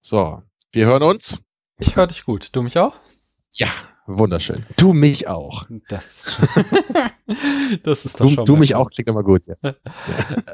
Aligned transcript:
So, 0.00 0.42
wir 0.72 0.86
hören 0.86 1.02
uns. 1.02 1.38
Ich 1.78 1.96
höre 1.96 2.06
dich 2.06 2.24
gut. 2.24 2.50
Du 2.52 2.62
mich 2.62 2.78
auch? 2.78 2.96
Ja, 3.52 3.68
wunderschön. 4.06 4.64
Du 4.76 4.92
mich 4.92 5.28
auch. 5.28 5.64
Das 5.88 6.06
ist, 6.16 6.32
schon 6.32 6.46
das 7.82 8.04
ist 8.04 8.20
doch 8.20 8.26
Du, 8.28 8.34
schon 8.34 8.44
du 8.46 8.56
mich 8.56 8.70
schön. 8.70 8.76
auch 8.78 8.90
klingt 8.90 9.08
immer 9.08 9.22
gut. 9.22 9.44
Ja. 9.46 9.54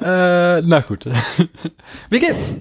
Äh, 0.59 0.63
na 0.67 0.81
gut. 0.81 1.07
Wie 2.11 2.21
geht's? 2.21 2.55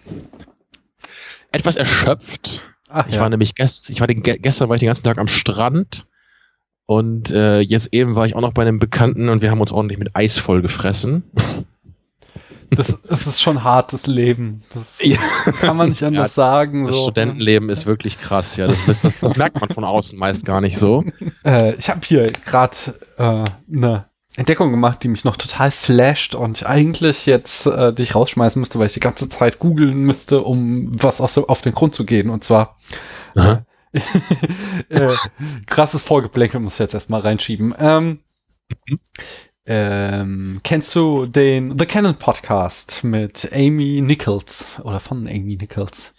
Etwas 1.52 1.76
erschöpft. 1.76 2.62
Ach 2.90 3.08
Ich 3.08 3.20
war 3.20 3.30
nämlich 3.30 3.56
gest, 3.56 3.90
ich 3.90 4.00
war 4.00 4.08
den, 4.08 4.22
ge- 4.24 4.38
gestern 4.40 4.70
war 4.70 4.76
ich 4.76 4.80
den 4.80 4.88
ganzen 4.88 5.04
Tag 5.04 5.18
am 5.18 5.28
Strand 5.28 6.06
und 6.86 7.32
äh, 7.32 7.60
jetzt 7.60 7.90
eben 7.92 8.16
war 8.16 8.26
ich 8.26 8.36
auch 8.36 8.42
noch 8.42 8.54
bei 8.54 8.62
einem 8.62 8.80
Bekannten 8.80 9.30
und 9.30 9.42
wir 9.42 9.50
haben 9.52 9.62
uns 9.62 9.72
ordentlich 9.72 9.98
mit 10.00 10.16
Eis 10.16 10.38
voll 10.38 10.62
gefressen. 10.62 11.24
Das, 12.76 13.02
das 13.02 13.28
ist 13.28 13.42
schon 13.42 13.64
hartes 13.64 14.08
Leben. 14.08 14.62
Das 14.74 14.84
Ja. 15.02 15.18
kann 15.60 15.78
man 15.78 15.90
nicht 15.90 16.04
anders 16.04 16.36
sagen. 16.36 16.86
Das 16.86 16.96
so. 16.96 17.04
Studentenleben 17.04 17.70
ist 17.70 17.86
wirklich 17.86 18.20
krass, 18.20 18.56
ja. 18.56 18.68
Das, 18.68 19.02
das, 19.02 19.20
das, 19.20 19.36
merkt 19.36 19.60
man 19.60 19.70
von 19.70 19.84
außen 19.84 20.18
meist 20.18 20.46
gar 20.46 20.62
nicht 20.62 20.78
so. 20.78 21.04
Äh, 21.46 21.76
ich 21.76 21.90
habe 21.90 22.00
hier 22.06 22.28
gerade 22.46 22.78
äh, 23.18 23.44
eine 23.76 24.06
Entdeckung 24.38 24.72
gemacht, 24.72 25.04
die 25.04 25.10
mich 25.10 25.26
noch 25.26 25.36
total 25.36 25.72
flasht 25.72 26.36
und 26.36 26.60
ich 26.60 26.66
eigentlich 26.66 27.26
jetzt 27.26 27.68
äh, 27.68 27.92
dich 27.94 28.16
rausschmeißen 28.16 28.60
müsste, 28.62 28.80
weil 28.80 28.88
ich 28.88 28.94
die 28.94 29.02
ganze 29.02 29.28
Zeit 29.28 29.60
googeln 29.60 30.06
müsste, 30.06 30.42
um 30.42 30.90
was 30.94 31.20
aus, 31.20 31.38
auf 31.38 31.62
den 31.62 31.74
Grund 31.74 31.94
zu 31.94 32.06
gehen. 32.06 32.30
Und 32.30 32.46
zwar 32.46 32.78
Aha. 33.36 33.66
äh, 33.92 35.10
krasses 35.68 36.02
Vorgeplänkel 36.02 36.62
muss 36.62 36.76
ich 36.76 36.80
jetzt 36.80 36.94
erstmal 36.94 37.22
reinschieben. 37.22 37.76
Ähm, 37.78 38.20
ähm, 39.66 40.60
kennst 40.64 40.94
du 40.94 41.26
den 41.26 41.78
The 41.80 41.86
Canon 41.86 42.16
Podcast 42.16 43.04
mit 43.04 43.50
Amy 43.54 44.02
Nichols 44.02 44.66
oder 44.84 45.00
von 45.00 45.26
Amy 45.28 45.56
Nichols? 45.56 46.14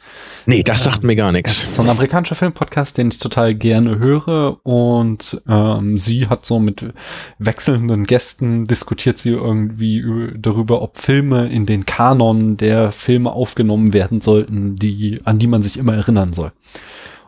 Nee, 0.47 0.63
das 0.63 0.85
sagt 0.85 1.05
mir 1.05 1.15
gar 1.15 1.29
Es 1.29 1.33
nichts. 1.35 1.53
ist 1.65 1.75
so 1.75 1.83
ein 1.83 1.91
amerikanischer 1.91 2.37
Filmpodcast, 2.37 2.97
den 2.97 3.09
ich 3.09 3.19
total 3.19 3.55
gerne 3.55 3.99
höre 3.99 4.59
und 4.65 5.43
ähm, 5.47 5.99
sie 5.99 6.27
hat 6.29 6.47
so 6.47 6.59
mit 6.59 6.95
wechselnden 7.39 8.05
Gästen 8.05 8.67
diskutiert 8.67 9.19
sie 9.19 9.31
irgendwie 9.31 10.03
darüber, 10.39 10.81
ob 10.81 10.97
Filme 10.97 11.47
in 11.49 11.67
den 11.67 11.85
Kanon 11.85 12.57
der 12.57 12.93
Filme 12.93 13.31
aufgenommen 13.33 13.93
werden 13.93 14.23
sollten, 14.23 14.77
die 14.77 15.21
an 15.25 15.39
die 15.39 15.49
man 15.49 15.63
sich 15.63 15.77
immer 15.77 15.95
erinnern 15.95 16.33
soll. 16.33 16.53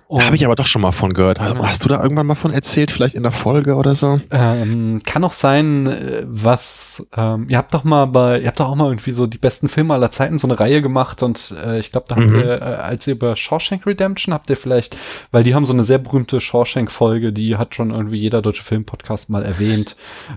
Und, 0.09 0.25
Habe 0.25 0.37
ich 0.37 0.45
aber 0.45 0.55
doch 0.55 0.67
schon 0.67 0.83
mal 0.83 0.93
von 0.93 1.13
gehört. 1.13 1.41
Hast, 1.41 1.59
hast 1.59 1.85
du 1.85 1.89
da 1.89 2.01
irgendwann 2.01 2.27
mal 2.27 2.37
von 2.37 2.53
erzählt? 2.53 2.93
Vielleicht 2.93 3.17
in 3.17 3.25
der 3.25 3.33
Folge 3.33 3.75
oder 3.75 3.93
so? 3.95 4.21
Ähm, 4.31 5.01
kann 5.05 5.25
auch 5.25 5.33
sein, 5.33 5.89
äh, 5.89 6.23
was, 6.29 7.05
ähm, 7.17 7.49
ihr 7.49 7.59
habt 7.59 7.75
doch 7.75 7.83
mal 7.83 8.05
bei, 8.07 8.39
ihr 8.41 8.47
habt 8.47 8.61
doch 8.61 8.69
auch 8.69 8.77
mal 8.77 8.89
irgendwie 8.89 9.11
so 9.11 9.27
die 9.27 9.39
besten 9.39 9.69
Filme 9.69 9.95
aller 9.95 10.13
Zeiten 10.13 10.39
so 10.39 10.47
eine 10.47 10.61
Reihe 10.61 10.81
gemacht 10.81 11.25
und 11.25 11.53
äh, 11.65 11.81
ich 11.81 11.91
glaube, 11.91 12.07
da 12.09 12.15
habt 12.17 12.29
Mhm. 12.29 12.39
ihr, 12.39 12.63
äh, 12.63 12.65
als 12.65 13.07
ihr 13.09 13.15
über 13.15 13.35
Shawshank 13.35 13.85
Redemption 13.85 14.33
habt 14.33 14.49
ihr 14.49 14.57
vielleicht, 14.57 14.97
weil 15.33 15.43
die 15.43 15.57
haben 15.57 15.67
so 15.67 15.73
eine 15.73 15.83
sehr 15.83 15.99
berühmte 15.99 16.41
Shawshank-Folge, 16.41 17.33
die 17.33 17.57
hat 17.57 17.75
schon 17.75 17.91
irgendwie 17.91 18.19
jeder 18.19 18.43
deutsche 18.43 18.63
Filmpodcast 18.63 19.29
mal 19.29 19.43
erwähnt. 19.45 19.97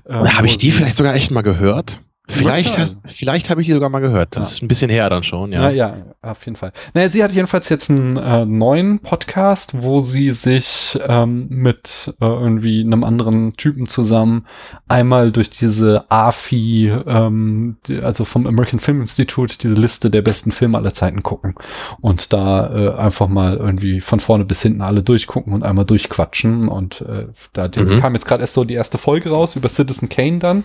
ähm, 0.10 0.36
habe 0.36 0.48
ich 0.48 0.58
die 0.58 0.72
vielleicht 0.72 0.98
sogar 0.98 1.14
echt 1.14 1.30
mal 1.30 1.44
gehört? 1.44 2.02
Vielleicht, 2.32 2.78
hast, 2.78 3.00
vielleicht 3.06 3.50
habe 3.50 3.62
ich 3.62 3.68
die 3.68 3.74
sogar 3.74 3.90
mal 3.90 4.00
gehört. 4.00 4.36
Das 4.36 4.50
Ja. 4.52 4.56
ist 4.56 4.62
ein 4.64 4.68
bisschen 4.68 4.90
her 4.90 5.10
dann 5.10 5.24
schon, 5.24 5.52
Ja. 5.52 5.70
ja. 5.70 5.96
ja, 5.98 5.98
auf 6.22 6.46
jeden 6.46 6.56
Fall. 6.56 6.72
Naja, 6.94 7.10
sie 7.10 7.24
hat 7.24 7.32
jedenfalls 7.32 7.70
jetzt 7.70 7.90
einen 7.90 8.18
äh, 8.18 8.46
neuen 8.46 9.00
Podcast, 9.00 9.82
wo 9.82 10.02
sie 10.02 10.32
sich 10.32 10.98
ähm, 11.08 11.48
mit 11.50 12.14
äh, 12.22 12.26
irgendwie 12.26 12.82
einem 12.82 13.04
anderen 13.04 13.54
Typen 13.58 13.88
zusammen 13.88 14.46
einmal 14.88 15.32
durch 15.32 15.50
diese 15.50 16.06
AFI, 16.10 16.94
ähm, 17.08 17.78
die, 17.88 18.00
also 18.00 18.26
vom 18.26 18.46
American 18.48 18.80
Film 18.80 19.02
Institute, 19.02 19.58
diese 19.62 19.76
Liste 19.76 20.10
der 20.10 20.22
besten 20.22 20.52
Filme 20.52 20.78
aller 20.78 20.94
Zeiten 20.94 21.24
gucken. 21.24 21.56
Und 22.00 22.32
da 22.34 22.74
äh, 22.76 22.96
einfach 22.96 23.28
mal 23.28 23.58
irgendwie 23.58 24.02
von 24.02 24.20
vorne 24.20 24.46
bis 24.46 24.62
hinten 24.62 24.82
alle 24.82 25.02
durchgucken 25.04 25.54
und 25.54 25.64
einmal 25.64 25.86
durchquatschen. 25.86 26.68
Und 26.68 27.02
äh, 27.02 27.28
da 27.54 27.70
Mhm. 27.76 28.00
kam 28.02 28.14
jetzt 28.14 28.26
gerade 28.26 28.42
erst 28.42 28.54
so 28.54 28.64
die 28.64 28.74
erste 28.76 28.98
Folge 28.98 29.30
raus 29.30 29.56
über 29.56 29.70
Citizen 29.70 30.10
Kane 30.10 30.40
dann. 30.40 30.64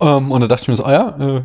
Ähm, 0.00 0.30
und 0.32 0.40
da 0.40 0.46
dachte 0.46 0.62
ich 0.62 0.68
mir 0.68 0.76
so, 0.76 0.84
ah 0.84 0.92
ja, 0.92 1.16
äh, 1.38 1.42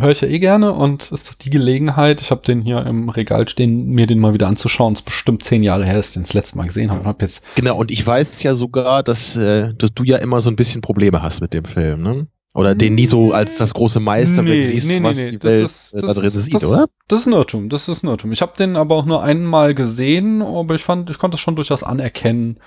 höre 0.00 0.10
ich 0.10 0.20
ja 0.20 0.28
eh 0.28 0.38
gerne 0.38 0.72
und 0.72 1.10
ist 1.10 1.28
doch 1.30 1.34
die 1.34 1.50
Gelegenheit, 1.50 2.20
ich 2.20 2.30
habe 2.30 2.42
den 2.42 2.60
hier 2.62 2.84
im 2.86 3.08
Regal 3.08 3.48
stehen, 3.48 3.86
mir 3.86 4.06
den 4.06 4.18
mal 4.18 4.34
wieder 4.34 4.46
anzuschauen. 4.48 4.92
Es 4.92 5.00
ist 5.00 5.06
bestimmt 5.06 5.42
zehn 5.42 5.62
Jahre 5.62 5.84
her, 5.84 5.94
dass 5.96 6.08
ich 6.08 6.12
den 6.14 6.22
das 6.24 6.34
letzte 6.34 6.56
Mal 6.58 6.66
gesehen 6.66 6.90
habe 6.90 7.00
und 7.00 7.06
habe 7.06 7.24
jetzt, 7.24 7.42
Genau, 7.56 7.76
und 7.78 7.90
ich 7.90 8.06
weiß 8.06 8.42
ja 8.42 8.54
sogar, 8.54 9.02
dass, 9.02 9.36
äh, 9.36 9.72
dass 9.74 9.92
du 9.94 10.04
ja 10.04 10.18
immer 10.18 10.40
so 10.40 10.50
ein 10.50 10.56
bisschen 10.56 10.80
Probleme 10.82 11.22
hast 11.22 11.40
mit 11.40 11.54
dem 11.54 11.64
Film, 11.64 12.02
ne? 12.02 12.26
Oder 12.56 12.76
den 12.76 12.94
nie 12.94 13.06
so 13.06 13.32
als 13.32 13.56
das 13.56 13.74
große 13.74 13.98
Meisterwerk 13.98 14.62
siehst, 14.62 14.86
was 15.02 15.16
die 15.16 15.42
Welt 15.42 15.64
ist- 15.64 15.92
äh, 15.92 16.00
da 16.02 16.12
drin 16.14 16.24
ist- 16.26 16.44
sieht, 16.44 16.54
das- 16.54 16.64
oder? 16.64 16.86
Das 17.08 17.20
ist 17.20 17.26
ein 17.26 17.32
Irrtum, 17.32 17.68
das 17.68 17.88
ist 17.88 18.04
ein 18.04 18.08
Irrtum. 18.08 18.30
Ich 18.30 18.42
habe 18.42 18.52
den 18.56 18.76
aber 18.76 18.94
auch 18.94 19.06
nur 19.06 19.24
einmal 19.24 19.74
gesehen, 19.74 20.40
aber 20.40 20.76
ich 20.76 20.82
fand, 20.84 21.10
ich 21.10 21.18
konnte 21.18 21.34
es 21.34 21.40
schon 21.40 21.56
durchaus 21.56 21.82
anerkennen, 21.82 22.58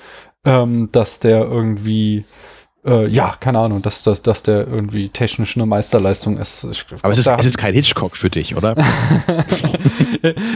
ähm, 0.44 0.90
dass 0.92 1.20
der 1.20 1.44
irgendwie, 1.46 2.26
äh, 2.88 3.08
ja, 3.08 3.36
keine 3.40 3.60
Ahnung, 3.60 3.82
dass, 3.82 4.02
dass, 4.02 4.22
dass 4.22 4.44
der 4.44 4.66
irgendwie 4.66 5.10
technisch 5.10 5.58
eine 5.58 5.66
Meisterleistung 5.66 6.38
ist. 6.38 6.64
Ich, 6.64 6.86
Aber 7.02 7.12
es 7.12 7.20
ist, 7.20 7.28
es 7.28 7.46
ist 7.46 7.58
kein 7.58 7.74
Hitchcock 7.74 8.16
für 8.16 8.30
dich, 8.30 8.56
oder? 8.56 8.76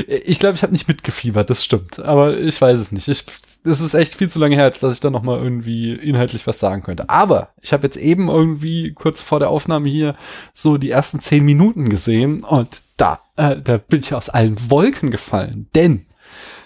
ich 0.08 0.40
glaube, 0.40 0.56
ich 0.56 0.64
habe 0.64 0.72
nicht 0.72 0.88
mitgefiebert, 0.88 1.50
das 1.50 1.64
stimmt. 1.64 2.00
Aber 2.00 2.38
ich 2.38 2.59
weiß 2.59 2.80
es 2.80 2.94
nicht. 2.94 3.09
Ich, 3.09 3.25
es 3.66 3.81
ist 3.81 3.94
echt 3.94 4.16
viel 4.16 4.30
zu 4.30 4.40
lange 4.40 4.56
her, 4.56 4.72
dass 4.72 4.94
ich 4.94 5.02
da 5.02 5.09
noch 5.09 5.24
mal 5.24 5.40
irgendwie 5.40 5.91
inhaltlich 5.91 6.47
was 6.47 6.59
sagen 6.59 6.84
könnte. 6.84 7.09
Aber 7.09 7.50
ich 7.62 7.74
habe 7.74 7.84
jetzt 7.84 7.97
eben 7.97 8.30
irgendwie 8.30 8.94
kurz 8.94 9.22
vor 9.22 9.40
der 9.40 9.50
Aufnahme 9.50 9.90
hier 9.90 10.16
so 10.53 10.78
die 10.78 10.90
ersten 10.90 11.20
zehn 11.20 11.44
Minuten 11.44 11.90
gesehen 11.90 12.46
und 12.46 12.81
da, 12.96 13.20
äh, 13.36 13.58
da 13.62 13.78
bin 13.78 14.00
ich 14.00 14.14
aus 14.14 14.30
allen 14.30 14.58
Wolken 14.70 15.12
gefallen. 15.12 15.68
Denn 15.75 16.06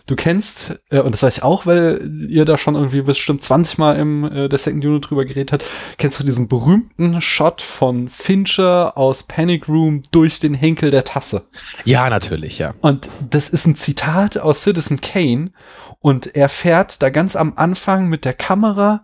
du 0.05 0.15
kennst, 0.15 0.79
äh, 0.89 0.99
und 0.99 1.13
das 1.13 1.23
weiß 1.23 1.37
ich 1.37 1.43
auch, 1.43 1.65
weil 1.65 2.27
ihr 2.29 2.45
da 2.45 2.57
schon 2.57 2.75
irgendwie 2.75 3.01
bestimmt 3.01 3.43
20 3.43 3.77
Mal 3.77 3.97
im 3.97 4.23
äh, 4.23 4.49
der 4.49 4.59
Second 4.59 4.85
Unit 4.85 5.09
drüber 5.09 5.25
geredet 5.25 5.51
habt, 5.51 5.65
kennst 5.97 6.19
du 6.19 6.23
diesen 6.23 6.47
berühmten 6.47 7.21
Shot 7.21 7.61
von 7.61 8.09
Fincher 8.09 8.97
aus 8.97 9.23
Panic 9.23 9.67
Room 9.67 10.03
durch 10.11 10.39
den 10.39 10.53
Henkel 10.53 10.91
der 10.91 11.03
Tasse? 11.03 11.47
ja, 11.85 12.09
natürlich, 12.09 12.59
ja. 12.59 12.73
Und 12.81 13.09
das 13.29 13.49
ist 13.49 13.65
ein 13.65 13.75
Zitat 13.75 14.37
aus 14.37 14.63
Citizen 14.63 15.01
Kane. 15.01 15.51
Und 15.99 16.35
er 16.35 16.49
fährt 16.49 17.01
da 17.01 17.09
ganz 17.09 17.35
am 17.35 17.53
Anfang 17.55 18.07
mit 18.09 18.25
der 18.25 18.33
Kamera 18.33 19.03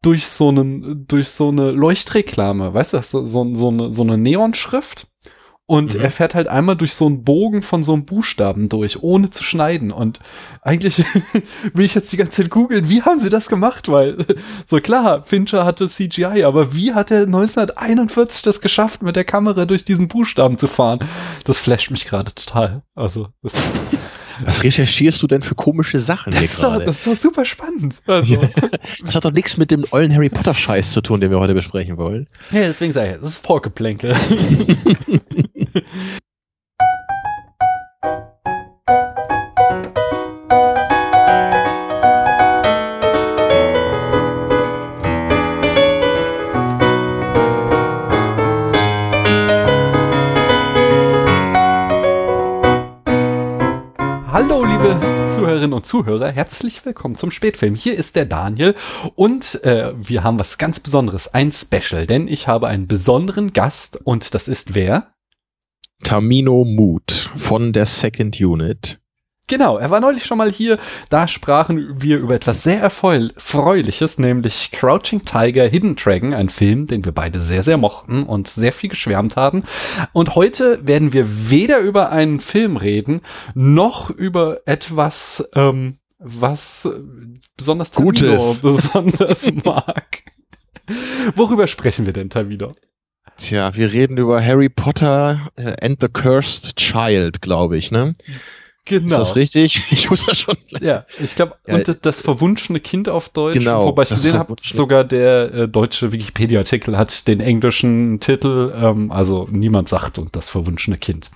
durch 0.00 0.28
so 0.28 0.48
einen, 0.48 1.06
durch 1.06 1.28
so 1.28 1.48
eine 1.48 1.72
Leuchtreklame, 1.72 2.72
weißt 2.72 2.94
du, 2.94 3.02
so, 3.02 3.26
so, 3.26 3.54
so 3.54 3.68
eine, 3.68 3.92
so 3.92 4.02
eine 4.02 4.16
Neonschrift. 4.16 5.07
Und 5.70 5.92
Mhm. 5.94 6.00
er 6.00 6.10
fährt 6.10 6.34
halt 6.34 6.48
einmal 6.48 6.76
durch 6.76 6.94
so 6.94 7.04
einen 7.04 7.24
Bogen 7.24 7.62
von 7.62 7.82
so 7.82 7.92
einem 7.92 8.06
Buchstaben 8.06 8.70
durch, 8.70 9.02
ohne 9.02 9.28
zu 9.28 9.44
schneiden. 9.44 9.92
Und 9.92 10.18
eigentlich 10.62 11.04
will 11.74 11.84
ich 11.84 11.94
jetzt 11.94 12.10
die 12.10 12.16
ganze 12.16 12.40
Zeit 12.42 12.50
googeln, 12.50 12.88
wie 12.88 13.02
haben 13.02 13.20
sie 13.20 13.28
das 13.28 13.48
gemacht? 13.48 13.88
Weil, 13.90 14.16
so 14.66 14.80
klar, 14.80 15.22
Fincher 15.24 15.66
hatte 15.66 15.86
CGI, 15.86 16.44
aber 16.44 16.74
wie 16.74 16.94
hat 16.94 17.10
er 17.10 17.24
1941 17.24 18.40
das 18.40 18.62
geschafft, 18.62 19.02
mit 19.02 19.14
der 19.14 19.24
Kamera 19.24 19.66
durch 19.66 19.84
diesen 19.84 20.08
Buchstaben 20.08 20.56
zu 20.56 20.68
fahren? 20.68 21.00
Das 21.44 21.58
flasht 21.58 21.90
mich 21.90 22.06
gerade 22.06 22.34
total. 22.34 22.80
Also, 22.94 23.28
das, 23.42 23.52
Was 24.44 24.62
recherchierst 24.62 25.22
du 25.22 25.26
denn 25.26 25.42
für 25.42 25.54
komische 25.54 25.98
Sachen 25.98 26.30
das, 26.32 26.40
hier 26.40 26.48
ist, 26.48 26.62
doch, 26.62 26.70
gerade? 26.72 26.84
das 26.86 26.96
ist 26.96 27.06
doch 27.06 27.16
super 27.16 27.44
spannend. 27.44 28.00
Also. 28.06 28.40
Das 29.04 29.14
hat 29.16 29.24
doch 29.26 29.32
nichts 29.32 29.56
mit 29.58 29.70
dem 29.70 29.84
ollen 29.90 30.14
Harry 30.14 30.30
Potter 30.30 30.54
Scheiß 30.54 30.92
zu 30.92 31.00
tun, 31.02 31.20
den 31.20 31.30
wir 31.30 31.38
heute 31.40 31.54
besprechen 31.54 31.98
wollen. 31.98 32.26
ja, 32.52 32.60
deswegen 32.62 32.92
sage 32.94 33.12
ich, 33.12 33.18
das 33.20 33.28
ist 33.32 33.46
Vorgeplänkel. 33.46 34.16
Hallo, 54.30 54.64
liebe 54.64 55.26
Zuhörerinnen 55.28 55.72
und 55.72 55.84
Zuhörer, 55.84 56.30
herzlich 56.30 56.84
willkommen 56.84 57.14
zum 57.14 57.30
Spätfilm. 57.30 57.74
Hier 57.74 57.96
ist 57.96 58.16
der 58.16 58.24
Daniel 58.24 58.74
und 59.14 59.62
äh, 59.64 59.92
wir 59.96 60.22
haben 60.22 60.38
was 60.38 60.58
ganz 60.58 60.80
Besonderes, 60.80 61.34
ein 61.34 61.52
Special, 61.52 62.06
denn 62.06 62.28
ich 62.28 62.48
habe 62.48 62.68
einen 62.68 62.86
besonderen 62.86 63.52
Gast 63.52 64.00
und 64.04 64.34
das 64.34 64.48
ist 64.48 64.74
wer? 64.74 65.08
Tamino 66.02 66.64
Mood 66.64 67.30
von 67.36 67.72
der 67.72 67.86
Second 67.86 68.40
Unit. 68.40 68.98
Genau, 69.50 69.78
er 69.78 69.88
war 69.90 70.00
neulich 70.00 70.26
schon 70.26 70.36
mal 70.36 70.52
hier. 70.52 70.78
Da 71.08 71.26
sprachen 71.26 72.02
wir 72.02 72.18
über 72.18 72.34
etwas 72.34 72.62
sehr 72.62 72.82
erfreu- 72.82 73.32
erfreuliches, 73.34 74.18
nämlich 74.18 74.70
Crouching 74.72 75.24
Tiger, 75.24 75.66
Hidden 75.66 75.96
Dragon, 75.96 76.34
ein 76.34 76.50
Film, 76.50 76.86
den 76.86 77.02
wir 77.06 77.12
beide 77.12 77.40
sehr, 77.40 77.62
sehr 77.62 77.78
mochten 77.78 78.24
und 78.24 78.46
sehr 78.46 78.72
viel 78.74 78.90
geschwärmt 78.90 79.36
haben. 79.36 79.64
Und 80.12 80.34
heute 80.34 80.86
werden 80.86 81.14
wir 81.14 81.50
weder 81.50 81.78
über 81.78 82.10
einen 82.12 82.40
Film 82.40 82.76
reden, 82.76 83.22
noch 83.54 84.10
über 84.10 84.60
etwas, 84.66 85.48
ähm, 85.54 85.96
was 86.18 86.86
besonders 87.56 87.90
Tamino 87.90 88.10
Gutes. 88.10 88.58
besonders 88.62 89.50
mag. 89.64 90.24
Worüber 91.36 91.66
sprechen 91.68 92.04
wir 92.04 92.12
denn, 92.12 92.28
Tamino? 92.28 92.72
Tja, 93.38 93.74
wir 93.76 93.92
reden 93.92 94.16
über 94.16 94.44
Harry 94.44 94.68
Potter 94.68 95.50
äh, 95.56 95.74
and 95.80 96.00
the 96.00 96.08
Cursed 96.08 96.76
Child, 96.76 97.40
glaube 97.40 97.76
ich, 97.76 97.92
ne? 97.92 98.14
Genau. 98.88 99.06
Ist 99.06 99.18
das 99.18 99.36
richtig? 99.36 99.82
Ich 99.90 100.10
muss 100.10 100.24
das 100.24 100.38
schon. 100.38 100.56
Ja, 100.80 101.04
ich 101.22 101.34
glaube, 101.34 101.56
Ja, 101.66 101.74
und 101.74 101.98
das 102.02 102.20
verwunschene 102.20 102.80
Kind 102.80 103.08
auf 103.08 103.28
Deutsch, 103.28 103.58
Genau, 103.58 103.84
wobei 103.84 104.04
ich 104.04 104.08
gesehen 104.10 104.38
habe, 104.38 104.54
sogar 104.60 105.04
der 105.04 105.52
äh, 105.52 105.68
deutsche 105.68 106.12
Wikipedia-Artikel 106.12 106.96
hat 106.96 107.26
den 107.26 107.40
englischen 107.40 108.20
Titel, 108.20 108.72
ähm, 108.74 109.10
also 109.10 109.48
niemand 109.50 109.88
sagt 109.88 110.18
und 110.18 110.34
das 110.36 110.48
verwunschene 110.48 110.98
Kind. 110.98 111.30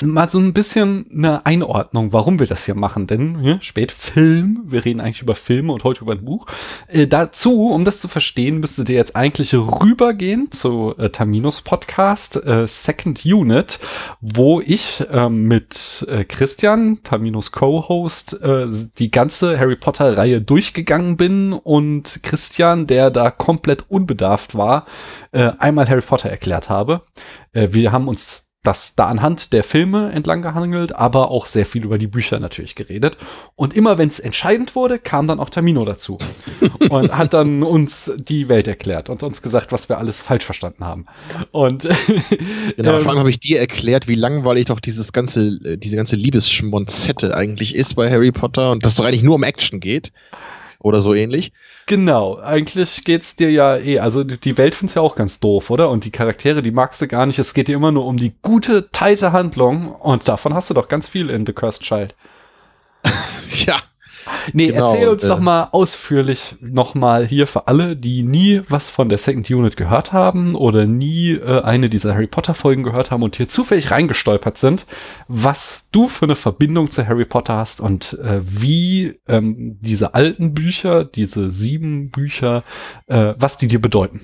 Mal 0.00 0.28
so 0.28 0.38
ein 0.38 0.52
bisschen 0.52 1.06
eine 1.12 1.46
Einordnung, 1.46 2.12
warum 2.12 2.38
wir 2.38 2.46
das 2.46 2.64
hier 2.64 2.74
machen, 2.74 3.06
denn 3.06 3.42
ja, 3.42 3.60
spät 3.60 3.92
Film, 3.92 4.62
wir 4.66 4.84
reden 4.84 5.00
eigentlich 5.00 5.22
über 5.22 5.34
Filme 5.34 5.72
und 5.72 5.84
heute 5.84 6.02
über 6.02 6.12
ein 6.12 6.24
Buch. 6.24 6.46
Äh, 6.88 7.06
dazu, 7.06 7.70
um 7.70 7.84
das 7.84 8.00
zu 8.00 8.08
verstehen, 8.08 8.58
müsstet 8.58 8.88
ihr 8.90 8.96
jetzt 8.96 9.16
eigentlich 9.16 9.54
rübergehen 9.54 10.50
zu 10.50 10.94
äh, 10.98 11.10
Taminos 11.10 11.62
Podcast, 11.62 12.36
äh, 12.44 12.66
Second 12.66 13.24
Unit, 13.24 13.78
wo 14.20 14.60
ich 14.60 15.04
ähm, 15.10 15.44
mit 15.44 16.06
äh, 16.08 16.24
Christian, 16.98 17.02
Taminos 17.02 17.52
Co-Host, 17.52 18.40
äh, 18.42 18.66
die 18.98 19.10
ganze 19.10 19.58
Harry 19.58 19.76
Potter-Reihe 19.76 20.40
durchgegangen 20.40 21.16
bin 21.16 21.52
und 21.52 22.20
Christian, 22.22 22.86
der 22.86 23.10
da 23.10 23.30
komplett 23.30 23.84
unbedarft 23.88 24.54
war, 24.54 24.86
äh, 25.32 25.52
einmal 25.58 25.88
Harry 25.88 26.00
Potter 26.00 26.30
erklärt 26.30 26.68
habe. 26.68 27.02
Äh, 27.52 27.68
wir 27.72 27.92
haben 27.92 28.08
uns 28.08 28.47
das 28.64 28.94
da 28.96 29.06
anhand 29.06 29.52
der 29.52 29.62
Filme 29.64 30.10
entlang 30.12 30.42
gehangelt, 30.42 30.94
aber 30.94 31.30
auch 31.30 31.46
sehr 31.46 31.64
viel 31.64 31.84
über 31.84 31.96
die 31.96 32.06
Bücher 32.06 32.40
natürlich 32.40 32.74
geredet. 32.74 33.16
Und 33.54 33.74
immer 33.74 33.98
wenn 33.98 34.08
es 34.08 34.18
entscheidend 34.18 34.74
wurde, 34.74 34.98
kam 34.98 35.26
dann 35.26 35.40
auch 35.40 35.48
Tamino 35.48 35.84
dazu 35.84 36.18
und 36.90 37.16
hat 37.16 37.34
dann 37.34 37.62
uns 37.62 38.10
die 38.16 38.48
Welt 38.48 38.66
erklärt 38.66 39.10
und 39.10 39.22
uns 39.22 39.42
gesagt, 39.42 39.72
was 39.72 39.88
wir 39.88 39.98
alles 39.98 40.20
falsch 40.20 40.44
verstanden 40.44 40.84
haben. 40.84 41.06
Und 41.52 41.88
Genau, 42.76 42.94
ähm, 42.96 43.00
vor 43.00 43.10
allem 43.10 43.18
habe 43.20 43.30
ich 43.30 43.40
dir 43.40 43.58
erklärt, 43.58 44.08
wie 44.08 44.14
langweilig 44.14 44.66
doch 44.66 44.80
dieses 44.80 45.12
ganze, 45.12 45.58
äh, 45.64 45.76
diese 45.76 45.96
ganze 45.96 46.16
Liebesschmonzette 46.16 47.34
eigentlich 47.34 47.74
ist 47.74 47.94
bei 47.94 48.10
Harry 48.10 48.32
Potter 48.32 48.70
und 48.70 48.84
dass 48.84 48.92
es 48.92 48.96
doch 48.96 49.04
eigentlich 49.04 49.22
nur 49.22 49.36
um 49.36 49.42
Action 49.42 49.80
geht. 49.80 50.12
Oder 50.80 51.00
so 51.00 51.12
ähnlich. 51.12 51.52
Genau, 51.86 52.38
eigentlich 52.38 53.02
geht's 53.04 53.34
dir 53.34 53.50
ja 53.50 53.76
eh, 53.76 53.98
also 53.98 54.22
die 54.22 54.56
Welt 54.58 54.76
find's 54.76 54.94
ja 54.94 55.02
auch 55.02 55.16
ganz 55.16 55.40
doof, 55.40 55.70
oder? 55.70 55.90
Und 55.90 56.04
die 56.04 56.12
Charaktere, 56.12 56.62
die 56.62 56.70
magst 56.70 57.02
du 57.02 57.08
gar 57.08 57.26
nicht. 57.26 57.38
Es 57.40 57.52
geht 57.52 57.66
dir 57.66 57.74
immer 57.76 57.90
nur 57.90 58.06
um 58.06 58.16
die 58.16 58.34
gute, 58.42 58.90
teite 58.92 59.32
Handlung 59.32 59.90
und 59.90 60.28
davon 60.28 60.54
hast 60.54 60.70
du 60.70 60.74
doch 60.74 60.86
ganz 60.86 61.08
viel 61.08 61.30
in 61.30 61.46
The 61.46 61.52
Cursed 61.52 61.82
Child. 61.82 62.14
Ja. 63.66 63.82
Nee, 64.52 64.68
Genau, 64.68 64.92
erzähl 64.92 65.08
uns 65.08 65.24
äh, 65.24 65.28
doch 65.28 65.40
mal 65.40 65.68
ausführlich 65.72 66.56
nochmal 66.60 67.26
hier 67.26 67.46
für 67.46 67.68
alle, 67.68 67.96
die 67.96 68.22
nie 68.22 68.62
was 68.68 68.90
von 68.90 69.08
der 69.08 69.18
Second 69.18 69.50
Unit 69.50 69.76
gehört 69.76 70.12
haben 70.12 70.54
oder 70.54 70.86
nie 70.86 71.32
äh, 71.32 71.62
eine 71.62 71.88
dieser 71.88 72.14
Harry 72.14 72.26
Potter 72.26 72.54
Folgen 72.54 72.82
gehört 72.82 73.10
haben 73.10 73.22
und 73.22 73.36
hier 73.36 73.48
zufällig 73.48 73.90
reingestolpert 73.90 74.58
sind, 74.58 74.86
was 75.28 75.88
du 75.92 76.08
für 76.08 76.26
eine 76.26 76.36
Verbindung 76.36 76.90
zu 76.90 77.06
Harry 77.06 77.24
Potter 77.24 77.56
hast 77.56 77.80
und 77.80 78.18
äh, 78.22 78.40
wie 78.42 79.20
ähm, 79.26 79.78
diese 79.80 80.14
alten 80.14 80.54
Bücher, 80.54 81.04
diese 81.04 81.50
sieben 81.50 82.10
Bücher, 82.10 82.64
äh, 83.06 83.34
was 83.38 83.56
die 83.56 83.68
dir 83.68 83.80
bedeuten. 83.80 84.20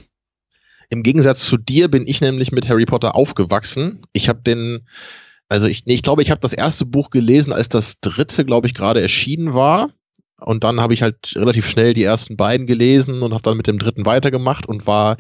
Im 0.91 1.03
Gegensatz 1.03 1.45
zu 1.45 1.57
dir 1.57 1.91
bin 1.91 2.07
ich 2.07 2.21
nämlich 2.21 2.53
mit 2.53 2.69
Harry 2.69 2.87
Potter 2.87 3.15
aufgewachsen. 3.15 4.03
Ich 4.13 4.29
habe 4.29 4.43
den, 4.43 4.87
also 5.55 5.69
ich, 5.69 5.87
nee, 5.87 5.95
ich 5.95 6.03
glaube, 6.03 6.21
ich 6.21 6.31
habe 6.33 6.41
das 6.41 6.53
erste 6.53 6.85
Buch 6.85 7.11
gelesen, 7.11 7.53
als 7.53 7.69
das 7.69 8.01
dritte, 8.01 8.45
glaube 8.45 8.67
ich, 8.67 8.75
gerade 8.75 9.01
erschienen 9.01 9.55
war. 9.55 9.91
Und 10.45 10.63
dann 10.63 10.81
habe 10.81 10.93
ich 10.93 11.03
halt 11.03 11.35
relativ 11.37 11.67
schnell 11.67 11.95
die 11.95 12.05
ersten 12.05 12.37
beiden 12.37 12.67
gelesen 12.67 13.23
und 13.23 13.33
habe 13.33 13.43
dann 13.43 13.57
mit 13.57 13.67
dem 13.67 13.79
dritten 13.79 14.05
weitergemacht 14.05 14.67
und 14.67 14.87
war 14.87 15.17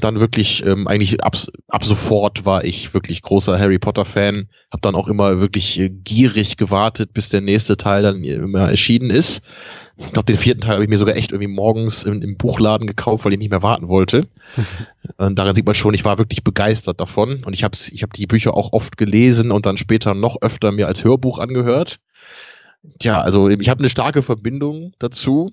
dann 0.00 0.18
wirklich 0.18 0.66
ähm, 0.66 0.88
eigentlich 0.88 1.22
ab, 1.22 1.36
ab 1.68 1.84
sofort 1.84 2.44
war 2.44 2.64
ich 2.64 2.92
wirklich 2.92 3.22
großer 3.22 3.58
Harry 3.60 3.78
Potter 3.78 4.04
Fan. 4.04 4.48
Habe 4.72 4.80
dann 4.80 4.96
auch 4.96 5.06
immer 5.06 5.40
wirklich 5.40 5.78
äh, 5.78 5.88
gierig 5.88 6.56
gewartet, 6.56 7.14
bis 7.14 7.28
der 7.28 7.42
nächste 7.42 7.76
Teil 7.76 8.02
dann 8.02 8.24
immer 8.24 8.68
erschienen 8.68 9.10
ist. 9.10 9.40
Ich 9.98 10.12
glaube, 10.12 10.26
den 10.26 10.36
vierten 10.36 10.60
Teil 10.60 10.74
habe 10.74 10.84
ich 10.84 10.90
mir 10.90 10.98
sogar 10.98 11.14
echt 11.14 11.30
irgendwie 11.30 11.52
morgens 11.52 12.02
im, 12.02 12.20
im 12.20 12.36
Buchladen 12.36 12.88
gekauft, 12.88 13.24
weil 13.24 13.32
ich 13.32 13.38
nicht 13.38 13.50
mehr 13.50 13.62
warten 13.62 13.86
wollte. 13.88 14.26
Und 15.16 15.38
daran 15.38 15.54
sieht 15.54 15.64
man 15.64 15.76
schon, 15.76 15.94
ich 15.94 16.04
war 16.04 16.18
wirklich 16.18 16.42
begeistert 16.42 17.00
davon. 17.00 17.44
Und 17.44 17.52
ich 17.54 17.62
habe 17.62 17.78
ich 17.90 18.02
hab 18.02 18.12
die 18.12 18.26
Bücher 18.26 18.54
auch 18.54 18.72
oft 18.72 18.96
gelesen 18.96 19.52
und 19.52 19.64
dann 19.64 19.76
später 19.76 20.14
noch 20.14 20.42
öfter 20.42 20.72
mir 20.72 20.88
als 20.88 21.04
Hörbuch 21.04 21.38
angehört. 21.38 22.00
Tja, 22.98 23.20
also 23.20 23.48
ich 23.48 23.68
habe 23.68 23.80
eine 23.80 23.88
starke 23.88 24.22
Verbindung 24.22 24.92
dazu. 24.98 25.52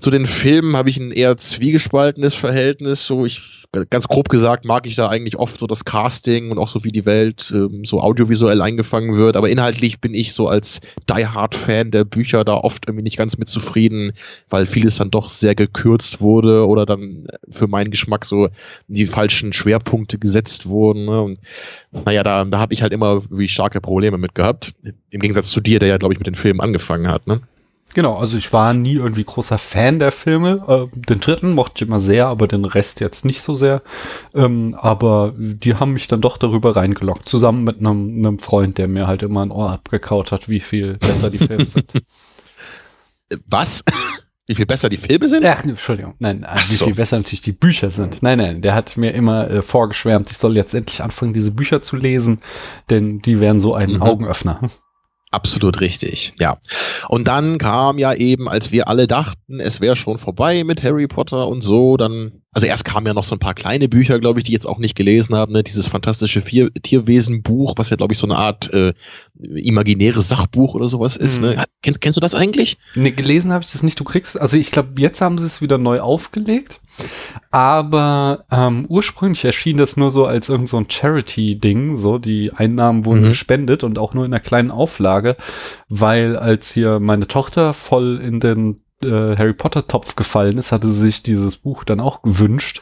Zu 0.00 0.10
den 0.10 0.26
Filmen 0.26 0.76
habe 0.76 0.90
ich 0.90 0.98
ein 0.98 1.12
eher 1.12 1.36
zwiegespaltenes 1.36 2.34
Verhältnis. 2.34 3.06
So, 3.06 3.24
ich 3.24 3.64
ganz 3.90 4.08
grob 4.08 4.28
gesagt 4.28 4.64
mag 4.64 4.86
ich 4.86 4.94
da 4.94 5.08
eigentlich 5.08 5.36
oft 5.36 5.58
so 5.58 5.66
das 5.66 5.84
Casting 5.84 6.50
und 6.50 6.58
auch 6.58 6.68
so 6.68 6.84
wie 6.84 6.90
die 6.90 7.06
Welt 7.06 7.52
ähm, 7.54 7.84
so 7.84 8.00
audiovisuell 8.00 8.60
eingefangen 8.60 9.16
wird. 9.16 9.36
Aber 9.36 9.48
inhaltlich 9.48 10.00
bin 10.00 10.14
ich 10.14 10.32
so 10.32 10.48
als 10.48 10.80
Die 11.08 11.26
Hard 11.26 11.54
Fan 11.54 11.90
der 11.90 12.04
Bücher 12.04 12.44
da 12.44 12.54
oft 12.54 12.86
irgendwie 12.86 13.02
nicht 13.02 13.16
ganz 13.16 13.36
mit 13.38 13.48
zufrieden, 13.48 14.12
weil 14.48 14.66
vieles 14.66 14.96
dann 14.96 15.10
doch 15.10 15.28
sehr 15.28 15.54
gekürzt 15.54 16.20
wurde 16.20 16.66
oder 16.66 16.86
dann 16.86 17.26
für 17.50 17.66
meinen 17.66 17.90
Geschmack 17.90 18.24
so 18.24 18.48
die 18.88 19.06
falschen 19.06 19.52
Schwerpunkte 19.52 20.18
gesetzt 20.18 20.66
wurden. 20.66 21.06
Ne? 21.06 21.22
Und 21.22 21.38
naja, 22.04 22.22
da, 22.22 22.44
da 22.44 22.58
habe 22.58 22.74
ich 22.74 22.82
halt 22.82 22.92
immer 22.92 23.22
wie 23.30 23.48
starke 23.48 23.80
Probleme 23.80 24.18
mit 24.18 24.34
gehabt. 24.34 24.74
Im 25.10 25.20
Gegensatz 25.20 25.50
zu 25.50 25.60
dir, 25.60 25.78
der 25.78 25.88
ja, 25.88 25.96
glaube 25.98 26.14
ich, 26.14 26.20
mit 26.20 26.26
den 26.26 26.34
Filmen 26.34 26.60
angefangen 26.60 27.08
hat. 27.08 27.26
Ne? 27.26 27.40
Genau, 27.94 28.16
also 28.16 28.36
ich 28.36 28.52
war 28.52 28.74
nie 28.74 28.94
irgendwie 28.94 29.24
großer 29.24 29.56
Fan 29.56 29.98
der 30.00 30.10
Filme. 30.12 30.64
Äh, 30.92 31.00
den 31.00 31.20
dritten 31.20 31.52
mochte 31.52 31.74
ich 31.76 31.88
immer 31.88 32.00
sehr, 32.00 32.26
aber 32.26 32.48
den 32.48 32.64
Rest 32.64 33.00
jetzt 33.00 33.24
nicht 33.24 33.40
so 33.40 33.54
sehr. 33.54 33.82
Ähm, 34.34 34.76
aber 34.78 35.32
die 35.38 35.76
haben 35.76 35.92
mich 35.92 36.08
dann 36.08 36.20
doch 36.20 36.36
darüber 36.36 36.74
reingelockt, 36.76 37.28
zusammen 37.28 37.62
mit 37.64 37.78
einem, 37.78 38.18
einem 38.18 38.38
Freund, 38.40 38.78
der 38.78 38.88
mir 38.88 39.06
halt 39.06 39.22
immer 39.22 39.42
ein 39.44 39.52
Ohr 39.52 39.70
abgekaut 39.70 40.32
hat, 40.32 40.48
wie 40.48 40.60
viel 40.60 40.98
besser 40.98 41.30
die 41.30 41.38
Filme 41.38 41.66
sind. 41.68 41.92
Was? 43.46 43.82
Wie 44.46 44.54
viel 44.54 44.66
besser 44.66 44.88
die 44.90 44.98
Filme 44.98 45.26
sind? 45.28 45.44
Ach, 45.46 45.64
Entschuldigung, 45.64 46.14
nein, 46.18 46.44
Ach 46.46 46.60
wie 46.68 46.74
so. 46.74 46.84
viel 46.84 46.94
besser 46.94 47.16
natürlich 47.16 47.40
die 47.40 47.52
Bücher 47.52 47.90
sind. 47.90 48.22
Nein, 48.22 48.38
nein, 48.38 48.60
der 48.60 48.74
hat 48.74 48.96
mir 48.98 49.12
immer 49.12 49.48
äh, 49.50 49.62
vorgeschwärmt, 49.62 50.30
ich 50.30 50.36
soll 50.36 50.54
jetzt 50.56 50.74
endlich 50.74 51.02
anfangen, 51.02 51.32
diese 51.32 51.50
Bücher 51.52 51.80
zu 51.80 51.96
lesen, 51.96 52.40
denn 52.90 53.20
die 53.22 53.40
wären 53.40 53.58
so 53.58 53.74
ein 53.74 53.92
Mhm. 53.94 54.02
Augenöffner. 54.02 54.60
Absolut 55.34 55.80
richtig, 55.80 56.32
ja. 56.38 56.58
Und 57.08 57.26
dann 57.26 57.58
kam 57.58 57.98
ja 57.98 58.14
eben, 58.14 58.48
als 58.48 58.70
wir 58.70 58.86
alle 58.86 59.08
dachten, 59.08 59.58
es 59.58 59.80
wäre 59.80 59.96
schon 59.96 60.16
vorbei 60.16 60.62
mit 60.62 60.84
Harry 60.84 61.08
Potter 61.08 61.48
und 61.48 61.60
so, 61.60 61.96
dann, 61.96 62.42
also 62.52 62.68
erst 62.68 62.84
kamen 62.84 63.08
ja 63.08 63.14
noch 63.14 63.24
so 63.24 63.34
ein 63.34 63.40
paar 63.40 63.54
kleine 63.54 63.88
Bücher, 63.88 64.20
glaube 64.20 64.38
ich, 64.38 64.44
die 64.44 64.52
jetzt 64.52 64.68
auch 64.68 64.78
nicht 64.78 64.94
gelesen 64.94 65.34
haben, 65.34 65.52
ne? 65.52 65.64
dieses 65.64 65.88
fantastische 65.88 66.40
Vier 66.40 66.72
Tierwesen-Buch, 66.72 67.74
was 67.76 67.90
ja, 67.90 67.96
glaube 67.96 68.12
ich, 68.12 68.20
so 68.20 68.28
eine 68.28 68.36
Art 68.36 68.72
äh, 68.72 68.92
imaginäres 69.40 70.28
Sachbuch 70.28 70.74
oder 70.74 70.86
sowas 70.86 71.16
ist. 71.16 71.40
Mhm. 71.40 71.46
Ne? 71.48 71.64
Kennst, 71.82 72.00
kennst 72.00 72.16
du 72.16 72.20
das 72.20 72.36
eigentlich? 72.36 72.78
Nee, 72.94 73.10
gelesen 73.10 73.52
habe 73.52 73.64
ich 73.64 73.72
das 73.72 73.82
nicht. 73.82 73.98
Du 73.98 74.04
kriegst, 74.04 74.40
also 74.40 74.56
ich 74.56 74.70
glaube, 74.70 74.90
jetzt 74.98 75.20
haben 75.20 75.38
sie 75.38 75.46
es 75.46 75.60
wieder 75.60 75.78
neu 75.78 75.98
aufgelegt. 75.98 76.80
Aber 77.50 78.44
ähm, 78.50 78.86
ursprünglich 78.88 79.44
erschien 79.44 79.76
das 79.76 79.96
nur 79.96 80.10
so 80.10 80.26
als 80.26 80.48
irgend 80.48 80.68
so 80.68 80.76
ein 80.76 80.90
Charity-Ding. 80.90 81.96
So, 81.98 82.18
die 82.18 82.52
Einnahmen 82.52 83.04
wurden 83.04 83.22
Mhm. 83.24 83.28
gespendet 83.28 83.84
und 83.84 83.98
auch 83.98 84.14
nur 84.14 84.24
in 84.24 84.32
einer 84.32 84.40
kleinen 84.40 84.70
Auflage, 84.70 85.36
weil 85.88 86.36
als 86.36 86.72
hier 86.72 87.00
meine 87.00 87.28
Tochter 87.28 87.72
voll 87.74 88.20
in 88.22 88.40
den 88.40 88.80
äh, 89.04 89.36
Harry 89.36 89.52
Potter 89.52 89.86
Topf 89.86 90.16
gefallen 90.16 90.56
ist, 90.56 90.72
hatte 90.72 90.88
sie 90.88 91.02
sich 91.02 91.22
dieses 91.22 91.58
Buch 91.58 91.84
dann 91.84 92.00
auch 92.00 92.22
gewünscht. 92.22 92.80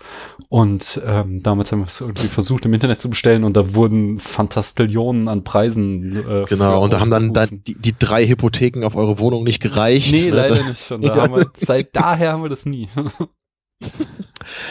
Und 0.49 1.01
ähm, 1.05 1.43
damals 1.43 1.73
haben 1.73 1.81
wir 1.81 1.87
es 1.87 2.01
irgendwie 2.01 2.29
versucht 2.29 2.65
im 2.65 2.75
Internet 2.75 3.01
zu 3.01 3.11
bestellen 3.11 3.43
und 3.43 3.57
da 3.57 3.75
wurden 3.75 4.21
Fantastillionen 4.21 5.27
an 5.29 5.43
Preisen. 5.43 6.17
Äh, 6.17 6.45
Genau, 6.49 6.85
und 6.85 6.93
da 6.93 7.01
haben 7.01 7.11
dann, 7.11 7.33
dann 7.33 7.63
die, 7.67 7.75
die 7.75 7.95
drei 7.99 8.27
Hypotheken 8.29 8.85
auf 8.85 8.95
eure 8.95 9.19
Wohnung 9.19 9.43
nicht 9.43 9.61
gereicht. 9.61 10.13
Nee, 10.13 10.31
ne? 10.31 10.37
leider 10.37 10.63
nicht. 10.69 10.91
Und 10.93 11.03
da 11.05 11.17
Ja. 11.17 11.23
haben 11.23 11.35
wir, 11.37 11.51
seit 11.57 11.97
daher 11.97 12.33
haben 12.35 12.43
wir 12.43 12.51
das 12.51 12.67
nie. 12.67 12.89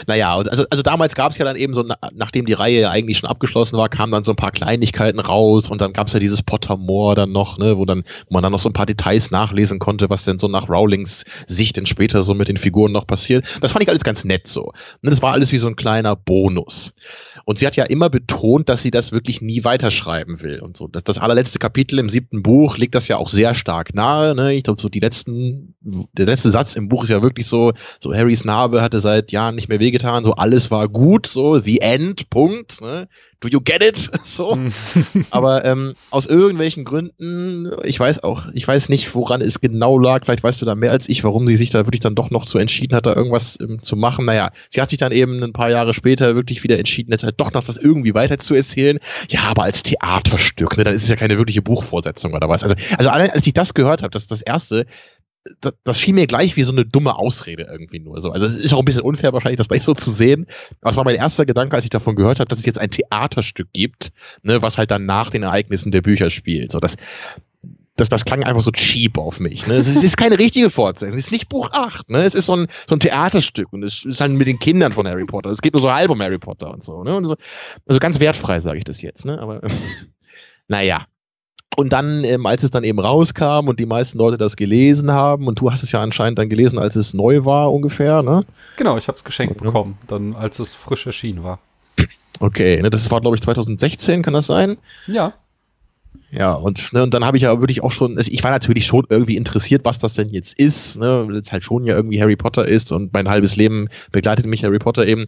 Naja, 0.08 0.36
also, 0.36 0.66
also 0.70 0.84
damals 0.84 1.16
gab 1.16 1.32
es 1.32 1.38
ja 1.38 1.46
dann 1.46 1.56
eben 1.56 1.74
so, 1.74 1.84
na, 1.84 1.96
nachdem 2.14 2.46
die 2.46 2.54
Reihe 2.54 2.82
ja 2.82 2.90
eigentlich 2.90 3.18
schon 3.18 3.30
abgeschlossen 3.30 3.78
war, 3.78 3.90
kamen 3.90 4.12
dann 4.12 4.24
so 4.24 4.32
ein 4.32 4.36
paar 4.36 4.52
Kleinigkeiten 4.52 5.20
raus 5.20 5.70
und 5.70 5.82
dann 5.82 5.94
gab 5.94 6.08
es 6.08 6.14
ja 6.14 6.20
dieses 6.20 6.44
Pottermore 6.44 7.16
dann 7.16 7.32
noch, 7.32 7.58
ne, 7.58 7.78
wo 7.78 7.86
dann, 7.86 8.04
wo 8.28 8.34
man 8.34 8.44
dann 8.44 8.52
noch 8.52 8.60
so 8.60 8.70
ein 8.70 8.74
paar 8.74 8.86
Details 8.86 9.32
nachlesen 9.32 9.80
konnte, 9.80 10.10
was 10.10 10.26
denn 10.26 10.40
so 10.40 10.48
nach 10.48 10.70
Rowlings 10.70 11.24
Sicht 11.48 11.78
denn 11.78 11.86
später 11.86 12.22
so 12.24 12.34
mit 12.34 12.48
den 12.48 12.58
Figuren 12.58 12.92
noch 12.92 13.08
passiert. 13.08 13.46
Das 13.62 13.72
fand 13.72 13.84
ich 13.84 13.90
alles 13.90 14.04
ganz 14.04 14.24
nett 14.24 14.48
so. 14.48 14.74
Ne, 15.02 15.10
das 15.10 15.22
war 15.22 15.34
alles 15.34 15.52
wie 15.52 15.58
so 15.58 15.68
ein 15.68 15.76
kleiner 15.76 16.16
Bonus. 16.16 16.94
Und 17.46 17.60
sie 17.60 17.68
hat 17.68 17.76
ja 17.76 17.84
immer 17.86 18.10
betont, 18.10 18.70
dass 18.70 18.82
sie 18.82 18.92
das 18.92 19.12
wirklich 19.12 19.42
nie 19.42 19.64
weiterschreiben 19.64 20.42
will 20.42 20.60
und 20.60 20.78
so. 20.78 20.88
Das, 20.88 21.04
das 21.04 21.18
allerletzte 21.18 21.60
Kapitel 21.60 22.00
im 22.00 22.10
siebten 22.10 22.44
Buch 22.44 22.78
legt 22.78 22.96
das 22.96 23.08
ja 23.08 23.18
auch 23.18 23.30
sehr 23.30 23.54
stark 23.54 23.94
nahe. 23.94 24.36
Ne? 24.36 24.54
Ich 24.54 24.64
glaube, 24.64 24.80
so 24.80 24.90
die 24.90 25.00
letzten, 25.00 25.76
der 25.82 26.26
letzte 26.26 26.52
Satz 26.52 26.76
im 26.76 26.90
Buch 26.90 27.04
ist 27.04 27.10
ja 27.10 27.24
wirklich 27.24 27.48
so, 27.48 27.74
so 28.00 28.14
Harrys 28.14 28.46
Narbe 28.46 28.82
hatte 28.82 29.00
seit 29.00 29.32
Jahren 29.32 29.56
nicht 29.56 29.70
mehr 29.70 29.80
wehgetan, 29.80 30.24
so 30.24 30.34
alles 30.34 30.72
war 30.72 30.88
gut, 30.90 31.28
so 31.28 31.58
the 31.58 31.82
end, 31.82 32.30
Punkt. 32.30 32.82
Ne? 32.82 33.08
Do 33.42 33.48
you 33.48 33.60
get 33.60 33.84
it? 33.84 34.10
So. 34.24 34.56
Hm. 34.56 34.72
Aber 35.32 35.66
ähm, 35.66 35.94
aus 36.10 36.26
irgendwelchen 36.26 36.86
Gründen, 36.86 37.72
ich 37.84 38.00
weiß 38.00 38.24
auch, 38.24 38.46
ich 38.54 38.66
weiß 38.66 38.88
nicht, 38.88 39.14
woran 39.14 39.42
es 39.42 39.60
genau 39.60 39.98
lag, 39.98 40.24
vielleicht 40.24 40.44
weißt 40.44 40.62
du 40.62 40.66
da 40.66 40.76
mehr 40.76 40.92
als 40.92 41.10
ich, 41.10 41.24
warum 41.24 41.48
sie 41.48 41.58
sich 41.58 41.72
da 41.72 41.80
wirklich 41.80 42.00
dann 42.00 42.16
doch 42.16 42.30
noch 42.30 42.46
zu 42.46 42.60
entschieden 42.60 42.96
hat, 42.96 43.06
da 43.06 43.16
irgendwas 43.16 43.58
ähm, 43.60 43.82
zu 43.82 43.96
machen. 43.96 44.26
Naja, 44.26 44.52
sie 44.70 44.80
hat 44.80 44.92
sich 44.92 45.00
dann 45.00 45.12
eben 45.12 45.44
ein 45.44 45.54
paar 45.54 45.70
Jahre 45.70 45.94
später 45.94 46.36
wirklich 46.36 46.64
wieder 46.64 46.78
entschieden, 46.78 47.12
jetzt 47.12 47.24
halt 47.24 47.40
doch 47.40 47.52
noch 47.52 47.64
das 47.64 47.78
irgendwie 47.78 48.14
weiter 48.14 48.38
zu 48.38 48.54
erzählen. 48.54 49.00
Ja, 49.30 49.42
aber 49.42 49.64
als 49.64 49.84
Theaterstück, 49.84 50.78
ne, 50.78 50.84
dann 50.84 50.94
ist 50.94 51.04
es 51.04 51.10
ja 51.10 51.16
keine 51.16 51.38
wirkliche 51.38 51.62
Buchvorsetzung 51.62 52.34
oder 52.34 52.48
was. 52.48 52.64
Also, 52.64 52.76
also 52.98 53.10
allein 53.10 53.32
als 53.32 53.46
ich 53.48 53.54
das 53.54 53.74
gehört 53.74 54.04
habe, 54.04 54.12
das 54.12 54.24
ist 54.24 54.32
das 54.32 54.42
erste, 54.44 54.86
das, 55.60 55.74
das 55.84 56.00
schien 56.00 56.16
mir 56.16 56.28
gleich 56.28 56.56
wie 56.56 56.64
so 56.64 56.72
eine 56.72 56.86
dumme 56.86 57.16
Ausrede 57.18 57.64
irgendwie 57.64 58.00
nur 58.00 58.22
so. 58.22 58.32
Also 58.32 58.46
es 58.46 58.56
ist 58.56 58.74
auch 58.74 58.80
ein 58.80 58.86
bisschen 58.86 59.02
unfair 59.02 59.34
wahrscheinlich, 59.34 59.58
das 59.58 59.68
gleich 59.68 59.84
so 59.84 59.94
zu 59.94 60.12
sehen. 60.12 60.46
Aber 60.82 60.92
es 60.92 60.98
war 60.98 61.04
mein 61.04 61.16
erster 61.16 61.46
Gedanke, 61.46 61.76
als 61.76 61.84
ich 61.84 61.90
davon 61.90 62.16
gehört 62.16 62.40
habe, 62.40 62.50
dass 62.50 62.60
es 62.60 62.66
jetzt 62.66 62.80
ein 62.80 62.92
Theaterstück 62.92 63.70
gibt, 63.74 64.12
ne, 64.44 64.62
was 64.62 64.78
halt 64.78 64.92
dann 64.92 65.06
nach 65.06 65.30
den 65.32 65.44
Ereignissen 65.44 65.92
der 65.92 66.02
Bücher 66.02 66.30
spielt. 66.30 66.72
So, 66.72 66.80
das, 66.80 66.96
das, 67.96 68.10
das 68.10 68.26
klang 68.26 68.44
einfach 68.44 68.62
so 68.62 68.72
cheap 68.72 69.18
auf 69.18 69.40
mich. 69.40 69.66
Ne? 69.68 69.76
Es 69.76 69.88
ist, 69.88 70.18
keine 70.18 70.38
richtige 70.38 70.70
Fortsetzung. 70.70 71.18
Es 71.18 71.26
ist 71.26 71.32
nicht 71.32 71.50
Buch 71.50 71.70
8. 71.72 72.10
Ne? 72.10 72.24
Es 72.24 72.36
ist 72.36 72.46
so 72.46 72.56
ein, 72.56 72.68
so 72.88 72.96
ein 72.96 73.00
Theaterstück 73.00 73.74
und 73.74 73.84
es 73.84 74.06
ist 74.06 74.22
halt 74.22 74.32
mit 74.32 74.48
den 74.48 74.60
Kindern 74.60 74.94
von 74.94 75.08
Harry 75.08 75.26
Potter. 75.26 75.50
Es 75.50 75.62
geht 75.62 75.74
nur 75.74 75.82
so 75.82 75.92
halb 75.92 76.12
um 76.12 76.22
Harry 76.22 76.40
Potter 76.40 76.72
und 76.72 76.84
so. 76.84 77.04
Ne? 77.04 77.16
Und 77.16 77.26
so 77.26 77.36
also 77.88 78.00
ganz 78.00 78.20
wertfrei 78.20 78.60
sage 78.60 78.78
ich 78.78 78.84
das 78.84 79.02
jetzt. 79.02 79.26
Ne? 79.26 79.40
Aber 79.40 79.62
naja. 80.68 81.08
Und 81.82 81.90
dann, 81.90 82.24
ähm, 82.24 82.46
als 82.46 82.64
es 82.64 82.72
dann 82.72 82.84
eben 82.84 83.00
rauskam 83.00 83.68
und 83.68 83.80
die 83.80 83.86
meisten 83.86 84.18
Leute 84.18 84.38
das 84.38 84.56
gelesen 84.56 85.12
haben, 85.12 85.48
und 85.48 85.60
du 85.60 85.72
hast 85.72 85.84
es 85.84 85.92
ja 85.92 86.00
anscheinend 86.00 86.40
dann 86.40 86.48
gelesen, 86.48 86.80
als 86.80 86.96
es 86.96 87.14
neu 87.14 87.44
war 87.44 87.74
ungefähr, 87.74 88.22
ne? 88.22 88.46
Genau, 88.78 88.98
ich 88.98 89.08
habe 89.08 89.18
es 89.18 89.24
geschenkt 89.24 89.62
bekommen, 89.62 89.98
dann 90.08 90.36
als 90.36 90.60
es 90.60 90.74
frisch 90.74 91.06
erschienen 91.08 91.44
war. 91.44 91.60
Okay, 92.40 92.82
ne, 92.82 92.90
das 92.90 93.10
war 93.12 93.22
glaube 93.22 93.36
ich 93.36 93.42
2016, 93.42 94.22
kann 94.22 94.34
das 94.34 94.48
sein? 94.48 94.78
Ja. 95.08 95.34
Ja, 96.32 96.54
und, 96.54 96.94
ne, 96.94 97.04
und 97.04 97.14
dann 97.14 97.26
habe 97.26 97.36
ich 97.36 97.44
ja 97.44 97.60
wirklich 97.60 97.84
auch 97.84 97.92
schon, 97.92 98.18
ich 98.18 98.44
war 98.44 98.52
natürlich 98.52 98.86
schon 98.86 99.06
irgendwie 99.10 99.36
interessiert, 99.36 99.84
was 99.84 100.00
das 100.00 100.14
denn 100.14 100.30
jetzt 100.30 100.58
ist, 100.58 100.98
ne, 100.98 101.26
weil 101.28 101.36
es 101.36 101.52
halt 101.52 101.64
schon 101.64 101.84
ja 101.84 101.96
irgendwie 101.96 102.22
Harry 102.22 102.38
Potter 102.38 102.66
ist 102.66 102.92
und 102.92 103.12
mein 103.12 103.28
halbes 103.28 103.58
Leben 103.58 103.90
begleitet 104.12 104.46
mich 104.46 104.64
Harry 104.64 104.80
Potter 104.80 105.06
eben. 105.06 105.28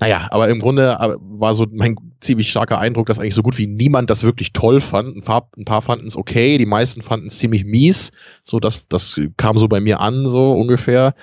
Naja, 0.00 0.28
aber 0.30 0.48
im 0.48 0.60
Grunde 0.60 0.96
äh, 1.00 1.14
war 1.18 1.54
so 1.54 1.66
mein 1.70 1.96
ziemlich 2.20 2.50
starker 2.50 2.78
Eindruck, 2.78 3.06
dass 3.06 3.18
eigentlich 3.18 3.34
so 3.34 3.42
gut 3.42 3.58
wie 3.58 3.66
niemand 3.66 4.10
das 4.10 4.22
wirklich 4.22 4.52
toll 4.52 4.80
fand. 4.80 5.16
Ein 5.16 5.22
paar, 5.22 5.50
ein 5.56 5.64
paar 5.64 5.82
fanden 5.82 6.06
es 6.06 6.16
okay, 6.16 6.58
die 6.58 6.66
meisten 6.66 7.02
fanden 7.02 7.26
es 7.26 7.38
ziemlich 7.38 7.64
mies. 7.64 8.12
So, 8.44 8.60
das, 8.60 8.86
das 8.88 9.20
kam 9.36 9.58
so 9.58 9.68
bei 9.68 9.80
mir 9.80 10.00
an, 10.00 10.26
so 10.26 10.52
ungefähr. 10.52 11.14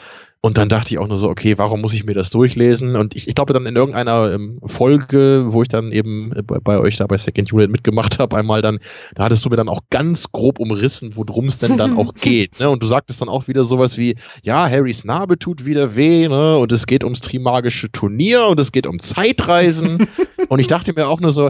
Und 0.46 0.60
dann 0.60 0.70
dachte 0.70 0.94
ich 0.94 1.00
auch 1.00 1.08
nur 1.08 1.18
so, 1.18 1.28
okay, 1.28 1.58
warum 1.58 1.82
muss 1.82 1.94
ich 1.94 2.06
mir 2.06 2.14
das 2.14 2.30
durchlesen? 2.30 2.96
Und 2.98 3.16
ich, 3.16 3.28
ich 3.28 3.34
glaube 3.34 3.52
dann 3.52 3.66
in 3.66 3.76
irgendeiner 3.76 4.32
ähm, 4.32 4.60
Folge, 4.64 5.46
wo 5.48 5.64
ich 5.64 5.70
dann 5.70 5.92
eben 5.92 6.34
bei, 6.46 6.60
bei, 6.60 6.78
euch 6.78 6.98
da 6.98 7.08
bei 7.08 7.18
Second 7.18 7.52
Unit 7.52 7.72
mitgemacht 7.72 8.20
habe, 8.20 8.38
einmal 8.38 8.62
dann, 8.62 8.78
da 9.16 9.24
hattest 9.24 9.44
du 9.44 9.50
mir 9.50 9.56
dann 9.56 9.70
auch 9.70 9.82
ganz 9.90 10.32
grob 10.32 10.60
umrissen, 10.60 11.16
worum 11.16 11.48
es 11.48 11.58
denn 11.58 11.78
dann 11.78 11.98
auch 11.98 12.14
geht. 12.22 12.60
Ne? 12.60 12.70
Und 12.70 12.84
du 12.84 12.86
sagtest 12.86 13.22
dann 13.22 13.28
auch 13.28 13.48
wieder 13.48 13.66
sowas 13.66 13.98
wie, 13.98 14.18
ja, 14.44 14.70
Harrys 14.70 15.04
Narbe 15.04 15.40
tut 15.40 15.66
wieder 15.66 15.96
weh, 15.96 16.28
ne? 16.28 16.60
Und 16.60 16.72
es 16.72 16.86
geht 16.86 17.04
ums 17.04 17.22
Trimagische 17.22 17.92
Turnier 17.92 18.46
und 18.46 18.60
es 18.60 18.72
geht 18.72 18.86
um 18.86 19.00
Zeitreisen. 19.00 20.08
und 20.50 20.60
ich 20.60 20.68
dachte 20.68 20.94
mir 20.94 21.08
auch 21.08 21.22
nur 21.22 21.32
so, 21.32 21.50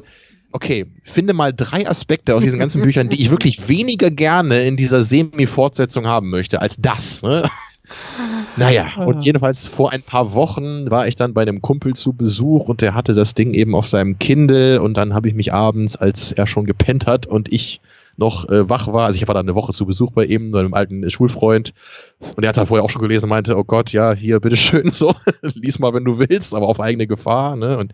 okay, 0.53 0.85
finde 1.03 1.33
mal 1.33 1.53
drei 1.53 1.85
Aspekte 1.85 2.33
aus 2.33 2.43
diesen 2.43 2.59
ganzen 2.59 2.81
Büchern, 2.81 3.09
die 3.09 3.21
ich 3.21 3.29
wirklich 3.29 3.67
weniger 3.67 4.09
gerne 4.09 4.65
in 4.65 4.77
dieser 4.77 5.01
Semi-Fortsetzung 5.01 6.07
haben 6.07 6.29
möchte, 6.29 6.61
als 6.61 6.77
das. 6.77 7.23
Ne? 7.23 7.49
Naja, 8.57 8.87
und 8.97 9.25
jedenfalls 9.25 9.67
vor 9.67 9.91
ein 9.91 10.01
paar 10.01 10.33
Wochen 10.33 10.89
war 10.89 11.07
ich 11.07 11.15
dann 11.15 11.33
bei 11.33 11.41
einem 11.41 11.61
Kumpel 11.61 11.93
zu 11.93 12.13
Besuch 12.13 12.69
und 12.69 12.81
der 12.81 12.93
hatte 12.93 13.13
das 13.13 13.33
Ding 13.33 13.53
eben 13.53 13.75
auf 13.75 13.87
seinem 13.87 14.17
Kindle 14.17 14.81
und 14.81 14.95
dann 14.95 15.13
habe 15.13 15.27
ich 15.27 15.33
mich 15.33 15.53
abends, 15.53 15.95
als 15.97 16.31
er 16.31 16.47
schon 16.47 16.65
gepennt 16.65 17.05
hat 17.05 17.27
und 17.27 17.51
ich 17.51 17.81
noch 18.17 18.47
äh, 18.49 18.69
wach 18.69 18.87
war, 18.87 19.07
also 19.07 19.17
ich 19.17 19.27
war 19.27 19.35
dann 19.35 19.45
eine 19.45 19.55
Woche 19.55 19.73
zu 19.73 19.85
Besuch 19.85 20.11
bei 20.11 20.25
ihm, 20.25 20.51
bei 20.51 20.59
einem 20.59 20.73
alten 20.73 21.09
Schulfreund 21.09 21.73
und 22.19 22.43
er 22.43 22.49
hat 22.49 22.57
dann 22.57 22.65
vorher 22.65 22.83
auch 22.83 22.89
schon 22.89 23.01
gelesen 23.01 23.25
und 23.25 23.31
meinte, 23.31 23.57
oh 23.57 23.63
Gott, 23.63 23.91
ja, 23.91 24.13
hier, 24.13 24.39
bitteschön, 24.39 24.89
so, 24.91 25.13
lies 25.41 25.79
mal, 25.79 25.93
wenn 25.93 26.05
du 26.05 26.17
willst, 26.17 26.53
aber 26.55 26.67
auf 26.67 26.79
eigene 26.79 27.07
Gefahr, 27.07 27.55
ne, 27.55 27.77
und 27.77 27.93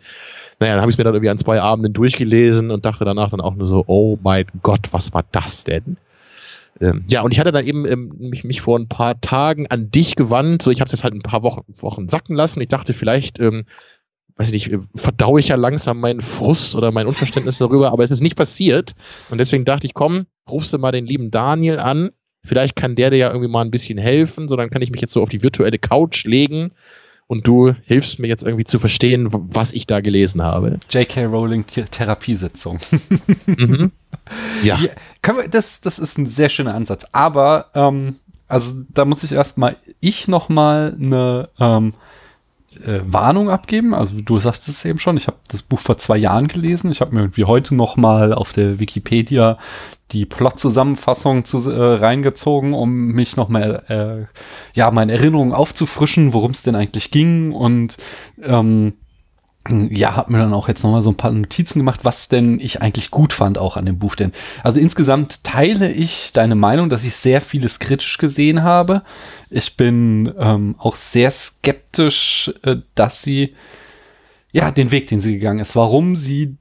naja, 0.60 0.74
dann 0.74 0.82
habe 0.82 0.92
ich 0.92 0.98
mir 0.98 1.04
dann 1.04 1.16
irgendwie 1.16 1.32
an 1.32 1.40
zwei 1.40 1.60
Abenden 1.60 1.94
durchgelesen 1.94 2.70
und 2.70 2.86
dachte 2.86 3.04
danach 3.04 3.32
dann 3.32 3.42
auch 3.42 3.56
nur 3.56 3.68
so, 3.68 3.84
oh 3.88 4.18
mein 4.22 4.46
Gott, 4.62 4.90
was 4.92 5.14
war 5.14 5.24
das 5.32 5.64
denn? 5.64 5.98
Ähm, 6.82 7.06
ja, 7.10 7.22
und 7.22 7.32
ich 7.32 7.40
hatte 7.40 7.52
dann 7.52 7.66
eben 7.66 7.86
ähm, 7.88 8.12
mich, 8.18 8.44
mich 8.44 8.62
vor 8.62 8.78
ein 8.78 8.88
paar 8.88 9.22
Tagen 9.22 9.68
an 9.68 9.92
dich 9.92 10.16
gewandt. 10.16 10.64
So, 10.64 10.72
ich 10.72 10.82
habe 10.82 10.90
das 10.90 11.04
halt 11.04 11.14
ein 11.14 11.22
paar 11.22 11.44
Wochen, 11.44 11.62
Wochen 11.78 12.10
sacken 12.10 12.36
lassen. 12.36 12.60
Ich 12.60 12.68
dachte, 12.68 12.94
vielleicht, 12.94 13.40
ähm, 13.40 13.66
weiß 14.36 14.48
ich 14.48 14.54
nicht, 14.54 14.72
äh, 14.72 14.80
verdaue 14.96 15.40
ich 15.40 15.50
ja 15.50 15.56
langsam 15.56 16.00
meinen 16.00 16.22
Frust 16.22 16.76
oder 16.76 16.92
mein 16.92 17.06
Unverständnis 17.08 17.60
darüber, 17.60 17.92
aber 17.92 18.04
es 18.04 18.12
ist 18.12 18.22
nicht 18.22 18.36
passiert. 18.36 18.94
Und 19.30 19.38
deswegen 19.38 19.64
dachte 19.64 19.86
ich, 19.86 19.94
komm, 19.94 20.26
rufst 20.50 20.74
du 20.74 20.80
mal 20.80 20.92
den 20.92 21.06
lieben 21.06 21.30
Daniel 21.30 21.78
an. 21.78 22.10
Vielleicht 22.44 22.76
kann 22.76 22.96
der 22.96 23.12
dir 23.12 23.18
ja 23.18 23.30
irgendwie 23.30 23.52
mal 23.52 23.62
ein 23.62 23.72
bisschen 23.72 24.00
helfen. 24.00 24.48
So, 24.48 24.56
dann 24.56 24.72
kann 24.72 24.82
ich 24.82 24.90
mich 24.90 25.02
jetzt 25.02 25.14
so 25.14 25.22
auf 25.22 25.30
die 25.30 25.44
virtuelle 25.44 25.78
Couch 25.78 26.26
legen 26.26 26.72
und 27.32 27.48
du 27.48 27.74
hilfst 27.86 28.20
mir 28.20 28.28
jetzt 28.28 28.44
irgendwie 28.44 28.66
zu 28.66 28.78
verstehen, 28.78 29.30
was 29.32 29.72
ich 29.72 29.88
da 29.88 30.02
gelesen 30.02 30.42
habe. 30.42 30.80
J.K. 30.90 31.24
Rowling 31.24 31.66
Therapiesitzung. 31.66 32.80
mhm. 33.46 33.92
Ja. 34.64 34.78
ja 34.78 34.90
wir, 35.38 35.48
das, 35.48 35.80
das 35.80 35.98
ist 35.98 36.18
ein 36.18 36.26
sehr 36.26 36.50
schöner 36.50 36.76
Ansatz. 36.76 37.06
Aber, 37.14 37.68
ähm, 37.74 38.18
also 38.50 38.84
da 38.90 39.06
muss 39.06 39.24
ich 39.24 39.32
erstmal, 39.32 39.78
ich 40.02 40.28
nochmal 40.28 40.96
eine 41.00 41.50
ähm, 41.60 41.94
äh, 42.86 43.02
Warnung 43.06 43.50
abgeben. 43.50 43.94
Also 43.94 44.20
du 44.22 44.40
sagst 44.40 44.68
es 44.68 44.86
eben 44.86 45.00
schon, 45.00 45.18
ich 45.18 45.28
habe 45.28 45.38
das 45.50 45.62
Buch 45.62 45.80
vor 45.80 45.98
zwei 45.98 46.18
Jahren 46.18 46.48
gelesen. 46.48 46.92
Ich 46.92 47.02
habe 47.02 47.14
mir 47.14 47.22
irgendwie 47.22 47.46
heute 47.46 47.76
nochmal 47.76 48.34
auf 48.34 48.54
der 48.54 48.80
Wikipedia 48.80 49.58
die 50.12 50.26
Plot-Zusammenfassung 50.26 51.46
zu, 51.46 51.70
äh, 51.70 51.96
reingezogen, 51.96 52.74
um 52.74 53.08
mich 53.08 53.38
nochmal, 53.38 53.84
äh, 53.88 54.78
ja, 54.78 54.92
meine 54.92 55.14
Erinnerungen 55.14 55.54
aufzufrischen, 55.54 56.34
worum 56.34 56.52
es 56.52 56.64
denn 56.64 56.76
eigentlich 56.76 57.12
ging 57.12 57.52
und 57.52 57.98
ähm, 58.44 58.94
ja, 59.70 60.16
hab 60.16 60.30
mir 60.30 60.40
dann 60.40 60.54
auch 60.54 60.68
jetzt 60.68 60.84
nochmal 60.84 61.04
so 61.04 61.12
ein 61.12 61.18
paar 61.18 61.32
Notizen 61.32 61.80
gemacht, 61.80 62.00
was 62.04 62.28
denn 62.28 62.60
ich 62.60 62.82
eigentlich 62.82 63.12
gut 63.12 63.32
fand 63.32 63.58
auch 63.58 63.78
an 63.78 63.86
dem 63.86 64.00
Buch. 64.00 64.16
Denn 64.16 64.32
also 64.64 64.80
insgesamt 64.80 65.44
teile 65.44 65.92
ich 65.92 66.32
deine 66.34 66.56
Meinung, 66.56 66.90
dass 66.90 67.06
ich 67.06 67.16
sehr 67.16 67.42
vieles 67.42 67.80
kritisch 67.80 68.18
gesehen 68.18 68.64
habe. 68.64 69.04
Ich 69.50 69.78
bin 69.78 70.34
ähm, 70.40 70.76
auch 70.80 70.96
sehr 70.96 71.30
skeptisch, 71.30 72.52
äh, 72.64 72.78
dass 72.96 73.22
sie 73.22 73.56
ja 74.52 74.72
den 74.72 74.92
Weg, 74.92 75.08
den 75.08 75.22
sie 75.22 75.34
gegangen 75.34 75.60
ist, 75.60 75.76
warum 75.76 76.16
sie 76.16 76.58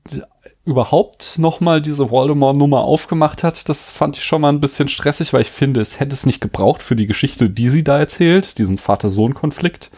überhaupt 0.64 1.38
nochmal 1.38 1.80
diese 1.80 2.10
Voldemort-Nummer 2.10 2.82
aufgemacht 2.82 3.42
hat, 3.42 3.68
das 3.68 3.90
fand 3.90 4.18
ich 4.18 4.24
schon 4.24 4.42
mal 4.42 4.50
ein 4.50 4.60
bisschen 4.60 4.88
stressig, 4.88 5.32
weil 5.32 5.42
ich 5.42 5.50
finde, 5.50 5.80
es 5.80 5.98
hätte 5.98 6.14
es 6.14 6.26
nicht 6.26 6.40
gebraucht 6.40 6.82
für 6.82 6.96
die 6.96 7.06
Geschichte, 7.06 7.48
die 7.48 7.68
sie 7.68 7.82
da 7.82 7.98
erzählt, 7.98 8.58
diesen 8.58 8.78
Vater-Sohn-Konflikt. 8.78 9.90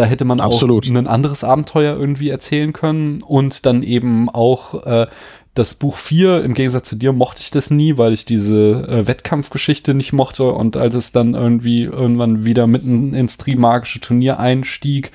Da 0.00 0.06
hätte 0.06 0.24
man 0.24 0.40
Absolut. 0.40 0.86
auch 0.86 0.96
ein 0.96 1.06
anderes 1.06 1.44
Abenteuer 1.44 1.94
irgendwie 1.94 2.30
erzählen 2.30 2.72
können 2.72 3.20
und 3.20 3.66
dann 3.66 3.82
eben 3.82 4.30
auch 4.30 4.86
äh, 4.86 5.08
das 5.52 5.74
Buch 5.74 5.98
4, 5.98 6.42
im 6.42 6.54
Gegensatz 6.54 6.88
zu 6.88 6.96
dir, 6.96 7.12
mochte 7.12 7.42
ich 7.42 7.50
das 7.50 7.70
nie, 7.70 7.98
weil 7.98 8.14
ich 8.14 8.24
diese 8.24 8.88
äh, 8.88 9.06
Wettkampfgeschichte 9.06 9.92
nicht 9.92 10.14
mochte. 10.14 10.44
Und 10.52 10.78
als 10.78 10.94
es 10.94 11.12
dann 11.12 11.34
irgendwie 11.34 11.82
irgendwann 11.82 12.46
wieder 12.46 12.66
mitten 12.66 13.12
ins 13.12 13.36
Trimagische 13.36 14.00
Turnier 14.00 14.40
einstieg, 14.40 15.12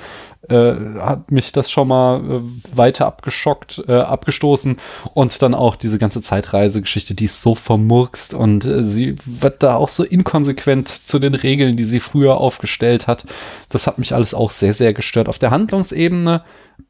äh, 0.50 1.00
hat 1.00 1.32
mich 1.32 1.52
das 1.52 1.72
schon 1.72 1.88
mal 1.88 2.20
äh, 2.20 2.78
weiter 2.78 3.06
abgeschockt, 3.06 3.84
äh, 3.88 3.94
abgestoßen. 3.94 4.80
Und 5.14 5.42
dann 5.42 5.54
auch 5.54 5.76
diese 5.76 6.00
ganze 6.00 6.22
Zeitreisegeschichte, 6.22 7.16
die 7.16 7.26
ist 7.26 7.42
so 7.42 7.56
vermurkst 7.56 8.34
und 8.34 8.66
äh, 8.66 8.88
sie 8.88 9.16
wird 9.26 9.64
da 9.64 9.76
auch 9.76 9.90
so 9.90 10.04
inkonsequent 10.04 10.88
zu 10.88 11.20
den 11.20 11.36
Regeln, 11.36 11.78
die 11.78 11.86
sie 11.86 12.00
früher 12.00 12.38
aufgestellt 12.38 13.08
hat. 13.08 13.26
Das 13.70 13.88
hat 13.88 13.98
mich 13.98 14.14
alles 14.14 14.34
auch 14.34 14.52
sehr, 14.52 14.74
sehr 14.74 14.94
gestört. 14.94 15.30
Auf 15.30 15.40
der 15.40 15.52
Handlungsebene 15.52 16.44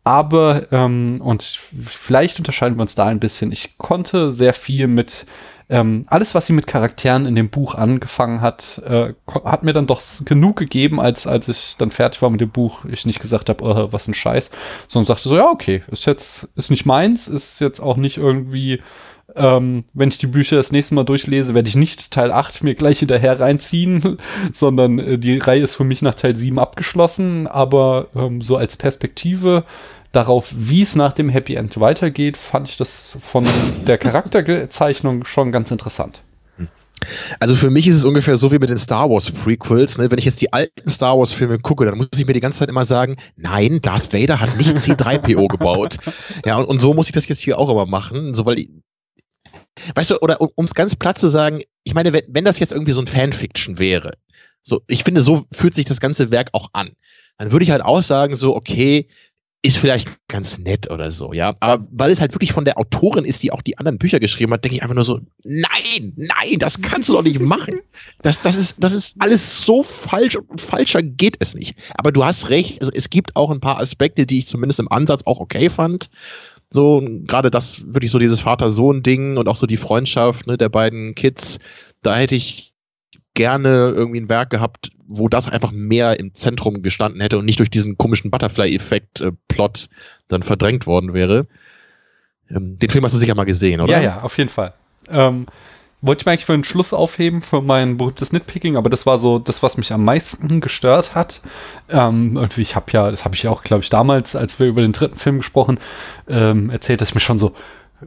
aber, 0.04 0.72
ähm, 0.72 1.20
und 1.20 1.44
vielleicht 1.44 2.38
unterscheiden 2.38 2.78
wir 2.78 2.84
uns 2.84 2.96
da 2.96 3.06
ein 3.06 3.20
bisschen, 3.20 3.52
ich 3.52 3.78
konnte 3.78 4.34
sehr 4.34 4.54
viel 4.54 4.88
mit 4.88 5.26
ähm, 5.68 6.06
alles, 6.08 6.36
was 6.36 6.46
sie 6.46 6.54
mit 6.54 6.68
Charakteren 6.68 7.26
in 7.26 7.36
dem 7.36 7.50
Buch 7.50 7.74
angefangen 7.74 8.42
hat, 8.42 8.82
äh, 8.86 9.14
hat 9.44 9.64
mir 9.64 9.74
dann 9.74 9.88
doch 9.88 10.02
genug 10.24 10.58
gegeben, 10.58 11.00
als, 11.00 11.26
als 11.26 11.48
ich 11.48 11.76
dann 11.78 11.92
fertig 11.92 12.22
war 12.22 12.30
mit 12.30 12.42
dem 12.42 12.52
Buch, 12.52 12.86
ich 12.86 13.06
nicht 13.06 13.20
gesagt 13.20 13.50
habe, 13.50 13.64
oh, 13.64 13.92
was 13.92 14.08
ein 14.08 14.14
Scheiß, 14.14 14.52
sondern 14.88 15.08
sagte 15.08 15.30
so, 15.30 15.36
ja, 15.36 15.50
okay, 15.50 15.84
ist 15.88 16.06
jetzt, 16.06 16.48
ist 16.56 16.70
nicht 16.70 16.86
meins, 16.86 17.28
ist 17.28 17.60
jetzt 17.62 17.80
auch 17.80 17.98
nicht 17.98 18.18
irgendwie, 18.18 18.82
ähm, 19.36 19.86
wenn 19.94 20.10
ich 20.10 20.20
die 20.20 20.28
Bücher 20.28 20.56
das 20.58 20.72
nächste 20.72 20.94
Mal 20.94 21.04
durchlese, 21.04 21.56
werde 21.56 21.68
ich 21.68 21.76
nicht 21.76 22.12
Teil 22.12 22.32
8 22.32 22.64
mir 22.64 22.76
gleich 22.76 23.00
hinterher 23.00 23.40
reinziehen, 23.40 24.20
sondern 24.54 25.00
äh, 25.00 25.18
die 25.18 25.40
Reihe 25.40 25.64
ist 25.64 25.76
für 25.76 25.84
mich 25.84 26.04
nach 26.04 26.16
Teil 26.16 26.36
7 26.36 26.60
abgeschlossen, 26.60 27.48
aber 27.48 28.08
ähm, 28.16 28.42
so 28.42 28.56
als 28.56 28.78
Perspektive 28.78 29.64
darauf, 30.16 30.52
wie 30.56 30.82
es 30.82 30.96
nach 30.96 31.14
dem 31.14 31.30
Happy 31.30 31.56
End 31.56 31.80
weitergeht, 31.80 32.38
fand 32.38 32.70
ich 32.70 32.78
das 32.78 33.18
von 33.22 33.46
der 33.86 33.98
Charakterzeichnung 33.98 35.26
schon 35.26 35.52
ganz 35.52 35.72
interessant. 35.72 36.22
Also 37.40 37.56
für 37.56 37.70
mich 37.70 37.88
ist 37.88 37.96
es 37.96 38.06
ungefähr 38.06 38.36
so 38.38 38.52
wie 38.52 38.60
mit 38.60 38.70
den 38.70 38.78
Star 38.78 39.10
Wars 39.10 39.30
Prequels. 39.32 39.98
Ne? 39.98 40.10
Wenn 40.10 40.18
ich 40.18 40.26
jetzt 40.26 40.42
die 40.42 40.54
alten 40.54 40.90
Star 40.90 41.18
Wars 41.18 41.32
Filme 41.32 41.60
gucke, 41.60 41.86
dann 41.86 41.98
muss 41.98 42.08
ich 42.16 42.26
mir 42.26 42.34
die 42.34 42.40
ganze 42.40 42.60
Zeit 42.60 42.70
immer 42.70 42.86
sagen, 42.86 43.18
nein, 43.36 43.82
Darth 43.82 44.14
Vader 44.14 44.40
hat 44.40 44.58
nicht 44.58 44.76
C3PO 44.76 45.48
gebaut. 45.50 45.98
Ja, 46.46 46.58
und, 46.58 46.66
und, 46.66 46.80
so 46.80 46.94
muss 46.94 47.08
ich 47.08 47.12
das 47.12 47.28
jetzt 47.28 47.42
hier 47.42 47.60
auch 47.60 47.70
immer 47.70 47.86
machen, 47.86 48.34
so 48.34 48.46
weil 48.46 48.60
ich, 48.60 48.70
weißt 49.94 50.12
du, 50.12 50.18
oder 50.22 50.40
um 50.40 50.66
es 50.66 50.74
ganz 50.74 50.96
platt 50.96 51.18
zu 51.18 51.28
sagen, 51.28 51.62
ich 51.84 51.94
meine, 51.94 52.14
wenn, 52.14 52.24
wenn 52.30 52.46
das 52.46 52.60
jetzt 52.60 52.72
irgendwie 52.72 52.94
so 52.94 53.02
ein 53.02 53.08
Fanfiction 53.08 53.78
wäre, 53.78 54.18
so, 54.64 54.82
ich 54.88 55.04
finde, 55.04 55.22
so 55.22 55.46
fühlt 55.52 55.76
sich 55.76 55.86
das 55.86 56.00
ganze 56.00 56.32
Werk 56.32 56.50
auch 56.54 56.70
an. 56.74 56.92
Dann 57.38 57.52
würde 57.52 57.64
ich 57.64 57.72
halt 57.72 57.84
auch 57.84 58.02
sagen, 58.02 58.36
so, 58.36 58.56
okay, 58.56 59.10
ist 59.66 59.78
vielleicht 59.78 60.10
ganz 60.28 60.58
nett 60.58 60.92
oder 60.92 61.12
so, 61.12 61.34
ja. 61.34 61.56
Aber 61.60 61.88
weil 61.92 62.12
es 62.12 62.22
halt 62.22 62.34
wirklich 62.34 62.54
von 62.54 62.66
der 62.66 62.78
Autorin 62.78 63.26
ist, 63.26 63.42
die 63.42 63.52
auch 63.52 63.62
die 63.62 63.78
anderen 63.78 63.98
Bücher 63.98 64.20
geschrieben 64.20 64.54
hat, 64.54 64.64
denke 64.64 64.76
ich 64.76 64.84
einfach 64.84 64.96
nur 64.96 65.04
so, 65.04 65.20
nein, 65.44 66.14
nein, 66.16 66.60
das 66.60 66.82
kannst 66.82 67.10
du 67.10 67.14
doch 67.14 67.24
nicht 67.24 67.40
machen. 67.40 67.80
Das, 68.22 68.42
das, 68.42 68.56
ist, 68.56 68.78
das 68.80 68.94
ist 68.94 69.16
alles 69.20 69.66
so 69.66 69.82
falsch 69.84 70.36
und 70.36 70.62
falscher 70.62 71.02
geht 71.02 71.38
es 71.40 71.56
nicht. 71.56 71.76
Aber 71.98 72.12
du 72.12 72.24
hast 72.24 72.50
recht, 72.50 72.82
also 72.82 72.92
es 72.94 73.10
gibt 73.10 73.36
auch 73.36 73.50
ein 73.50 73.60
paar 73.60 73.80
Aspekte, 73.80 74.26
die 74.26 74.40
ich 74.40 74.48
zumindest 74.48 74.80
im 74.80 74.92
Ansatz 74.92 75.24
auch 75.26 75.40
okay 75.40 75.70
fand. 75.70 76.10
So, 76.70 77.02
gerade 77.26 77.50
das, 77.50 77.82
wirklich 77.86 78.12
so 78.12 78.20
dieses 78.20 78.42
Vater-Sohn-Ding 78.42 79.38
und 79.38 79.48
auch 79.48 79.56
so 79.56 79.66
die 79.66 79.78
Freundschaft 79.78 80.46
ne, 80.48 80.58
der 80.58 80.70
beiden 80.70 81.16
Kids, 81.16 81.60
da 82.02 82.16
hätte 82.16 82.36
ich 82.36 82.75
gerne 83.36 83.94
irgendwie 83.96 84.20
ein 84.20 84.30
Werk 84.30 84.50
gehabt, 84.50 84.92
wo 85.08 85.30
das 85.30 85.48
einfach 85.48 85.72
mehr 85.72 86.20
im 86.20 86.34
Zentrum 86.34 86.82
gestanden 86.82 87.22
hätte 87.22 87.38
und 87.38 87.46
nicht 87.46 87.60
durch 87.60 87.70
diesen 87.70 87.98
komischen 87.98 88.32
Butterfly-Effekt-Plot 88.32 89.84
äh, 89.84 89.96
dann 90.28 90.42
verdrängt 90.42 90.88
worden 90.88 91.14
wäre. 91.14 91.46
Ähm, 92.50 92.80
den 92.80 92.90
Film 92.90 93.04
hast 93.06 93.14
du 93.14 93.20
sicher 93.20 93.36
mal 93.36 93.46
gesehen, 93.46 93.82
oder? 93.82 93.92
Ja, 93.92 94.02
ja, 94.02 94.22
auf 94.22 94.38
jeden 94.38 94.50
Fall. 94.50 94.74
Ähm, 95.10 95.46
wollte 96.02 96.22
ich 96.22 96.26
mir 96.26 96.34
eigentlich 96.34 96.46
für 96.46 96.54
einen 96.54 96.64
Schluss 96.64 96.94
aufheben 96.94 97.42
für 97.42 97.62
mein 97.62 97.98
berühmtes 97.98 98.32
Nitpicking, 98.32 98.78
aber 98.78 98.90
das 98.90 99.06
war 99.06 99.18
so 99.18 99.40
das, 99.40 99.64
was 99.64 99.78
mich 99.78 99.92
am 99.92 100.04
meisten 100.04 100.62
gestört 100.62 101.16
hat. 101.16 101.42
Ähm, 101.90 102.48
ich 102.58 102.76
habe 102.76 102.86
ja, 102.92 103.12
das 103.12 103.26
habe 103.26 103.36
ich 103.36 103.48
auch, 103.48 103.64
glaube 103.64 103.84
ich, 103.84 103.90
damals, 103.90 104.36
als 104.36 104.60
wir 104.60 104.68
über 104.68 104.82
den 104.82 104.92
dritten 104.92 105.18
Film 105.18 105.38
gesprochen, 105.38 105.80
ähm, 106.28 106.70
erzählt, 106.70 107.02
dass 107.02 107.10
ich 107.10 107.16
mir 107.16 107.22
schon 107.22 107.40
so 107.40 107.56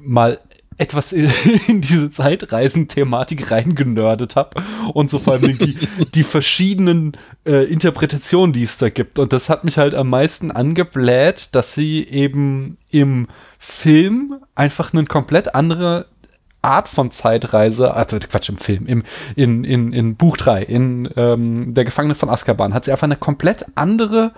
mal 0.00 0.38
etwas 0.78 1.12
in 1.68 1.80
diese 1.80 2.10
Zeitreisen-Thematik 2.10 3.50
reingenördet 3.50 4.36
habe 4.36 4.62
und 4.94 5.10
so 5.10 5.18
vor 5.18 5.34
allem 5.34 5.58
die, 5.58 5.76
die 6.14 6.22
verschiedenen 6.22 7.12
äh, 7.44 7.64
Interpretationen, 7.64 8.52
die 8.52 8.62
es 8.62 8.78
da 8.78 8.88
gibt. 8.88 9.18
Und 9.18 9.32
das 9.32 9.48
hat 9.48 9.64
mich 9.64 9.76
halt 9.76 9.94
am 9.94 10.08
meisten 10.08 10.50
angebläht, 10.50 11.54
dass 11.54 11.74
sie 11.74 12.04
eben 12.04 12.78
im 12.90 13.26
Film 13.58 14.36
einfach 14.54 14.92
eine 14.92 15.04
komplett 15.04 15.54
andere 15.54 16.06
Art 16.60 16.88
von 16.88 17.10
Zeitreise, 17.10 17.94
also 17.94 18.18
Quatsch, 18.18 18.48
im 18.48 18.58
Film, 18.58 18.86
im, 18.86 19.02
in, 19.36 19.64
in, 19.64 19.92
in 19.92 20.16
Buch 20.16 20.36
3, 20.36 20.62
in 20.62 21.08
ähm, 21.16 21.74
Der 21.74 21.84
Gefangene 21.84 22.14
von 22.14 22.28
Azkaban, 22.28 22.74
hat 22.74 22.84
sie 22.84 22.90
einfach 22.90 23.04
eine 23.04 23.16
komplett 23.16 23.64
andere 23.76 24.32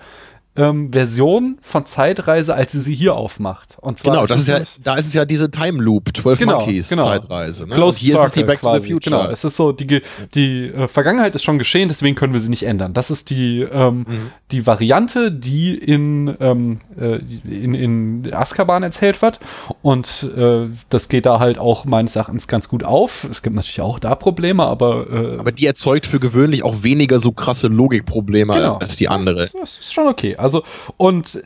ähm, 0.55 0.91
Version 0.91 1.57
von 1.61 1.85
Zeitreise, 1.85 2.53
als 2.53 2.73
sie 2.73 2.81
sie 2.81 2.93
hier 2.93 3.15
aufmacht. 3.15 3.77
Und 3.79 3.99
zwar 3.99 4.13
genau, 4.13 4.25
das 4.27 4.41
ist 4.41 4.47
ja, 4.47 4.59
da 4.83 4.95
ist 4.95 5.07
es 5.07 5.13
ja 5.13 5.23
diese 5.23 5.49
Time 5.49 5.81
Loop, 5.81 6.09
12 6.15 6.39
genau, 6.39 6.59
Monkeys 6.59 6.89
genau. 6.89 7.05
Zeitreise. 7.05 7.67
Ne? 7.67 7.75
Close 7.75 7.99
hier 7.99 8.15
Circle 8.15 8.27
ist 8.27 8.35
die 8.35 8.43
Back 8.43 8.59
quasi. 8.59 8.79
to 8.79 8.83
the 8.83 8.91
Future. 8.93 9.17
Genau, 9.17 9.31
es 9.31 9.43
ist 9.45 9.55
so, 9.55 9.71
die, 9.71 10.01
die 10.35 10.67
äh, 10.67 10.87
Vergangenheit 10.89 11.35
ist 11.35 11.43
schon 11.43 11.57
geschehen, 11.57 11.87
deswegen 11.87 12.15
können 12.15 12.33
wir 12.33 12.41
sie 12.41 12.49
nicht 12.49 12.63
ändern. 12.63 12.93
Das 12.93 13.11
ist 13.11 13.29
die, 13.29 13.61
ähm, 13.61 13.99
mhm. 13.99 14.31
die 14.51 14.67
Variante, 14.67 15.31
die 15.31 15.73
in, 15.73 16.35
ähm, 16.41 16.81
äh, 16.99 17.19
in, 17.45 17.73
in 17.73 18.33
Azkaban 18.33 18.83
erzählt 18.83 19.21
wird. 19.21 19.39
Und 19.81 20.29
äh, 20.35 20.67
das 20.89 21.07
geht 21.07 21.25
da 21.25 21.39
halt 21.39 21.59
auch 21.59 21.85
meines 21.85 22.17
Erachtens 22.17 22.49
ganz 22.49 22.67
gut 22.67 22.83
auf. 22.83 23.25
Es 23.31 23.41
gibt 23.41 23.55
natürlich 23.55 23.79
auch 23.79 23.99
da 23.99 24.15
Probleme, 24.15 24.65
aber 24.65 25.07
äh, 25.09 25.39
Aber 25.39 25.53
die 25.53 25.65
erzeugt 25.65 26.05
für 26.05 26.19
gewöhnlich 26.19 26.63
auch 26.63 26.83
weniger 26.83 27.21
so 27.21 27.31
krasse 27.31 27.67
Logikprobleme 27.67 28.53
genau. 28.53 28.77
als 28.77 28.97
die 28.97 29.07
andere. 29.07 29.43
Das, 29.43 29.53
das 29.53 29.77
ist 29.79 29.93
schon 29.93 30.07
okay. 30.07 30.35
Also, 30.41 30.63
und 30.97 31.41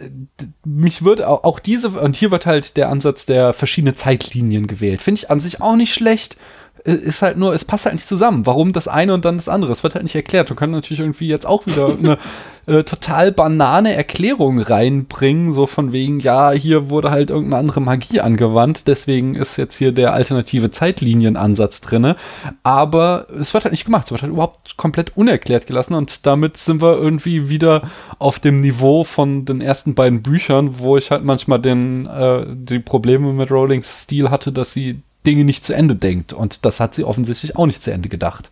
mich 0.63 1.03
würde 1.03 1.27
auch, 1.27 1.43
auch 1.43 1.59
diese, 1.59 1.89
und 1.89 2.15
hier 2.15 2.31
wird 2.31 2.45
halt 2.45 2.77
der 2.77 2.89
Ansatz 2.89 3.25
der 3.25 3.53
verschiedenen 3.53 3.95
Zeitlinien 3.95 4.67
gewählt. 4.67 5.01
Finde 5.01 5.19
ich 5.19 5.29
an 5.29 5.39
sich 5.39 5.61
auch 5.61 5.75
nicht 5.75 5.93
schlecht. 5.93 6.37
Ist 6.85 7.23
halt 7.23 7.37
nur, 7.37 7.51
es 7.55 7.65
passt 7.65 7.85
halt 7.85 7.95
nicht 7.95 8.07
zusammen. 8.07 8.45
Warum 8.45 8.71
das 8.71 8.87
eine 8.87 9.15
und 9.15 9.25
dann 9.25 9.37
das 9.37 9.49
andere? 9.49 9.71
Es 9.71 9.81
wird 9.81 9.95
halt 9.95 10.03
nicht 10.03 10.13
erklärt. 10.13 10.51
Du 10.51 10.55
kannst 10.55 10.71
natürlich 10.71 10.99
irgendwie 10.99 11.27
jetzt 11.27 11.47
auch 11.47 11.65
wieder 11.65 11.87
eine 11.87 12.19
äh, 12.67 12.83
total 12.83 13.31
banane 13.31 13.95
Erklärung 13.95 14.59
reinbringen, 14.59 15.51
so 15.51 15.65
von 15.65 15.91
wegen, 15.93 16.19
ja, 16.19 16.51
hier 16.51 16.89
wurde 16.89 17.09
halt 17.09 17.31
irgendeine 17.31 17.59
andere 17.59 17.81
Magie 17.81 18.19
angewandt, 18.19 18.87
deswegen 18.87 19.33
ist 19.33 19.57
jetzt 19.57 19.77
hier 19.77 19.93
der 19.93 20.13
alternative 20.13 20.69
Zeitlienienansatz 20.69 21.81
drinne. 21.81 22.17
Aber 22.61 23.27
es 23.39 23.55
wird 23.55 23.65
halt 23.65 23.73
nicht 23.73 23.85
gemacht. 23.85 24.05
Es 24.05 24.11
wird 24.11 24.21
halt 24.21 24.33
überhaupt 24.33 24.77
komplett 24.77 25.17
unerklärt 25.17 25.65
gelassen 25.65 25.95
und 25.95 26.27
damit 26.27 26.57
sind 26.57 26.83
wir 26.83 26.97
irgendwie 26.97 27.49
wieder 27.49 27.89
auf 28.19 28.39
dem 28.39 28.57
Niveau 28.57 29.03
von 29.03 29.45
den 29.45 29.59
ersten 29.59 29.95
beiden 29.95 30.21
Büchern, 30.21 30.77
wo 30.77 30.97
ich 30.97 31.09
halt 31.09 31.23
manchmal 31.23 31.59
den, 31.59 32.05
äh, 32.05 32.45
die 32.47 32.77
Probleme 32.77 33.33
mit 33.33 33.49
Rowlings 33.49 34.03
Stil 34.03 34.29
hatte, 34.29 34.51
dass 34.51 34.73
sie 34.73 35.01
Dinge 35.25 35.43
nicht 35.43 35.65
zu 35.65 35.73
Ende 35.73 35.95
denkt. 35.95 36.31
Und 36.31 36.65
das 36.65 36.79
hat 36.79 36.95
sie 36.95 37.03
offensichtlich 37.03 37.55
auch 37.55 37.65
nicht 37.65 37.83
zu 37.83 37.91
Ende 37.91 38.09
gedacht. 38.09 38.51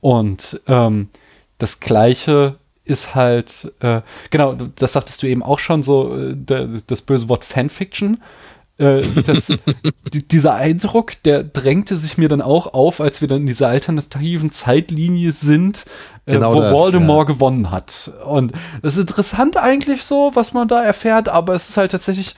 Und 0.00 0.60
ähm, 0.66 1.08
das 1.58 1.80
Gleiche 1.80 2.56
ist 2.84 3.14
halt, 3.14 3.72
äh, 3.80 4.02
genau, 4.30 4.54
das 4.76 4.92
sagtest 4.92 5.22
du 5.22 5.26
eben 5.26 5.42
auch 5.42 5.58
schon 5.58 5.82
so, 5.82 6.16
äh, 6.16 6.34
der, 6.34 6.68
das 6.86 7.02
böse 7.02 7.28
Wort 7.28 7.44
Fanfiction. 7.44 8.20
Äh, 8.76 9.02
das, 9.24 9.52
die, 10.12 10.26
dieser 10.26 10.54
Eindruck, 10.54 11.22
der 11.22 11.44
drängte 11.44 11.96
sich 11.96 12.18
mir 12.18 12.28
dann 12.28 12.42
auch 12.42 12.74
auf, 12.74 13.00
als 13.00 13.20
wir 13.20 13.28
dann 13.28 13.42
in 13.42 13.46
dieser 13.46 13.68
alternativen 13.68 14.52
Zeitlinie 14.52 15.32
sind, 15.32 15.86
äh, 16.26 16.34
genau 16.34 16.54
wo 16.54 16.60
das, 16.60 16.72
Voldemort 16.72 17.28
ja. 17.28 17.34
gewonnen 17.34 17.70
hat. 17.70 18.12
Und 18.26 18.52
das 18.82 18.94
ist 18.94 19.00
interessant 19.00 19.56
eigentlich 19.56 20.02
so, 20.02 20.32
was 20.34 20.52
man 20.52 20.68
da 20.68 20.82
erfährt, 20.82 21.28
aber 21.28 21.54
es 21.54 21.70
ist 21.70 21.76
halt 21.76 21.92
tatsächlich 21.92 22.34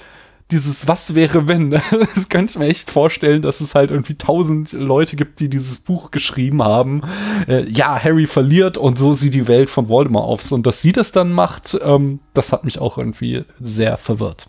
dieses 0.51 0.87
Was 0.87 1.15
wäre 1.15 1.49
wenn. 1.49 1.71
Das 2.15 2.29
könnte 2.29 2.53
ich 2.53 2.59
mir 2.59 2.67
echt 2.67 2.91
vorstellen, 2.91 3.43
dass 3.43 3.61
es 3.61 3.75
halt 3.75 3.91
irgendwie 3.91 4.15
tausend 4.15 4.73
Leute 4.73 5.17
gibt, 5.17 5.41
die 5.41 5.49
dieses 5.49 5.79
Buch 5.79 6.11
geschrieben 6.11 6.63
haben. 6.63 7.03
Äh, 7.49 7.69
ja, 7.69 8.03
Harry 8.03 8.27
verliert 8.27 8.79
und 8.79 8.99
so 8.99 9.15
sieht 9.15 9.35
die 9.35 9.49
Welt 9.49 9.71
von 9.71 9.89
Voldemort 9.89 10.27
aus. 10.27 10.53
Und 10.53 10.67
dass 10.67 10.83
sie 10.83 10.93
das 10.93 11.13
dann 11.13 11.33
macht, 11.33 11.77
ähm, 11.83 12.21
das 12.35 12.53
hat 12.53 12.65
mich 12.65 12.79
auch 12.79 12.99
irgendwie 12.99 13.45
sehr 13.61 13.97
verwirrt. 13.97 14.49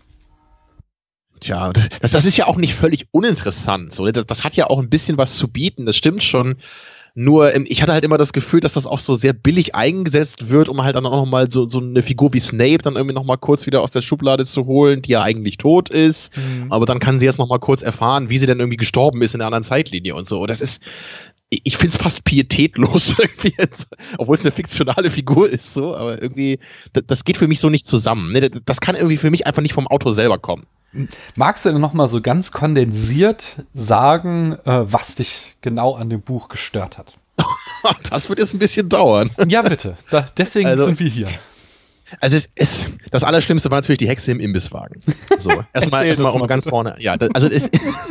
Tja, 1.39 1.71
das, 1.71 2.11
das 2.11 2.25
ist 2.25 2.37
ja 2.37 2.47
auch 2.47 2.57
nicht 2.57 2.73
völlig 2.73 3.07
uninteressant. 3.11 3.93
So. 3.93 4.09
Das, 4.11 4.25
das 4.25 4.43
hat 4.43 4.55
ja 4.55 4.67
auch 4.67 4.79
ein 4.79 4.89
bisschen 4.89 5.17
was 5.17 5.35
zu 5.35 5.47
bieten, 5.47 5.85
das 5.85 5.95
stimmt 5.95 6.23
schon. 6.23 6.57
Nur, 7.19 7.51
ich 7.67 7.81
hatte 7.81 7.93
halt 7.93 8.05
immer 8.05 8.19
das 8.19 8.31
Gefühl, 8.31 8.59
dass 8.59 8.73
das 8.73 8.85
auch 8.85 8.99
so 8.99 9.15
sehr 9.15 9.33
billig 9.33 9.73
eingesetzt 9.73 10.49
wird, 10.49 10.69
um 10.69 10.83
halt 10.83 10.95
dann 10.95 11.07
auch 11.07 11.23
nochmal 11.23 11.49
so, 11.49 11.65
so 11.65 11.79
eine 11.79 12.03
Figur 12.03 12.31
wie 12.33 12.39
Snape 12.39 12.77
dann 12.77 12.95
irgendwie 12.95 13.15
nochmal 13.15 13.39
kurz 13.39 13.65
wieder 13.65 13.81
aus 13.81 13.89
der 13.89 14.03
Schublade 14.03 14.45
zu 14.45 14.67
holen, 14.67 15.01
die 15.01 15.13
ja 15.13 15.23
eigentlich 15.23 15.57
tot 15.57 15.89
ist. 15.89 16.31
Mhm. 16.37 16.71
Aber 16.71 16.85
dann 16.85 16.99
kann 16.99 17.17
sie 17.17 17.25
jetzt 17.25 17.39
nochmal 17.39 17.57
kurz 17.57 17.81
erfahren, 17.81 18.29
wie 18.29 18.37
sie 18.37 18.45
denn 18.45 18.59
irgendwie 18.59 18.77
gestorben 18.77 19.23
ist 19.23 19.33
in 19.33 19.39
der 19.39 19.47
anderen 19.47 19.63
Zeitlinie 19.63 20.13
und 20.13 20.27
so. 20.27 20.45
Das 20.45 20.61
ist, 20.61 20.79
ich 21.49 21.77
finde 21.77 21.95
es 21.95 21.97
fast 21.97 22.23
pietätlos 22.23 23.15
irgendwie 23.19 23.53
jetzt, 23.57 23.87
obwohl 24.17 24.35
es 24.35 24.41
eine 24.41 24.51
fiktionale 24.51 25.09
Figur 25.09 25.49
ist, 25.49 25.73
so, 25.73 25.95
aber 25.95 26.21
irgendwie, 26.21 26.59
das, 26.93 27.03
das 27.07 27.25
geht 27.25 27.37
für 27.37 27.47
mich 27.47 27.59
so 27.59 27.69
nicht 27.69 27.87
zusammen. 27.87 28.31
Ne? 28.33 28.49
Das 28.49 28.81
kann 28.81 28.95
irgendwie 28.95 29.17
für 29.17 29.31
mich 29.31 29.47
einfach 29.47 29.61
nicht 29.61 29.73
vom 29.73 29.87
Autor 29.87 30.13
selber 30.13 30.37
kommen. 30.39 30.65
Magst 31.35 31.65
du 31.65 31.69
denn 31.69 31.81
noch 31.81 31.93
mal 31.93 32.07
so 32.07 32.21
ganz 32.21 32.51
kondensiert 32.51 33.63
sagen, 33.73 34.53
äh, 34.65 34.91
was 34.91 35.15
dich 35.15 35.55
genau 35.61 35.95
an 35.95 36.09
dem 36.09 36.21
Buch 36.21 36.49
gestört 36.49 36.97
hat? 36.97 37.13
das 38.09 38.29
wird 38.29 38.39
jetzt 38.39 38.53
ein 38.53 38.59
bisschen 38.59 38.89
dauern. 38.89 39.29
Ja, 39.47 39.61
bitte. 39.61 39.97
Da, 40.09 40.25
deswegen 40.37 40.67
also, 40.67 40.85
sind 40.85 40.99
wir 40.99 41.09
hier. 41.09 41.29
Also 42.19 42.37
es 42.37 42.49
ist, 42.55 42.87
das 43.11 43.23
Allerschlimmste 43.23 43.69
war 43.71 43.79
natürlich 43.79 43.99
die 43.99 44.07
Hexe 44.07 44.31
im 44.31 44.39
Imbisswagen. 44.39 45.01
So, 45.39 45.51
erstmal 45.73 46.05
erstmal 46.05 46.31
um 46.33 46.47
ganz 46.47 46.67
vorne. 46.67 46.95
Ja, 46.99 47.17
das, 47.17 47.29
also 47.33 47.47
es, 47.47 47.69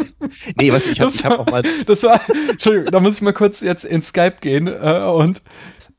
nee, 0.57 0.73
was 0.73 0.87
ich 0.87 1.01
habe 1.01 1.13
hab 1.13 1.39
auch 1.39 1.47
mal. 1.47 1.63
Das 1.87 2.03
war, 2.03 2.21
Entschuldigung, 2.51 2.91
da 2.93 3.01
muss 3.01 3.17
ich 3.17 3.23
mal 3.23 3.33
kurz 3.33 3.61
jetzt 3.61 3.85
in 3.85 4.03
Skype 4.03 4.37
gehen 4.41 4.67
äh, 4.67 5.03
und 5.05 5.43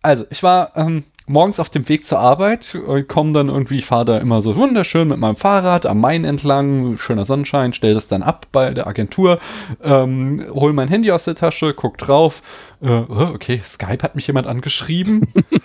also 0.01 0.25
ich 0.29 0.43
war 0.43 0.71
ähm, 0.75 1.05
morgens 1.27 1.59
auf 1.59 1.69
dem 1.69 1.87
Weg 1.89 2.05
zur 2.05 2.19
Arbeit, 2.19 2.75
äh, 2.87 3.03
komme 3.03 3.33
dann 3.33 3.49
irgendwie, 3.49 3.79
ich 3.79 3.85
fahre 3.85 4.05
da 4.05 4.17
immer 4.17 4.41
so 4.41 4.55
wunderschön 4.55 5.07
mit 5.09 5.19
meinem 5.19 5.35
Fahrrad 5.35 5.85
am 5.85 5.99
Main 5.99 6.23
entlang, 6.23 6.97
schöner 6.97 7.25
Sonnenschein, 7.25 7.73
stelle 7.73 7.93
das 7.93 8.07
dann 8.07 8.23
ab 8.23 8.47
bei 8.51 8.73
der 8.73 8.87
Agentur, 8.87 9.39
ähm, 9.83 10.45
hol 10.51 10.71
mein 10.71 10.87
Handy 10.87 11.11
aus 11.11 11.25
der 11.25 11.35
Tasche, 11.35 11.73
guck 11.73 11.97
drauf, 11.97 12.41
äh, 12.81 12.87
oh, 12.89 13.31
okay, 13.33 13.61
Skype 13.63 14.03
hat 14.03 14.15
mich 14.15 14.27
jemand 14.27 14.47
angeschrieben 14.47 15.27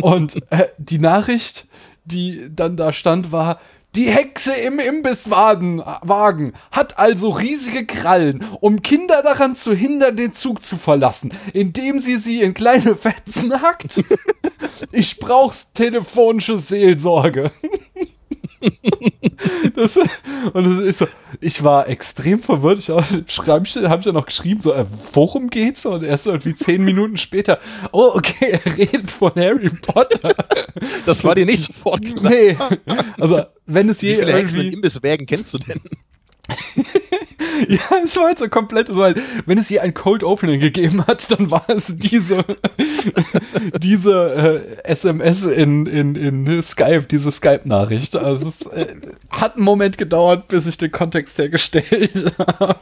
und 0.00 0.36
äh, 0.50 0.68
die 0.78 0.98
Nachricht, 0.98 1.66
die 2.04 2.48
dann 2.54 2.76
da 2.76 2.92
stand, 2.92 3.32
war, 3.32 3.60
die 3.96 4.10
Hexe 4.10 4.52
im 4.52 4.78
Imbisswagen 4.78 5.78
Wagen 6.02 6.52
hat 6.70 6.98
also 6.98 7.30
riesige 7.30 7.86
Krallen, 7.86 8.44
um 8.60 8.82
Kinder 8.82 9.22
daran 9.22 9.56
zu 9.56 9.74
hindern, 9.74 10.16
den 10.16 10.34
Zug 10.34 10.62
zu 10.62 10.76
verlassen, 10.76 11.32
indem 11.54 11.98
sie 11.98 12.16
sie 12.16 12.42
in 12.42 12.52
kleine 12.52 12.94
Fetzen 12.96 13.62
hackt. 13.62 14.02
Ich 14.92 15.18
brauch's 15.18 15.72
telefonische 15.72 16.58
Seelsorge. 16.58 17.50
das, 19.74 19.96
und 20.52 20.66
es 20.66 20.80
ist 20.80 20.98
so, 20.98 21.06
ich 21.40 21.62
war 21.62 21.88
extrem 21.88 22.40
verwirrt. 22.40 22.78
Ich 22.78 22.90
habe 22.90 23.02
hab 23.02 24.00
ich 24.00 24.06
ja 24.06 24.12
noch 24.12 24.26
geschrieben, 24.26 24.60
so, 24.60 24.72
äh, 24.72 24.86
worum 25.12 25.50
geht's? 25.50 25.86
Und 25.86 26.02
erst 26.02 26.26
irgendwie 26.26 26.56
zehn 26.56 26.84
Minuten 26.84 27.16
später, 27.16 27.58
oh, 27.92 28.10
okay, 28.14 28.60
er 28.64 28.76
redet 28.76 29.10
von 29.10 29.32
Harry 29.34 29.70
Potter. 29.70 30.34
Das 31.04 31.24
war 31.24 31.34
dir 31.34 31.46
nicht 31.46 31.64
sofort 31.64 32.02
klar. 32.16 32.30
Nee. 32.30 32.56
Also, 33.18 33.42
wenn 33.66 33.88
es 33.88 34.00
je 34.00 34.12
Wie 34.12 34.20
viele 34.20 34.32
Hexen 34.32 34.60
und 34.60 34.72
Imbisswägen 34.72 35.26
kennst 35.26 35.54
du 35.54 35.58
denn? 35.58 35.80
ja, 37.68 37.80
es 38.04 38.16
war 38.16 38.26
halt 38.26 38.38
so 38.38 38.48
komplett, 38.48 38.88
so 38.88 39.02
halt, 39.02 39.20
wenn 39.46 39.58
es 39.58 39.68
hier 39.68 39.82
ein 39.82 39.94
Cold 39.94 40.22
Opening 40.22 40.60
gegeben 40.60 41.06
hat, 41.06 41.30
dann 41.30 41.50
war 41.50 41.68
es 41.68 41.96
diese, 41.96 42.44
diese 43.80 44.64
äh, 44.84 44.90
SMS 44.90 45.44
in, 45.44 45.86
in, 45.86 46.14
in 46.14 46.62
Skype, 46.62 47.06
diese 47.10 47.32
Skype-Nachricht. 47.32 48.16
Also 48.16 48.48
es 48.48 48.66
äh, 48.66 48.94
hat 49.30 49.56
einen 49.56 49.64
Moment 49.64 49.98
gedauert, 49.98 50.48
bis 50.48 50.66
ich 50.66 50.78
den 50.78 50.92
Kontext 50.92 51.38
hergestellt 51.38 52.32
habe. 52.60 52.78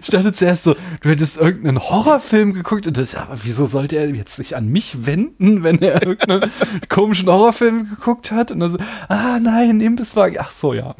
Ich 0.00 0.08
dachte 0.08 0.32
zuerst 0.32 0.64
so, 0.64 0.74
du 1.02 1.10
hättest 1.10 1.36
irgendeinen 1.36 1.80
Horrorfilm 1.80 2.54
geguckt 2.54 2.86
und 2.86 2.96
das, 2.96 3.14
aber 3.14 3.36
wieso 3.42 3.66
sollte 3.66 3.96
er 3.96 4.08
jetzt 4.10 4.36
sich 4.36 4.56
an 4.56 4.68
mich 4.68 5.06
wenden, 5.06 5.62
wenn 5.62 5.80
er 5.80 6.06
irgendeinen 6.06 6.50
komischen 6.88 7.28
Horrorfilm 7.28 7.90
geguckt 7.90 8.32
hat? 8.32 8.50
Und 8.50 8.60
dann 8.60 8.72
so, 8.72 8.78
ah 9.08 9.38
nein, 9.40 9.80
Imbisswagen. 9.80 10.38
Ach 10.40 10.52
so, 10.52 10.72
ja. 10.74 10.94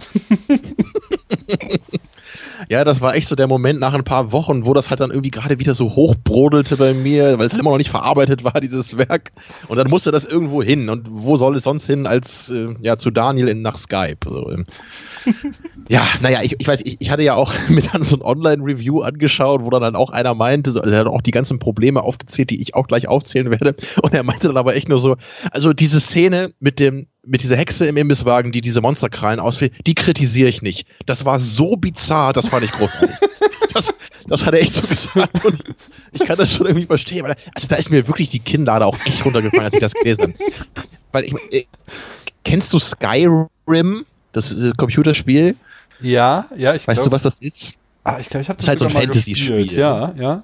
Ja, 2.68 2.84
das 2.84 3.00
war 3.00 3.14
echt 3.14 3.28
so 3.28 3.34
der 3.34 3.48
Moment 3.48 3.80
nach 3.80 3.94
ein 3.94 4.04
paar 4.04 4.32
Wochen, 4.32 4.66
wo 4.66 4.74
das 4.74 4.90
halt 4.90 5.00
dann 5.00 5.10
irgendwie 5.10 5.30
gerade 5.30 5.58
wieder 5.58 5.74
so 5.74 5.94
hochbrodelte 5.94 6.76
bei 6.76 6.94
mir, 6.94 7.38
weil 7.38 7.46
es 7.46 7.52
halt 7.52 7.60
immer 7.60 7.70
noch 7.70 7.78
nicht 7.78 7.90
verarbeitet 7.90 8.44
war, 8.44 8.60
dieses 8.60 8.96
Werk. 8.96 9.32
Und 9.68 9.76
dann 9.76 9.90
musste 9.90 10.10
das 10.10 10.24
irgendwo 10.24 10.62
hin. 10.62 10.88
Und 10.88 11.08
wo 11.10 11.36
soll 11.36 11.56
es 11.56 11.64
sonst 11.64 11.86
hin 11.86 12.06
als 12.06 12.50
äh, 12.50 12.74
ja 12.80 12.96
zu 12.96 13.10
Daniel 13.10 13.48
in, 13.48 13.62
nach 13.62 13.76
Skype? 13.76 14.18
So. 14.26 14.50
ja, 15.92 16.08
naja, 16.22 16.40
ich, 16.42 16.56
ich 16.58 16.66
weiß, 16.66 16.80
ich, 16.86 16.96
ich 17.00 17.10
hatte 17.10 17.22
ja 17.22 17.34
auch 17.34 17.52
mit 17.68 17.92
dann 17.92 18.02
so 18.02 18.16
ein 18.16 18.22
Online-Review 18.22 19.02
angeschaut, 19.02 19.62
wo 19.62 19.68
dann, 19.68 19.82
dann 19.82 19.94
auch 19.94 20.08
einer 20.08 20.34
meinte, 20.34 20.70
so, 20.70 20.80
also 20.80 20.94
er 20.94 21.00
hat 21.00 21.06
auch 21.06 21.20
die 21.20 21.32
ganzen 21.32 21.58
Probleme 21.58 22.02
aufgezählt, 22.02 22.48
die 22.48 22.62
ich 22.62 22.74
auch 22.74 22.86
gleich 22.86 23.08
aufzählen 23.08 23.50
werde. 23.50 23.76
Und 24.02 24.14
er 24.14 24.22
meinte 24.22 24.46
dann 24.46 24.56
aber 24.56 24.74
echt 24.74 24.88
nur 24.88 24.98
so, 24.98 25.16
also 25.50 25.74
diese 25.74 26.00
Szene 26.00 26.54
mit 26.60 26.78
dem 26.78 27.08
mit 27.24 27.42
dieser 27.42 27.56
Hexe 27.56 27.86
im 27.86 27.96
Imbisswagen, 27.98 28.50
die 28.50 28.62
diese 28.62 28.80
Monsterkrallen 28.80 29.38
ausfällt, 29.38 29.74
die 29.86 29.94
kritisiere 29.94 30.48
ich 30.48 30.60
nicht. 30.60 30.88
Das 31.06 31.24
war 31.24 31.38
so 31.38 31.76
bizarr, 31.76 32.32
das 32.32 32.48
fand 32.48 32.64
ich 32.64 32.72
großartig. 32.72 33.14
das, 33.74 33.94
das 34.26 34.46
hat 34.46 34.54
er 34.54 34.60
echt 34.60 34.74
so 34.74 34.86
gesagt 34.86 35.44
und 35.44 35.62
ich, 36.10 36.24
kann 36.24 36.38
das 36.38 36.52
schon 36.52 36.66
irgendwie 36.66 36.86
verstehen. 36.86 37.22
Weil, 37.22 37.36
also 37.54 37.68
da 37.68 37.76
ist 37.76 37.90
mir 37.90 38.08
wirklich 38.08 38.30
die 38.30 38.40
Kinnlade 38.40 38.86
auch 38.86 38.98
echt 39.04 39.24
runtergefallen, 39.24 39.66
als 39.66 39.74
ich 39.74 39.80
das 39.80 39.92
gelesen 39.92 40.34
habe. 40.34 40.34
Weil 41.12 41.24
ich, 41.26 41.34
äh, 41.52 41.64
kennst 42.44 42.72
du 42.72 42.80
Skyrim, 42.80 44.06
das 44.32 44.50
äh, 44.50 44.72
Computerspiel? 44.76 45.54
Ja, 46.02 46.46
ja, 46.56 46.74
ich 46.74 46.86
Weißt 46.86 47.00
glaub, 47.00 47.10
du, 47.10 47.12
was 47.12 47.22
das 47.22 47.38
ist? 47.38 47.74
Ah, 48.04 48.18
ich 48.18 48.28
glaube, 48.28 48.42
ich 48.42 48.48
habe 48.48 48.56
das, 48.56 48.66
das 48.66 48.74
ist 48.74 48.82
halt 48.82 48.92
so 48.92 48.98
ein 48.98 49.04
Fantasy-Spiel. 49.04 49.72
Ja, 49.72 50.12
ja. 50.16 50.42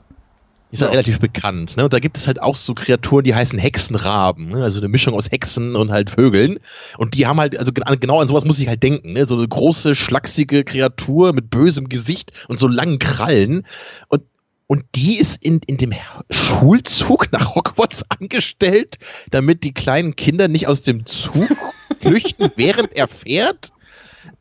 Ist 0.70 0.82
halt 0.82 0.90
ja. 0.90 0.98
relativ 1.00 1.18
bekannt. 1.18 1.78
Ne? 1.78 1.84
Und 1.84 1.92
da 1.94 1.98
gibt 1.98 2.18
es 2.18 2.26
halt 2.26 2.42
auch 2.42 2.54
so 2.54 2.74
Kreaturen, 2.74 3.24
die 3.24 3.34
heißen 3.34 3.58
Hexenraben. 3.58 4.48
Ne? 4.50 4.62
Also 4.62 4.80
eine 4.80 4.88
Mischung 4.88 5.14
aus 5.14 5.30
Hexen 5.30 5.76
und 5.76 5.90
halt 5.90 6.10
Vögeln. 6.10 6.58
Und 6.98 7.14
die 7.14 7.26
haben 7.26 7.40
halt, 7.40 7.58
also 7.58 7.72
genau 7.72 8.20
an 8.20 8.28
sowas 8.28 8.44
muss 8.44 8.58
ich 8.58 8.68
halt 8.68 8.82
denken. 8.82 9.14
Ne? 9.14 9.24
So 9.24 9.36
eine 9.36 9.48
große, 9.48 9.94
schlachsige 9.94 10.64
Kreatur 10.64 11.32
mit 11.32 11.48
bösem 11.48 11.88
Gesicht 11.88 12.32
und 12.48 12.58
so 12.58 12.68
langen 12.68 12.98
Krallen. 12.98 13.64
Und, 14.08 14.22
und 14.66 14.84
die 14.94 15.16
ist 15.16 15.42
in, 15.42 15.60
in 15.66 15.78
dem 15.78 15.94
Schulzug 16.28 17.32
nach 17.32 17.54
Hogwarts 17.54 18.04
angestellt, 18.20 18.98
damit 19.30 19.64
die 19.64 19.72
kleinen 19.72 20.16
Kinder 20.16 20.48
nicht 20.48 20.68
aus 20.68 20.82
dem 20.82 21.06
Zug 21.06 21.48
flüchten, 21.98 22.50
während 22.56 22.94
er 22.94 23.08
fährt. 23.08 23.72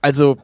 Also, 0.02 0.38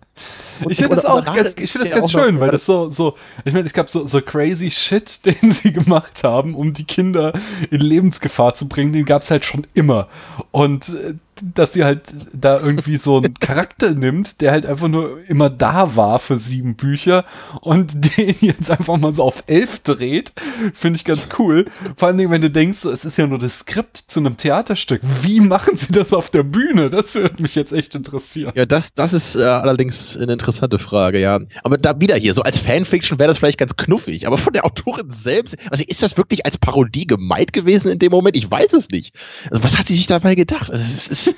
ich 0.69 0.77
finde 0.77 0.95
das 0.95 1.05
auch 1.05 1.23
ganz, 1.25 1.55
ich 1.57 1.71
finde 1.71 1.89
das 1.89 1.97
ganz 1.97 2.11
schön, 2.11 2.39
weil 2.39 2.51
das 2.51 2.65
so, 2.65 2.89
so, 2.89 3.15
ich 3.43 3.53
meine, 3.53 3.65
ich 3.65 3.73
glaube, 3.73 3.89
so, 3.89 4.07
so 4.07 4.21
crazy 4.21 4.71
Shit, 4.71 5.25
den 5.41 5.51
sie 5.51 5.73
gemacht 5.73 6.23
haben, 6.23 6.55
um 6.55 6.73
die 6.73 6.85
Kinder 6.85 7.33
in 7.69 7.81
Lebensgefahr 7.81 8.53
zu 8.53 8.67
bringen, 8.67 8.93
den 8.93 9.05
gab 9.05 9.21
es 9.21 9.31
halt 9.31 9.45
schon 9.45 9.65
immer. 9.73 10.07
Und 10.51 10.89
äh, 10.89 11.13
dass 11.41 11.71
die 11.71 11.83
halt 11.83 12.13
da 12.31 12.59
irgendwie 12.59 12.97
so 12.97 13.17
einen 13.17 13.33
Charakter 13.33 13.91
nimmt, 13.95 14.41
der 14.41 14.51
halt 14.51 14.65
einfach 14.65 14.87
nur 14.87 15.19
immer 15.27 15.49
da 15.49 15.95
war 15.95 16.19
für 16.19 16.37
sieben 16.39 16.75
Bücher 16.75 17.25
und 17.61 17.93
den 18.17 18.35
jetzt 18.41 18.69
einfach 18.69 18.97
mal 18.97 19.13
so 19.13 19.23
auf 19.23 19.43
elf 19.47 19.79
dreht, 19.79 20.33
finde 20.73 20.97
ich 20.97 21.05
ganz 21.05 21.29
cool. 21.39 21.65
Vor 21.97 22.07
allen 22.07 22.17
Dingen, 22.17 22.31
wenn 22.31 22.41
du 22.41 22.51
denkst, 22.51 22.85
es 22.85 23.05
ist 23.05 23.17
ja 23.17 23.27
nur 23.27 23.39
das 23.39 23.59
Skript 23.59 23.97
zu 23.97 24.19
einem 24.19 24.37
Theaterstück. 24.37 25.01
Wie 25.21 25.39
machen 25.39 25.77
sie 25.77 25.91
das 25.91 26.13
auf 26.13 26.29
der 26.29 26.43
Bühne? 26.43 26.89
Das 26.89 27.15
würde 27.15 27.41
mich 27.41 27.55
jetzt 27.55 27.73
echt 27.73 27.95
interessieren. 27.95 28.53
Ja, 28.55 28.65
das, 28.65 28.93
das 28.93 29.13
ist 29.13 29.35
äh, 29.35 29.43
allerdings 29.43 30.02
eine 30.17 30.33
interessante 30.33 30.79
Frage, 30.79 31.19
ja. 31.19 31.39
Aber 31.63 31.77
da 31.77 31.99
wieder 31.99 32.15
hier, 32.15 32.33
so 32.33 32.41
als 32.41 32.57
Fanfiction 32.57 33.19
wäre 33.19 33.29
das 33.29 33.37
vielleicht 33.37 33.57
ganz 33.57 33.75
knuffig, 33.75 34.27
aber 34.27 34.37
von 34.37 34.53
der 34.53 34.65
Autorin 34.65 35.09
selbst, 35.09 35.57
also 35.71 35.83
ist 35.87 36.03
das 36.03 36.17
wirklich 36.17 36.45
als 36.45 36.57
Parodie 36.57 37.07
gemeint 37.07 37.53
gewesen 37.53 37.89
in 37.89 37.99
dem 37.99 38.11
Moment? 38.11 38.37
Ich 38.37 38.49
weiß 38.49 38.73
es 38.73 38.89
nicht. 38.89 39.15
Also 39.49 39.63
was 39.63 39.77
hat 39.77 39.87
sie 39.87 39.95
sich 39.95 40.07
dabei 40.07 40.35
gedacht? 40.35 40.71
Also, 40.71 40.83
es 40.95 41.07
ist 41.07 41.35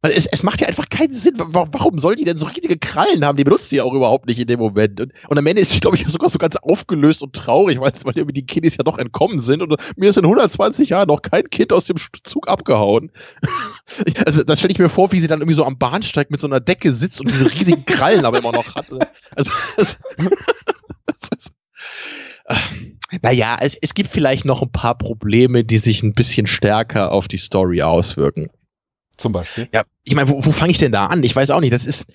weil 0.00 0.12
es, 0.12 0.26
es 0.26 0.44
macht 0.44 0.60
ja 0.60 0.68
einfach 0.68 0.88
keinen 0.88 1.12
Sinn. 1.12 1.34
Warum 1.38 1.98
soll 1.98 2.14
die 2.14 2.24
denn 2.24 2.36
so 2.36 2.46
riesige 2.46 2.78
Krallen 2.78 3.24
haben? 3.24 3.36
Die 3.36 3.42
benutzt 3.42 3.70
sie 3.70 3.76
ja 3.76 3.84
auch 3.84 3.94
überhaupt 3.94 4.26
nicht 4.26 4.38
in 4.38 4.46
dem 4.46 4.60
Moment. 4.60 5.00
Und, 5.00 5.12
und 5.28 5.38
am 5.38 5.46
Ende 5.46 5.60
ist 5.60 5.72
sie, 5.72 5.80
glaube 5.80 5.96
ich, 5.96 6.06
sogar 6.06 6.28
so 6.28 6.38
ganz 6.38 6.54
aufgelöst 6.56 7.22
und 7.22 7.34
traurig, 7.34 7.80
weil, 7.80 7.92
weil 8.04 8.24
die 8.26 8.46
Kiddies 8.46 8.76
ja 8.76 8.84
doch 8.84 8.98
entkommen 8.98 9.40
sind. 9.40 9.60
Und 9.60 9.74
mir 9.96 10.10
ist 10.10 10.16
in 10.16 10.24
120 10.24 10.90
Jahren 10.90 11.08
noch 11.08 11.22
kein 11.22 11.50
Kind 11.50 11.72
aus 11.72 11.86
dem 11.86 11.96
Zug 12.22 12.48
abgehauen. 12.48 13.10
also 14.26 14.44
das 14.44 14.58
stelle 14.60 14.72
ich 14.72 14.78
mir 14.78 14.88
vor, 14.88 15.10
wie 15.10 15.18
sie 15.18 15.26
dann 15.26 15.40
irgendwie 15.40 15.56
so 15.56 15.64
am 15.64 15.78
Bahnsteig 15.78 16.30
mit 16.30 16.40
so 16.40 16.46
einer 16.46 16.60
Decke 16.60 16.92
sitzt 16.92 17.20
und 17.20 17.28
diese 17.28 17.52
riesigen 17.52 17.84
Krallen 17.84 18.24
aber 18.24 18.38
immer 18.38 18.52
noch 18.52 18.76
hat. 18.76 18.86
Also 19.34 19.50
das, 19.76 19.98
naja, 23.22 23.56
es, 23.60 23.76
es 23.80 23.94
gibt 23.94 24.10
vielleicht 24.10 24.44
noch 24.44 24.62
ein 24.62 24.70
paar 24.70 24.96
Probleme, 24.96 25.64
die 25.64 25.78
sich 25.78 26.02
ein 26.02 26.14
bisschen 26.14 26.46
stärker 26.46 27.10
auf 27.10 27.26
die 27.26 27.36
Story 27.36 27.82
auswirken. 27.82 28.50
Zum 29.18 29.32
Beispiel. 29.32 29.68
Ja, 29.74 29.84
ich 30.04 30.14
meine, 30.14 30.30
wo, 30.30 30.44
wo 30.44 30.52
fange 30.52 30.70
ich 30.70 30.78
denn 30.78 30.92
da 30.92 31.06
an? 31.06 31.22
Ich 31.22 31.36
weiß 31.36 31.50
auch 31.50 31.60
nicht. 31.60 31.72
Das 31.72 31.84
ist, 31.84 32.06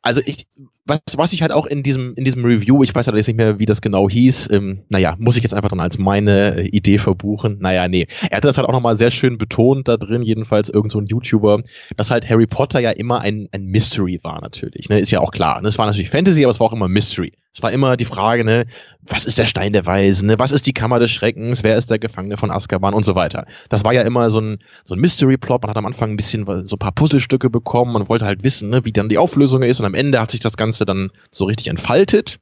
also 0.00 0.22
ich, 0.24 0.46
was, 0.86 1.00
was 1.16 1.32
ich 1.32 1.42
halt 1.42 1.52
auch 1.52 1.66
in 1.66 1.82
diesem, 1.82 2.14
in 2.14 2.24
diesem 2.24 2.44
Review, 2.44 2.82
ich 2.82 2.94
weiß 2.94 3.06
halt 3.06 3.16
jetzt 3.16 3.26
nicht 3.26 3.36
mehr, 3.36 3.58
wie 3.58 3.66
das 3.66 3.80
genau 3.80 4.08
hieß, 4.08 4.50
ähm, 4.52 4.82
naja, 4.88 5.16
muss 5.18 5.36
ich 5.36 5.42
jetzt 5.42 5.54
einfach 5.54 5.70
dann 5.70 5.80
als 5.80 5.98
meine 5.98 6.58
äh, 6.58 6.68
Idee 6.68 6.98
verbuchen. 6.98 7.58
Naja, 7.60 7.88
nee. 7.88 8.06
Er 8.30 8.36
hatte 8.36 8.48
das 8.48 8.58
halt 8.58 8.68
auch 8.68 8.72
nochmal 8.72 8.96
sehr 8.96 9.10
schön 9.10 9.38
betont 9.38 9.88
da 9.88 9.96
drin, 9.96 10.22
jedenfalls 10.22 10.68
irgend 10.68 10.92
so 10.92 10.98
ein 10.98 11.06
YouTuber, 11.06 11.62
dass 11.96 12.10
halt 12.10 12.28
Harry 12.28 12.46
Potter 12.46 12.80
ja 12.80 12.90
immer 12.90 13.20
ein, 13.22 13.48
ein 13.52 13.64
Mystery 13.64 14.20
war 14.22 14.40
natürlich. 14.42 14.88
Ne? 14.88 14.98
Ist 14.98 15.10
ja 15.10 15.20
auch 15.20 15.32
klar. 15.32 15.62
Ne? 15.62 15.68
Es 15.68 15.78
war 15.78 15.86
natürlich 15.86 16.10
Fantasy, 16.10 16.44
aber 16.44 16.50
es 16.50 16.60
war 16.60 16.66
auch 16.66 16.72
immer 16.72 16.88
Mystery. 16.88 17.32
Es 17.56 17.62
war 17.62 17.70
immer 17.70 17.96
die 17.96 18.04
Frage, 18.04 18.44
ne, 18.44 18.66
was 19.02 19.26
ist 19.26 19.38
der 19.38 19.46
Stein 19.46 19.72
der 19.72 19.86
Weisen, 19.86 20.26
ne, 20.26 20.40
was 20.40 20.50
ist 20.50 20.66
die 20.66 20.72
Kammer 20.72 20.98
des 20.98 21.12
Schreckens, 21.12 21.62
wer 21.62 21.76
ist 21.76 21.88
der 21.88 22.00
Gefangene 22.00 22.36
von 22.36 22.50
Azkaban 22.50 22.94
und 22.94 23.04
so 23.04 23.14
weiter. 23.14 23.46
Das 23.68 23.84
war 23.84 23.92
ja 23.92 24.02
immer 24.02 24.28
so 24.30 24.40
ein, 24.40 24.58
so 24.84 24.94
ein 24.94 25.00
Mystery-Plot. 25.00 25.62
Man 25.62 25.70
hat 25.70 25.76
am 25.76 25.86
Anfang 25.86 26.10
ein 26.10 26.16
bisschen 26.16 26.46
so 26.66 26.74
ein 26.74 26.78
paar 26.80 26.90
Puzzlestücke 26.90 27.50
bekommen. 27.50 27.92
Man 27.92 28.08
wollte 28.08 28.24
halt 28.24 28.42
wissen, 28.42 28.70
ne, 28.70 28.84
wie 28.84 28.90
dann 28.90 29.08
die 29.08 29.18
Auflösung 29.18 29.62
ist 29.62 29.78
und 29.78 29.86
am 29.86 29.94
Ende 29.94 30.20
hat 30.20 30.32
sich 30.32 30.40
das 30.40 30.56
Ganze 30.56 30.73
dann 30.80 31.10
so 31.30 31.44
richtig 31.44 31.68
entfaltet. 31.68 32.40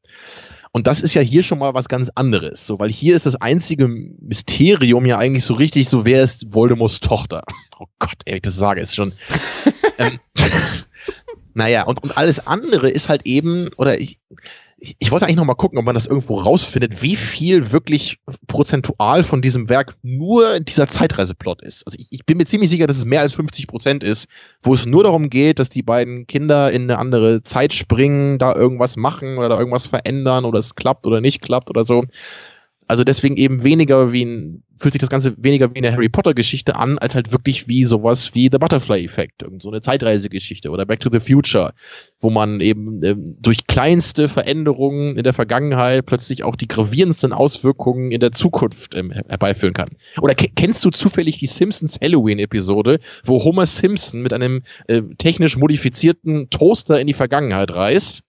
Und 0.72 0.86
das 0.86 1.00
ist 1.00 1.12
ja 1.12 1.20
hier 1.20 1.42
schon 1.42 1.58
mal 1.58 1.74
was 1.74 1.88
ganz 1.88 2.10
anderes, 2.14 2.66
so, 2.66 2.78
weil 2.78 2.90
hier 2.90 3.14
ist 3.14 3.26
das 3.26 3.36
einzige 3.36 3.88
Mysterium 3.88 5.04
ja 5.04 5.18
eigentlich 5.18 5.44
so 5.44 5.52
richtig 5.52 5.86
so, 5.90 6.06
wer 6.06 6.22
ist 6.22 6.54
Voldemorts 6.54 7.00
Tochter? 7.00 7.42
Oh 7.78 7.88
Gott, 7.98 8.22
ey, 8.26 8.36
ich 8.36 8.42
das 8.42 8.54
sage, 8.54 8.80
ist 8.80 8.94
schon. 8.94 9.12
ähm, 9.98 10.20
naja, 11.54 11.82
und, 11.82 12.00
und 12.00 12.16
alles 12.16 12.46
andere 12.46 12.88
ist 12.88 13.08
halt 13.08 13.26
eben, 13.26 13.70
oder 13.76 13.98
ich, 13.98 14.20
ich, 14.82 14.96
ich 14.98 15.10
wollte 15.12 15.26
eigentlich 15.26 15.36
noch 15.36 15.44
mal 15.44 15.54
gucken, 15.54 15.78
ob 15.78 15.84
man 15.84 15.94
das 15.94 16.06
irgendwo 16.06 16.38
rausfindet, 16.38 17.02
wie 17.02 17.14
viel 17.14 17.70
wirklich 17.70 18.18
prozentual 18.48 19.22
von 19.22 19.40
diesem 19.40 19.68
Werk 19.68 19.94
nur 20.02 20.58
dieser 20.58 20.88
Zeitreiseplot 20.88 21.62
ist. 21.62 21.86
Also 21.86 21.96
ich, 21.98 22.08
ich 22.10 22.26
bin 22.26 22.36
mir 22.36 22.46
ziemlich 22.46 22.68
sicher, 22.68 22.88
dass 22.88 22.96
es 22.96 23.04
mehr 23.04 23.20
als 23.20 23.32
50 23.34 23.68
Prozent 23.68 24.02
ist, 24.02 24.26
wo 24.60 24.74
es 24.74 24.84
nur 24.84 25.04
darum 25.04 25.30
geht, 25.30 25.60
dass 25.60 25.68
die 25.68 25.84
beiden 25.84 26.26
Kinder 26.26 26.72
in 26.72 26.82
eine 26.82 26.98
andere 26.98 27.44
Zeit 27.44 27.74
springen, 27.74 28.38
da 28.38 28.56
irgendwas 28.56 28.96
machen 28.96 29.38
oder 29.38 29.48
da 29.48 29.58
irgendwas 29.58 29.86
verändern 29.86 30.44
oder 30.44 30.58
es 30.58 30.74
klappt 30.74 31.06
oder 31.06 31.20
nicht 31.20 31.42
klappt 31.42 31.70
oder 31.70 31.84
so. 31.84 32.04
Also 32.92 33.04
deswegen 33.04 33.38
eben 33.38 33.64
weniger 33.64 34.12
wie 34.12 34.22
ein, 34.22 34.64
fühlt 34.76 34.92
sich 34.92 35.00
das 35.00 35.08
Ganze 35.08 35.34
weniger 35.38 35.74
wie 35.74 35.78
eine 35.78 35.92
Harry 35.92 36.10
Potter 36.10 36.34
Geschichte 36.34 36.76
an, 36.76 36.98
als 36.98 37.14
halt 37.14 37.32
wirklich 37.32 37.66
wie 37.66 37.86
sowas 37.86 38.34
wie 38.34 38.50
The 38.52 38.58
Butterfly 38.58 39.02
Effect, 39.02 39.46
so 39.60 39.70
eine 39.70 39.80
Zeitreisegeschichte 39.80 40.68
oder 40.68 40.84
Back 40.84 41.00
to 41.00 41.08
the 41.10 41.18
Future, 41.18 41.72
wo 42.20 42.28
man 42.28 42.60
eben 42.60 43.02
ähm, 43.02 43.38
durch 43.40 43.66
kleinste 43.66 44.28
Veränderungen 44.28 45.16
in 45.16 45.22
der 45.22 45.32
Vergangenheit 45.32 46.04
plötzlich 46.04 46.44
auch 46.44 46.54
die 46.54 46.68
gravierendsten 46.68 47.32
Auswirkungen 47.32 48.12
in 48.12 48.20
der 48.20 48.32
Zukunft 48.32 48.94
ähm, 48.94 49.10
herbeiführen 49.10 49.72
kann. 49.72 49.88
Oder 50.20 50.34
kennst 50.34 50.84
du 50.84 50.90
zufällig 50.90 51.38
die 51.38 51.46
Simpsons 51.46 51.98
Halloween 51.98 52.40
Episode, 52.40 52.98
wo 53.24 53.42
Homer 53.42 53.66
Simpson 53.66 54.20
mit 54.20 54.34
einem 54.34 54.64
äh, 54.88 55.00
technisch 55.16 55.56
modifizierten 55.56 56.50
Toaster 56.50 57.00
in 57.00 57.06
die 57.06 57.14
Vergangenheit 57.14 57.74
reist? 57.74 58.22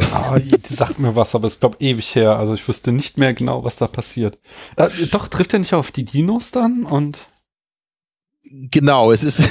Oh, 0.00 0.36
die 0.38 0.74
sagt 0.74 0.98
mir 0.98 1.16
was, 1.16 1.34
aber 1.34 1.46
es 1.46 1.54
ist, 1.54 1.60
glaube 1.60 1.76
ewig 1.80 2.14
her. 2.14 2.36
Also 2.38 2.54
ich 2.54 2.66
wüsste 2.66 2.92
nicht 2.92 3.18
mehr 3.18 3.34
genau, 3.34 3.64
was 3.64 3.76
da 3.76 3.86
passiert. 3.86 4.38
Äh, 4.76 4.88
doch, 5.10 5.28
trifft 5.28 5.52
er 5.52 5.58
nicht 5.58 5.74
auf 5.74 5.90
die 5.90 6.04
Dinos 6.04 6.50
dann? 6.50 6.84
Und 6.84 7.28
Genau, 8.50 9.12
es 9.12 9.22
ist, 9.24 9.48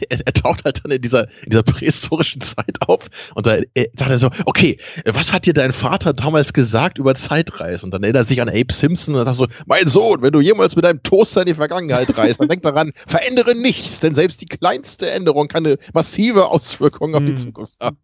er, 0.08 0.20
er, 0.24 0.32
taucht 0.32 0.64
halt 0.64 0.84
dann 0.84 0.92
in 0.92 1.02
dieser, 1.02 1.28
in 1.42 1.50
dieser 1.50 1.62
prähistorischen 1.62 2.40
Zeit 2.40 2.76
auf 2.86 3.06
und 3.34 3.46
da 3.46 3.58
er, 3.74 3.86
sagt 3.94 4.10
er 4.10 4.18
so, 4.18 4.30
okay, 4.46 4.78
was 5.04 5.32
hat 5.32 5.46
dir 5.46 5.54
dein 5.54 5.72
Vater 5.72 6.12
damals 6.12 6.52
gesagt 6.52 6.98
über 6.98 7.14
Zeitreise? 7.14 7.84
Und 7.84 7.92
dann 7.92 8.02
erinnert 8.02 8.22
er 8.22 8.28
sich 8.28 8.40
an 8.40 8.48
Abe 8.48 8.72
Simpson 8.72 9.14
und 9.14 9.24
sagt 9.24 9.36
so, 9.36 9.46
mein 9.66 9.88
Sohn, 9.88 10.22
wenn 10.22 10.32
du 10.32 10.40
jemals 10.40 10.76
mit 10.76 10.84
deinem 10.84 11.02
Toaster 11.02 11.42
in 11.42 11.48
die 11.48 11.54
Vergangenheit 11.54 12.16
reist, 12.16 12.40
dann 12.40 12.48
denk 12.48 12.62
daran, 12.62 12.92
verändere 13.06 13.54
nichts, 13.54 14.00
denn 14.00 14.14
selbst 14.14 14.40
die 14.40 14.46
kleinste 14.46 15.10
Änderung 15.10 15.48
kann 15.48 15.66
eine 15.66 15.78
massive 15.92 16.46
Auswirkung 16.46 17.14
auf 17.14 17.22
die 17.22 17.30
hm. 17.30 17.36
Zukunft 17.36 17.76
haben. 17.80 17.98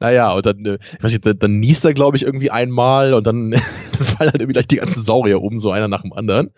Naja, 0.00 0.32
und 0.32 0.44
dann, 0.46 0.64
äh, 0.64 0.78
ich 0.96 1.02
weiß 1.02 1.12
nicht, 1.12 1.26
dann, 1.26 1.38
dann 1.38 1.60
niest 1.60 1.84
er, 1.84 1.94
glaube 1.94 2.16
ich, 2.16 2.24
irgendwie 2.24 2.50
einmal 2.50 3.14
und 3.14 3.26
dann, 3.26 3.50
dann 3.52 3.60
fallen 4.06 4.30
dann 4.32 4.40
irgendwie 4.40 4.54
gleich 4.54 4.66
die 4.66 4.76
ganzen 4.76 5.02
Saurier 5.02 5.40
um, 5.40 5.58
so 5.58 5.70
einer 5.70 5.88
nach 5.88 6.02
dem 6.02 6.12
anderen. 6.12 6.50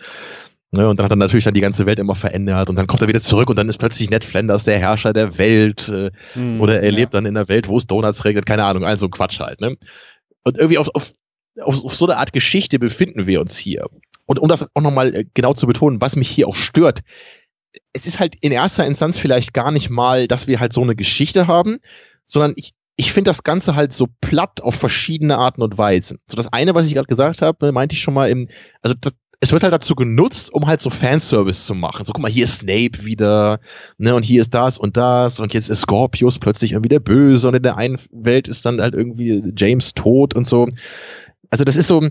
Ne, 0.72 0.88
und 0.88 0.98
dann 0.98 1.04
hat 1.04 1.12
er 1.12 1.16
natürlich 1.16 1.44
dann 1.44 1.54
die 1.54 1.60
ganze 1.60 1.86
Welt 1.86 2.00
immer 2.00 2.16
verändert 2.16 2.68
und 2.68 2.76
dann 2.76 2.88
kommt 2.88 3.00
er 3.00 3.08
wieder 3.08 3.20
zurück 3.20 3.48
und 3.48 3.56
dann 3.56 3.68
ist 3.68 3.78
plötzlich 3.78 4.10
Ned 4.10 4.24
Flanders 4.24 4.64
der 4.64 4.78
Herrscher 4.78 5.12
der 5.12 5.38
Welt 5.38 5.88
äh, 5.88 6.10
mm, 6.34 6.60
oder 6.60 6.80
er 6.80 6.90
ja. 6.90 6.96
lebt 6.96 7.14
dann 7.14 7.24
in 7.24 7.34
der 7.34 7.48
Welt, 7.48 7.68
wo 7.68 7.78
es 7.78 7.86
Donuts 7.86 8.24
regnet, 8.24 8.46
keine 8.46 8.64
Ahnung, 8.64 8.84
also 8.84 9.08
Quatsch 9.08 9.38
halt. 9.38 9.60
Ne? 9.60 9.76
Und 10.42 10.58
irgendwie 10.58 10.78
auf, 10.78 10.88
auf, 10.94 11.12
auf, 11.62 11.84
auf 11.84 11.94
so 11.94 12.06
eine 12.06 12.16
Art 12.16 12.32
Geschichte 12.32 12.80
befinden 12.80 13.28
wir 13.28 13.40
uns 13.40 13.56
hier. 13.56 13.86
Und 14.26 14.40
um 14.40 14.48
das 14.48 14.66
auch 14.74 14.82
nochmal 14.82 15.14
äh, 15.14 15.24
genau 15.34 15.54
zu 15.54 15.68
betonen, 15.68 16.00
was 16.00 16.16
mich 16.16 16.28
hier 16.28 16.48
auch 16.48 16.56
stört, 16.56 17.02
es 17.92 18.06
ist 18.06 18.18
halt 18.18 18.34
in 18.40 18.50
erster 18.50 18.84
Instanz 18.84 19.18
vielleicht 19.18 19.54
gar 19.54 19.70
nicht 19.70 19.88
mal, 19.88 20.26
dass 20.26 20.48
wir 20.48 20.58
halt 20.58 20.72
so 20.72 20.82
eine 20.82 20.96
Geschichte 20.96 21.46
haben, 21.46 21.78
sondern 22.24 22.54
ich, 22.56 22.74
ich 22.96 23.12
finde 23.12 23.30
das 23.30 23.44
Ganze 23.44 23.76
halt 23.76 23.92
so 23.92 24.08
platt 24.20 24.60
auf 24.62 24.74
verschiedene 24.74 25.38
Arten 25.38 25.62
und 25.62 25.78
Weisen. 25.78 26.18
So 26.26 26.36
das 26.36 26.52
eine, 26.52 26.74
was 26.74 26.86
ich 26.86 26.94
gerade 26.94 27.06
gesagt 27.06 27.40
habe, 27.40 27.70
meinte 27.70 27.94
ich 27.94 28.02
schon 28.02 28.14
mal 28.14 28.28
im, 28.28 28.48
also 28.82 28.96
das, 29.00 29.12
es 29.40 29.52
wird 29.52 29.62
halt 29.62 29.72
dazu 29.72 29.94
genutzt, 29.94 30.52
um 30.52 30.66
halt 30.66 30.80
so 30.80 30.90
Fanservice 30.90 31.66
zu 31.66 31.74
machen. 31.74 32.04
So, 32.04 32.12
guck 32.12 32.22
mal, 32.22 32.30
hier 32.30 32.44
ist 32.44 32.58
Snape 32.58 33.04
wieder, 33.04 33.60
ne, 33.98 34.14
und 34.14 34.24
hier 34.24 34.40
ist 34.40 34.54
das 34.54 34.78
und 34.78 34.96
das, 34.96 35.40
und 35.40 35.54
jetzt 35.54 35.68
ist 35.68 35.82
Scorpius 35.82 36.38
plötzlich 36.38 36.72
irgendwie 36.72 36.88
der 36.88 37.00
Böse, 37.00 37.48
und 37.48 37.54
in 37.54 37.62
der 37.62 37.76
einen 37.76 37.98
Welt 38.10 38.48
ist 38.48 38.64
dann 38.64 38.80
halt 38.80 38.94
irgendwie 38.94 39.52
James 39.56 39.94
tot 39.94 40.34
und 40.34 40.46
so. 40.46 40.68
Also, 41.50 41.64
das 41.64 41.76
ist 41.76 41.88
so, 41.88 42.08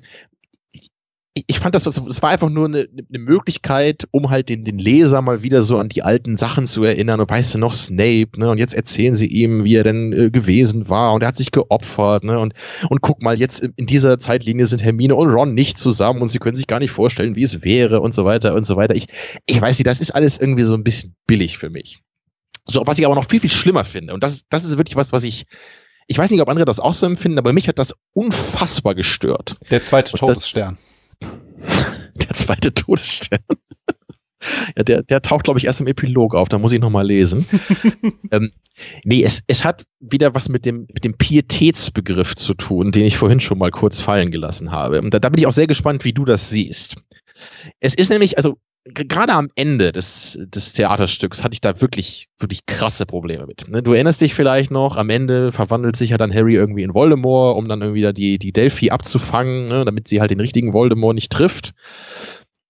ich 1.48 1.60
fand 1.60 1.76
das, 1.76 1.84
das 1.84 2.22
war 2.22 2.30
einfach 2.30 2.50
nur 2.50 2.66
eine, 2.66 2.88
eine 3.10 3.20
Möglichkeit, 3.20 4.08
um 4.12 4.30
halt 4.30 4.48
den, 4.48 4.64
den 4.64 4.80
Leser 4.80 5.22
mal 5.22 5.44
wieder 5.44 5.64
so 5.64 5.78
an 5.78 5.90
die 5.90 6.02
alten 6.02 6.38
Sachen 6.38 6.66
zu 6.66 6.84
erinnern. 6.84 7.20
Und 7.20 7.30
weißt 7.30 7.54
du 7.54 7.58
noch, 7.58 7.74
Snape, 7.74 8.30
ne? 8.38 8.50
Und 8.50 8.58
jetzt 8.58 8.74
erzählen 8.74 9.16
sie 9.16 9.28
ihm, 9.28 9.66
wie 9.66 9.76
er 9.76 9.84
denn 9.84 10.14
äh, 10.14 10.30
gewesen 10.32 10.88
war. 10.88 11.14
Und 11.14 11.24
er 11.24 11.28
hat 11.28 11.36
sich 11.36 11.52
geopfert, 11.52 12.24
ne? 12.24 12.40
Und, 12.40 12.54
und 12.90 13.02
guck 13.02 13.22
mal, 13.22 13.38
jetzt 13.38 13.60
in 13.76 13.86
dieser 13.86 14.18
Zeitlinie 14.18 14.66
sind 14.66 14.82
Hermine 14.82 15.16
und 15.16 15.30
Ron 15.30 15.54
nicht 15.54 15.78
zusammen 15.78 16.22
und 16.22 16.30
sie 16.30 16.40
können 16.40 16.56
sich 16.56 16.68
gar 16.68 16.80
nicht 16.80 16.92
vorstellen, 16.92 17.36
wie 17.36 17.44
es 17.44 17.64
wäre 17.64 18.00
und 18.00 18.14
so 18.14 18.24
weiter 18.24 18.56
und 18.56 18.66
so 18.66 18.78
weiter. 18.78 18.96
Ich, 18.96 19.08
ich 19.46 19.60
weiß 19.60 19.78
nicht, 19.78 19.88
das 19.88 20.00
ist 20.00 20.12
alles 20.12 20.40
irgendwie 20.40 20.64
so 20.64 20.74
ein 20.74 20.86
bisschen 20.86 21.16
billig 21.28 21.58
für 21.58 21.70
mich. 21.70 22.00
So, 22.66 22.82
was 22.86 22.98
ich 22.98 23.06
aber 23.06 23.16
noch 23.16 23.30
viel, 23.30 23.42
viel 23.42 23.52
schlimmer 23.52 23.84
finde. 23.84 24.14
Und 24.14 24.24
das, 24.24 24.44
das 24.50 24.64
ist 24.64 24.78
wirklich 24.78 24.96
was, 24.96 25.12
was 25.12 25.24
ich, 25.24 25.46
ich 26.08 26.18
weiß 26.18 26.30
nicht, 26.30 26.42
ob 26.42 26.48
andere 26.48 26.66
das 26.66 26.80
auch 26.80 26.94
so 26.94 27.06
empfinden, 27.06 27.40
aber 27.40 27.52
mich 27.52 27.68
hat 27.68 27.78
das 27.78 27.94
unfassbar 28.14 28.96
gestört. 28.96 29.56
Der 29.70 29.84
zweite 29.84 30.14
Todesstern. 30.14 30.78
Der 32.16 32.30
zweite 32.30 32.74
Todesstern. 32.74 33.40
Ja, 34.78 34.84
der, 34.84 35.04
der 35.04 35.22
taucht, 35.22 35.46
glaube 35.46 35.60
ich, 35.60 35.66
erst 35.66 35.82
im 35.82 35.88
Epilog 35.88 36.36
auf, 36.36 36.50
da 36.50 36.60
muss 36.60 36.72
ich 36.72 36.80
nochmal 36.80 37.06
lesen. 37.06 37.48
ähm, 38.32 38.52
nee, 39.04 39.24
es, 39.24 39.42
es 39.48 39.66
hat 39.66 39.86
wieder 40.00 40.36
was 40.36 40.50
mit 40.50 40.66
dem, 40.66 40.88
mit 40.94 41.04
dem 41.04 41.18
Pietätsbegriff 41.18 42.36
zu 42.36 42.54
tun, 42.54 42.92
den 42.92 43.06
ich 43.06 43.18
vorhin 43.18 43.40
schon 43.40 43.58
mal 43.58 43.72
kurz 43.72 44.02
fallen 44.02 44.32
gelassen 44.32 44.72
habe. 44.72 45.02
Und 45.02 45.14
da, 45.14 45.20
da 45.20 45.30
bin 45.30 45.40
ich 45.40 45.48
auch 45.48 45.52
sehr 45.52 45.68
gespannt, 45.68 46.06
wie 46.06 46.14
du 46.14 46.26
das 46.26 46.50
siehst. 46.50 46.96
Es 47.80 47.96
ist 47.96 48.10
nämlich, 48.10 48.38
also 48.38 48.58
gerade 48.86 49.34
am 49.34 49.50
Ende 49.56 49.92
des, 49.92 50.38
des 50.40 50.74
Theaterstücks 50.74 51.44
hatte 51.44 51.54
ich 51.54 51.62
da 51.62 51.82
wirklich, 51.82 52.30
wirklich 52.40 52.66
krasse 52.66 53.06
Probleme 53.06 53.48
mit. 53.48 53.68
Ne? 53.68 53.82
Du 53.82 53.94
erinnerst 53.94 54.22
dich 54.22 54.36
vielleicht 54.36 54.72
noch, 54.72 54.96
am 54.96 55.10
Ende 55.10 55.52
verwandelt 55.52 55.96
sich 55.96 56.12
ja 56.12 56.18
dann 56.18 56.34
Harry 56.34 56.54
irgendwie 56.54 56.84
in 56.84 56.94
Voldemort, 56.94 57.58
um 57.58 57.68
dann 57.68 57.82
irgendwie 57.82 58.02
da 58.02 58.14
die, 58.14 58.38
die 58.38 58.52
Delphi 58.52 58.92
abzufangen, 58.92 59.68
ne? 59.68 59.86
damit 59.86 60.08
sie 60.08 60.22
halt 60.22 60.32
den 60.32 60.40
richtigen 60.40 60.74
Voldemort 60.74 61.16
nicht 61.16 61.32
trifft. 61.32 61.74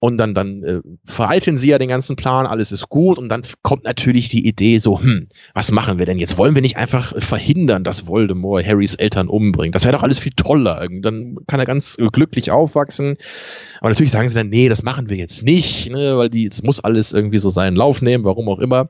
Und 0.05 0.17
dann, 0.17 0.35
dann 0.35 0.63
äh, 0.63 0.81
vereiteln 1.03 1.57
sie 1.57 1.69
ja 1.69 1.79
den 1.79 1.89
ganzen 1.89 2.15
Plan, 2.15 2.45
alles 2.45 2.71
ist 2.71 2.89
gut. 2.89 3.17
Und 3.17 3.27
dann 3.27 3.41
kommt 3.63 3.85
natürlich 3.85 4.29
die 4.29 4.45
Idee 4.45 4.77
so, 4.77 5.01
hm, 5.01 5.29
was 5.55 5.71
machen 5.71 5.97
wir 5.97 6.05
denn 6.05 6.19
jetzt? 6.19 6.37
Wollen 6.37 6.53
wir 6.53 6.61
nicht 6.61 6.77
einfach 6.77 7.19
verhindern, 7.23 7.83
dass 7.83 8.05
Voldemort 8.05 8.63
Harrys 8.67 8.93
Eltern 8.93 9.29
umbringt? 9.29 9.73
Das 9.73 9.83
wäre 9.83 9.93
doch 9.93 10.03
alles 10.03 10.19
viel 10.19 10.33
toller. 10.33 10.87
Dann 11.01 11.37
kann 11.47 11.59
er 11.59 11.65
ganz 11.65 11.97
glücklich 12.11 12.51
aufwachsen. 12.51 13.17
Aber 13.79 13.89
natürlich 13.89 14.11
sagen 14.11 14.29
sie 14.29 14.35
dann, 14.35 14.49
nee, 14.49 14.69
das 14.69 14.83
machen 14.83 15.09
wir 15.09 15.17
jetzt 15.17 15.41
nicht, 15.41 15.89
ne, 15.89 16.15
weil 16.15 16.29
die, 16.29 16.45
es 16.45 16.61
muss 16.61 16.79
alles 16.79 17.11
irgendwie 17.11 17.39
so 17.39 17.49
seinen 17.49 17.75
Lauf 17.75 18.03
nehmen, 18.03 18.25
warum 18.25 18.47
auch 18.47 18.59
immer. 18.59 18.87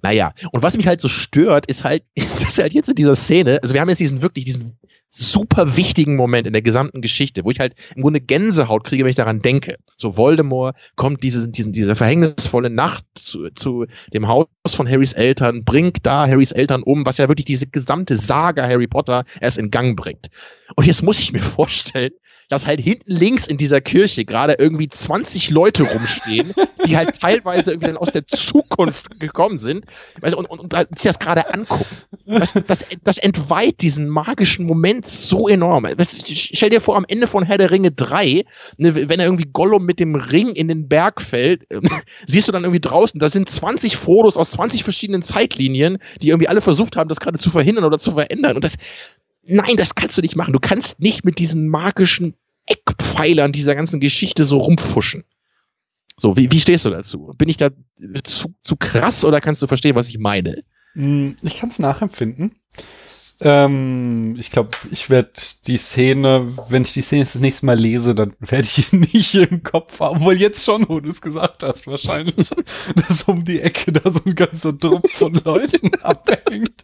Naja, 0.00 0.32
und 0.52 0.62
was 0.62 0.76
mich 0.76 0.86
halt 0.86 1.00
so 1.00 1.08
stört, 1.08 1.66
ist 1.66 1.82
halt, 1.82 2.04
dass 2.38 2.56
halt 2.56 2.72
jetzt 2.72 2.88
in 2.88 2.94
dieser 2.94 3.16
Szene, 3.16 3.58
also 3.64 3.74
wir 3.74 3.80
haben 3.80 3.88
jetzt 3.88 3.98
diesen 3.98 4.22
wirklich, 4.22 4.44
diesen 4.44 4.78
super 5.08 5.76
wichtigen 5.76 6.16
Moment 6.16 6.46
in 6.46 6.52
der 6.52 6.62
gesamten 6.62 7.00
Geschichte, 7.00 7.44
wo 7.44 7.50
ich 7.50 7.60
halt 7.60 7.74
im 7.94 8.02
Grunde 8.02 8.20
Gänsehaut 8.20 8.84
kriege, 8.84 9.04
wenn 9.04 9.10
ich 9.10 9.16
daran 9.16 9.40
denke. 9.40 9.76
So 9.96 10.16
Voldemort 10.16 10.76
kommt 10.96 11.22
diese, 11.22 11.48
diesen, 11.48 11.72
diese 11.72 11.96
verhängnisvolle 11.96 12.70
Nacht 12.70 13.04
zu, 13.14 13.50
zu 13.50 13.86
dem 14.12 14.28
Haus 14.28 14.46
von 14.68 14.88
Harrys 14.88 15.12
Eltern, 15.12 15.64
bringt 15.64 16.04
da 16.04 16.26
Harrys 16.26 16.52
Eltern 16.52 16.82
um, 16.82 17.06
was 17.06 17.18
ja 17.18 17.28
wirklich 17.28 17.46
diese 17.46 17.66
gesamte 17.66 18.14
Saga 18.14 18.66
Harry 18.66 18.86
Potter 18.86 19.24
erst 19.40 19.58
in 19.58 19.70
Gang 19.70 19.96
bringt. 19.96 20.28
Und 20.74 20.86
jetzt 20.86 21.02
muss 21.02 21.20
ich 21.20 21.32
mir 21.32 21.42
vorstellen, 21.42 22.10
dass 22.48 22.66
halt 22.66 22.80
hinten 22.80 23.12
links 23.12 23.46
in 23.46 23.56
dieser 23.56 23.80
Kirche 23.80 24.24
gerade 24.24 24.56
irgendwie 24.58 24.88
20 24.88 25.50
Leute 25.50 25.82
rumstehen, 25.84 26.52
die 26.86 26.96
halt 26.96 27.16
teilweise 27.20 27.72
irgendwie 27.72 27.88
dann 27.88 27.96
aus 27.96 28.12
der 28.12 28.26
Zukunft 28.26 29.18
gekommen 29.18 29.58
sind 29.58 29.84
weißt, 30.20 30.34
und, 30.34 30.48
und, 30.48 30.60
und 30.60 30.72
sich 30.98 31.08
das 31.08 31.18
gerade 31.18 31.52
angucken. 31.52 31.84
Weißt, 32.26 32.56
das, 32.66 32.84
das 33.02 33.18
entweiht 33.18 33.80
diesen 33.80 34.08
magischen 34.08 34.66
Moment 34.66 35.06
so 35.06 35.48
enorm. 35.48 35.84
Weißt, 35.84 36.28
stell 36.28 36.70
dir 36.70 36.80
vor, 36.80 36.96
am 36.96 37.04
Ende 37.08 37.26
von 37.26 37.44
Herr 37.44 37.58
der 37.58 37.70
Ringe 37.70 37.90
3, 37.90 38.44
ne, 38.76 39.08
wenn 39.08 39.20
er 39.20 39.26
irgendwie 39.26 39.48
Gollum 39.52 39.84
mit 39.84 40.00
dem 40.00 40.14
Ring 40.14 40.50
in 40.50 40.68
den 40.68 40.88
Berg 40.88 41.20
fällt, 41.20 41.70
äh, 41.70 41.80
siehst 42.26 42.48
du 42.48 42.52
dann 42.52 42.64
irgendwie 42.64 42.80
draußen, 42.80 43.18
da 43.18 43.28
sind 43.28 43.50
20 43.50 43.96
Fotos 43.96 44.36
aus 44.36 44.52
20 44.52 44.84
verschiedenen 44.84 45.22
Zeitlinien, 45.22 45.98
die 46.22 46.28
irgendwie 46.28 46.48
alle 46.48 46.60
versucht 46.60 46.96
haben, 46.96 47.08
das 47.08 47.20
gerade 47.20 47.38
zu 47.38 47.50
verhindern 47.50 47.84
oder 47.84 47.98
zu 47.98 48.12
verändern. 48.12 48.56
Und 48.56 48.64
das, 48.64 48.74
Nein, 49.46 49.76
das 49.76 49.94
kannst 49.94 50.16
du 50.16 50.22
nicht 50.22 50.36
machen. 50.36 50.52
Du 50.52 50.58
kannst 50.58 51.00
nicht 51.00 51.24
mit 51.24 51.38
diesen 51.38 51.68
magischen 51.68 52.34
Eckpfeilern 52.66 53.52
dieser 53.52 53.74
ganzen 53.74 54.00
Geschichte 54.00 54.44
so 54.44 54.58
rumfuschen. 54.58 55.24
So, 56.18 56.36
wie, 56.36 56.50
wie 56.50 56.60
stehst 56.60 56.84
du 56.84 56.90
dazu? 56.90 57.32
Bin 57.36 57.48
ich 57.48 57.56
da 57.56 57.70
zu, 58.24 58.54
zu 58.62 58.76
krass 58.76 59.24
oder 59.24 59.40
kannst 59.40 59.62
du 59.62 59.66
verstehen, 59.66 59.94
was 59.94 60.08
ich 60.08 60.18
meine? 60.18 60.62
Hm, 60.94 61.36
ich 61.42 61.58
kann 61.58 61.70
es 61.70 61.78
nachempfinden. 61.78 62.56
Ähm, 63.40 64.34
ich 64.38 64.50
glaube, 64.50 64.70
ich 64.90 65.10
werde 65.10 65.32
die 65.66 65.76
Szene, 65.76 66.48
wenn 66.68 66.82
ich 66.82 66.94
die 66.94 67.02
Szene 67.02 67.24
das 67.24 67.34
nächste 67.34 67.66
Mal 67.66 67.78
lese, 67.78 68.14
dann 68.14 68.34
werde 68.40 68.66
ich 68.66 68.92
ihn 68.92 69.00
nicht 69.00 69.34
im 69.34 69.62
Kopf 69.62 70.00
haben. 70.00 70.16
Obwohl 70.16 70.34
jetzt 70.34 70.64
schon, 70.64 70.88
wo 70.88 71.00
du 71.00 71.10
es 71.10 71.20
gesagt 71.20 71.62
hast, 71.62 71.86
wahrscheinlich, 71.86 72.50
dass 73.08 73.24
um 73.24 73.44
die 73.44 73.60
Ecke 73.60 73.92
da 73.92 74.10
so 74.10 74.20
ein 74.24 74.34
ganzer 74.34 74.78
Trupp 74.78 75.08
von 75.10 75.34
Leuten 75.44 75.94
abhängt. 76.02 76.82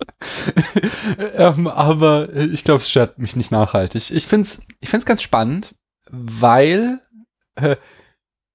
ähm, 1.34 1.66
aber 1.66 2.34
ich 2.34 2.64
glaube, 2.64 2.78
es 2.78 2.90
stört 2.90 3.18
mich 3.18 3.34
nicht 3.34 3.50
nachhaltig. 3.50 4.10
Ich 4.10 4.26
finde 4.26 4.46
es 4.46 4.62
ich 4.80 4.90
find's 4.90 5.06
ganz 5.06 5.22
spannend, 5.22 5.74
weil 6.10 7.00
äh, 7.54 7.76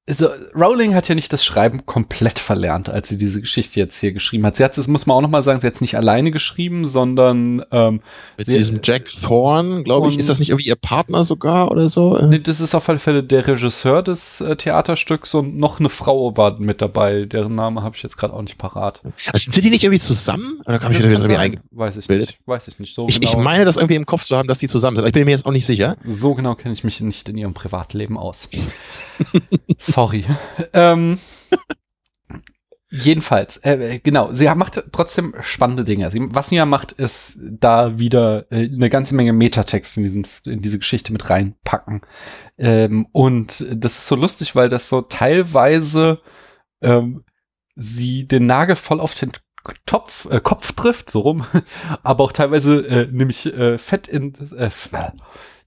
also 0.08 0.30
Rowling 0.56 0.96
hat 0.96 1.10
ja 1.10 1.16
nicht 1.16 1.34
das 1.34 1.44
Schreiben 1.44 1.86
komplett 1.86 2.40
verlernt, 2.40 2.90
als 2.90 3.10
sie 3.10 3.18
diese 3.18 3.42
Geschichte 3.42 3.80
jetzt 3.80 4.00
hier 4.00 4.14
geschrieben 4.14 4.46
hat. 4.46 4.56
Sie 4.56 4.64
hat 4.64 4.78
es, 4.78 4.88
muss 4.88 5.06
man 5.06 5.18
auch 5.18 5.22
noch 5.22 5.30
mal 5.30 5.44
sagen, 5.44 5.60
sie 5.60 5.68
hat 5.68 5.76
es 5.76 5.82
nicht 5.82 5.98
alleine 5.98 6.32
geschrieben, 6.32 6.86
sondern 6.86 7.62
ähm, 7.72 8.00
mit 8.38 8.48
diesem 8.48 8.80
Jack 8.82 9.10
Thorne, 9.22 9.84
glaube 9.84 10.08
ich, 10.08 10.18
ist 10.18 10.30
das 10.30 10.40
nicht 10.40 10.50
irgendwie 10.50 10.70
ihr 10.70 10.78
Partner 10.78 11.26
sogar 11.26 11.72
oder 11.72 11.90
so? 11.90 12.18
Nee, 12.26 12.40
das 12.40 12.62
ist 12.62 12.74
auf 12.74 12.88
alle 12.88 13.00
Fälle 13.00 13.22
der 13.22 13.48
Regisseur 13.48 14.02
des 14.02 14.40
äh, 14.40 14.56
Theaterstücks 14.56 15.34
und 15.34 15.58
noch 15.58 15.80
eine 15.80 15.90
Frau 15.90 16.38
war 16.38 16.58
mit 16.58 16.82
dabei, 16.82 17.24
deren 17.24 17.56
Name 17.56 17.84
habe 17.84 17.96
ich 17.98 18.04
jetzt 18.04 18.18
gerade 18.18 18.34
auch 18.34 18.42
nicht 18.42 18.58
parat. 18.58 19.02
Also 19.34 19.52
sind 19.52 19.66
die 19.66 19.70
nicht 19.70 19.84
irgendwie 19.84 20.00
zusammen? 20.00 20.62
Oder 20.66 20.80
habe 20.80 20.94
ich 20.94 21.02
das 21.02 21.12
irgendwie 21.12 21.36
sein. 21.36 21.60
Weiß 21.72 21.98
ich 21.98 22.08
nicht. 22.08 22.40
Weiß 22.46 22.70
ich 22.70 22.80
nicht. 22.80 22.96
So 22.96 23.08
ich, 23.10 23.20
genau. 23.20 23.32
ich 23.32 23.38
meine, 23.38 23.66
das 23.66 23.76
irgendwie 23.76 23.96
im 23.96 24.06
Kopf 24.06 24.24
zu 24.24 24.38
haben, 24.38 24.48
dass 24.48 24.60
die 24.60 24.70
zusammen 24.70 24.96
sind. 24.96 25.04
Aber 25.04 25.10
ich 25.10 25.14
bin 25.14 25.26
mir 25.26 25.32
jetzt 25.32 25.46
auch 25.46 25.52
nicht 25.52 25.66
sicher. 25.66 25.98
So 26.06 26.34
genau 26.34 26.56
kenne 26.56 26.74
ich 26.74 26.86
mich 26.86 27.02
nicht 27.02 27.28
in 27.28 27.38
ihrem 27.38 27.54
Privatleben 27.54 28.18
aus. 28.18 28.48
Sorry. 29.78 30.26
ähm, 30.74 31.20
jedenfalls, 32.90 33.58
äh, 33.58 34.00
genau, 34.00 34.34
sie 34.34 34.48
macht 34.56 34.84
trotzdem 34.92 35.36
spannende 35.42 35.84
Dinge. 35.84 36.10
Sie, 36.12 36.22
was 36.22 36.50
sie 36.50 36.56
ja 36.56 36.66
macht, 36.66 36.94
ist 36.94 37.38
da 37.42 38.00
wieder 38.00 38.52
äh, 38.52 38.70
eine 38.70 38.90
ganze 38.90 39.16
Menge 39.16 39.34
Metatext 39.34 39.98
in, 39.98 40.04
diesen, 40.04 40.28
in 40.46 40.62
diese 40.62 40.80
Geschichte 40.80 41.12
mit 41.12 41.30
reinpacken. 41.30 42.02
Ähm, 42.58 43.08
und 43.12 43.66
das 43.72 44.00
ist 44.00 44.08
so 44.08 44.16
lustig, 44.16 44.56
weil 44.56 44.70
das 44.70 44.90
so 44.90 45.02
teilweise 45.02 46.22
ähm, 46.82 47.24
sie 47.76 48.28
den 48.28 48.46
Nagel 48.46 48.76
voll 48.76 49.00
auf 49.00 49.14
den 49.16 49.32
Topf, 49.86 50.26
äh, 50.30 50.40
Kopf 50.40 50.74
trifft, 50.74 51.10
so 51.10 51.20
rum, 51.20 51.46
aber 52.04 52.24
auch 52.24 52.32
teilweise 52.32 52.88
äh, 52.88 53.08
nämlich 53.12 53.46
äh, 53.46 53.78
Fett 53.78 54.08
in 54.08 54.34
äh, 54.58 54.70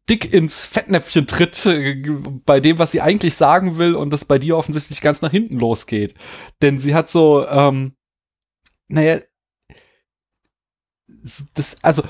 dick 0.09 0.33
ins 0.33 0.65
Fettnäpfchen 0.65 1.27
tritt 1.27 1.67
äh, 1.67 2.03
bei 2.45 2.61
dem, 2.61 2.79
was 2.79 2.91
sie 2.91 3.01
eigentlich 3.01 3.35
sagen 3.35 3.79
will 3.79 3.95
und 3.95 4.11
das 4.11 4.25
bei 4.25 4.39
dir 4.39 4.57
offensichtlich 4.57 5.01
ganz 5.01 5.23
nach 5.23 5.31
hinten 5.31 5.59
losgeht. 5.59 6.15
Denn 6.63 6.79
sie 6.79 6.95
hat 6.95 7.11
so, 7.11 7.47
ähm, 7.47 7.95
naja, 8.89 9.21
das, 11.55 11.77
also, 11.83 12.03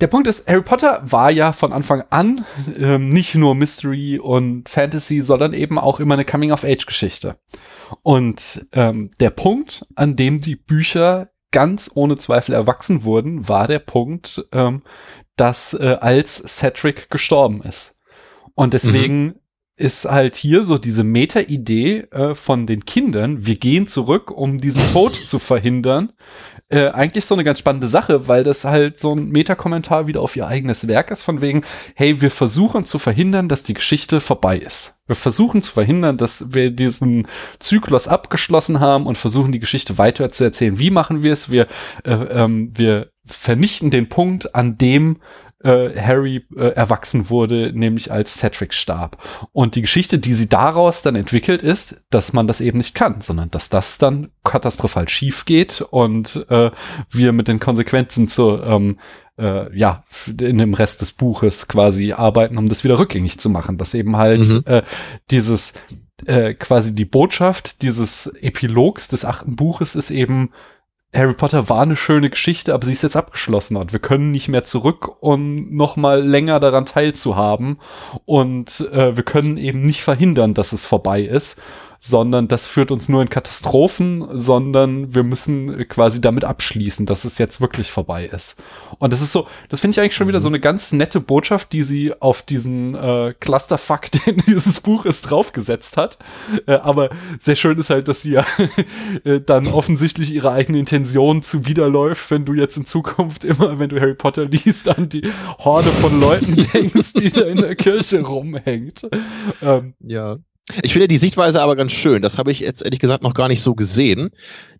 der 0.00 0.06
Punkt 0.06 0.26
ist, 0.26 0.48
Harry 0.48 0.62
Potter 0.62 1.00
war 1.04 1.30
ja 1.30 1.52
von 1.52 1.72
Anfang 1.72 2.04
an 2.10 2.44
ähm, 2.76 3.08
nicht 3.08 3.34
nur 3.34 3.54
Mystery 3.54 4.18
und 4.18 4.68
Fantasy, 4.68 5.20
sondern 5.20 5.52
eben 5.52 5.78
auch 5.78 6.00
immer 6.00 6.14
eine 6.14 6.24
Coming-of-Age-Geschichte. 6.24 7.38
Und 8.02 8.66
ähm, 8.72 9.10
der 9.20 9.30
Punkt, 9.30 9.86
an 9.94 10.16
dem 10.16 10.40
die 10.40 10.56
Bücher 10.56 11.30
ganz 11.52 11.90
ohne 11.94 12.16
Zweifel 12.16 12.54
erwachsen 12.54 13.04
wurden, 13.04 13.48
war 13.48 13.68
der 13.68 13.78
Punkt, 13.78 14.44
ähm, 14.52 14.82
dass 15.36 15.74
äh, 15.74 15.96
als 16.00 16.42
Cedric 16.58 17.10
gestorben 17.10 17.62
ist. 17.62 17.98
Und 18.54 18.74
deswegen 18.74 19.24
mhm. 19.24 19.34
ist 19.76 20.04
halt 20.04 20.36
hier 20.36 20.64
so 20.64 20.78
diese 20.78 21.04
Meta-Idee 21.04 22.00
äh, 22.10 22.34
von 22.34 22.66
den 22.66 22.84
Kindern, 22.84 23.46
wir 23.46 23.56
gehen 23.56 23.86
zurück, 23.86 24.30
um 24.30 24.58
diesen 24.58 24.82
Tod 24.92 25.16
zu 25.16 25.38
verhindern, 25.38 26.12
äh, 26.68 26.88
eigentlich 26.88 27.24
so 27.24 27.34
eine 27.34 27.44
ganz 27.44 27.58
spannende 27.58 27.86
Sache, 27.86 28.28
weil 28.28 28.44
das 28.44 28.64
halt 28.64 28.98
so 28.98 29.14
ein 29.14 29.28
Meta-Kommentar 29.28 30.06
wieder 30.06 30.20
auf 30.20 30.36
ihr 30.36 30.46
eigenes 30.46 30.88
Werk 30.88 31.10
ist, 31.10 31.22
von 31.22 31.40
wegen, 31.40 31.62
hey, 31.94 32.20
wir 32.20 32.30
versuchen 32.30 32.84
zu 32.84 32.98
verhindern, 32.98 33.48
dass 33.48 33.62
die 33.62 33.74
Geschichte 33.74 34.20
vorbei 34.20 34.58
ist. 34.58 35.02
Wir 35.06 35.16
versuchen 35.16 35.60
zu 35.60 35.70
verhindern, 35.70 36.16
dass 36.16 36.54
wir 36.54 36.70
diesen 36.70 37.26
Zyklus 37.58 38.08
abgeschlossen 38.08 38.80
haben 38.80 39.06
und 39.06 39.18
versuchen, 39.18 39.52
die 39.52 39.60
Geschichte 39.60 39.98
weiter 39.98 40.28
zu 40.30 40.44
erzählen. 40.44 40.78
Wie 40.78 40.90
machen 40.90 41.22
wir 41.22 41.32
es? 41.32 41.50
Wir, 41.50 41.66
äh, 42.04 42.12
ähm, 42.12 42.72
wir 42.74 43.10
vernichten 43.24 43.90
den 43.90 44.08
Punkt, 44.08 44.54
an 44.54 44.78
dem 44.78 45.18
äh, 45.62 46.00
Harry 46.00 46.44
äh, 46.56 46.68
erwachsen 46.68 47.30
wurde, 47.30 47.72
nämlich 47.72 48.10
als 48.10 48.34
Cedric 48.34 48.74
starb. 48.74 49.18
Und 49.52 49.74
die 49.74 49.82
Geschichte, 49.82 50.18
die 50.18 50.34
sie 50.34 50.48
daraus 50.48 51.02
dann 51.02 51.14
entwickelt, 51.14 51.62
ist, 51.62 52.02
dass 52.10 52.32
man 52.32 52.46
das 52.46 52.60
eben 52.60 52.78
nicht 52.78 52.94
kann, 52.94 53.20
sondern 53.20 53.50
dass 53.50 53.68
das 53.68 53.98
dann 53.98 54.30
katastrophal 54.44 55.08
schief 55.08 55.44
geht 55.44 55.80
und 55.80 56.46
äh, 56.50 56.70
wir 57.10 57.32
mit 57.32 57.48
den 57.48 57.60
Konsequenzen 57.60 58.28
zu 58.28 58.60
ähm, 58.60 58.98
äh, 59.38 59.76
ja, 59.76 60.04
in 60.26 60.58
dem 60.58 60.74
Rest 60.74 61.00
des 61.00 61.12
Buches 61.12 61.68
quasi 61.68 62.12
arbeiten, 62.12 62.58
um 62.58 62.68
das 62.68 62.84
wieder 62.84 62.98
rückgängig 62.98 63.38
zu 63.38 63.48
machen. 63.48 63.78
Dass 63.78 63.94
eben 63.94 64.16
halt 64.16 64.40
mhm. 64.40 64.62
äh, 64.66 64.82
dieses 65.30 65.74
äh, 66.26 66.54
quasi 66.54 66.94
die 66.94 67.04
Botschaft 67.04 67.82
dieses 67.82 68.26
Epilogs 68.26 69.08
des 69.08 69.24
achten 69.24 69.56
Buches 69.56 69.94
ist 69.94 70.10
eben, 70.10 70.50
Harry 71.14 71.34
Potter 71.34 71.68
war 71.68 71.82
eine 71.82 71.96
schöne 71.96 72.30
Geschichte, 72.30 72.72
aber 72.72 72.86
sie 72.86 72.92
ist 72.92 73.02
jetzt 73.02 73.16
abgeschlossen 73.16 73.76
und 73.76 73.92
wir 73.92 74.00
können 74.00 74.30
nicht 74.30 74.48
mehr 74.48 74.64
zurück, 74.64 75.16
um 75.20 75.74
noch 75.74 75.96
mal 75.96 76.22
länger 76.22 76.58
daran 76.58 76.86
teilzuhaben. 76.86 77.78
Und 78.24 78.80
äh, 78.92 79.14
wir 79.14 79.22
können 79.22 79.58
eben 79.58 79.82
nicht 79.82 80.02
verhindern, 80.02 80.54
dass 80.54 80.72
es 80.72 80.86
vorbei 80.86 81.22
ist 81.22 81.60
sondern 82.04 82.48
das 82.48 82.66
führt 82.66 82.90
uns 82.90 83.08
nur 83.08 83.22
in 83.22 83.30
Katastrophen, 83.30 84.26
sondern 84.32 85.14
wir 85.14 85.22
müssen 85.22 85.86
quasi 85.86 86.20
damit 86.20 86.42
abschließen, 86.42 87.06
dass 87.06 87.24
es 87.24 87.38
jetzt 87.38 87.60
wirklich 87.60 87.92
vorbei 87.92 88.26
ist. 88.26 88.60
Und 88.98 89.12
das 89.12 89.22
ist 89.22 89.30
so, 89.30 89.46
das 89.68 89.78
finde 89.78 89.94
ich 89.94 90.00
eigentlich 90.00 90.16
schon 90.16 90.26
mhm. 90.26 90.30
wieder 90.30 90.40
so 90.40 90.48
eine 90.48 90.58
ganz 90.58 90.90
nette 90.90 91.20
Botschaft, 91.20 91.72
die 91.72 91.84
sie 91.84 92.12
auf 92.20 92.42
diesen 92.42 92.96
äh, 92.96 93.34
Clusterfuck, 93.38 94.10
den 94.26 94.42
dieses 94.48 94.80
Buch 94.80 95.04
ist, 95.04 95.22
draufgesetzt 95.22 95.96
hat. 95.96 96.18
Äh, 96.66 96.72
aber 96.72 97.10
sehr 97.38 97.54
schön 97.54 97.78
ist 97.78 97.90
halt, 97.90 98.08
dass 98.08 98.22
sie 98.22 98.32
ja 98.32 98.44
äh, 99.24 99.40
dann 99.40 99.68
offensichtlich 99.68 100.34
ihre 100.34 100.50
eigene 100.50 100.80
Intention 100.80 101.44
zuwiderläuft, 101.44 102.32
wenn 102.32 102.44
du 102.44 102.54
jetzt 102.54 102.76
in 102.76 102.84
Zukunft 102.84 103.44
immer, 103.44 103.78
wenn 103.78 103.90
du 103.90 104.00
Harry 104.00 104.14
Potter 104.14 104.46
liest, 104.46 104.88
an 104.88 105.08
die 105.08 105.30
Horde 105.60 105.90
von 105.92 106.20
Leuten 106.20 106.56
denkst, 106.74 107.12
die 107.12 107.30
da 107.30 107.42
in 107.42 107.58
der 107.58 107.76
Kirche 107.76 108.22
rumhängt. 108.22 109.08
Ähm, 109.62 109.94
ja. 110.00 110.38
Ich 110.82 110.92
finde 110.92 111.08
die 111.08 111.16
Sichtweise 111.16 111.60
aber 111.60 111.74
ganz 111.74 111.92
schön. 111.92 112.22
Das 112.22 112.38
habe 112.38 112.52
ich 112.52 112.60
jetzt 112.60 112.82
ehrlich 112.82 113.00
gesagt 113.00 113.24
noch 113.24 113.34
gar 113.34 113.48
nicht 113.48 113.62
so 113.62 113.74
gesehen. 113.74 114.30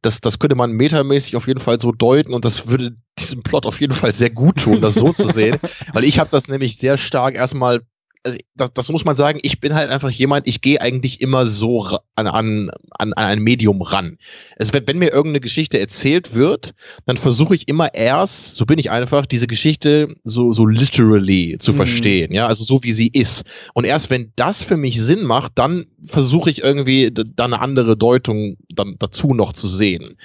Das, 0.01 0.21
das 0.21 0.38
könnte 0.38 0.55
man 0.55 0.73
metamäßig 0.73 1.35
auf 1.35 1.49
jeden 1.49 1.59
Fall 1.59 1.81
so 1.81 1.90
deuten 1.90 2.33
und 2.35 2.45
das 2.45 2.68
würde 2.68 2.97
diesem 3.18 3.42
Plot 3.42 3.66
auf 3.66 3.81
jeden 3.81 3.92
Fall 3.92 4.14
sehr 4.14 4.31
gut 4.31 4.59
tun, 4.59 4.81
das 4.81 4.95
so 4.95 5.11
zu 5.11 5.27
sehen. 5.29 5.59
Weil 5.92 6.05
ich 6.05 6.21
habe 6.21 6.31
das 6.31 6.47
nämlich 6.47 6.79
sehr 6.79 6.97
stark 6.99 7.35
erstmal 7.35 7.83
also 8.24 8.38
das, 8.54 8.72
das 8.72 8.88
muss 8.90 9.04
man 9.04 9.16
sagen, 9.16 9.40
ich 9.42 9.61
bin 9.61 9.74
halt 9.74 9.90
einfach 9.90 10.11
jemand, 10.11 10.46
ich 10.46 10.61
gehe 10.61 10.80
eigentlich 10.80 11.20
immer 11.20 11.46
so 11.46 11.85
an, 12.14 12.26
an, 12.26 12.70
an 12.98 13.12
ein 13.14 13.40
Medium 13.40 13.82
ran. 13.82 14.18
Es 14.56 14.72
wird, 14.72 14.87
wenn 14.87 14.98
mir 14.98 15.11
irgendeine 15.11 15.40
Geschichte 15.40 15.80
erzählt 15.80 16.35
wird, 16.35 16.74
dann 17.06 17.16
versuche 17.16 17.54
ich 17.54 17.68
immer 17.68 17.94
erst, 17.94 18.56
so 18.56 18.64
bin 18.64 18.78
ich 18.78 18.90
einfach, 18.90 19.26
diese 19.26 19.46
Geschichte 19.46 20.14
so, 20.24 20.52
so 20.52 20.66
literally 20.66 21.56
zu 21.58 21.72
mhm. 21.72 21.76
verstehen, 21.76 22.32
ja, 22.32 22.46
also 22.46 22.64
so 22.64 22.82
wie 22.85 22.92
sie 22.92 23.08
ist. 23.08 23.44
Und 23.74 23.85
erst 23.85 24.11
wenn 24.11 24.32
das 24.37 24.62
für 24.62 24.76
mich 24.76 25.00
Sinn 25.00 25.24
macht, 25.24 25.52
dann 25.56 25.87
versuche 26.04 26.50
ich 26.50 26.62
irgendwie 26.62 27.11
da 27.12 27.44
eine 27.44 27.61
andere 27.61 27.96
Deutung 27.96 28.56
dann 28.68 28.96
dazu 28.98 29.35
noch 29.35 29.52
zu 29.52 29.68
sehen. 29.68 30.16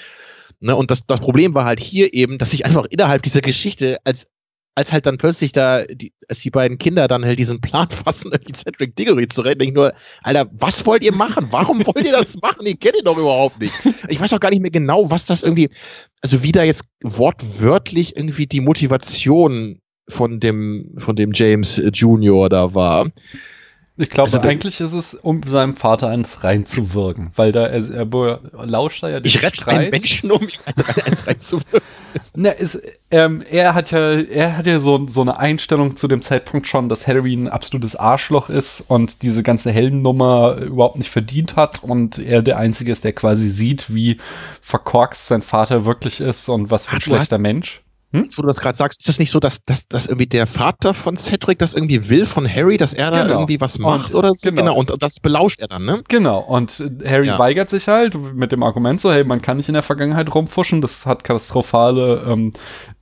Ne, 0.59 0.75
und 0.75 0.89
das, 0.89 1.05
das 1.05 1.19
Problem 1.19 1.53
war 1.53 1.65
halt 1.65 1.79
hier 1.79 2.13
eben, 2.13 2.39
dass 2.39 2.53
ich 2.53 2.65
einfach 2.65 2.85
innerhalb 2.89 3.21
dieser 3.21 3.41
Geschichte 3.41 3.97
als 4.03 4.25
als 4.77 4.91
halt 4.91 5.07
dann 5.07 5.17
plötzlich 5.17 5.53
da, 5.53 5.85
die, 5.85 6.13
als 6.29 6.37
die 6.41 6.51
beiden 6.51 6.77
Kinder 6.77 7.07
dann 7.07 7.25
halt 7.25 7.39
diesen 7.39 7.61
Plan 7.61 7.89
fassen, 8.05 8.31
irgendwie 8.31 8.53
Cedric 8.53 8.95
Diggory 8.95 9.27
zu 9.27 9.41
retten, 9.41 9.57
denke 9.57 9.71
ich 9.71 9.75
nur, 9.75 9.93
Alter, 10.21 10.47
was 10.51 10.85
wollt 10.85 11.03
ihr 11.03 11.15
machen? 11.15 11.47
Warum 11.49 11.83
wollt 11.87 12.05
ihr 12.05 12.11
das 12.11 12.39
machen? 12.43 12.63
Ich 12.63 12.79
kenne 12.79 12.99
ihn 12.99 13.05
doch 13.05 13.17
überhaupt 13.17 13.59
nicht. 13.59 13.73
Ich 14.07 14.21
weiß 14.21 14.31
auch 14.33 14.39
gar 14.39 14.51
nicht 14.51 14.61
mehr 14.61 14.69
genau, 14.69 15.09
was 15.09 15.25
das 15.25 15.41
irgendwie, 15.41 15.71
also 16.21 16.43
wie 16.43 16.51
da 16.51 16.61
jetzt 16.61 16.83
wortwörtlich 17.01 18.15
irgendwie 18.15 18.45
die 18.45 18.61
Motivation 18.61 19.81
von 20.07 20.39
dem, 20.39 20.93
von 20.99 21.15
dem 21.15 21.31
James 21.33 21.81
Junior 21.91 22.47
da 22.47 22.75
war. 22.75 23.09
Ich 23.99 24.11
glaube, 24.11 24.31
also 24.31 24.41
eigentlich 24.41 24.79
ist 24.79 24.93
es, 24.93 25.15
um 25.15 25.41
seinem 25.41 25.75
Vater 25.75 26.09
eins 26.09 26.43
reinzuwirken, 26.43 27.31
weil 27.35 27.51
da 27.51 27.65
er, 27.65 27.83
er 27.89 28.39
lauscht 28.65 29.01
da 29.01 29.09
ja 29.09 29.19
den 29.19 29.27
Ich 29.27 29.41
rette 29.41 29.67
einen 29.67 29.89
Menschen, 29.89 30.29
um 30.29 30.43
ihm 30.43 30.49
eins 31.05 31.25
reinzuwirken. 31.25 31.81
Na, 32.35 32.51
ist, 32.51 32.79
ähm, 33.09 33.43
er 33.49 33.73
hat 33.73 33.89
ja, 33.89 34.19
er 34.19 34.57
hat 34.57 34.67
ja 34.67 34.79
so, 34.79 35.07
so 35.07 35.21
eine 35.21 35.39
Einstellung 35.39 35.97
zu 35.97 36.07
dem 36.07 36.21
Zeitpunkt 36.21 36.67
schon, 36.67 36.89
dass 36.89 37.07
Harry 37.07 37.33
ein 37.33 37.47
absolutes 37.47 37.95
Arschloch 37.95 38.49
ist 38.49 38.81
und 38.87 39.23
diese 39.23 39.41
ganze 39.41 39.71
Heldennummer 39.71 40.57
überhaupt 40.57 40.97
nicht 40.97 41.09
verdient 41.09 41.55
hat 41.55 41.83
und 41.83 42.19
er 42.19 42.43
der 42.43 42.57
Einzige 42.57 42.91
ist, 42.91 43.03
der 43.03 43.13
quasi 43.13 43.49
sieht, 43.49 43.93
wie 43.93 44.17
verkorkst 44.61 45.27
sein 45.27 45.41
Vater 45.41 45.85
wirklich 45.85 46.21
ist 46.21 46.47
und 46.49 46.69
was 46.69 46.85
für 46.85 46.97
ein 46.97 47.01
schlechter 47.01 47.39
Mensch. 47.39 47.81
Hm? 48.13 48.23
Jetzt, 48.23 48.37
wo 48.37 48.41
du 48.41 48.47
das 48.47 48.59
gerade 48.61 48.77
sagst, 48.77 48.99
ist 48.99 49.09
das 49.09 49.19
nicht 49.19 49.31
so, 49.31 49.41
dass, 49.41 49.63
dass, 49.65 49.87
dass 49.87 50.07
irgendwie 50.07 50.27
der 50.27 50.47
Vater 50.47 50.93
von 50.93 51.17
Cedric 51.17 51.59
das 51.59 51.73
irgendwie 51.73 52.09
will 52.09 52.25
von 52.25 52.47
Harry, 52.47 52.77
dass 52.77 52.93
er 52.93 53.11
da 53.11 53.23
genau. 53.23 53.35
irgendwie 53.35 53.59
was 53.59 53.79
macht 53.79 54.13
und, 54.13 54.19
oder 54.19 54.29
so? 54.33 54.47
Genau. 54.47 54.61
genau. 54.61 54.75
Und 54.75 54.93
das 55.01 55.19
belauscht 55.19 55.59
er 55.59 55.67
dann, 55.67 55.83
ne? 55.83 56.03
Genau. 56.07 56.39
Und 56.39 56.89
Harry 57.03 57.27
ja. 57.27 57.37
weigert 57.37 57.69
sich 57.69 57.89
halt 57.89 58.15
mit 58.33 58.53
dem 58.53 58.63
Argument 58.63 59.01
so, 59.01 59.11
hey, 59.11 59.25
man 59.25 59.41
kann 59.41 59.57
nicht 59.57 59.67
in 59.67 59.73
der 59.73 59.83
Vergangenheit 59.83 60.33
rumfuschen, 60.33 60.79
das 60.79 61.05
hat 61.05 61.25
katastrophale 61.25 62.23
ähm, 62.25 62.53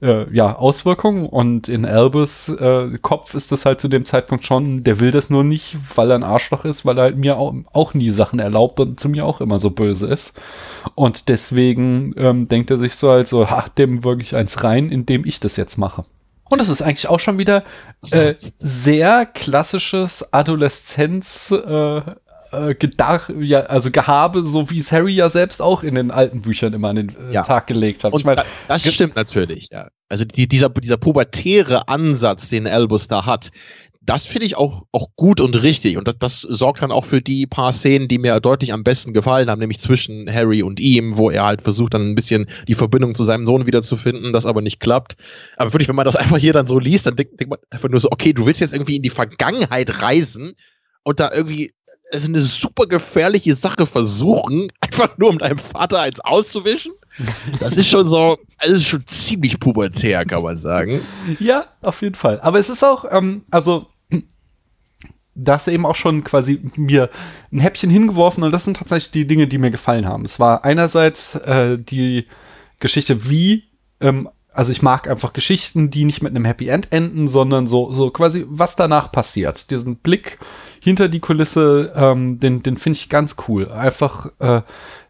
äh, 0.02 0.34
ja, 0.34 0.56
Auswirkungen. 0.56 1.28
Und 1.28 1.70
in 1.70 1.86
Albus 1.86 2.50
äh, 2.50 2.98
Kopf 3.02 3.36
ist 3.36 3.52
das 3.52 3.65
halt 3.65 3.82
zu 3.82 3.88
dem 3.88 4.06
Zeitpunkt 4.06 4.46
schon, 4.46 4.84
der 4.84 5.00
will 5.00 5.12
das 5.12 5.30
nur 5.30 5.44
nicht, 5.44 5.78
weil 5.96 6.10
er 6.10 6.15
ein 6.15 6.24
Arschloch 6.24 6.65
ist, 6.65 6.84
weil 6.84 6.98
er 6.98 7.04
halt 7.04 7.18
mir 7.18 7.38
auch, 7.38 7.54
auch 7.74 7.94
nie 7.94 8.10
Sachen 8.10 8.39
erlaubt 8.39 8.80
und 8.80 9.00
zu 9.00 9.10
mir 9.10 9.26
auch 9.26 9.39
immer 9.39 9.60
so 9.60 9.70
böse 9.70 10.08
ist. 10.08 10.36
Und 10.96 11.30
deswegen 11.30 12.13
ähm, 12.18 12.48
denkt 12.48 12.72
er 12.72 12.78
sich 12.78 12.96
so 12.96 13.12
halt 13.12 13.28
so, 13.28 13.52
ha, 13.52 13.65
dem 13.78 14.04
wirklich 14.04 14.36
eins 14.36 14.63
rein, 14.63 14.91
indem 14.95 15.25
ich 15.25 15.39
das 15.39 15.58
jetzt 15.58 15.77
mache. 15.77 16.05
Und 16.49 16.60
das 16.60 16.69
ist 16.69 16.81
eigentlich 16.81 17.08
auch 17.08 17.19
schon 17.19 17.38
wieder 17.38 17.63
äh, 18.12 18.36
sehr 18.60 19.25
klassisches 19.25 20.31
Adoleszenz 20.31 21.51
äh, 21.51 22.01
äh, 22.51 22.75
Gedach, 22.75 23.29
ja, 23.38 23.62
also 23.62 23.91
Gehabe, 23.91 24.45
so 24.45 24.69
wie 24.69 24.79
es 24.79 24.91
Harry 24.91 25.13
ja 25.13 25.29
selbst 25.29 25.62
auch 25.62 25.84
in 25.84 25.95
den 25.95 26.12
alten 26.12 26.41
Büchern 26.41 26.73
immer 26.73 26.89
an 26.89 26.95
den 26.95 27.10
äh, 27.10 27.34
ja. 27.34 27.43
Tag 27.43 27.67
gelegt 27.67 28.03
hat. 28.03 28.13
Und 28.13 28.19
ich 28.19 28.25
mein, 28.25 28.39
das 28.67 28.93
stimmt 28.93 29.15
natürlich, 29.15 29.69
ja. 29.71 29.89
Also 30.08 30.23
die, 30.23 30.47
dieser, 30.47 30.69
dieser 30.69 30.97
pubertäre 30.97 31.88
Ansatz, 31.88 32.49
den 32.49 32.67
Albus 32.67 33.08
da 33.08 33.25
hat, 33.25 33.49
das 34.06 34.26
finde 34.26 34.46
ich 34.46 34.56
auch, 34.56 34.84
auch 34.91 35.10
gut 35.15 35.41
und 35.41 35.62
richtig. 35.62 35.98
Und 35.98 36.08
das, 36.08 36.18
das 36.20 36.41
sorgt 36.41 36.82
dann 36.82 36.91
auch 36.91 37.06
für 37.06 37.22
die 37.22 37.48
paar 37.48 37.74
Szenen, 37.74 38.08
die 38.08 38.20
mir 38.20 38.39
deutlich 38.39 38.72
am 38.74 38.84
besten 38.84 39.13
gefallen 39.13 39.50
haben, 39.50 39.60
nämlich 39.60 39.80
zwischen 39.80 40.32
Harry 40.32 40.62
und 40.63 40.80
ihm, 40.80 41.18
wo 41.18 41.32
er 41.32 41.46
halt 41.46 41.62
versucht, 41.62 41.94
dann 41.94 42.12
ein 42.12 42.15
bisschen 42.15 42.48
die 42.68 42.76
Verbindung 42.76 43.15
zu 43.15 43.26
seinem 43.26 43.46
Sohn 43.46 43.65
wiederzufinden, 43.65 44.34
das 44.34 44.46
aber 44.46 44.62
nicht 44.62 44.80
klappt. 44.80 45.18
Aber 45.58 45.74
wirklich, 45.74 45.88
wenn 45.88 45.96
man 45.96 46.06
das 46.06 46.15
einfach 46.15 46.38
hier 46.38 46.54
dann 46.54 46.68
so 46.68 46.80
liest, 46.80 47.08
dann 47.08 47.15
denkt, 47.15 47.39
denkt 47.39 47.50
man 47.50 47.60
einfach 47.70 47.89
nur 47.89 48.00
so, 48.00 48.10
okay, 48.12 48.34
du 48.34 48.46
willst 48.46 48.62
jetzt 48.62 48.74
irgendwie 48.74 48.98
in 48.98 49.04
die 49.04 49.10
Vergangenheit 49.10 50.02
reisen 50.02 50.56
und 51.04 51.20
da 51.20 51.32
irgendwie 51.34 51.72
also 52.12 52.28
eine 52.28 52.39
super 52.39 52.86
gefährliche 52.86 53.56
Sache 53.56 53.88
versuchen, 53.88 54.72
einfach 54.82 55.18
nur 55.18 55.30
um 55.30 55.39
deinem 55.39 55.58
Vater 55.58 56.02
eins 56.02 56.20
auszuwischen. 56.20 56.94
Das 57.60 57.78
ist 57.78 57.88
schon 57.88 58.08
so, 58.08 58.38
also 58.58 58.76
ist 58.76 58.88
schon 58.88 59.08
ziemlich 59.08 59.60
pubertär, 59.60 60.26
kann 60.26 60.44
man 60.44 60.58
sagen. 60.58 61.02
Ja, 61.39 61.65
auf 61.82 62.02
jeden 62.02 62.15
Fall. 62.15 62.39
Aber 62.41 62.60
es 62.60 62.70
ist 62.70 62.84
auch, 62.84 63.06
ähm, 63.10 63.46
also 63.50 63.88
da 65.36 65.56
hast 65.56 65.67
du 65.67 65.71
eben 65.71 65.86
auch 65.86 65.95
schon 65.95 66.24
quasi 66.24 66.62
mir 66.76 67.10
ein 67.52 67.60
Häppchen 67.60 67.89
hingeworfen 67.89 68.43
und 68.43 68.52
das 68.52 68.63
sind 68.63 68.78
tatsächlich 68.78 69.12
die 69.12 69.28
Dinge, 69.28 69.48
die 69.48 69.58
mir 69.58 69.71
gefallen 69.71 70.08
haben. 70.08 70.26
Es 70.26 70.39
war 70.39 70.63
einerseits 70.63 71.36
äh, 71.36 71.78
die 71.78 72.26
Geschichte, 72.80 73.30
wie, 73.30 73.65
ähm, 74.00 74.30
also 74.54 74.71
ich 74.71 74.82
mag 74.82 75.10
einfach 75.10 75.34
Geschichten, 75.34 75.91
die 75.91 76.06
nicht 76.06 76.21
mit 76.21 76.32
einem 76.32 76.46
Happy 76.46 76.69
End 76.69 76.92
enden, 76.92 77.27
sondern 77.27 77.67
so, 77.67 77.92
so 77.92 78.10
quasi, 78.10 78.46
was 78.48 78.77
danach 78.77 79.12
passiert. 79.12 79.69
Diesen 79.69 79.98
Blick 79.98 80.40
hinter 80.79 81.10
die 81.10 81.19
Kulisse, 81.19 81.92
ähm, 81.96 82.40
den, 82.40 82.63
den 82.63 82.77
finde 82.77 82.98
ich 82.98 83.10
ganz 83.10 83.36
cool. 83.48 83.69
Einfach, 83.69 84.31
äh, 84.40 84.62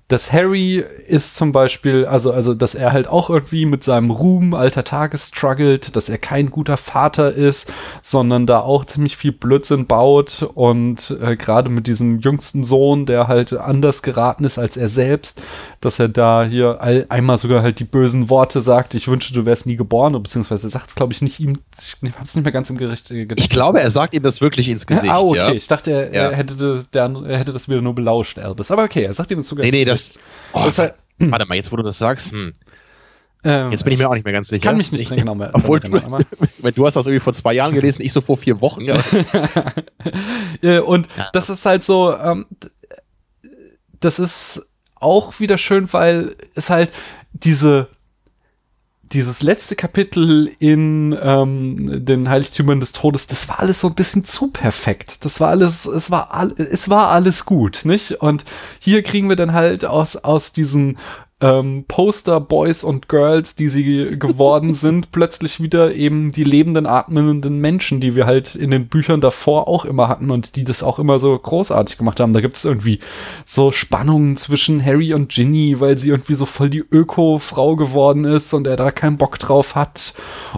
dass 0.08 0.32
Harry 0.32 0.84
ist 1.08 1.36
zum 1.36 1.52
Beispiel, 1.52 2.06
also, 2.06 2.32
also, 2.32 2.54
dass 2.54 2.76
er 2.76 2.94
halt 2.94 3.08
auch 3.08 3.32
irgendwie 3.32 3.66
mit 3.66 3.84
seinem 3.84 4.12
Ruhm 4.12 4.54
alter 4.54 4.84
Tage 4.84 5.18
struggelt, 5.18 5.96
dass 5.96 6.10
er 6.10 6.20
kein 6.20 6.52
guter 6.52 6.78
Vater 6.78 7.34
ist, 7.34 7.74
sondern 8.04 8.46
da 8.46 8.60
auch 8.60 8.86
ziemlich 8.86 9.18
viel 9.18 9.32
Blödsinn 9.32 9.88
baut 9.88 10.48
und 10.54 11.18
äh, 11.20 11.36
gerade 11.36 11.70
mit 11.70 11.88
diesem 11.88 12.20
jüngsten 12.20 12.64
Sohn, 12.64 13.08
der 13.08 13.28
halt 13.28 13.54
anders 13.54 14.04
geraten 14.04 14.44
ist 14.44 14.60
als 14.60 14.78
er 14.78 14.90
selbst, 14.90 15.42
dass 15.82 15.98
er 15.98 16.08
da 16.08 16.44
hier 16.44 16.82
all, 16.82 17.08
einmal 17.10 17.40
sogar 17.40 17.64
halt 17.64 17.80
die 17.80 17.84
bösen 17.84 18.30
Worte 18.30 18.62
sagt, 18.62 18.94
ich 18.94 19.08
wünsche, 19.08 19.34
du 19.34 19.48
wärst 19.48 19.66
nie 19.66 19.76
geboren, 19.76 20.22
beziehungsweise 20.22 20.70
sagt 20.70 20.90
es, 20.90 20.96
glaube 20.96 21.14
ich, 21.14 21.24
nicht 21.24 21.40
ihm, 21.40 21.58
ich 21.80 21.98
hab's 22.20 22.36
nicht 22.36 22.44
mehr 22.44 22.54
ganz 22.54 22.70
im 22.70 22.78
Gericht 22.78 23.10
äh, 23.10 23.26
gedacht. 23.26 23.40
Ich 23.40 23.50
glaube, 23.50 23.82
er 23.82 23.90
sagt 23.90 24.14
ihm 24.14 24.22
das 24.22 24.40
wirklich 24.40 24.70
ins 24.70 24.86
Gesicht. 24.86 25.12
ah, 25.12 25.20
okay, 25.20 25.38
ja? 25.38 25.52
ich 25.52 25.68
dachte, 25.68 25.90
er, 25.90 26.14
ja. 26.14 26.30
er, 26.30 26.36
hätte, 26.36 26.86
der, 26.94 27.12
er 27.28 27.40
hätte 27.40 27.54
das 27.54 27.68
wieder 27.68 27.82
nur 27.82 27.96
belauscht, 27.96 28.38
Albus. 28.38 28.70
Aber 28.70 28.84
okay, 28.84 29.04
er 29.04 29.14
sagt 29.16 29.32
ihm 29.32 29.40
das 29.40 29.48
sogar 29.48 29.66
nee, 29.66 29.72
nee, 29.72 29.95
das, 29.96 30.20
oh, 30.54 30.66
das 30.66 30.78
halt, 30.78 30.96
Warte 31.18 31.46
mal, 31.46 31.56
jetzt 31.56 31.72
wo 31.72 31.76
du 31.76 31.84
das 31.84 31.98
sagst, 31.98 32.32
hm. 32.32 32.54
Ähm, 33.44 33.70
jetzt 33.70 33.84
bin 33.84 33.94
ich 33.94 34.00
mir 34.00 34.10
auch 34.10 34.16
nicht 34.16 34.26
mehr 34.26 34.34
ganz 34.34 34.50
sicher. 34.50 34.64
Kann 34.64 34.76
mich 34.76 34.92
nicht 34.92 35.08
dran 35.08 35.18
genau. 35.18 35.34
Obwohl 35.54 35.80
du, 35.80 35.90
du 36.72 36.86
hast 36.86 36.96
das 36.96 37.06
irgendwie 37.06 37.20
vor 37.20 37.34
zwei 37.34 37.54
Jahren 37.54 37.76
gelesen, 37.76 38.02
ich 38.02 38.12
so 38.12 38.22
vor 38.22 38.38
vier 38.38 38.60
Wochen. 38.60 38.82
Ja. 38.82 38.96
und 40.82 41.08
ja. 41.16 41.30
das 41.32 41.52
ist 41.52 41.64
halt 41.64 41.84
so, 41.84 42.18
ähm, 42.18 42.48
das 44.00 44.18
ist 44.18 44.66
auch 44.96 45.40
wieder 45.40 45.60
schön, 45.60 45.94
weil 45.94 46.36
es 46.56 46.72
halt 46.72 46.92
diese 47.34 47.90
dieses 49.12 49.42
letzte 49.44 49.76
Kapitel 49.76 50.52
in 50.60 51.18
ähm, 51.22 52.06
den 52.06 52.30
Heiligtümern 52.30 52.80
des 52.80 52.92
Todes, 52.92 53.28
das 53.28 53.48
war 53.48 53.60
alles 53.60 53.82
so 53.82 53.88
ein 53.88 53.96
bisschen 53.96 54.26
zu 54.26 54.50
perfekt. 54.50 55.24
Das 55.26 55.40
war 55.40 55.50
alles, 55.50 55.86
es 55.86 56.10
war, 56.10 56.34
all, 56.34 56.54
es 56.58 56.90
war 56.90 57.10
alles 57.10 57.46
gut, 57.46 57.82
nicht? 57.84 58.22
Und 58.22 58.46
hier 58.80 59.04
kriegen 59.04 59.30
wir 59.30 59.36
dann 59.36 59.54
halt 59.54 59.86
aus, 59.86 60.16
aus 60.16 60.52
diesen 60.52 60.98
ähm, 61.42 61.84
Poster 61.90 62.40
Boys 62.40 62.86
und 62.86 63.10
Girls, 63.10 63.56
die 63.56 63.68
sie 63.68 64.18
geworden 64.18 64.74
sind, 64.74 65.12
plötzlich 65.12 65.62
wieder 65.62 65.94
eben 65.94 66.32
die 66.32 66.46
lebenden, 66.46 66.86
atmenden 66.88 67.60
Menschen, 67.60 68.00
die 68.00 68.16
wir 68.16 68.26
halt 68.26 68.56
in 68.56 68.72
den 68.72 68.88
Büchern 68.88 69.20
davor 69.20 69.68
auch 69.68 69.84
immer 69.84 70.08
hatten 70.08 70.32
und 70.32 70.56
die 70.56 70.64
das 70.64 70.82
auch 70.82 70.98
immer 70.98 71.20
so 71.20 71.38
großartig 71.38 71.98
gemacht 71.98 72.22
haben. 72.22 72.32
Da 72.32 72.40
gibt 72.40 72.56
es 72.56 72.64
irgendwie 72.64 73.00
so 73.46 73.74
Spannungen 73.74 74.38
zwischen 74.38 74.84
Harry 74.84 75.14
und 75.14 75.30
Ginny, 75.30 75.82
weil 75.82 75.98
sie 75.98 76.10
irgendwie 76.10 76.36
so 76.36 76.46
voll 76.46 76.70
die 76.70 76.86
Öko-Frau 76.90 77.76
geworden 77.76 78.24
ist 78.24 78.54
und 78.54 78.66
er 78.66 78.78
da 78.78 78.92
keinen 78.92 79.18
Bock 79.18 79.38
drauf 79.38 79.76
hat. 79.76 80.14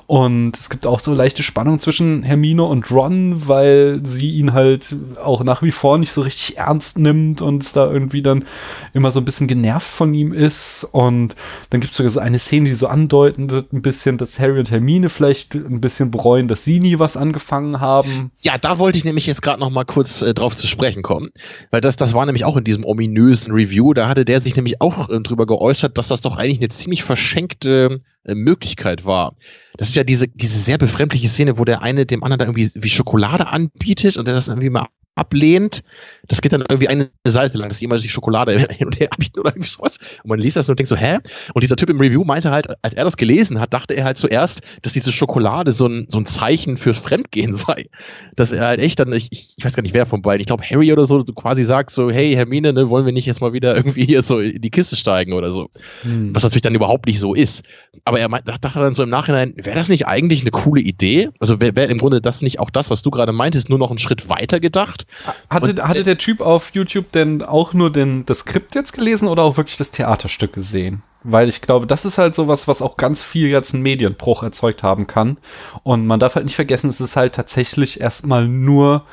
Und 0.05 0.55
es 0.57 0.69
gibt 0.69 0.85
auch 0.85 0.99
so 0.99 1.11
leichte 1.11 1.41
Spannungen 1.41 1.79
zwischen 1.79 2.21
Hermine 2.21 2.63
und 2.63 2.91
Ron, 2.91 3.47
weil 3.47 4.01
sie 4.03 4.29
ihn 4.29 4.53
halt 4.53 4.95
auch 5.23 5.43
nach 5.43 5.63
wie 5.63 5.71
vor 5.71 5.97
nicht 5.97 6.11
so 6.11 6.21
richtig 6.21 6.57
ernst 6.57 6.99
nimmt 6.99 7.41
und 7.41 7.63
es 7.63 7.73
da 7.73 7.91
irgendwie 7.91 8.21
dann 8.21 8.45
immer 8.93 9.11
so 9.11 9.19
ein 9.19 9.25
bisschen 9.25 9.47
genervt 9.47 9.87
von 9.87 10.13
ihm 10.13 10.33
ist 10.33 10.66
und 10.83 11.35
dann 11.69 11.81
gibt 11.81 11.91
es 11.91 11.97
sogar 11.97 12.09
so 12.09 12.19
eine 12.19 12.39
Szene, 12.39 12.69
die 12.69 12.75
so 12.75 12.87
andeuten 12.87 13.49
wird, 13.49 13.73
ein 13.73 13.81
bisschen, 13.81 14.17
dass 14.17 14.39
Harry 14.39 14.59
und 14.59 14.71
Hermine 14.71 15.09
vielleicht 15.09 15.53
ein 15.55 15.81
bisschen 15.81 16.11
bereuen, 16.11 16.47
dass 16.47 16.63
sie 16.63 16.79
nie 16.79 16.99
was 16.99 17.17
angefangen 17.17 17.79
haben. 17.79 18.31
Ja, 18.41 18.57
da 18.57 18.79
wollte 18.79 18.97
ich 18.97 19.05
nämlich 19.05 19.25
jetzt 19.25 19.41
gerade 19.41 19.59
noch 19.59 19.69
mal 19.69 19.85
kurz 19.85 20.21
äh, 20.21 20.33
drauf 20.33 20.55
zu 20.55 20.67
sprechen 20.67 21.03
kommen, 21.03 21.29
weil 21.71 21.81
das, 21.81 21.97
das 21.97 22.13
war 22.13 22.25
nämlich 22.25 22.45
auch 22.45 22.57
in 22.57 22.63
diesem 22.63 22.85
ominösen 22.85 23.53
Review, 23.53 23.93
da 23.93 24.07
hatte 24.07 24.25
der 24.25 24.41
sich 24.41 24.55
nämlich 24.55 24.81
auch 24.81 25.09
äh, 25.09 25.19
drüber 25.21 25.45
geäußert, 25.45 25.97
dass 25.97 26.07
das 26.07 26.21
doch 26.21 26.37
eigentlich 26.37 26.59
eine 26.59 26.69
ziemlich 26.69 27.03
verschenkte 27.03 28.01
äh, 28.23 28.35
Möglichkeit 28.35 29.05
war. 29.05 29.35
Das 29.77 29.89
ist 29.89 29.95
ja 29.95 30.03
diese, 30.03 30.27
diese 30.27 30.59
sehr 30.59 30.77
befremdliche 30.77 31.29
Szene, 31.29 31.57
wo 31.57 31.65
der 31.65 31.81
eine 31.81 32.05
dem 32.05 32.23
anderen 32.23 32.39
da 32.39 32.45
irgendwie 32.45 32.69
wie 32.75 32.89
Schokolade 32.89 33.47
anbietet 33.47 34.17
und 34.17 34.25
der 34.25 34.33
das 34.33 34.47
irgendwie 34.47 34.69
mal 34.69 34.87
ablehnt. 35.17 35.83
Das 36.27 36.41
geht 36.41 36.53
dann 36.53 36.63
irgendwie 36.69 36.87
eine 36.87 37.09
Seite 37.25 37.57
lang, 37.57 37.69
dass 37.69 37.81
jemand 37.81 38.03
die 38.03 38.09
Schokolade 38.09 38.57
hin 38.69 38.87
und 38.87 38.99
her 38.99 39.09
anbieten 39.11 39.39
oder 39.39 39.51
irgendwie 39.51 39.69
sowas. 39.69 39.97
Und 40.23 40.29
man 40.29 40.39
liest 40.39 40.55
das 40.55 40.69
und 40.69 40.77
denkt 40.77 40.89
so, 40.89 40.95
hä? 40.95 41.17
Und 41.53 41.63
dieser 41.63 41.75
Typ 41.75 41.89
im 41.89 41.99
Review 41.99 42.23
meinte 42.23 42.51
halt, 42.51 42.67
als 42.81 42.93
er 42.93 43.03
das 43.03 43.17
gelesen 43.17 43.59
hat, 43.59 43.73
dachte 43.73 43.95
er 43.95 44.05
halt 44.05 44.17
zuerst, 44.17 44.61
dass 44.83 44.93
diese 44.93 45.11
Schokolade 45.11 45.71
so 45.71 45.87
ein, 45.87 46.07
so 46.09 46.19
ein 46.19 46.25
Zeichen 46.25 46.77
fürs 46.77 46.99
Fremdgehen 46.99 47.53
sei. 47.53 47.87
Dass 48.35 48.51
er 48.51 48.65
halt 48.65 48.79
echt 48.79 48.99
dann, 48.99 49.11
ich, 49.13 49.53
ich 49.57 49.65
weiß 49.65 49.75
gar 49.75 49.83
nicht 49.83 49.93
wer 49.93 50.05
von 50.05 50.21
beiden, 50.21 50.41
ich 50.41 50.47
glaube 50.47 50.63
Harry 50.63 50.93
oder 50.93 51.05
so, 51.05 51.19
so 51.19 51.33
quasi 51.33 51.65
sagt 51.65 51.91
so, 51.91 52.11
hey 52.11 52.33
Hermine, 52.35 52.73
ne, 52.73 52.89
wollen 52.89 53.05
wir 53.05 53.13
nicht 53.13 53.25
jetzt 53.25 53.41
mal 53.41 53.53
wieder 53.53 53.75
irgendwie 53.75 54.05
hier 54.05 54.21
so 54.21 54.39
in 54.39 54.61
die 54.61 54.71
Kiste 54.71 54.95
steigen 54.95 55.33
oder 55.33 55.51
so. 55.51 55.69
Hm. 56.03 56.35
Was 56.35 56.43
natürlich 56.43 56.61
dann 56.61 56.75
überhaupt 56.75 57.07
nicht 57.07 57.19
so 57.19 57.33
ist. 57.33 57.63
Aber 58.03 58.19
er 58.19 58.29
meint, 58.29 58.47
dachte 58.47 58.79
dann 58.79 58.93
so 58.93 59.03
im 59.03 59.09
Nachhinein, 59.09 59.53
wäre 59.67 59.77
das 59.77 59.89
nicht 59.89 60.07
eigentlich 60.07 60.41
eine 60.41 60.51
coole 60.51 60.81
Idee? 60.81 61.29
Also 61.39 61.59
wäre 61.59 61.75
wär 61.75 61.89
im 61.89 61.97
Grunde 61.97 62.21
das 62.21 62.41
nicht 62.41 62.59
auch 62.59 62.69
das, 62.69 62.89
was 62.89 63.01
du 63.01 63.11
gerade 63.11 63.33
meintest, 63.33 63.69
nur 63.69 63.77
noch 63.77 63.89
einen 63.89 63.99
Schritt 63.99 64.29
weiter 64.29 64.59
gedacht? 64.59 65.05
Hatte, 65.49 65.71
und, 65.71 65.83
hatte 65.83 66.05
der 66.05 66.17
Typ 66.17 66.41
auf 66.41 66.71
YouTube 66.73 67.11
denn 67.11 67.43
auch 67.43 67.73
nur 67.73 67.91
den, 67.91 68.25
das 68.25 68.39
Skript 68.39 68.73
jetzt 68.75 68.93
gelesen 68.93 69.27
oder 69.27 69.43
auch 69.43 69.57
wirklich 69.57 69.77
das 69.77 69.91
Theaterstück 69.91 70.53
gesehen? 70.53 71.03
Weil 71.23 71.49
ich 71.49 71.61
glaube, 71.61 71.85
das 71.85 72.05
ist 72.05 72.17
halt 72.17 72.33
sowas, 72.33 72.69
was 72.69 72.81
auch 72.81 72.95
ganz 72.95 73.21
viel 73.21 73.47
jetzt 73.49 73.73
einen 73.73 73.83
Medienbruch 73.83 74.41
erzeugt 74.41 74.83
haben 74.83 75.05
kann. 75.05 75.37
Und 75.83 76.07
man 76.07 76.19
darf 76.21 76.35
halt 76.35 76.45
nicht 76.45 76.55
vergessen, 76.55 76.89
es 76.89 77.01
ist 77.01 77.17
halt 77.17 77.35
tatsächlich 77.35 77.99
erstmal 77.99 78.47
nur 78.47 79.03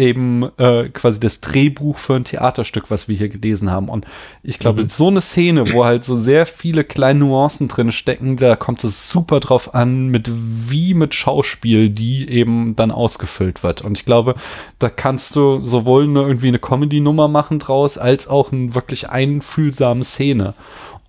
eben 0.00 0.48
äh, 0.56 0.88
quasi 0.88 1.20
das 1.20 1.40
Drehbuch 1.40 1.98
für 1.98 2.14
ein 2.14 2.24
Theaterstück, 2.24 2.90
was 2.90 3.06
wir 3.06 3.16
hier 3.16 3.28
gelesen 3.28 3.70
haben. 3.70 3.88
Und 3.88 4.06
ich 4.42 4.58
glaube, 4.58 4.82
mhm. 4.82 4.88
so 4.88 5.08
eine 5.08 5.20
Szene, 5.20 5.72
wo 5.72 5.84
halt 5.84 6.04
so 6.04 6.16
sehr 6.16 6.46
viele 6.46 6.82
kleine 6.82 7.20
Nuancen 7.20 7.68
drin 7.68 7.92
stecken, 7.92 8.36
da 8.36 8.56
kommt 8.56 8.82
es 8.82 9.10
super 9.10 9.40
drauf 9.40 9.74
an, 9.74 10.08
mit 10.08 10.30
wie 10.32 10.94
mit 10.94 11.14
Schauspiel 11.14 11.90
die 11.90 12.28
eben 12.28 12.74
dann 12.76 12.90
ausgefüllt 12.90 13.62
wird. 13.62 13.82
Und 13.82 13.98
ich 13.98 14.04
glaube, 14.04 14.34
da 14.78 14.88
kannst 14.88 15.36
du 15.36 15.62
sowohl 15.62 16.04
eine, 16.04 16.22
irgendwie 16.22 16.48
eine 16.48 16.58
Comedy-Nummer 16.58 17.28
machen 17.28 17.58
draus, 17.58 17.98
als 17.98 18.26
auch 18.26 18.52
eine 18.52 18.74
wirklich 18.74 19.10
einfühlsame 19.10 20.02
Szene. 20.02 20.54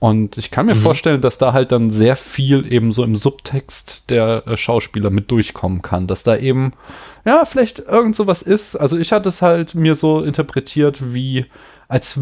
Und 0.02 0.40
ich 0.40 0.50
kann 0.50 0.66
mir 0.66 0.74
mhm. 0.74 0.80
vorstellen, 0.80 1.22
dass 1.22 1.38
da 1.38 1.54
halt 1.54 1.72
dann 1.72 1.92
sehr 1.92 2.16
viel 2.16 2.66
eben 2.74 2.92
so 2.92 3.04
im 3.04 3.16
Subtext 3.16 4.10
der 4.10 4.48
äh, 4.48 4.58
Schauspieler 4.58 5.12
mit 5.12 5.30
durchkommen 5.30 5.84
kann, 5.84 6.08
dass 6.08 6.24
da 6.24 6.36
eben 6.36 6.74
ja, 7.24 7.46
vielleicht 7.46 7.78
irgend 7.78 8.16
sowas 8.16 8.42
ist. 8.42 8.76
Also 8.76 8.98
ich 8.98 9.12
hatte 9.12 9.30
es 9.30 9.44
halt 9.44 9.76
mir 9.76 9.94
so 9.94 10.22
interpretiert, 10.22 11.14
wie 11.14 11.46
als 11.88 12.20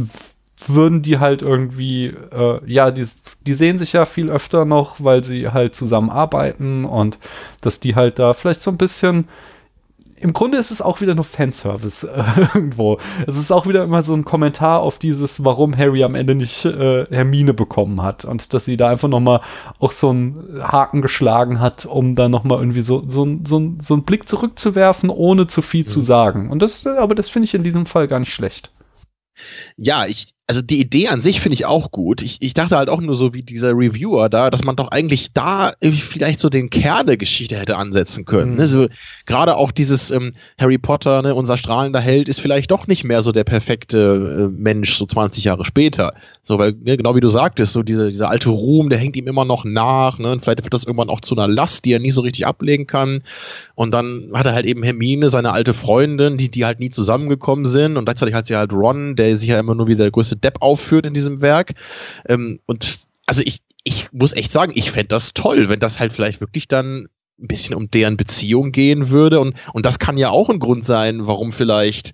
würden 0.67 1.03
die 1.03 1.19
halt 1.19 1.41
irgendwie, 1.41 2.07
äh, 2.07 2.59
ja, 2.65 2.91
die, 2.91 3.05
die 3.47 3.53
sehen 3.53 3.77
sich 3.77 3.93
ja 3.93 4.03
viel 4.03 4.29
öfter 4.29 4.65
noch, 4.65 4.97
weil 4.99 5.23
sie 5.23 5.47
halt 5.47 5.73
zusammenarbeiten 5.73 6.83
und 6.83 7.17
dass 7.61 7.79
die 7.79 7.95
halt 7.95 8.19
da 8.19 8.33
vielleicht 8.33 8.59
so 8.59 8.71
ein 8.71 8.77
bisschen 8.77 9.29
im 10.21 10.33
Grunde 10.33 10.57
ist 10.57 10.71
es 10.71 10.81
auch 10.81 11.01
wieder 11.01 11.15
nur 11.15 11.23
Fanservice 11.23 12.03
äh, 12.03 12.23
irgendwo. 12.53 12.97
Es 13.27 13.37
ist 13.37 13.51
auch 13.51 13.67
wieder 13.67 13.83
immer 13.83 14.03
so 14.03 14.13
ein 14.13 14.25
Kommentar 14.25 14.81
auf 14.81 14.99
dieses, 14.99 15.43
warum 15.43 15.75
Harry 15.77 16.03
am 16.03 16.15
Ende 16.15 16.35
nicht 16.35 16.65
äh, 16.65 17.05
Hermine 17.09 17.53
bekommen 17.53 18.01
hat 18.01 18.25
und 18.25 18.53
dass 18.53 18.65
sie 18.65 18.77
da 18.77 18.89
einfach 18.89 19.07
noch 19.07 19.19
mal 19.19 19.41
auch 19.79 19.91
so 19.91 20.09
einen 20.09 20.61
Haken 20.61 21.01
geschlagen 21.01 21.59
hat, 21.59 21.85
um 21.85 22.15
da 22.15 22.29
noch 22.29 22.43
mal 22.43 22.59
irgendwie 22.59 22.81
so 22.81 23.03
so, 23.07 23.25
so, 23.45 23.73
so 23.79 23.93
einen 23.93 24.03
Blick 24.03 24.27
zurückzuwerfen, 24.27 25.09
ohne 25.09 25.47
zu 25.47 25.61
viel 25.61 25.83
mhm. 25.83 25.89
zu 25.89 26.01
sagen. 26.01 26.49
Und 26.49 26.61
das, 26.61 26.85
aber 26.85 27.15
das 27.15 27.29
finde 27.29 27.45
ich 27.45 27.53
in 27.53 27.63
diesem 27.63 27.85
Fall 27.85 28.07
gar 28.07 28.19
nicht 28.19 28.33
schlecht. 28.33 28.71
Ja, 29.77 30.05
ich, 30.05 30.33
also 30.49 30.63
die 30.63 30.79
Idee 30.79 31.09
an 31.09 31.21
sich 31.21 31.41
finde 31.41 31.53
ich 31.53 31.67
auch 31.67 31.91
gut. 31.91 32.23
Ich, 32.23 32.37
ich 32.39 32.55
dachte 32.55 32.75
halt 32.75 32.89
auch 32.89 32.99
nur 33.01 33.15
so 33.15 33.35
wie 33.35 33.43
dieser 33.43 33.69
Reviewer 33.69 34.29
da, 34.29 34.49
dass 34.49 34.63
man 34.63 34.75
doch 34.75 34.87
eigentlich 34.87 35.31
da 35.31 35.73
vielleicht 35.79 36.39
so 36.39 36.49
den 36.49 36.71
Kern 36.71 37.05
der 37.05 37.17
Geschichte 37.17 37.55
hätte 37.55 37.77
ansetzen 37.77 38.25
können. 38.25 38.53
Mhm. 38.53 38.57
Ne? 38.57 38.67
So, 38.67 38.87
Gerade 39.27 39.57
auch 39.57 39.69
dieses 39.69 40.09
ähm, 40.09 40.33
Harry 40.57 40.79
Potter, 40.79 41.21
ne, 41.21 41.35
unser 41.35 41.55
strahlender 41.55 41.99
Held, 41.99 42.29
ist 42.29 42.41
vielleicht 42.41 42.71
doch 42.71 42.87
nicht 42.87 43.03
mehr 43.03 43.21
so 43.21 43.31
der 43.31 43.43
perfekte 43.43 44.49
äh, 44.49 44.59
Mensch, 44.59 44.97
so 44.97 45.05
20 45.05 45.43
Jahre 45.43 45.65
später. 45.65 46.15
So, 46.41 46.57
weil, 46.57 46.71
ne, 46.71 46.97
genau 46.97 47.15
wie 47.15 47.21
du 47.21 47.29
sagtest, 47.29 47.73
so 47.73 47.83
diese, 47.83 48.09
dieser 48.09 48.31
alte 48.31 48.49
Ruhm, 48.49 48.89
der 48.89 48.97
hängt 48.97 49.17
ihm 49.17 49.27
immer 49.27 49.45
noch 49.45 49.65
nach, 49.65 50.17
ne? 50.17 50.31
Und 50.31 50.41
vielleicht 50.41 50.63
wird 50.63 50.73
das 50.73 50.83
irgendwann 50.83 51.09
auch 51.09 51.21
zu 51.21 51.37
einer 51.37 51.47
Last, 51.47 51.85
die 51.85 51.93
er 51.93 51.99
nie 51.99 52.09
so 52.09 52.21
richtig 52.21 52.47
ablegen 52.47 52.87
kann. 52.87 53.21
Und 53.75 53.91
dann 53.91 54.31
hat 54.33 54.47
er 54.47 54.53
halt 54.53 54.65
eben 54.65 54.81
Hermine, 54.81 55.29
seine 55.29 55.51
alte 55.51 55.75
Freundin, 55.75 56.37
die, 56.37 56.49
die 56.49 56.65
halt 56.65 56.79
nie 56.79 56.89
zusammengekommen 56.89 57.65
sind. 57.65 57.97
Und 57.97 58.05
gleichzeitig 58.05 58.33
hat 58.33 58.47
sie 58.47 58.55
halt 58.55 58.73
Ron, 58.73 59.15
der 59.15 59.37
sich 59.37 59.49
ja 59.49 59.59
immer 59.59 59.75
nur 59.75 59.87
wie 59.87 59.95
der 59.95 60.09
größte 60.09 60.38
Depp 60.39 60.61
aufführt 60.61 61.05
in 61.05 61.13
diesem 61.13 61.41
Werk. 61.41 61.73
Ähm, 62.27 62.59
und 62.65 62.99
also 63.25 63.41
ich, 63.45 63.59
ich 63.83 64.11
muss 64.11 64.33
echt 64.33 64.51
sagen, 64.51 64.71
ich 64.75 64.91
fände 64.91 65.09
das 65.09 65.33
toll, 65.33 65.69
wenn 65.69 65.79
das 65.79 65.99
halt 65.99 66.13
vielleicht 66.13 66.41
wirklich 66.41 66.67
dann 66.67 67.07
ein 67.41 67.47
bisschen 67.47 67.75
um 67.75 67.89
deren 67.89 68.17
Beziehung 68.17 68.71
gehen 68.71 69.09
würde. 69.09 69.39
Und, 69.39 69.55
und 69.73 69.85
das 69.85 69.99
kann 69.99 70.17
ja 70.17 70.29
auch 70.29 70.49
ein 70.49 70.59
Grund 70.59 70.85
sein, 70.85 71.25
warum 71.25 71.51
vielleicht, 71.51 72.13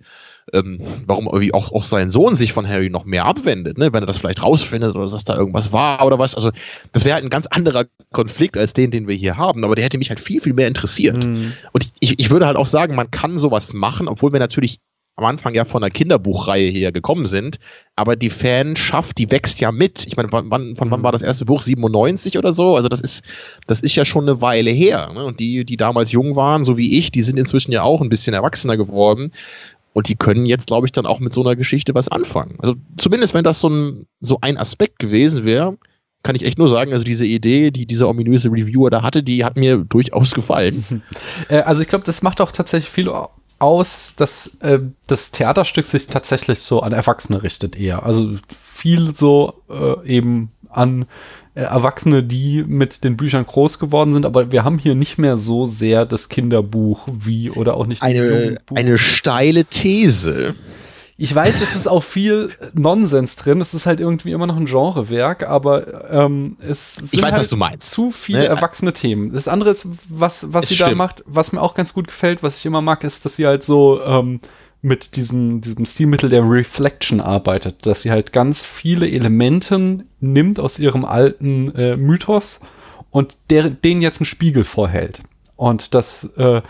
ähm, 0.53 0.79
warum 1.05 1.25
irgendwie 1.25 1.53
auch, 1.53 1.71
auch 1.71 1.83
sein 1.83 2.09
Sohn 2.09 2.35
sich 2.35 2.53
von 2.53 2.67
Harry 2.67 2.89
noch 2.89 3.05
mehr 3.05 3.25
abwendet, 3.25 3.77
ne? 3.77 3.91
wenn 3.91 4.03
er 4.03 4.05
das 4.05 4.17
vielleicht 4.17 4.43
rausfindet 4.43 4.95
oder 4.95 5.07
dass 5.07 5.23
da 5.23 5.35
irgendwas 5.35 5.71
war 5.71 6.05
oder 6.05 6.19
was. 6.19 6.35
Also 6.35 6.51
das 6.91 7.05
wäre 7.05 7.15
halt 7.15 7.23
ein 7.23 7.31
ganz 7.31 7.47
anderer 7.47 7.85
Konflikt 8.11 8.57
als 8.57 8.73
den, 8.73 8.91
den 8.91 9.07
wir 9.07 9.15
hier 9.15 9.37
haben. 9.37 9.63
Aber 9.63 9.75
der 9.75 9.85
hätte 9.85 9.97
mich 9.97 10.09
halt 10.09 10.19
viel, 10.19 10.41
viel 10.41 10.53
mehr 10.53 10.67
interessiert. 10.67 11.25
Mhm. 11.25 11.53
Und 11.71 11.83
ich, 11.83 11.93
ich, 11.99 12.19
ich 12.19 12.29
würde 12.29 12.45
halt 12.45 12.57
auch 12.57 12.67
sagen, 12.67 12.95
man 12.95 13.09
kann 13.09 13.37
sowas 13.37 13.73
machen, 13.73 14.07
obwohl 14.07 14.31
wir 14.31 14.39
natürlich 14.39 14.79
am 15.17 15.25
Anfang 15.25 15.53
ja 15.53 15.65
von 15.65 15.81
der 15.81 15.91
Kinderbuchreihe 15.91 16.69
her 16.69 16.91
gekommen 16.91 17.25
sind, 17.25 17.57
aber 17.95 18.15
die 18.15 18.29
Fanschaft, 18.29 19.17
die 19.17 19.31
wächst 19.31 19.59
ja 19.61 19.71
mit. 19.71 20.05
Ich 20.07 20.17
meine, 20.17 20.29
wann, 20.31 20.75
von 20.75 20.91
wann 20.91 21.03
war 21.03 21.11
das 21.11 21.21
erste 21.21 21.45
Buch? 21.45 21.61
97 21.61 22.37
oder 22.37 22.51
so? 22.51 22.75
Also 22.75 22.89
das 22.89 22.99
ist, 22.99 23.23
das 23.67 23.79
ist 23.79 23.95
ja 23.95 24.03
schon 24.03 24.27
eine 24.27 24.41
Weile 24.41 24.71
her. 24.71 25.11
Ne? 25.13 25.23
Und 25.23 25.39
die, 25.39 25.63
die 25.63 25.77
damals 25.77 26.11
jung 26.11 26.35
waren, 26.35 26.65
so 26.65 26.77
wie 26.77 26.97
ich, 26.97 27.11
die 27.11 27.21
sind 27.21 27.39
inzwischen 27.39 27.71
ja 27.71 27.83
auch 27.83 28.01
ein 28.01 28.09
bisschen 28.09 28.33
erwachsener 28.33 28.75
geworden. 28.75 29.31
Und 29.93 30.09
die 30.09 30.15
können 30.15 30.45
jetzt, 30.45 30.67
glaube 30.67 30.87
ich, 30.87 30.91
dann 30.91 31.05
auch 31.05 31.21
mit 31.21 31.33
so 31.33 31.41
einer 31.41 31.55
Geschichte 31.55 31.95
was 31.95 32.09
anfangen. 32.09 32.55
Also 32.59 32.75
zumindest, 32.97 33.33
wenn 33.33 33.45
das 33.45 33.61
so 33.61 33.69
ein, 33.69 34.07
so 34.19 34.39
ein 34.41 34.57
Aspekt 34.57 34.99
gewesen 34.99 35.45
wäre, 35.45 35.77
kann 36.21 36.35
ich 36.35 36.43
echt 36.43 36.57
nur 36.57 36.67
sagen, 36.67 36.91
also 36.91 37.05
diese 37.05 37.25
Idee, 37.25 37.71
die 37.71 37.85
dieser 37.85 38.09
ominöse 38.09 38.49
Reviewer 38.49 38.89
da 38.89 39.03
hatte, 39.03 39.23
die 39.23 39.45
hat 39.45 39.55
mir 39.55 39.77
durchaus 39.77 40.33
gefallen. 40.33 41.03
Äh, 41.49 41.59
also 41.59 41.81
ich 41.83 41.87
glaube, 41.87 42.03
das 42.05 42.23
macht 42.23 42.41
auch 42.41 42.51
tatsächlich 42.51 42.89
viel 42.89 43.07
aus, 43.65 44.13
dass 44.15 44.57
äh, 44.61 44.79
das 45.07 45.31
Theaterstück 45.31 45.85
sich 45.85 46.05
tatsächlich 46.07 46.59
so 46.59 46.81
an 46.81 46.91
Erwachsene 46.91 47.41
richtet 47.41 47.75
eher. 47.75 48.03
Also 48.03 48.33
viel 48.47 49.15
so 49.15 49.55
äh, 49.69 50.07
eben 50.07 50.49
an 50.69 51.07
äh, 51.55 51.61
Erwachsene, 51.61 52.21
die 52.21 52.63
mit 52.63 53.03
den 53.03 53.17
Büchern 53.17 53.45
groß 53.45 53.79
geworden 53.79 54.13
sind, 54.13 54.25
aber 54.25 54.51
wir 54.51 54.63
haben 54.63 54.77
hier 54.77 54.93
nicht 54.93 55.17
mehr 55.17 55.35
so 55.35 55.65
sehr 55.65 56.05
das 56.05 56.29
Kinderbuch 56.29 57.07
wie 57.11 57.49
oder 57.49 57.75
auch 57.75 57.87
nicht 57.87 58.03
eine, 58.03 58.57
eine 58.75 58.97
steile 58.99 59.65
These. 59.65 60.55
Ich 61.17 61.33
weiß, 61.33 61.61
es 61.61 61.77
ist 61.77 61.87
auch 61.87 62.03
viel 62.03 62.51
Nonsens 62.73 63.37
drin. 63.37 63.61
Es 63.61 63.73
ist 63.73 63.85
halt 63.85 64.01
irgendwie 64.01 64.31
immer 64.31 64.47
noch 64.47 64.57
ein 64.57 64.65
Genrewerk, 64.65 65.47
aber 65.47 66.09
ähm, 66.11 66.57
es 66.59 66.95
sind 66.95 67.21
weiß, 67.21 67.33
halt 67.33 67.83
zu 67.83 68.11
viele 68.11 68.39
ne? 68.39 68.47
erwachsene 68.47 68.91
Themen. 68.91 69.31
Das 69.31 69.47
andere 69.47 69.69
ist, 69.69 69.87
was, 70.09 70.53
was 70.53 70.67
sie 70.67 70.75
stimmt. 70.75 70.91
da 70.91 70.95
macht, 70.95 71.23
was 71.25 71.53
mir 71.53 71.61
auch 71.61 71.73
ganz 71.73 71.93
gut 71.93 72.07
gefällt, 72.07 72.43
was 72.43 72.57
ich 72.57 72.65
immer 72.65 72.81
mag, 72.81 73.05
ist, 73.05 73.23
dass 73.23 73.37
sie 73.37 73.47
halt 73.47 73.63
so 73.63 74.01
ähm, 74.03 74.41
mit 74.81 75.15
diesem, 75.15 75.61
diesem 75.61 75.85
Stilmittel 75.85 76.29
der 76.29 76.47
Reflection 76.47 77.21
arbeitet, 77.21 77.85
dass 77.85 78.01
sie 78.01 78.11
halt 78.11 78.33
ganz 78.33 78.65
viele 78.65 79.09
Elemente 79.09 80.03
nimmt 80.19 80.59
aus 80.59 80.79
ihrem 80.79 81.05
alten 81.05 81.73
äh, 81.75 81.95
Mythos 81.95 82.59
und 83.09 83.37
der, 83.49 83.69
den 83.69 84.01
jetzt 84.01 84.19
einen 84.19 84.25
Spiegel 84.25 84.65
vorhält. 84.65 85.21
Und 85.55 85.95
das, 85.95 86.25
äh, 86.35 86.61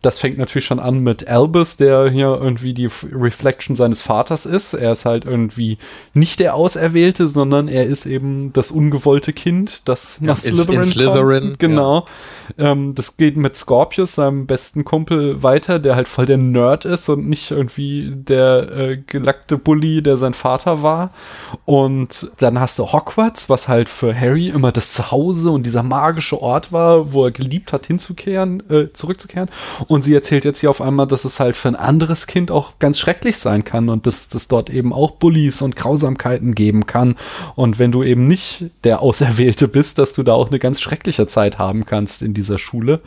das 0.00 0.18
fängt 0.18 0.38
natürlich 0.38 0.64
schon 0.64 0.80
an 0.80 1.00
mit 1.00 1.28
Albus, 1.28 1.76
der 1.76 2.10
hier 2.10 2.38
irgendwie 2.40 2.74
die 2.74 2.88
Reflection 3.12 3.76
seines 3.76 4.02
Vaters 4.02 4.46
ist. 4.46 4.74
Er 4.74 4.92
ist 4.92 5.04
halt 5.04 5.24
irgendwie 5.24 5.78
nicht 6.14 6.40
der 6.40 6.54
Auserwählte, 6.54 7.28
sondern 7.28 7.68
er 7.68 7.84
ist 7.84 8.06
eben 8.06 8.52
das 8.52 8.70
ungewollte 8.70 9.32
Kind, 9.32 9.88
das 9.88 10.20
nach 10.20 10.42
ja, 10.42 10.50
Slytherin, 10.50 10.76
in 10.76 10.84
Slytherin 10.84 11.44
kommt. 11.44 11.58
Genau. 11.58 12.04
Ja. 12.56 12.72
Ähm, 12.72 12.94
das 12.94 13.16
geht 13.16 13.36
mit 13.36 13.56
Scorpius, 13.56 14.14
seinem 14.14 14.46
besten 14.46 14.84
Kumpel, 14.84 15.42
weiter, 15.42 15.78
der 15.78 15.96
halt 15.96 16.08
voll 16.08 16.26
der 16.26 16.38
Nerd 16.38 16.84
ist 16.84 17.08
und 17.08 17.28
nicht 17.28 17.50
irgendwie 17.50 18.10
der 18.12 18.70
äh, 18.72 18.96
gelackte 18.96 19.58
Bully, 19.58 20.02
der 20.02 20.16
sein 20.16 20.34
Vater 20.34 20.82
war. 20.82 21.10
Und 21.64 22.30
dann 22.38 22.58
hast 22.58 22.78
du 22.78 22.92
Hogwarts, 22.92 23.48
was 23.48 23.68
halt 23.68 23.88
für 23.88 24.18
Harry 24.18 24.48
immer 24.48 24.72
das 24.72 24.92
Zuhause 24.92 25.50
und 25.50 25.66
dieser 25.66 25.82
magische 25.82 26.40
Ort 26.40 26.72
war, 26.72 27.12
wo 27.12 27.24
er 27.26 27.30
geliebt 27.30 27.72
hat, 27.72 27.86
hinzukehren 27.86 28.62
äh, 28.68 28.92
zurückzukehren. 28.92 29.48
Und 29.88 30.02
sie 30.02 30.14
erzählt 30.14 30.44
jetzt 30.44 30.60
hier 30.60 30.70
auf 30.70 30.80
einmal, 30.80 31.06
dass 31.06 31.24
es 31.24 31.40
halt 31.40 31.56
für 31.56 31.68
ein 31.68 31.76
anderes 31.76 32.26
Kind 32.26 32.50
auch 32.50 32.78
ganz 32.78 32.98
schrecklich 32.98 33.38
sein 33.38 33.64
kann 33.64 33.88
und 33.88 34.06
dass 34.06 34.32
es 34.34 34.48
dort 34.48 34.70
eben 34.70 34.92
auch 34.92 35.12
Bullies 35.12 35.62
und 35.62 35.76
Grausamkeiten 35.76 36.54
geben 36.54 36.86
kann. 36.86 37.16
Und 37.54 37.78
wenn 37.78 37.92
du 37.92 38.02
eben 38.02 38.26
nicht 38.26 38.70
der 38.84 39.02
Auserwählte 39.02 39.68
bist, 39.68 39.98
dass 39.98 40.12
du 40.12 40.22
da 40.22 40.32
auch 40.32 40.48
eine 40.48 40.58
ganz 40.58 40.80
schreckliche 40.80 41.26
Zeit 41.26 41.58
haben 41.58 41.86
kannst 41.86 42.22
in 42.22 42.34
dieser 42.34 42.58
Schule. 42.58 43.00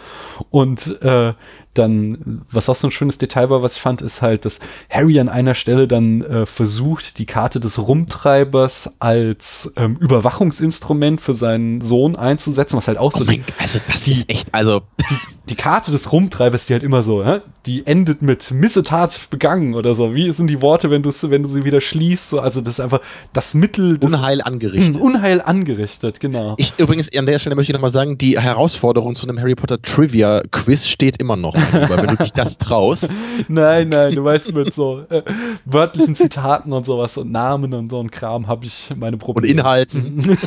Und 0.50 1.02
äh, 1.02 1.34
dann, 1.78 2.42
was 2.52 2.70
auch 2.70 2.76
so 2.76 2.88
ein 2.88 2.92
schönes 2.92 3.18
Detail 3.18 3.50
war, 3.50 3.62
was 3.62 3.76
ich 3.76 3.82
fand, 3.82 4.02
ist 4.02 4.22
halt, 4.22 4.46
dass 4.46 4.60
Harry 4.90 5.20
an 5.20 5.30
einer 5.30 5.56
Stelle 5.56 5.88
dann 5.88 6.22
äh, 6.22 6.46
versucht, 6.46 7.18
die 7.20 7.26
Karte 7.26 7.60
des 7.60 7.78
Rumtreibers 7.78 8.96
als 9.00 9.72
ähm, 9.76 9.98
Überwachungsinstrument 10.00 11.22
für 11.22 11.34
seinen 11.34 11.82
Sohn 11.82 12.16
einzusetzen, 12.16 12.78
was 12.78 12.88
halt 12.88 12.98
auch 12.98 13.14
oh 13.14 13.20
so. 13.20 13.26
Mein, 13.26 13.44
die, 13.46 13.54
also 13.60 13.80
das 13.88 14.08
ist 14.08 14.30
echt, 14.30 14.54
also 14.54 14.82
die, 15.00 15.18
die 15.50 15.56
Karte 15.56 15.92
des 15.92 16.12
Rumtreibers, 16.12 16.66
die 16.66 16.74
halt 16.74 16.84
immer 16.84 17.04
so, 17.04 17.26
hä? 17.26 17.42
die 17.66 17.88
endet 17.88 18.22
mit 18.22 18.52
Missetat 18.52 19.28
begangen 19.30 19.74
oder 19.74 19.96
so. 19.96 20.14
Wie 20.14 20.32
sind 20.32 20.48
die 20.48 20.62
Worte, 20.62 20.92
wenn 20.92 21.02
du 21.02 21.12
wenn 21.24 21.44
du 21.44 21.50
sie 21.50 21.66
wieder 21.66 21.82
schließt? 21.82 22.30
So, 22.30 22.40
also 22.40 22.62
das 22.62 22.76
ist 22.76 22.80
einfach 22.80 23.02
das 23.34 23.54
Mittel 23.54 23.98
des 23.98 24.14
Unheil 24.14 24.42
angerichtet. 24.42 24.98
Unheil 25.02 25.42
angerichtet, 25.42 26.20
genau. 26.20 26.56
Ich 26.58 26.74
übrigens 26.78 27.16
an 27.16 27.26
der 27.26 27.40
Stelle 27.40 27.56
möchte 27.56 27.72
ich 27.72 27.74
nochmal 27.74 27.92
sagen, 27.92 28.18
die 28.18 28.40
Herausforderung 28.40 29.16
zu 29.16 29.28
einem 29.28 29.40
Harry 29.40 29.56
Potter 29.56 29.82
Trivia 29.82 30.44
Quiz 30.52 30.88
steht 30.88 31.20
immer 31.20 31.36
noch, 31.36 31.56
lieber, 31.74 31.98
wenn 31.98 32.08
du 32.08 32.18
dich 32.18 32.34
das 32.34 32.58
traust. 32.58 33.10
Nein, 33.48 33.90
nein, 33.90 34.16
du 34.16 34.24
weißt 34.24 34.54
mit 34.54 34.74
so 34.74 35.06
äh, 35.10 35.22
wörtlichen 35.66 36.16
Zitaten 36.16 36.74
und 36.74 36.86
sowas 36.86 37.18
und 37.18 37.32
Namen 37.32 37.74
und 37.74 37.90
so 37.90 38.00
ein 38.00 38.12
Kram 38.12 38.48
habe 38.48 38.66
ich 38.66 38.92
meine 38.96 39.18
Probleme. 39.18 39.52
Und 39.52 39.60
Inhalten. 39.60 40.38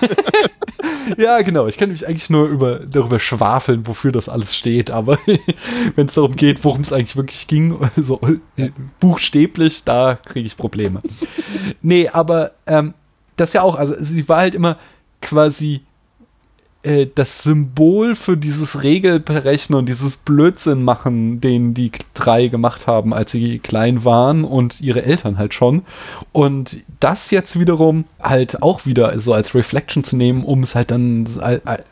ja, 1.16 1.40
genau. 1.42 1.66
Ich 1.66 1.76
kann 1.76 1.90
mich 1.90 2.06
eigentlich 2.06 2.30
nur 2.30 2.46
über, 2.46 2.80
darüber 2.80 3.18
schwafeln, 3.18 3.86
wofür 3.86 4.12
das 4.12 4.28
alles 4.28 4.56
steht. 4.56 4.90
Aber 4.90 5.18
wenn 5.94 6.06
es 6.06 6.14
darum 6.14 6.36
geht, 6.36 6.64
worum 6.64 6.80
es 6.80 6.92
eigentlich 6.92 7.16
wirklich 7.16 7.46
ging, 7.46 7.78
so 7.96 8.20
äh, 8.56 8.70
buchstäblich, 9.00 9.84
da 9.84 10.18
kriege 10.24 10.46
ich 10.46 10.56
Probleme. 10.56 11.00
nee, 11.82 12.08
aber 12.08 12.52
ähm, 12.66 12.94
das 13.36 13.52
ja 13.52 13.62
auch, 13.62 13.76
also 13.76 13.94
sie 13.98 14.28
war 14.28 14.38
halt 14.38 14.54
immer 14.54 14.78
quasi 15.20 15.82
äh, 16.88 17.06
das 17.14 17.42
Symbol 17.42 18.14
für 18.14 18.38
dieses 18.38 18.82
Regelberechnen 18.82 19.78
und 19.78 19.88
dieses 19.88 20.16
Blödsinn 20.16 20.82
machen, 20.82 21.38
den 21.38 21.74
die 21.74 21.92
drei 22.14 22.48
gemacht 22.48 22.86
haben, 22.86 23.12
als 23.12 23.32
sie 23.32 23.58
klein 23.58 24.06
waren 24.06 24.44
und 24.44 24.80
ihre 24.80 25.04
Eltern 25.04 25.36
halt 25.36 25.52
schon. 25.52 25.82
Und 26.32 26.78
das 26.98 27.30
jetzt 27.30 27.60
wiederum 27.60 28.06
halt 28.22 28.62
auch 28.62 28.86
wieder 28.86 29.18
so 29.20 29.34
als 29.34 29.54
Reflection 29.54 30.02
zu 30.02 30.16
nehmen, 30.16 30.44
um 30.44 30.62
es 30.62 30.74
halt 30.74 30.90
dann 30.90 31.26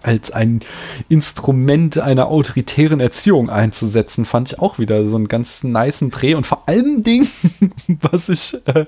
als 0.03 0.31
ein 0.31 0.61
Instrument 1.11 1.99
einer 1.99 2.29
autoritären 2.29 3.01
Erziehung 3.01 3.51
einzusetzen, 3.51 4.25
fand 4.25 4.53
ich 4.53 4.59
auch 4.59 4.79
wieder 4.79 5.07
so 5.09 5.17
einen 5.17 5.29
ganz 5.29 5.63
niceen 5.63 6.11
Dreh. 6.11 6.35
Und 6.35 6.47
vor 6.47 6.63
allen 6.67 7.03
Dingen, 7.03 7.29
was 8.01 8.31
ich 8.31 8.57
äh, 8.67 8.87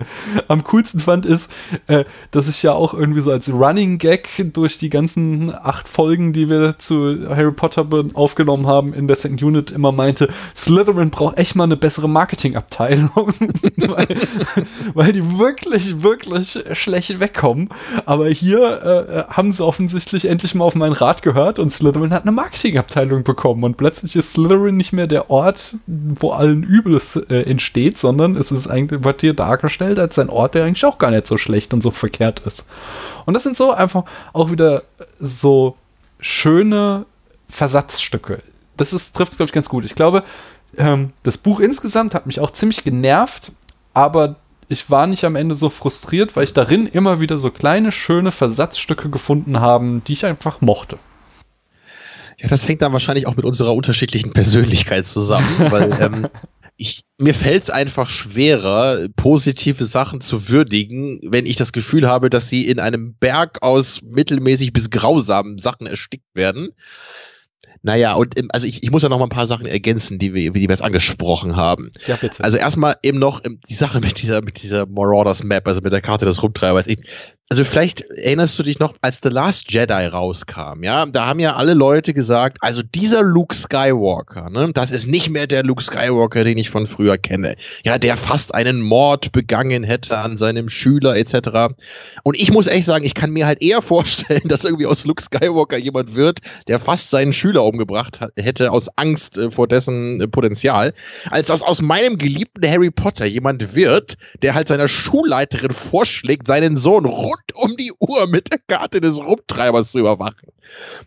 am 0.49 0.65
coolsten 0.65 1.01
fand, 1.01 1.27
ist, 1.27 1.51
äh, 1.87 2.05
dass 2.31 2.49
ich 2.49 2.63
ja 2.63 2.73
auch 2.73 2.95
irgendwie 2.95 3.21
so 3.21 3.31
als 3.31 3.53
Running 3.53 3.99
Gag 3.99 4.29
durch 4.55 4.79
die 4.79 4.89
ganzen 4.89 5.55
acht 5.55 5.87
Folgen, 5.99 6.33
die 6.33 6.49
wir 6.49 6.79
zu 6.79 7.29
Harry 7.29 7.51
Potter 7.51 7.85
aufgenommen 8.15 8.69
haben 8.69 8.95
in 8.95 9.09
der 9.09 9.17
Second 9.17 9.43
Unit, 9.43 9.73
immer 9.73 9.91
meinte, 9.91 10.29
Slytherin 10.55 11.11
braucht 11.11 11.37
echt 11.39 11.57
mal 11.57 11.65
eine 11.65 11.77
bessere 11.77 12.09
Marketingabteilung, 12.09 13.11
weil, 13.77 14.07
weil 14.95 15.13
die 15.13 15.41
wirklich, 15.41 16.01
wirklich 16.01 16.57
schlecht 16.75 17.19
wegkommen. 17.19 17.71
Aber 18.07 18.29
hier 18.29 19.27
äh, 19.29 19.35
haben 19.35 19.51
sie 19.51 19.67
offensichtlich 19.67 20.27
endlich 20.27 20.55
mal 20.55 20.67
auf 20.67 20.77
meinen 20.77 20.93
Rat 20.93 21.23
gehört 21.23 21.59
und 21.59 21.75
Slytherin 21.75 22.13
hat 22.13 22.23
eine 22.23 22.31
Marketingabteilung 22.31 23.25
bekommen 23.25 23.65
und 23.65 23.77
plötzlich 23.77 24.15
ist 24.15 24.35
Slytherin 24.35 24.77
nicht 24.77 24.93
mehr 24.93 25.09
der 25.09 25.31
Ort, 25.31 25.79
wo 25.89 26.31
allen 26.31 26.63
Übles 26.63 27.17
äh, 27.17 27.43
entsteht, 27.43 27.99
sondern 27.99 28.37
es 28.37 28.53
ist 28.53 28.69
eigentlich, 28.69 29.03
wird 29.03 29.23
hier 29.23 29.35
dargestellt 29.35 29.99
als 29.99 30.17
ein 30.21 30.31
Ort, 30.31 30.55
der 30.55 30.63
eigentlich 30.63 30.85
auch 30.85 30.99
gar 30.99 31.11
nicht 31.11 31.27
so 31.27 31.39
schlecht 31.39 31.75
und 31.75 31.83
so 31.83 31.91
verkehrt 31.91 32.39
ist. 32.47 32.67
Und 33.27 33.35
das 33.35 33.43
sind 33.43 33.57
so 33.57 33.73
einfach 33.73 34.05
auch 34.33 34.53
wieder 34.53 34.85
so 35.19 35.75
schöne 36.21 37.07
Versatzstücke. 37.49 38.43
Das 38.77 38.91
trifft 39.13 39.33
es, 39.33 39.37
glaube 39.37 39.49
ich, 39.49 39.53
ganz 39.53 39.69
gut. 39.69 39.85
Ich 39.85 39.95
glaube, 39.95 40.25
ähm, 40.77 41.13
das 41.23 41.39
Buch 41.39 41.61
insgesamt 41.61 42.15
hat 42.15 42.27
mich 42.27 42.41
auch 42.41 42.51
ziemlich 42.51 42.85
genervt, 42.85 43.53
aber 43.95 44.37
ich 44.69 44.91
war 44.91 45.07
nicht 45.07 45.25
am 45.25 45.35
Ende 45.35 45.55
so 45.55 45.71
frustriert, 45.71 46.37
weil 46.37 46.45
ich 46.45 46.53
darin 46.53 46.87
immer 46.87 47.21
wieder 47.21 47.39
so 47.39 47.51
kleine, 47.51 47.91
schöne 47.91 48.31
Versatzstücke 48.31 49.09
gefunden 49.09 49.61
habe, 49.61 50.03
die 50.07 50.13
ich 50.13 50.27
einfach 50.27 50.61
mochte. 50.61 50.99
Ja, 52.37 52.49
das 52.49 52.69
hängt 52.69 52.83
dann 52.83 52.93
wahrscheinlich 52.93 53.27
auch 53.27 53.35
mit 53.35 53.45
unserer 53.45 53.75
unterschiedlichen 53.75 54.33
Persönlichkeit 54.33 55.07
zusammen, 55.07 55.49
weil 55.71 55.93
ähm, 56.01 56.29
ich, 56.79 57.03
mir 57.19 57.35
fällt 57.35 57.65
es 57.65 57.71
einfach 57.71 58.09
schwerer, 58.09 59.09
positive 59.17 59.85
Sachen 59.85 60.21
zu 60.21 60.49
würdigen, 60.49 61.21
wenn 61.25 61.45
ich 61.45 61.57
das 61.57 61.73
Gefühl 61.73 62.09
habe, 62.09 62.31
dass 62.31 62.49
sie 62.49 62.69
in 62.69 62.79
einem 62.79 63.15
Berg 63.15 63.59
aus 63.63 64.01
mittelmäßig 64.03 64.73
bis 64.73 64.89
grausamen 64.89 65.59
Sachen 65.59 65.89
erstickt 65.89 66.35
werden. 66.35 66.71
Naja, 67.83 68.15
und 68.15 68.35
also 68.53 68.67
ich, 68.67 68.83
ich 68.83 68.91
muss 68.91 69.03
ja 69.03 69.09
noch 69.09 69.19
mal 69.19 69.27
ein 69.27 69.31
paar 69.31 69.47
Sachen 69.47 69.67
ergänzen, 69.67 70.19
die 70.19 70.35
wir, 70.35 70.53
die 70.53 70.63
wir 70.63 70.69
jetzt 70.69 70.83
angesprochen 70.83 71.57
haben. 71.57 71.91
Ja, 72.07 72.17
bitte. 72.17 72.43
Also 72.43 72.59
erstmal 72.59 72.97
eben 73.03 73.19
noch 73.19 73.41
die 73.69 73.75
Sache 73.75 74.01
mit 74.01 74.23
dieser, 74.23 74.43
mit 74.43 74.63
dieser 74.63 74.87
Marauders 74.87 75.43
Map, 75.43 75.67
also 75.67 75.81
mit 75.81 75.93
der 75.93 76.01
Karte 76.01 76.25
des 76.25 76.43
Rumtreibers. 76.43 76.87
Ich, 76.87 76.99
also 77.51 77.65
vielleicht 77.65 78.03
erinnerst 78.03 78.59
du 78.59 78.63
dich 78.63 78.79
noch, 78.79 78.95
als 79.01 79.21
The 79.23 79.31
Last 79.31 79.73
Jedi 79.73 80.07
rauskam, 80.07 80.83
ja, 80.83 81.07
da 81.07 81.27
haben 81.27 81.41
ja 81.41 81.57
alle 81.57 81.73
Leute 81.73 82.13
gesagt, 82.13 82.59
also 82.61 82.83
dieser 82.83 83.23
Luke 83.23 83.55
Skywalker, 83.55 84.51
ne, 84.51 84.71
das 84.75 84.91
ist 84.91 85.07
nicht 85.07 85.31
mehr 85.31 85.47
der 85.47 85.63
Luke 85.63 85.83
Skywalker, 85.83 86.45
den 86.45 86.59
ich 86.59 86.69
von 86.69 86.87
früher 86.87 87.17
kenne. 87.17 87.57
Ja, 87.85 87.99
der 87.99 88.19
fast 88.19 88.55
einen 88.55 88.83
Mord 88.83 89.33
begangen 89.33 89.83
hätte 89.83 90.19
an 90.19 90.37
seinem 90.37 90.69
Schüler 90.69 91.17
etc. 91.17 91.75
Und 92.23 92.39
ich 92.39 92.53
muss 92.53 92.67
echt 92.67 92.85
sagen, 92.85 93.07
ich 93.07 93.15
kann 93.15 93.31
mir 93.31 93.47
halt 93.47 93.63
eher 93.63 93.81
vorstellen, 93.89 94.43
dass 94.45 94.65
irgendwie 94.65 94.87
aus 94.87 95.07
Luke 95.07 95.23
Skywalker 95.23 95.79
jemand 95.79 96.15
wird, 96.15 96.41
der 96.67 96.81
fast 96.81 97.09
seinen 97.09 97.33
Schüler 97.33 97.65
umgebracht 97.65 98.21
hätte 98.37 98.73
aus 98.73 98.91
Angst 98.97 99.39
äh, 99.39 99.51
vor 99.51 99.69
dessen 99.69 100.21
äh, 100.21 100.29
Potenzial, 100.29 100.93
als 101.31 101.47
dass 101.47 101.63
aus 101.63 101.81
meinem 101.81 102.19
geliebten 102.19 102.69
Harry 102.69 102.91
Potter 102.91 103.25
jemand 103.25 103.75
wird, 103.75 104.19
der 104.43 104.55
halt 104.55 104.69
seiner 104.69 104.89
Schulleiterin 104.89 105.71
vorschlägt, 105.71 106.47
seinen 106.47 106.77
Sohn 106.77 107.07
rund 107.55 107.55
um 107.71 107.77
die 107.77 107.93
Uhr 107.99 108.27
mit 108.27 108.51
der 108.53 108.59
Karte 108.67 109.01
des 109.01 109.19
Rumtreibers 109.19 109.93
zu 109.93 109.99
überwachen. 110.01 110.49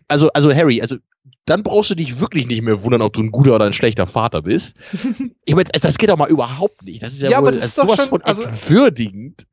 Also, 0.08 0.28
also 0.32 0.54
Harry, 0.54 0.80
also 0.80 0.96
dann 1.44 1.62
brauchst 1.64 1.90
du 1.90 1.94
dich 1.96 2.20
wirklich 2.20 2.46
nicht 2.46 2.62
mehr 2.62 2.82
wundern, 2.82 3.02
ob 3.02 3.12
du 3.14 3.20
ein 3.20 3.32
guter 3.32 3.54
oder 3.56 3.64
ein 3.66 3.72
schlechter 3.72 4.06
Vater 4.06 4.42
bist. 4.42 4.76
ich 5.44 5.54
meine, 5.54 5.68
das 5.70 5.98
geht 5.98 6.08
doch 6.10 6.16
mal 6.18 6.30
überhaupt 6.30 6.82
nicht. 6.82 7.02
Das 7.02 7.12
ist 7.14 7.22
ja, 7.22 7.30
Ja, 7.30 7.38
wohl 7.38 7.48
aber 7.48 7.52
das 7.52 7.64
ist 7.64 7.74
sowas 7.74 7.96
schon- 7.96 8.08
von 8.10 8.22
also- 8.22 8.42
entwürdigend. 8.42 9.46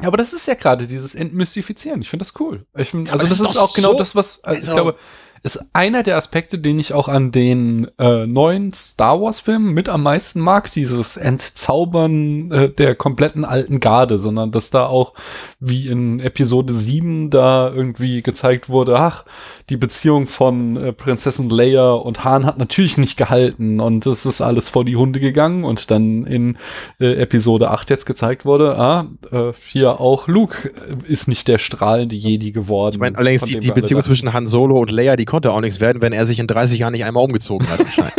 Ja, 0.00 0.08
aber 0.08 0.16
das 0.16 0.32
ist 0.32 0.48
ja 0.48 0.54
gerade 0.54 0.88
dieses 0.88 1.14
Entmystifizieren. 1.14 2.02
Ich 2.02 2.08
finde 2.08 2.24
das 2.24 2.32
cool. 2.40 2.66
Find, 2.74 3.06
Ja, 3.06 3.12
also 3.12 3.28
das, 3.28 3.38
das 3.38 3.50
ist 3.52 3.56
auch 3.56 3.74
genau 3.74 3.92
so- 3.92 3.98
das, 3.98 4.16
was 4.16 4.42
also 4.42 4.68
ich 4.68 4.74
glaube, 4.74 4.96
ist 5.44 5.62
einer 5.74 6.02
der 6.02 6.16
Aspekte, 6.16 6.58
den 6.58 6.78
ich 6.78 6.94
auch 6.94 7.06
an 7.06 7.30
den 7.30 7.86
äh, 7.98 8.26
neuen 8.26 8.72
Star 8.72 9.20
Wars 9.20 9.40
Filmen 9.40 9.74
mit 9.74 9.90
am 9.90 10.02
meisten 10.02 10.40
mag, 10.40 10.72
dieses 10.72 11.18
Entzaubern 11.18 12.50
äh, 12.50 12.70
der 12.70 12.94
kompletten 12.94 13.44
alten 13.44 13.78
Garde, 13.78 14.18
sondern 14.18 14.52
dass 14.52 14.70
da 14.70 14.86
auch 14.86 15.12
wie 15.60 15.88
in 15.88 16.18
Episode 16.18 16.72
7 16.72 17.28
da 17.28 17.70
irgendwie 17.70 18.22
gezeigt 18.22 18.70
wurde, 18.70 18.98
ach, 18.98 19.26
die 19.68 19.76
Beziehung 19.76 20.26
von 20.26 20.78
äh, 20.78 20.92
Prinzessin 20.94 21.50
Leia 21.50 21.92
und 21.92 22.24
Han 22.24 22.46
hat 22.46 22.56
natürlich 22.56 22.96
nicht 22.96 23.18
gehalten 23.18 23.80
und 23.80 24.06
es 24.06 24.24
ist 24.24 24.40
alles 24.40 24.70
vor 24.70 24.86
die 24.86 24.96
Hunde 24.96 25.20
gegangen 25.20 25.64
und 25.64 25.90
dann 25.90 26.24
in 26.24 26.56
äh, 27.00 27.16
Episode 27.16 27.70
8 27.70 27.90
jetzt 27.90 28.06
gezeigt 28.06 28.46
wurde, 28.46 28.78
ah, 28.78 29.08
äh, 29.30 29.52
hier 29.68 30.00
auch 30.00 30.26
Luke 30.26 30.68
äh, 30.70 31.12
ist 31.12 31.28
nicht 31.28 31.48
der 31.48 31.58
strahlende 31.58 32.16
Jedi 32.16 32.50
geworden. 32.52 32.94
Ich 32.94 33.00
meine, 33.00 33.18
allerdings 33.18 33.42
die, 33.42 33.60
die 33.60 33.72
Beziehung 33.72 34.02
zwischen 34.02 34.32
Han 34.32 34.46
Solo 34.46 34.78
und 34.78 34.90
Leia, 34.90 35.16
die 35.16 35.33
konnte 35.34 35.50
auch 35.50 35.60
nichts 35.60 35.80
werden, 35.80 36.00
wenn 36.00 36.12
er 36.12 36.26
sich 36.26 36.38
in 36.38 36.46
30 36.46 36.78
Jahren 36.78 36.92
nicht 36.92 37.04
einmal 37.04 37.24
umgezogen 37.24 37.68
hat. 37.68 37.80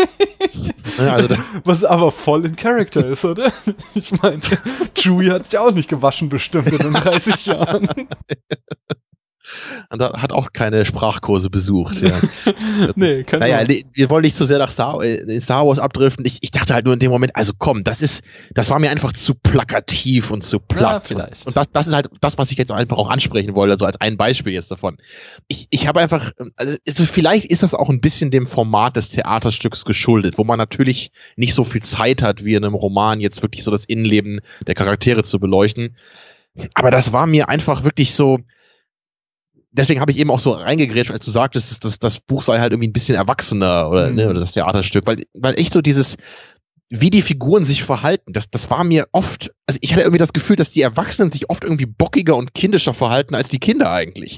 Ne, 0.97 1.11
also 1.11 1.36
Was 1.66 1.84
aber 1.84 2.09
voll 2.09 2.45
in 2.45 2.55
Character 2.55 3.05
ist, 3.05 3.26
oder? 3.26 3.51
Ich 3.95 4.13
meine, 4.22 4.39
Chewie 4.97 5.30
hat 5.30 5.45
sich 5.45 5.59
auch 5.59 5.72
nicht 5.72 5.89
gewaschen 5.89 6.30
bestimmt 6.30 6.72
in 6.72 6.78
den 6.78 6.93
30 6.93 7.47
Jahren. 7.47 7.89
und 9.89 10.01
da 10.01 10.22
hat 10.22 10.32
auch 10.32 10.53
keine 10.53 10.86
Sprachkurse 10.86 11.49
besucht. 11.49 12.01
Ja. 12.01 12.12
nee, 12.95 13.24
kann 13.24 13.39
Naja, 13.39 13.64
nee, 13.68 13.86
wir 13.93 14.10
wollen 14.10 14.24
nicht 14.24 14.36
zu 14.36 14.45
sehr 14.45 14.58
nach 14.60 14.70
Star, 14.70 15.01
äh, 15.03 15.39
Star 15.41 15.66
Wars 15.68 15.80
abdriften. 15.80 16.26
Ich, 16.26 16.39
ich 16.41 16.51
dachte 16.51 16.74
halt 16.74 16.86
nur 16.86 16.93
in 16.93 16.99
dem 16.99 17.12
Moment, 17.12 17.36
also 17.36 17.53
komm, 17.58 17.84
das 17.84 18.01
ist, 18.01 18.24
das 18.53 18.70
war 18.70 18.80
mir 18.80 18.89
einfach 18.91 19.14
zu 19.14 19.34
plakativ 19.36 20.32
und 20.32 20.43
zu 20.43 20.60
platt. 20.60 21.08
vielleicht. 21.08 21.47
Und 21.47 21.56
das, 21.58 21.72
das 21.72 21.88
ist 21.88 21.93
halt 21.93 22.10
das, 22.22 22.38
was 22.38 22.51
ich 22.51 22.58
jetzt 22.58 22.72
einfach 22.72 22.97
auch 22.97 23.10
ansprechen 23.10 23.56
wollte, 23.56 23.74
also 23.74 23.86
als 23.86 23.99
ein 24.01 24.18
Beispiel 24.18 24.53
jetzt 24.53 24.72
davon. 24.72 24.97
Ich, 25.47 25.68
ich 25.70 25.88
habe 25.88 25.99
einfach, 26.01 26.32
also 26.56 26.76
ist- 26.84 27.01
vielleicht 27.01 27.47
ist 27.51 27.64
das 27.64 27.74
auch 27.74 27.89
ein 27.89 28.01
bisschen 28.01 28.32
dem 28.32 28.47
Format 28.47 28.95
des 28.95 29.10
Theaterstücks 29.10 29.86
geschuldet, 29.86 30.38
wo 30.38 30.43
man 30.43 30.58
natürlich 30.58 31.12
nicht 31.36 31.53
so 31.53 31.64
viel 31.64 31.82
Zeit 31.84 32.22
hat, 32.22 32.43
wie 32.43 32.56
in 32.56 32.64
einem 32.64 32.76
Roman 32.76 33.20
jetzt 33.20 33.41
wirklich 33.41 33.64
so 33.64 33.72
das 33.72 33.86
Innenleben 33.86 34.41
der 34.68 34.76
Charaktere 34.76 35.24
zu 35.24 35.39
beleuchten. 35.39 35.95
Aber 36.74 36.91
das 36.91 37.12
war 37.12 37.28
mir 37.28 37.49
einfach 37.49 37.84
wirklich 37.84 38.16
so, 38.16 38.39
deswegen 39.78 40.01
habe 40.01 40.11
ich 40.11 40.17
eben 40.17 40.32
auch 40.32 40.39
so 40.39 40.51
reingegrätscht, 40.51 41.11
als 41.11 41.26
du 41.26 41.32
sagtest, 41.32 41.71
dass 41.71 41.80
das, 41.80 41.99
das 41.99 42.19
Buch 42.19 42.43
sei 42.43 42.59
halt 42.59 42.71
irgendwie 42.73 42.89
ein 42.89 42.93
bisschen 42.93 43.15
erwachsener 43.15 43.89
oder, 43.89 44.09
Mhm. 44.09 44.15
ne, 44.15 44.30
oder 44.30 44.39
das 44.39 44.53
Theaterstück, 44.53 45.05
weil, 45.05 45.23
weil 45.34 45.59
echt 45.59 45.73
so 45.73 45.82
dieses, 45.82 46.17
wie 46.89 47.09
die 47.09 47.21
Figuren 47.21 47.65
sich 47.65 47.84
verhalten, 47.84 48.32
das, 48.34 48.49
das 48.49 48.69
war 48.69 48.84
mir 48.84 49.07
oft, 49.11 49.51
also 49.65 49.80
ich 49.82 49.91
hatte 49.91 50.01
irgendwie 50.03 50.19
das 50.19 50.34
Gefühl, 50.34 50.55
dass 50.55 50.71
die 50.71 50.82
Erwachsenen 50.82 51.32
sich 51.32 51.49
oft 51.49 51.63
irgendwie 51.63 51.88
bockiger 51.88 52.36
und 52.36 52.53
kindischer 52.53 52.93
verhalten 52.93 53.36
als 53.36 53.49
die 53.49 53.59
Kinder 53.59 53.91
eigentlich. 53.91 54.38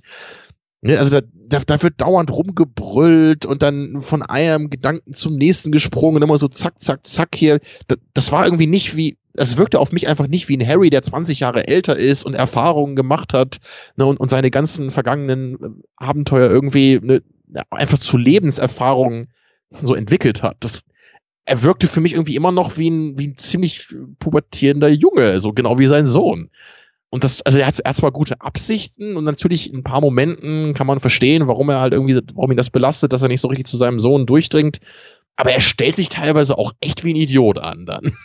Ne, 0.81 0.97
also 0.97 1.19
da, 1.19 1.27
da, 1.33 1.59
da 1.65 1.81
wird 1.81 1.99
dauernd 2.01 2.31
rumgebrüllt 2.31 3.45
und 3.45 3.63
dann 3.63 4.01
von 4.01 4.21
einem 4.21 4.69
Gedanken 4.69 5.15
zum 5.15 5.35
nächsten 5.35 5.71
gesprungen, 5.71 6.21
immer 6.21 6.37
so 6.37 6.47
zack, 6.47 6.81
zack, 6.81 7.07
zack 7.07 7.35
hier. 7.35 7.59
Das, 7.87 7.97
das 8.13 8.31
war 8.31 8.45
irgendwie 8.45 8.67
nicht 8.67 8.95
wie, 8.95 9.17
es 9.33 9.57
wirkte 9.57 9.79
auf 9.79 9.91
mich 9.91 10.07
einfach 10.07 10.27
nicht 10.27 10.49
wie 10.49 10.57
ein 10.57 10.67
Harry, 10.67 10.89
der 10.89 11.01
20 11.01 11.39
Jahre 11.39 11.67
älter 11.67 11.97
ist 11.97 12.25
und 12.25 12.35
Erfahrungen 12.35 12.95
gemacht 12.95 13.33
hat 13.33 13.57
ne, 13.95 14.05
und, 14.05 14.19
und 14.19 14.29
seine 14.29 14.51
ganzen 14.51 14.91
vergangenen 14.91 15.55
äh, 15.55 15.83
Abenteuer 15.95 16.49
irgendwie 16.49 16.99
ne, 17.01 17.21
einfach 17.71 17.97
zu 17.97 18.17
Lebenserfahrungen 18.17 19.29
so 19.81 19.95
entwickelt 19.95 20.43
hat. 20.43 20.57
Das, 20.59 20.81
er 21.45 21.63
wirkte 21.63 21.87
für 21.87 22.01
mich 22.01 22.13
irgendwie 22.13 22.35
immer 22.35 22.51
noch 22.51 22.77
wie 22.77 22.89
ein, 22.89 23.17
wie 23.17 23.29
ein 23.29 23.37
ziemlich 23.37 23.87
pubertierender 24.19 24.89
Junge, 24.89 25.39
so 25.39 25.53
genau 25.53 25.79
wie 25.79 25.85
sein 25.85 26.05
Sohn. 26.05 26.51
Und 27.09 27.23
das, 27.23 27.41
also 27.41 27.57
er 27.57 27.67
hat, 27.67 27.79
er 27.79 27.93
zwar 27.93 28.11
gute 28.11 28.41
Absichten 28.41 29.15
und 29.15 29.23
natürlich 29.23 29.71
in 29.71 29.79
ein 29.79 29.83
paar 29.83 30.01
Momenten 30.01 30.73
kann 30.73 30.87
man 30.87 30.99
verstehen, 30.99 31.47
warum 31.47 31.69
er 31.69 31.79
halt 31.79 31.93
irgendwie, 31.93 32.19
warum 32.33 32.51
ihn 32.51 32.57
das 32.57 32.69
belastet, 32.69 33.13
dass 33.13 33.21
er 33.21 33.29
nicht 33.29 33.41
so 33.41 33.47
richtig 33.47 33.67
zu 33.67 33.77
seinem 33.77 33.99
Sohn 33.99 34.25
durchdringt. 34.25 34.79
Aber 35.37 35.51
er 35.51 35.61
stellt 35.61 35.95
sich 35.95 36.09
teilweise 36.09 36.57
auch 36.57 36.73
echt 36.81 37.03
wie 37.03 37.13
ein 37.13 37.17
Idiot 37.17 37.59
an 37.59 37.85
dann. 37.85 38.13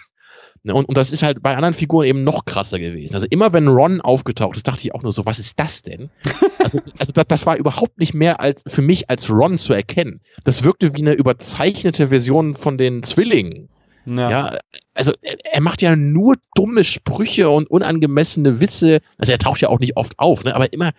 Ne, 0.64 0.74
Und, 0.74 0.84
und 0.84 0.96
das 0.96 1.10
ist 1.10 1.24
halt 1.24 1.42
bei 1.42 1.56
anderen 1.56 1.74
Figuren 1.74 2.06
eben 2.06 2.22
noch 2.22 2.44
krasser 2.44 2.78
gewesen. 2.78 3.14
Also 3.14 3.26
immer 3.30 3.52
wenn 3.52 3.66
Ron 3.66 4.00
aufgetaucht 4.00 4.56
ist, 4.56 4.68
dachte 4.68 4.82
ich 4.82 4.94
auch 4.94 5.02
nur 5.02 5.12
so, 5.12 5.26
was 5.26 5.40
ist 5.40 5.58
das 5.58 5.82
denn? 5.82 6.10
Also, 6.62 6.78
also 6.96 7.12
das, 7.12 7.24
das 7.26 7.46
war 7.46 7.56
überhaupt 7.56 7.98
nicht 7.98 8.14
mehr 8.14 8.38
als 8.38 8.62
für 8.68 8.82
mich 8.82 9.10
als 9.10 9.28
Ron 9.28 9.58
zu 9.58 9.72
erkennen. 9.72 10.20
Das 10.44 10.62
wirkte 10.62 10.94
wie 10.94 11.00
eine 11.00 11.14
überzeichnete 11.14 12.06
Version 12.10 12.54
von 12.54 12.78
den 12.78 13.02
Zwillingen. 13.02 13.68
Ja. 14.06 14.30
Ja, 14.30 14.58
also 14.94 15.12
er, 15.20 15.60
macht 15.60 15.82
ja 15.82 15.96
nur 15.96 16.36
dumme 16.54 16.84
Sprüche 16.84 17.48
und 17.48 17.70
unangemessene 17.70 18.60
Witze. 18.60 19.00
Also 19.18 19.32
er 19.32 19.38
taucht 19.38 19.60
ja 19.60 19.68
auch 19.68 19.78
nicht 19.78 19.96
oft 19.96 20.18
auf, 20.18 20.44
ne? 20.44 20.54
Aber 20.54 20.72
immer, 20.72 20.90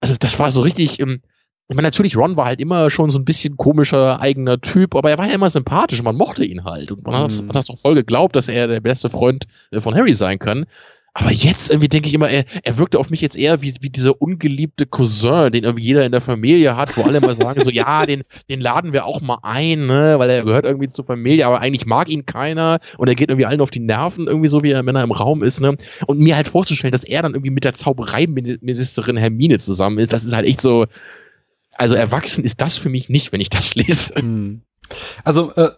also 0.00 0.14
das 0.18 0.38
war 0.38 0.50
so 0.50 0.60
richtig. 0.60 1.00
Ähm, 1.00 1.22
ich 1.68 1.76
meine, 1.76 1.86
natürlich, 1.86 2.16
Ron 2.16 2.36
war 2.36 2.46
halt 2.46 2.60
immer 2.60 2.90
schon 2.90 3.10
so 3.10 3.18
ein 3.18 3.24
bisschen 3.24 3.56
komischer 3.56 4.20
eigener 4.20 4.60
Typ, 4.60 4.94
aber 4.94 5.10
er 5.10 5.16
war 5.16 5.26
ja 5.28 5.32
immer 5.34 5.48
sympathisch 5.48 6.00
und 6.00 6.04
man 6.04 6.16
mochte 6.16 6.44
ihn 6.44 6.64
halt. 6.64 6.92
Und 6.92 7.04
man 7.04 7.14
hat, 7.14 7.32
Mhm. 7.40 7.48
hat 7.48 7.54
das 7.54 7.70
auch 7.70 7.78
voll 7.78 7.94
geglaubt, 7.94 8.36
dass 8.36 8.48
er 8.48 8.66
der 8.66 8.80
beste 8.80 9.08
Freund 9.08 9.46
äh, 9.70 9.80
von 9.80 9.94
Harry 9.94 10.12
sein 10.12 10.38
kann. 10.38 10.66
Aber 11.14 11.30
jetzt 11.30 11.70
irgendwie 11.70 11.88
denke 11.88 12.08
ich 12.08 12.14
immer, 12.14 12.30
er, 12.30 12.44
er 12.62 12.78
wirkte 12.78 12.98
auf 12.98 13.10
mich 13.10 13.20
jetzt 13.20 13.36
eher 13.36 13.60
wie, 13.60 13.74
wie 13.82 13.90
dieser 13.90 14.20
ungeliebte 14.22 14.86
Cousin, 14.86 15.52
den 15.52 15.64
irgendwie 15.64 15.84
jeder 15.84 16.06
in 16.06 16.12
der 16.12 16.22
Familie 16.22 16.74
hat, 16.74 16.96
wo 16.96 17.02
alle 17.02 17.20
mal 17.20 17.36
sagen 17.36 17.62
so, 17.62 17.68
ja, 17.68 18.06
den, 18.06 18.22
den 18.48 18.62
laden 18.62 18.94
wir 18.94 19.04
auch 19.04 19.20
mal 19.20 19.38
ein, 19.42 19.86
ne, 19.86 20.18
weil 20.18 20.30
er 20.30 20.42
gehört 20.42 20.64
irgendwie 20.64 20.88
zur 20.88 21.04
Familie, 21.04 21.46
aber 21.46 21.60
eigentlich 21.60 21.84
mag 21.84 22.08
ihn 22.08 22.24
keiner 22.24 22.80
und 22.96 23.08
er 23.08 23.14
geht 23.14 23.28
irgendwie 23.28 23.44
allen 23.44 23.60
auf 23.60 23.70
die 23.70 23.80
Nerven, 23.80 24.26
irgendwie 24.26 24.48
so, 24.48 24.62
wie 24.62 24.70
er, 24.70 24.86
wenn 24.86 24.96
er 24.96 25.04
im 25.04 25.12
Raum 25.12 25.42
ist, 25.42 25.60
ne. 25.60 25.76
Und 26.06 26.18
mir 26.18 26.34
halt 26.34 26.48
vorzustellen, 26.48 26.92
dass 26.92 27.04
er 27.04 27.20
dann 27.20 27.34
irgendwie 27.34 27.50
mit 27.50 27.64
der 27.64 27.74
Zaubereiministerin 27.74 29.18
Hermine 29.18 29.58
zusammen 29.58 29.98
ist, 29.98 30.14
das 30.14 30.24
ist 30.24 30.32
halt 30.32 30.46
echt 30.46 30.62
so, 30.62 30.86
also 31.74 31.94
erwachsen 31.94 32.42
ist 32.42 32.60
das 32.62 32.78
für 32.78 32.88
mich 32.88 33.10
nicht, 33.10 33.32
wenn 33.32 33.40
ich 33.42 33.50
das 33.50 33.74
lese. 33.74 34.14
Hm. 34.14 34.62
Also, 35.24 35.52
äh, 35.54 35.70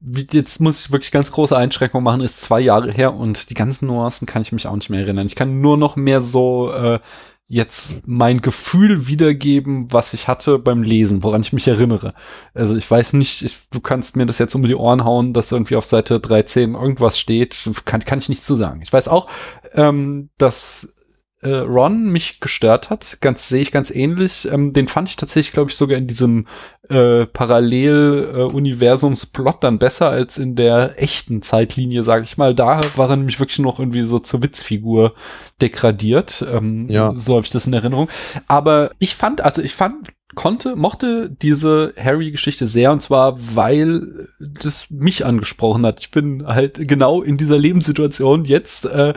jetzt 0.00 0.60
muss 0.60 0.86
ich 0.86 0.92
wirklich 0.92 1.10
ganz 1.10 1.32
große 1.32 1.56
Einschränkungen 1.56 2.04
machen, 2.04 2.20
ist 2.20 2.40
zwei 2.40 2.60
Jahre 2.60 2.92
her 2.92 3.14
und 3.14 3.50
die 3.50 3.54
ganzen 3.54 3.86
Nuancen 3.86 4.26
kann 4.26 4.42
ich 4.42 4.52
mich 4.52 4.66
auch 4.66 4.76
nicht 4.76 4.90
mehr 4.90 5.00
erinnern. 5.00 5.26
Ich 5.26 5.34
kann 5.34 5.60
nur 5.60 5.76
noch 5.76 5.96
mehr 5.96 6.20
so 6.20 6.72
äh, 6.72 7.00
jetzt 7.48 8.06
mein 8.06 8.42
Gefühl 8.42 9.08
wiedergeben, 9.08 9.90
was 9.90 10.12
ich 10.12 10.28
hatte 10.28 10.58
beim 10.58 10.82
Lesen, 10.82 11.22
woran 11.22 11.40
ich 11.40 11.54
mich 11.54 11.66
erinnere. 11.66 12.12
Also 12.52 12.76
ich 12.76 12.88
weiß 12.88 13.14
nicht, 13.14 13.42
ich, 13.42 13.58
du 13.70 13.80
kannst 13.80 14.16
mir 14.16 14.26
das 14.26 14.38
jetzt 14.38 14.54
um 14.54 14.62
die 14.62 14.74
Ohren 14.74 15.04
hauen, 15.04 15.32
dass 15.32 15.50
irgendwie 15.50 15.76
auf 15.76 15.86
Seite 15.86 16.20
13 16.20 16.74
irgendwas 16.74 17.18
steht, 17.18 17.56
kann, 17.86 18.04
kann 18.04 18.18
ich 18.18 18.28
nicht 18.28 18.44
zu 18.44 18.54
sagen. 18.54 18.82
Ich 18.82 18.92
weiß 18.92 19.08
auch, 19.08 19.28
ähm, 19.72 20.28
dass 20.36 20.94
äh, 21.40 21.58
Ron 21.58 22.10
mich 22.10 22.40
gestört 22.40 22.90
hat, 22.90 23.18
ganz 23.20 23.48
sehe 23.48 23.62
ich 23.62 23.70
ganz 23.70 23.90
ähnlich. 23.90 24.48
Ähm, 24.50 24.72
den 24.72 24.88
fand 24.88 25.08
ich 25.08 25.16
tatsächlich, 25.16 25.52
glaube 25.52 25.70
ich, 25.70 25.76
sogar 25.76 25.96
in 25.96 26.08
diesem 26.08 26.46
äh, 26.88 27.26
Parallel-Universums-Plot 27.26 29.62
dann 29.62 29.78
besser 29.78 30.10
als 30.10 30.38
in 30.38 30.56
der 30.56 31.00
echten 31.00 31.42
Zeitlinie, 31.42 32.02
sage 32.02 32.24
ich 32.24 32.38
mal. 32.38 32.54
Da 32.54 32.80
war 32.96 33.10
er 33.10 33.16
nämlich 33.16 33.38
wirklich 33.38 33.60
noch 33.60 33.78
irgendwie 33.78 34.02
so 34.02 34.18
zur 34.18 34.42
Witzfigur 34.42 35.14
degradiert. 35.62 36.44
Ähm, 36.50 36.86
Ja. 36.88 37.14
So 37.14 37.36
habe 37.36 37.44
ich 37.44 37.50
das 37.50 37.66
in 37.66 37.72
Erinnerung. 37.72 38.08
Aber 38.46 38.90
ich 38.98 39.14
fand, 39.14 39.40
also 39.40 39.62
ich 39.62 39.74
fand, 39.74 40.08
konnte, 40.38 40.76
mochte 40.76 41.28
diese 41.28 41.92
Harry-Geschichte 42.00 42.68
sehr 42.68 42.92
und 42.92 43.02
zwar, 43.02 43.36
weil 43.56 44.28
das 44.38 44.88
mich 44.88 45.26
angesprochen 45.26 45.84
hat. 45.84 45.98
Ich 45.98 46.12
bin 46.12 46.46
halt 46.46 46.86
genau 46.86 47.22
in 47.22 47.36
dieser 47.36 47.58
Lebenssituation 47.58 48.44
jetzt, 48.44 48.84
äh, 48.84 49.14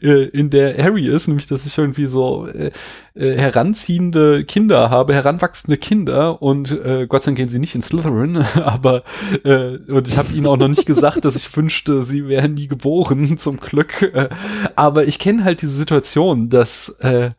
äh, 0.00 0.28
in 0.28 0.48
der 0.48 0.80
Harry 0.80 1.08
ist, 1.08 1.26
nämlich 1.26 1.48
dass 1.48 1.66
ich 1.66 1.76
irgendwie 1.76 2.04
so 2.04 2.46
äh, 2.46 2.70
äh, 3.14 3.36
heranziehende 3.36 4.44
Kinder 4.44 4.90
habe, 4.90 5.12
heranwachsende 5.12 5.76
Kinder 5.76 6.40
und 6.40 6.70
äh, 6.70 7.08
Gott 7.08 7.24
sei 7.24 7.30
Dank 7.30 7.38
gehen 7.38 7.48
sie 7.48 7.58
nicht 7.58 7.74
in 7.74 7.82
Slytherin, 7.82 8.36
aber 8.54 9.02
äh, 9.42 9.76
und 9.88 10.06
ich 10.06 10.18
habe 10.18 10.32
ihnen 10.32 10.46
auch 10.46 10.56
noch 10.56 10.68
nicht 10.68 10.86
gesagt, 10.86 11.24
dass 11.24 11.34
ich 11.34 11.56
wünschte, 11.56 12.04
sie 12.04 12.28
wären 12.28 12.54
nie 12.54 12.68
geboren, 12.68 13.38
zum 13.38 13.58
Glück. 13.58 14.02
Äh, 14.02 14.28
aber 14.76 15.04
ich 15.04 15.18
kenne 15.18 15.42
halt 15.42 15.62
diese 15.62 15.74
Situation, 15.74 16.48
dass 16.48 16.90
äh, 17.00 17.32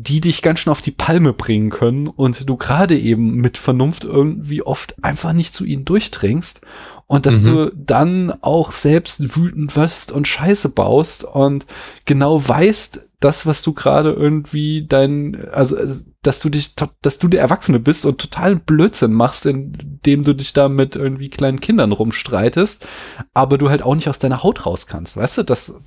die 0.00 0.20
dich 0.20 0.42
ganz 0.42 0.60
schön 0.60 0.70
auf 0.70 0.82
die 0.82 0.92
Palme 0.92 1.32
bringen 1.32 1.70
können 1.70 2.06
und 2.06 2.48
du 2.48 2.56
gerade 2.56 2.96
eben 2.96 3.36
mit 3.36 3.58
Vernunft 3.58 4.04
irgendwie 4.04 4.62
oft 4.62 4.94
einfach 5.02 5.32
nicht 5.32 5.54
zu 5.54 5.64
ihnen 5.64 5.84
durchdringst 5.84 6.60
und 7.06 7.26
dass 7.26 7.40
Mhm. 7.40 7.44
du 7.44 7.72
dann 7.74 8.32
auch 8.42 8.70
selbst 8.70 9.36
wütend 9.36 9.74
wirst 9.74 10.12
und 10.12 10.28
Scheiße 10.28 10.68
baust 10.68 11.24
und 11.24 11.66
genau 12.04 12.46
weißt, 12.46 13.10
das, 13.18 13.46
was 13.46 13.62
du 13.62 13.72
gerade 13.72 14.12
irgendwie 14.12 14.86
dein, 14.86 15.48
also, 15.50 15.76
also 15.76 16.02
dass 16.28 16.40
du 16.40 16.50
dich, 16.50 16.74
dass 17.00 17.18
du 17.18 17.26
der 17.26 17.40
Erwachsene 17.40 17.80
bist 17.80 18.04
und 18.04 18.18
totalen 18.18 18.60
Blödsinn 18.60 19.14
machst, 19.14 19.46
indem 19.46 20.22
du 20.22 20.34
dich 20.34 20.52
da 20.52 20.68
mit 20.68 20.94
irgendwie 20.94 21.30
kleinen 21.30 21.58
Kindern 21.58 21.90
rumstreitest, 21.90 22.86
aber 23.32 23.56
du 23.56 23.70
halt 23.70 23.80
auch 23.80 23.94
nicht 23.94 24.10
aus 24.10 24.18
deiner 24.18 24.42
Haut 24.42 24.66
raus 24.66 24.86
kannst, 24.86 25.16
weißt 25.16 25.38
du? 25.38 25.42
Das, 25.44 25.86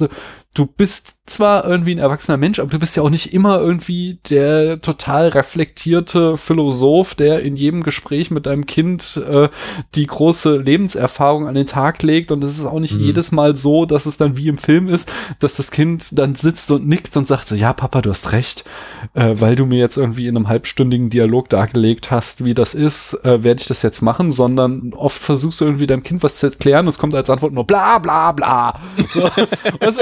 du 0.56 0.66
bist 0.66 1.18
zwar 1.28 1.66
irgendwie 1.66 1.96
ein 1.96 2.00
erwachsener 2.00 2.38
Mensch, 2.38 2.60
aber 2.60 2.70
du 2.70 2.80
bist 2.80 2.96
ja 2.96 3.04
auch 3.04 3.10
nicht 3.12 3.34
immer 3.34 3.60
irgendwie 3.60 4.20
der 4.30 4.82
total 4.82 5.30
reflektierte 5.30 6.36
Philosoph, 6.38 7.16
der 7.16 7.42
in 7.42 7.56
jedem 7.56 7.84
Gespräch 7.84 8.32
mit 8.32 8.48
deinem 8.48 8.66
Kind 8.66 9.22
äh, 9.26 9.50
die 9.96 10.08
große 10.08 10.58
Lebenserfahrung 10.58 11.48
an 11.48 11.56
den 11.56 11.68
Tag 11.68 12.02
legt. 12.04 12.32
Und 12.32 12.44
es 12.44 12.58
ist 12.58 12.66
auch 12.66 12.80
nicht 12.80 12.96
mhm. 12.96 13.02
jedes 13.06 13.32
Mal 13.32 13.56
so, 13.56 13.86
dass 13.86 14.06
es 14.06 14.18
dann 14.18 14.36
wie 14.38 14.48
im 14.48 14.58
Film 14.58 14.90
ist, 14.90 15.12
dass 15.40 15.56
das 15.56 15.72
Kind 15.72 16.18
dann 16.18 16.36
sitzt 16.36 16.70
und 16.72 16.88
nickt 16.88 17.16
und 17.16 17.28
sagt 17.28 17.48
so, 17.48 17.56
ja, 17.56 17.72
Papa, 17.74 18.02
du 18.02 18.10
hast 18.10 18.32
recht, 18.32 18.66
äh, 19.14 19.36
weil 19.36 19.56
du 19.56 19.66
mir 19.66 19.80
jetzt 19.80 19.98
irgendwie 19.98 20.28
in 20.32 20.38
einem 20.38 20.48
halbstündigen 20.48 21.10
Dialog 21.10 21.50
dargelegt 21.50 22.10
hast, 22.10 22.44
wie 22.44 22.54
das 22.54 22.74
ist, 22.74 23.14
äh, 23.26 23.44
werde 23.44 23.62
ich 23.62 23.68
das 23.68 23.82
jetzt 23.84 24.02
machen, 24.02 24.32
sondern 24.32 24.94
oft 24.96 25.22
versuchst 25.22 25.62
du 25.62 25.66
irgendwie 25.66 25.88
deinem 25.88 26.04
Kind 26.04 26.24
was 26.24 26.36
zu 26.36 26.48
erklären 26.48 26.88
und 26.88 26.94
es 26.94 26.98
kommt 26.98 27.14
als 27.14 27.30
Antwort 27.30 27.54
nur 27.54 27.66
bla 27.66 28.00
bla 28.00 28.32
bla. 28.32 28.80
So, 29.04 29.30
also, 29.80 30.02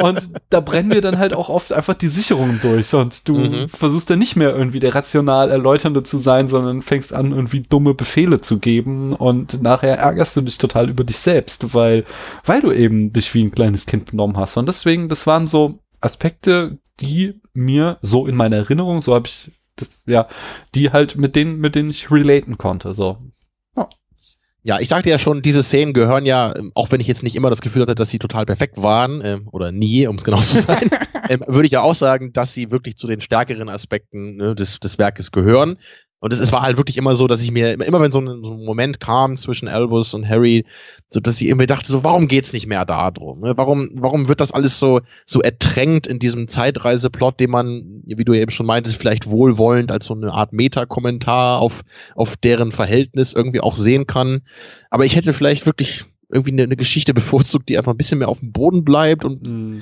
und 0.00 0.30
da 0.50 0.60
brennen 0.60 0.90
dir 0.90 1.00
dann 1.00 1.18
halt 1.18 1.34
auch 1.34 1.48
oft 1.48 1.72
einfach 1.72 1.94
die 1.94 2.08
Sicherungen 2.08 2.60
durch 2.62 2.94
und 2.94 3.28
du 3.28 3.34
mhm. 3.34 3.68
versuchst 3.68 4.08
dann 4.08 4.18
nicht 4.18 4.36
mehr 4.36 4.54
irgendwie 4.54 4.80
der 4.80 4.94
rational 4.94 5.50
Erläuternde 5.50 6.02
zu 6.02 6.18
sein, 6.18 6.48
sondern 6.48 6.82
fängst 6.82 7.12
an, 7.12 7.32
irgendwie 7.32 7.60
dumme 7.60 7.94
Befehle 7.94 8.40
zu 8.40 8.58
geben 8.58 9.12
und 9.12 9.62
nachher 9.62 9.98
ärgerst 9.98 10.36
du 10.36 10.40
dich 10.40 10.58
total 10.58 10.88
über 10.88 11.04
dich 11.04 11.18
selbst, 11.18 11.74
weil, 11.74 12.04
weil 12.44 12.60
du 12.60 12.72
eben 12.72 13.12
dich 13.12 13.34
wie 13.34 13.44
ein 13.44 13.50
kleines 13.50 13.86
Kind 13.86 14.10
benommen 14.10 14.36
hast. 14.36 14.56
Und 14.56 14.66
deswegen, 14.66 15.08
das 15.08 15.26
waren 15.26 15.46
so 15.46 15.80
Aspekte, 16.00 16.78
die 17.00 17.40
mir 17.52 17.98
so 18.02 18.26
in 18.26 18.36
meiner 18.36 18.56
Erinnerung, 18.56 19.00
so 19.00 19.14
habe 19.14 19.28
ich 19.28 19.50
das, 19.76 20.02
ja, 20.06 20.28
die 20.74 20.90
halt 20.90 21.16
mit 21.16 21.36
denen, 21.36 21.58
mit 21.58 21.74
denen 21.74 21.90
ich 21.90 22.10
relaten 22.10 22.58
konnte, 22.58 22.94
so. 22.94 23.18
Ja, 24.64 24.80
ich 24.80 24.88
sagte 24.88 25.08
ja 25.08 25.18
schon, 25.18 25.40
diese 25.40 25.62
Szenen 25.62 25.94
gehören 25.94 26.26
ja, 26.26 26.54
ähm, 26.54 26.72
auch 26.74 26.90
wenn 26.90 27.00
ich 27.00 27.06
jetzt 27.06 27.22
nicht 27.22 27.36
immer 27.36 27.48
das 27.48 27.62
Gefühl 27.62 27.82
hatte, 27.82 27.94
dass 27.94 28.10
sie 28.10 28.18
total 28.18 28.44
perfekt 28.44 28.76
waren, 28.76 29.22
ähm, 29.24 29.48
oder 29.50 29.72
nie, 29.72 30.06
um 30.06 30.16
es 30.16 30.24
genau 30.24 30.40
zu 30.40 30.60
sein, 30.60 30.90
ähm, 31.30 31.42
würde 31.46 31.66
ich 31.66 31.72
ja 31.72 31.80
auch 31.80 31.94
sagen, 31.94 32.32
dass 32.32 32.52
sie 32.52 32.70
wirklich 32.70 32.96
zu 32.96 33.06
den 33.06 33.20
stärkeren 33.20 33.68
Aspekten 33.68 34.36
ne, 34.36 34.54
des, 34.54 34.80
des 34.80 34.98
Werkes 34.98 35.30
gehören. 35.32 35.78
Und 36.20 36.32
es, 36.32 36.40
es 36.40 36.52
war 36.52 36.62
halt 36.62 36.76
wirklich 36.76 36.96
immer 36.96 37.14
so, 37.14 37.28
dass 37.28 37.42
ich 37.42 37.52
mir, 37.52 37.74
immer 37.74 38.00
wenn 38.00 38.10
so 38.10 38.20
ein, 38.20 38.42
so 38.42 38.52
ein 38.52 38.64
Moment 38.64 38.98
kam 38.98 39.36
zwischen 39.36 39.68
Albus 39.68 40.14
und 40.14 40.28
Harry, 40.28 40.64
so 41.10 41.20
dass 41.20 41.40
ich 41.40 41.46
irgendwie 41.46 41.66
dachte, 41.66 41.90
so, 41.90 42.02
warum 42.02 42.26
geht's 42.26 42.52
nicht 42.52 42.66
mehr 42.66 42.84
da 42.84 43.10
drum? 43.10 43.40
Ne? 43.40 43.54
Warum, 43.56 43.90
warum 43.94 44.28
wird 44.28 44.40
das 44.40 44.52
alles 44.52 44.80
so, 44.80 45.00
so 45.26 45.40
ertränkt 45.40 46.06
in 46.06 46.18
diesem 46.18 46.48
Zeitreiseplot, 46.48 47.38
den 47.38 47.50
man, 47.50 48.02
wie 48.04 48.24
du 48.24 48.34
eben 48.34 48.50
schon 48.50 48.66
meintest, 48.66 48.96
vielleicht 48.96 49.30
wohlwollend 49.30 49.92
als 49.92 50.06
so 50.06 50.14
eine 50.14 50.32
Art 50.32 50.52
Meta-Kommentar 50.52 51.60
auf, 51.60 51.82
auf 52.16 52.36
deren 52.36 52.72
Verhältnis 52.72 53.32
irgendwie 53.32 53.60
auch 53.60 53.76
sehen 53.76 54.06
kann. 54.06 54.42
Aber 54.90 55.04
ich 55.04 55.14
hätte 55.14 55.34
vielleicht 55.34 55.66
wirklich 55.66 56.04
irgendwie 56.30 56.52
eine, 56.52 56.64
eine 56.64 56.76
Geschichte 56.76 57.14
bevorzugt, 57.14 57.68
die 57.68 57.78
einfach 57.78 57.92
ein 57.92 57.96
bisschen 57.96 58.18
mehr 58.18 58.28
auf 58.28 58.40
dem 58.40 58.52
Boden 58.52 58.84
bleibt 58.84 59.24
und 59.24 59.46
mm 59.46 59.80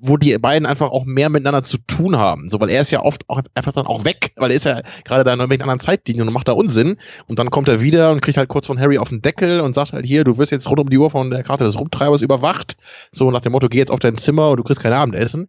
wo 0.00 0.16
die 0.16 0.36
beiden 0.38 0.66
einfach 0.66 0.90
auch 0.90 1.04
mehr 1.04 1.28
miteinander 1.28 1.62
zu 1.62 1.76
tun 1.86 2.16
haben. 2.16 2.48
So, 2.48 2.58
weil 2.58 2.70
er 2.70 2.80
ist 2.80 2.90
ja 2.90 3.02
oft 3.02 3.28
auch 3.28 3.42
einfach 3.54 3.72
dann 3.72 3.86
auch 3.86 4.04
weg, 4.04 4.32
weil 4.36 4.50
er 4.50 4.56
ist 4.56 4.64
ja 4.64 4.80
gerade 5.04 5.24
da 5.24 5.32
in 5.32 5.40
einer 5.40 5.52
anderen 5.52 5.78
Zeitlinie 5.78 6.22
und 6.22 6.32
macht 6.32 6.48
da 6.48 6.52
Unsinn. 6.52 6.96
Und 7.26 7.38
dann 7.38 7.50
kommt 7.50 7.68
er 7.68 7.80
wieder 7.82 8.10
und 8.10 8.22
kriegt 8.22 8.38
halt 8.38 8.48
kurz 8.48 8.66
von 8.66 8.80
Harry 8.80 8.98
auf 8.98 9.10
den 9.10 9.20
Deckel 9.20 9.60
und 9.60 9.74
sagt 9.74 9.92
halt 9.92 10.06
hier, 10.06 10.24
du 10.24 10.38
wirst 10.38 10.52
jetzt 10.52 10.68
rund 10.68 10.80
um 10.80 10.90
die 10.90 10.98
Uhr 10.98 11.10
von 11.10 11.30
der 11.30 11.42
Karte 11.42 11.64
des 11.64 11.78
Rumtreibers 11.78 12.22
überwacht. 12.22 12.76
So 13.12 13.30
nach 13.30 13.40
dem 13.40 13.52
Motto, 13.52 13.68
geh 13.68 13.78
jetzt 13.78 13.92
auf 13.92 14.00
dein 14.00 14.16
Zimmer 14.16 14.50
und 14.50 14.56
du 14.56 14.62
kriegst 14.62 14.80
kein 14.80 14.92
Abendessen. 14.92 15.48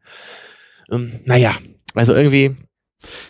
Ähm, 0.92 1.22
naja, 1.24 1.58
also 1.96 2.14
irgendwie, 2.14 2.58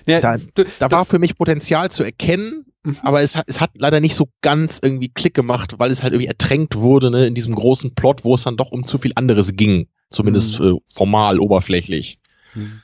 ja, 0.08 0.20
da, 0.22 0.38
da 0.80 0.92
war 0.92 1.06
für 1.06 1.20
mich 1.20 1.36
Potenzial 1.36 1.92
zu 1.92 2.04
erkennen, 2.04 2.66
mhm. 2.84 2.98
aber 3.04 3.22
es 3.22 3.36
hat, 3.36 3.46
es 3.48 3.62
hat 3.62 3.72
leider 3.76 4.00
nicht 4.00 4.16
so 4.16 4.28
ganz 4.42 4.80
irgendwie 4.82 5.10
Klick 5.10 5.36
gemacht, 5.36 5.76
weil 5.78 5.92
es 5.92 6.02
halt 6.02 6.14
irgendwie 6.14 6.28
ertränkt 6.28 6.76
wurde 6.76 7.12
ne, 7.12 7.28
in 7.28 7.36
diesem 7.36 7.54
großen 7.54 7.94
Plot, 7.94 8.24
wo 8.24 8.34
es 8.34 8.44
dann 8.44 8.58
doch 8.58 8.72
um 8.72 8.84
zu 8.84 8.98
viel 8.98 9.12
anderes 9.16 9.56
ging. 9.56 9.88
Zumindest 10.12 10.60
mhm. 10.60 10.76
äh, 10.76 10.80
formal, 10.94 11.40
oberflächlich. 11.40 12.20
Mhm. 12.54 12.82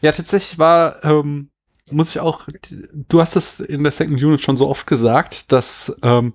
Ja, 0.00 0.12
tatsächlich 0.12 0.58
war, 0.58 1.04
ähm, 1.04 1.50
muss 1.90 2.10
ich 2.10 2.20
auch, 2.20 2.48
du 2.92 3.20
hast 3.20 3.36
es 3.36 3.60
in 3.60 3.82
der 3.82 3.92
Second 3.92 4.22
Unit 4.22 4.40
schon 4.40 4.56
so 4.56 4.68
oft 4.68 4.86
gesagt, 4.86 5.52
dass 5.52 5.96
ähm, 6.02 6.34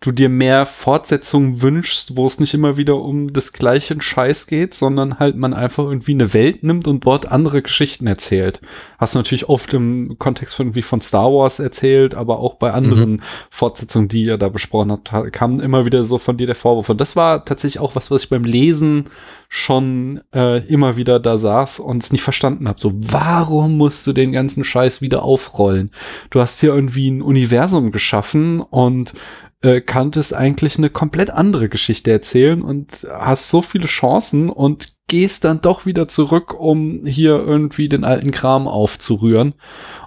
du 0.00 0.12
dir 0.12 0.28
mehr 0.28 0.66
Fortsetzungen 0.66 1.62
wünschst, 1.62 2.16
wo 2.16 2.26
es 2.26 2.38
nicht 2.38 2.52
immer 2.52 2.76
wieder 2.76 2.96
um 2.96 3.32
das 3.32 3.52
gleiche 3.54 3.98
Scheiß 3.98 4.46
geht, 4.46 4.74
sondern 4.74 5.18
halt 5.18 5.36
man 5.36 5.54
einfach 5.54 5.84
irgendwie 5.84 6.12
eine 6.12 6.34
Welt 6.34 6.62
nimmt 6.62 6.86
und 6.86 7.06
dort 7.06 7.26
andere 7.32 7.62
Geschichten 7.62 8.06
erzählt. 8.06 8.60
Hast 8.98 9.14
du 9.14 9.18
natürlich 9.18 9.48
oft 9.48 9.72
im 9.72 10.16
Kontext 10.18 10.54
von 10.54 10.66
irgendwie 10.66 10.82
von 10.82 11.00
Star 11.00 11.32
Wars 11.32 11.60
erzählt, 11.60 12.14
aber 12.14 12.40
auch 12.40 12.54
bei 12.54 12.72
anderen 12.72 13.12
mhm. 13.12 13.20
Fortsetzungen, 13.50 14.08
die 14.08 14.24
ihr 14.24 14.36
da 14.36 14.50
besprochen 14.50 14.92
habt, 14.92 15.32
kam 15.32 15.60
immer 15.60 15.86
wieder 15.86 16.04
so 16.04 16.18
von 16.18 16.36
dir 16.36 16.46
der 16.46 16.56
Vorwurf. 16.56 16.90
Und 16.90 17.00
das 17.00 17.16
war 17.16 17.46
tatsächlich 17.46 17.80
auch 17.80 17.96
was, 17.96 18.10
was 18.10 18.24
ich 18.24 18.28
beim 18.28 18.44
Lesen 18.44 19.04
schon 19.48 20.20
äh, 20.34 20.58
immer 20.66 20.96
wieder 20.96 21.20
da 21.20 21.38
saß 21.38 21.80
und 21.80 22.02
es 22.02 22.12
nicht 22.12 22.22
verstanden 22.22 22.68
habe. 22.68 22.80
So, 22.80 22.92
warum 22.94 23.76
musst 23.78 24.06
du 24.06 24.12
den 24.12 24.32
ganzen 24.32 24.64
Scheiß 24.64 25.00
wieder 25.00 25.22
aufrollen? 25.22 25.90
Du 26.30 26.40
hast 26.40 26.60
hier 26.60 26.74
irgendwie 26.74 27.10
ein 27.10 27.22
Universum 27.22 27.92
geschaffen 27.92 28.60
und 28.60 29.14
äh, 29.62 29.80
kanntest 29.80 30.34
eigentlich 30.34 30.78
eine 30.78 30.90
komplett 30.90 31.30
andere 31.30 31.68
Geschichte 31.68 32.10
erzählen 32.10 32.62
und 32.62 33.06
hast 33.10 33.50
so 33.50 33.62
viele 33.62 33.86
Chancen 33.86 34.50
und 34.50 34.96
gehst 35.08 35.44
dann 35.44 35.60
doch 35.60 35.86
wieder 35.86 36.08
zurück, 36.08 36.54
um 36.58 37.04
hier 37.04 37.36
irgendwie 37.36 37.88
den 37.88 38.04
alten 38.04 38.32
Kram 38.32 38.68
aufzurühren. 38.68 39.54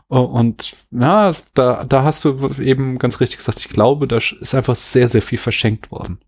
Äh, 0.10 0.16
und 0.16 0.76
ja, 0.92 1.34
da, 1.54 1.86
da 1.86 2.04
hast 2.04 2.26
du 2.26 2.50
eben 2.60 3.00
ganz 3.00 3.20
richtig 3.20 3.38
gesagt, 3.38 3.60
ich 3.60 3.70
glaube, 3.70 4.08
da 4.08 4.18
ist 4.18 4.56
einfach 4.56 4.76
sehr, 4.76 5.10
sehr 5.10 5.22
viel 5.22 5.38
verschenkt 5.38 5.92
worden. 5.92 6.20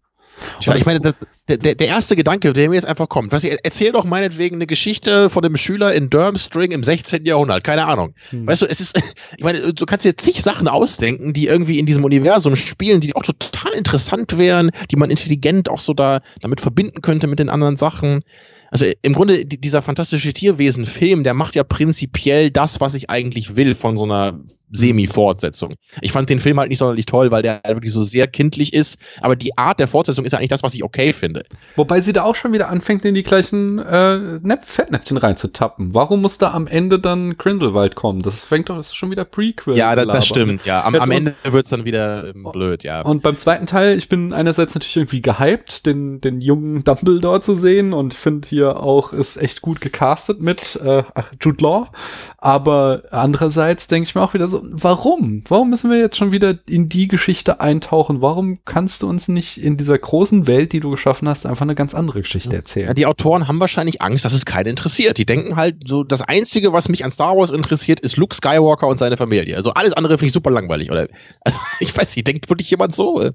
Ja, 0.61 0.75
ich 0.75 0.85
meine, 0.85 0.99
das, 0.99 1.13
der, 1.47 1.75
der 1.75 1.87
erste 1.87 2.15
Gedanke, 2.15 2.53
der 2.53 2.69
mir 2.69 2.75
jetzt 2.75 2.85
einfach 2.85 3.09
kommt, 3.09 3.31
was 3.31 3.43
ich 3.43 3.57
erzähl 3.63 3.91
doch 3.91 4.05
meinetwegen 4.05 4.55
eine 4.55 4.67
Geschichte 4.67 5.29
von 5.29 5.43
einem 5.43 5.57
Schüler 5.57 5.93
in 5.93 6.09
Durmstrang 6.09 6.71
im 6.71 6.83
16. 6.83 7.25
Jahrhundert, 7.25 7.63
keine 7.63 7.85
Ahnung. 7.85 8.13
Hm. 8.29 8.47
Weißt 8.47 8.61
du, 8.61 8.65
es 8.65 8.79
ist, 8.79 9.01
ich 9.37 9.43
meine, 9.43 9.73
du 9.73 9.85
kannst 9.85 10.05
dir 10.05 10.15
zig 10.15 10.41
Sachen 10.41 10.67
ausdenken, 10.67 11.33
die 11.33 11.47
irgendwie 11.47 11.79
in 11.79 11.85
diesem 11.85 12.03
Universum 12.03 12.55
spielen, 12.55 13.01
die 13.01 13.15
auch 13.15 13.23
total 13.23 13.73
interessant 13.73 14.37
wären, 14.37 14.71
die 14.89 14.95
man 14.95 15.09
intelligent 15.09 15.69
auch 15.69 15.79
so 15.79 15.93
da 15.93 16.21
damit 16.41 16.61
verbinden 16.61 17.01
könnte 17.01 17.27
mit 17.27 17.39
den 17.39 17.49
anderen 17.49 17.77
Sachen. 17.77 18.23
Also 18.69 18.85
im 19.01 19.11
Grunde 19.11 19.45
dieser 19.45 19.81
fantastische 19.81 20.31
Tierwesen-Film, 20.31 21.25
der 21.25 21.33
macht 21.33 21.55
ja 21.55 21.63
prinzipiell 21.65 22.51
das, 22.51 22.79
was 22.79 22.93
ich 22.93 23.09
eigentlich 23.09 23.57
will 23.57 23.75
von 23.75 23.97
so 23.97 24.05
einer 24.05 24.39
Semi-Fortsetzung. 24.71 25.75
Ich 26.01 26.11
fand 26.11 26.29
den 26.29 26.39
Film 26.39 26.59
halt 26.59 26.69
nicht 26.69 26.79
sonderlich 26.79 27.05
toll, 27.05 27.31
weil 27.31 27.41
der 27.41 27.61
halt 27.63 27.75
wirklich 27.75 27.93
so 27.93 28.01
sehr 28.01 28.27
kindlich 28.27 28.73
ist. 28.73 28.97
Aber 29.21 29.35
die 29.35 29.57
Art 29.57 29.79
der 29.79 29.87
Fortsetzung 29.87 30.25
ist 30.25 30.31
ja 30.31 30.39
eigentlich 30.39 30.49
das, 30.49 30.63
was 30.63 30.73
ich 30.73 30.83
okay 30.83 31.13
finde. 31.13 31.43
Wobei 31.75 32.01
sie 32.01 32.13
da 32.13 32.23
auch 32.23 32.35
schon 32.35 32.53
wieder 32.53 32.69
anfängt, 32.69 33.05
in 33.05 33.15
die 33.15 33.23
gleichen 33.23 33.79
äh, 33.79 34.39
Fettnäpfchen 34.63 35.17
reinzutappen. 35.17 35.93
Warum 35.93 36.21
muss 36.21 36.37
da 36.37 36.51
am 36.51 36.67
Ende 36.67 36.99
dann 36.99 37.37
Grindelwald 37.37 37.95
kommen? 37.95 38.21
Das 38.21 38.45
fängt 38.45 38.69
doch, 38.69 38.77
das 38.77 38.87
ist 38.87 38.95
schon 38.95 39.11
wieder 39.11 39.25
Prequel. 39.25 39.75
Ja, 39.75 39.95
das, 39.95 40.07
das 40.07 40.27
stimmt, 40.27 40.65
ja. 40.65 40.83
Am, 40.83 40.95
am 40.95 41.11
Ende 41.11 41.35
wird's 41.43 41.69
dann 41.69 41.85
wieder 41.85 42.29
ähm, 42.29 42.47
blöd, 42.51 42.83
ja. 42.83 43.01
Und 43.01 43.23
beim 43.23 43.37
zweiten 43.37 43.65
Teil, 43.65 43.97
ich 43.97 44.09
bin 44.09 44.33
einerseits 44.33 44.73
natürlich 44.73 44.97
irgendwie 44.97 45.21
gehypt, 45.21 45.85
den, 45.85 46.21
den 46.21 46.41
jungen 46.41 46.83
Dumbledore 46.83 47.41
zu 47.41 47.55
sehen 47.55 47.93
und 47.93 48.13
finde 48.13 48.47
hier 48.47 48.77
auch, 48.77 49.13
ist 49.13 49.37
echt 49.37 49.61
gut 49.61 49.81
gecastet 49.81 50.41
mit 50.41 50.77
äh, 50.77 51.03
Jude 51.41 51.63
Law. 51.63 51.89
Aber 52.37 53.03
andererseits 53.11 53.87
denke 53.87 54.07
ich 54.07 54.15
mir 54.15 54.21
auch 54.21 54.33
wieder 54.33 54.47
so, 54.47 54.60
warum? 54.61 55.43
Warum 55.47 55.69
müssen 55.69 55.89
wir 55.89 55.99
jetzt 55.99 56.17
schon 56.17 56.31
wieder 56.31 56.57
in 56.67 56.89
die 56.89 57.07
Geschichte 57.07 57.59
eintauchen? 57.59 58.21
Warum 58.21 58.59
kannst 58.65 59.01
du 59.01 59.09
uns 59.09 59.27
nicht 59.27 59.57
in 59.57 59.77
dieser 59.77 59.97
großen 59.97 60.47
Welt, 60.47 60.73
die 60.73 60.79
du 60.79 60.91
geschaffen 60.91 61.27
hast, 61.27 61.45
einfach 61.45 61.63
eine 61.63 61.75
ganz 61.75 61.93
andere 61.93 62.21
Geschichte 62.21 62.55
erzählen? 62.55 62.87
Ja, 62.87 62.93
die 62.93 63.05
Autoren 63.05 63.47
haben 63.47 63.59
wahrscheinlich 63.59 64.01
Angst, 64.01 64.25
dass 64.25 64.33
es 64.33 64.45
keinen 64.45 64.67
interessiert. 64.67 65.17
Die 65.17 65.25
denken 65.25 65.55
halt 65.55 65.87
so, 65.87 66.03
das 66.03 66.21
Einzige, 66.21 66.73
was 66.73 66.89
mich 66.89 67.03
an 67.05 67.11
Star 67.11 67.35
Wars 67.37 67.51
interessiert, 67.51 67.99
ist 67.99 68.17
Luke 68.17 68.35
Skywalker 68.35 68.87
und 68.87 68.97
seine 68.97 69.17
Familie. 69.17 69.55
Also 69.55 69.73
alles 69.73 69.93
andere 69.93 70.17
finde 70.17 70.27
ich 70.27 70.33
super 70.33 70.51
langweilig, 70.51 70.91
oder? 70.91 71.07
Also 71.43 71.59
ich 71.79 71.95
weiß 71.95 72.15
nicht, 72.15 72.27
denkt 72.27 72.49
wirklich 72.49 72.69
jemand 72.69 72.93
so? 72.93 73.31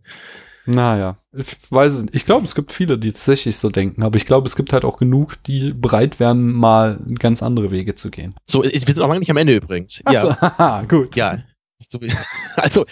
Naja, 0.67 1.17
ich 1.33 1.57
weiß 1.71 1.93
es 1.93 2.03
nicht. 2.03 2.15
Ich 2.17 2.27
glaube, 2.27 2.45
es 2.45 2.55
gibt 2.55 2.73
viele, 2.73 2.99
die 2.99 3.13
tatsächlich 3.13 3.57
so 3.57 3.71
denken, 3.71 4.03
aber 4.03 4.17
ich 4.17 4.27
glaube, 4.27 4.47
es 4.47 4.57
gibt 4.57 4.73
halt 4.73 4.85
auch 4.85 4.99
genug, 4.99 5.43
die 5.45 5.73
bereit 5.73 6.19
wären, 6.19 6.53
mal 6.53 6.99
ganz 7.19 7.43
andere 7.43 7.71
Wege 7.71 7.95
zu 7.95 8.11
gehen. 8.11 8.35
So, 8.47 8.65
wir 8.65 8.71
sind 8.71 9.01
auch 9.01 9.09
lange 9.09 9.21
nicht 9.21 9.31
am 9.31 9.37
Ende 9.37 9.55
übrigens. 9.55 10.01
Ach 10.05 10.13
ja, 10.13 10.23
so, 10.23 10.31
haha, 10.41 10.83
gut. 10.85 11.17
Ja. 11.17 11.39
Also, 12.57 12.87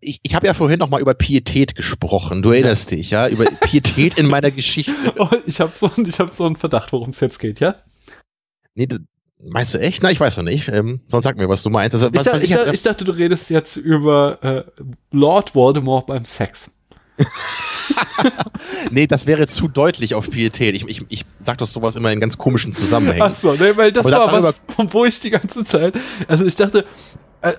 ich, 0.00 0.20
ich 0.22 0.34
habe 0.34 0.46
ja 0.46 0.54
vorhin 0.54 0.78
noch 0.78 0.88
mal 0.88 1.02
über 1.02 1.12
Pietät 1.12 1.74
gesprochen. 1.74 2.40
Du 2.40 2.50
erinnerst 2.50 2.90
dich, 2.90 3.10
ja? 3.10 3.28
Über 3.28 3.44
Pietät 3.44 4.18
in 4.18 4.26
meiner 4.26 4.50
Geschichte. 4.50 4.92
Oh, 5.18 5.28
ich 5.44 5.60
habe 5.60 5.72
so, 5.74 5.90
hab 5.90 6.32
so 6.32 6.46
einen 6.46 6.56
Verdacht, 6.56 6.94
worum 6.94 7.10
es 7.10 7.20
jetzt 7.20 7.38
geht, 7.38 7.60
ja? 7.60 7.74
Nee, 8.74 8.88
Meinst 9.44 9.74
du 9.74 9.78
echt? 9.78 10.02
Na, 10.02 10.10
ich 10.10 10.20
weiß 10.20 10.36
noch 10.36 10.44
nicht. 10.44 10.68
Ähm, 10.68 11.00
sonst 11.08 11.24
sag 11.24 11.36
mir, 11.36 11.48
was 11.48 11.62
du 11.62 11.70
meinst. 11.70 11.94
Also, 11.94 12.12
was, 12.14 12.26
ich, 12.26 12.50
dachte, 12.50 12.68
ich, 12.68 12.72
ich, 12.72 12.82
dachte, 12.82 13.04
du 13.04 13.12
redest 13.12 13.50
jetzt 13.50 13.76
über 13.76 14.38
äh, 14.42 14.82
Lord 15.10 15.54
Voldemort 15.54 16.06
beim 16.06 16.24
Sex. 16.24 16.70
nee, 18.90 19.06
das 19.06 19.26
wäre 19.26 19.46
zu 19.46 19.68
deutlich 19.68 20.14
auf 20.14 20.30
Pietät. 20.30 20.74
Ich, 20.74 20.86
ich, 20.88 21.04
ich 21.08 21.24
sag 21.40 21.58
doch 21.58 21.66
sowas 21.66 21.96
immer 21.96 22.10
in 22.10 22.20
ganz 22.20 22.38
komischen 22.38 22.72
Zusammenhängen. 22.72 23.22
Ach 23.22 23.34
so, 23.34 23.52
nee, 23.52 23.76
weil 23.76 23.92
das 23.92 24.06
Aber 24.06 24.32
war 24.32 24.42
was, 24.42 24.60
wo 24.76 25.04
ich 25.04 25.20
die 25.20 25.30
ganze 25.30 25.64
Zeit, 25.64 25.94
also 26.28 26.44
ich 26.44 26.54
dachte, 26.54 26.84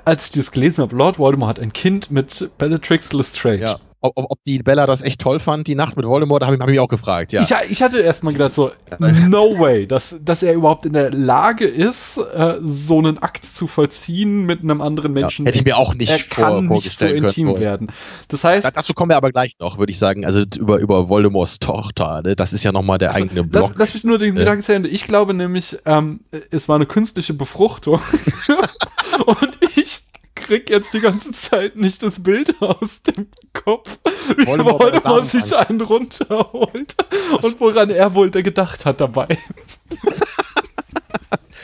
als 0.06 0.26
ich 0.26 0.32
das 0.32 0.51
gelesen 0.51 0.82
habe, 0.82 0.95
Lord 0.95 1.20
Voldemort 1.20 1.49
hat 1.49 1.60
ein 1.60 1.74
Kind 1.74 2.10
mit 2.10 2.49
Bellatrix 2.58 3.14
Lestrange. 3.14 3.62
Ja 3.62 3.80
ob, 4.04 4.32
ob 4.32 4.43
die 4.43 4.60
Bella 4.60 4.86
das 4.86 5.01
echt 5.01 5.22
toll 5.22 5.39
fand, 5.39 5.66
die 5.68 5.76
Nacht 5.76 5.95
mit 5.95 6.06
Voldemort, 6.06 6.43
habe 6.43 6.56
ich, 6.56 6.62
hab 6.62 6.68
ich 6.68 6.74
mich 6.74 6.80
auch 6.82 6.89
gefragt, 6.89 7.32
ja. 7.32 7.41
Ich, 7.41 7.54
ich 7.70 7.82
hatte 7.82 7.99
erst 7.99 8.24
mal 8.24 8.34
gedacht 8.34 8.54
so, 8.54 8.72
no 8.99 9.58
way, 9.58 9.88
dass, 9.88 10.16
dass 10.22 10.43
er 10.43 10.54
überhaupt 10.54 10.86
in 10.86 10.93
der 10.93 11.12
Lage 11.12 11.66
ist, 11.66 12.18
äh, 12.18 12.56
so 12.62 12.99
einen 12.99 13.18
Akt 13.20 13.45
zu 13.45 13.66
vollziehen 13.66 14.45
mit 14.45 14.62
einem 14.62 14.82
anderen 14.82 15.14
Menschen. 15.14 15.45
Ja, 15.45 15.49
hätte 15.49 15.60
ich 15.60 15.66
mir 15.66 15.78
auch 15.78 15.95
nicht 15.95 16.12
er 16.12 16.20
vor, 16.20 16.45
kann 16.45 16.68
vorgestellt 16.68 17.24
nicht 17.24 17.34
so 17.34 17.41
intim 17.41 17.54
können. 17.54 17.60
werden. 17.64 17.88
Das 18.28 18.43
heißt... 18.43 18.66
Da, 18.66 18.72
dazu 18.72 18.93
kommen 18.93 19.10
wir 19.10 19.18
aber 19.18 19.32
gleich 19.32 19.56
noch, 19.60 19.78
würde 19.78 19.91
ich 19.91 19.99
sagen, 19.99 20.26
also 20.26 20.43
über, 20.58 20.80
über 20.80 21.08
Voldemorts 21.08 21.60
Tochter, 21.60 22.22
ne? 22.24 22.36
das 22.36 22.51
ist 22.51 22.64
ja 22.64 22.72
nochmal 22.72 22.97
der 22.97 23.12
also, 23.12 23.24
eigene 23.24 23.43
Block. 23.43 23.72
Lass, 23.72 23.80
lass 23.80 23.93
mich 23.93 24.04
nur 24.04 24.18
den 24.18 24.36
Gedanken 24.36 24.64
zu 24.64 24.74
Ende. 24.74 24.89
Ich 24.89 25.06
glaube 25.06 25.34
nämlich, 25.34 25.78
ähm, 25.86 26.20
es 26.51 26.68
war 26.68 26.76
eine 26.76 26.86
künstliche 26.86 27.34
Befruchtung. 27.34 28.01
Und 29.26 29.58
ich 29.76 30.04
krieg 30.44 30.70
jetzt 30.70 30.94
die 30.94 31.00
ganze 31.00 31.32
Zeit 31.32 31.76
nicht 31.76 32.04
das 32.04 32.22
Bild 32.22 32.62
aus 32.62 33.02
dem 33.04 33.28
Kopf, 33.54 34.00
wie 34.38 34.46
Voldemort, 34.46 34.80
Voldemort 34.82 35.28
sich 35.28 35.56
einen 35.56 35.82
runterholt 35.82 36.96
und 37.41 37.60
woran 37.60 37.89
er 37.89 38.14
wohl 38.14 38.30
der 38.30 38.44
gedacht 38.44 38.86
hat 38.86 39.02
dabei. 39.02 39.38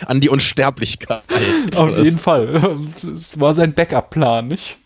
An 0.05 0.21
die 0.21 0.29
Unsterblichkeit. 0.29 1.23
Auf 1.75 1.97
jeden 1.97 2.17
Fall. 2.17 2.79
Es 3.13 3.39
war 3.39 3.53
sein 3.53 3.73
Backup-Plan, 3.73 4.47
nicht? 4.47 4.77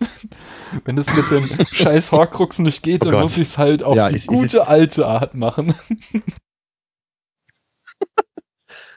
Wenn 0.85 0.97
es 0.97 1.07
mit 1.15 1.29
den 1.29 1.65
scheiß 1.71 2.11
Horcruxen 2.11 2.65
nicht 2.65 2.81
geht, 2.81 3.01
oh 3.01 3.05
dann 3.05 3.13
Gott. 3.13 3.23
muss 3.23 3.37
ich 3.37 3.49
es 3.49 3.57
halt 3.57 3.83
auf 3.83 3.95
ja, 3.95 4.09
die 4.09 4.15
ist, 4.15 4.27
gute 4.27 4.57
ist, 4.57 4.67
alte 4.67 5.05
Art 5.05 5.35
machen. 5.35 5.75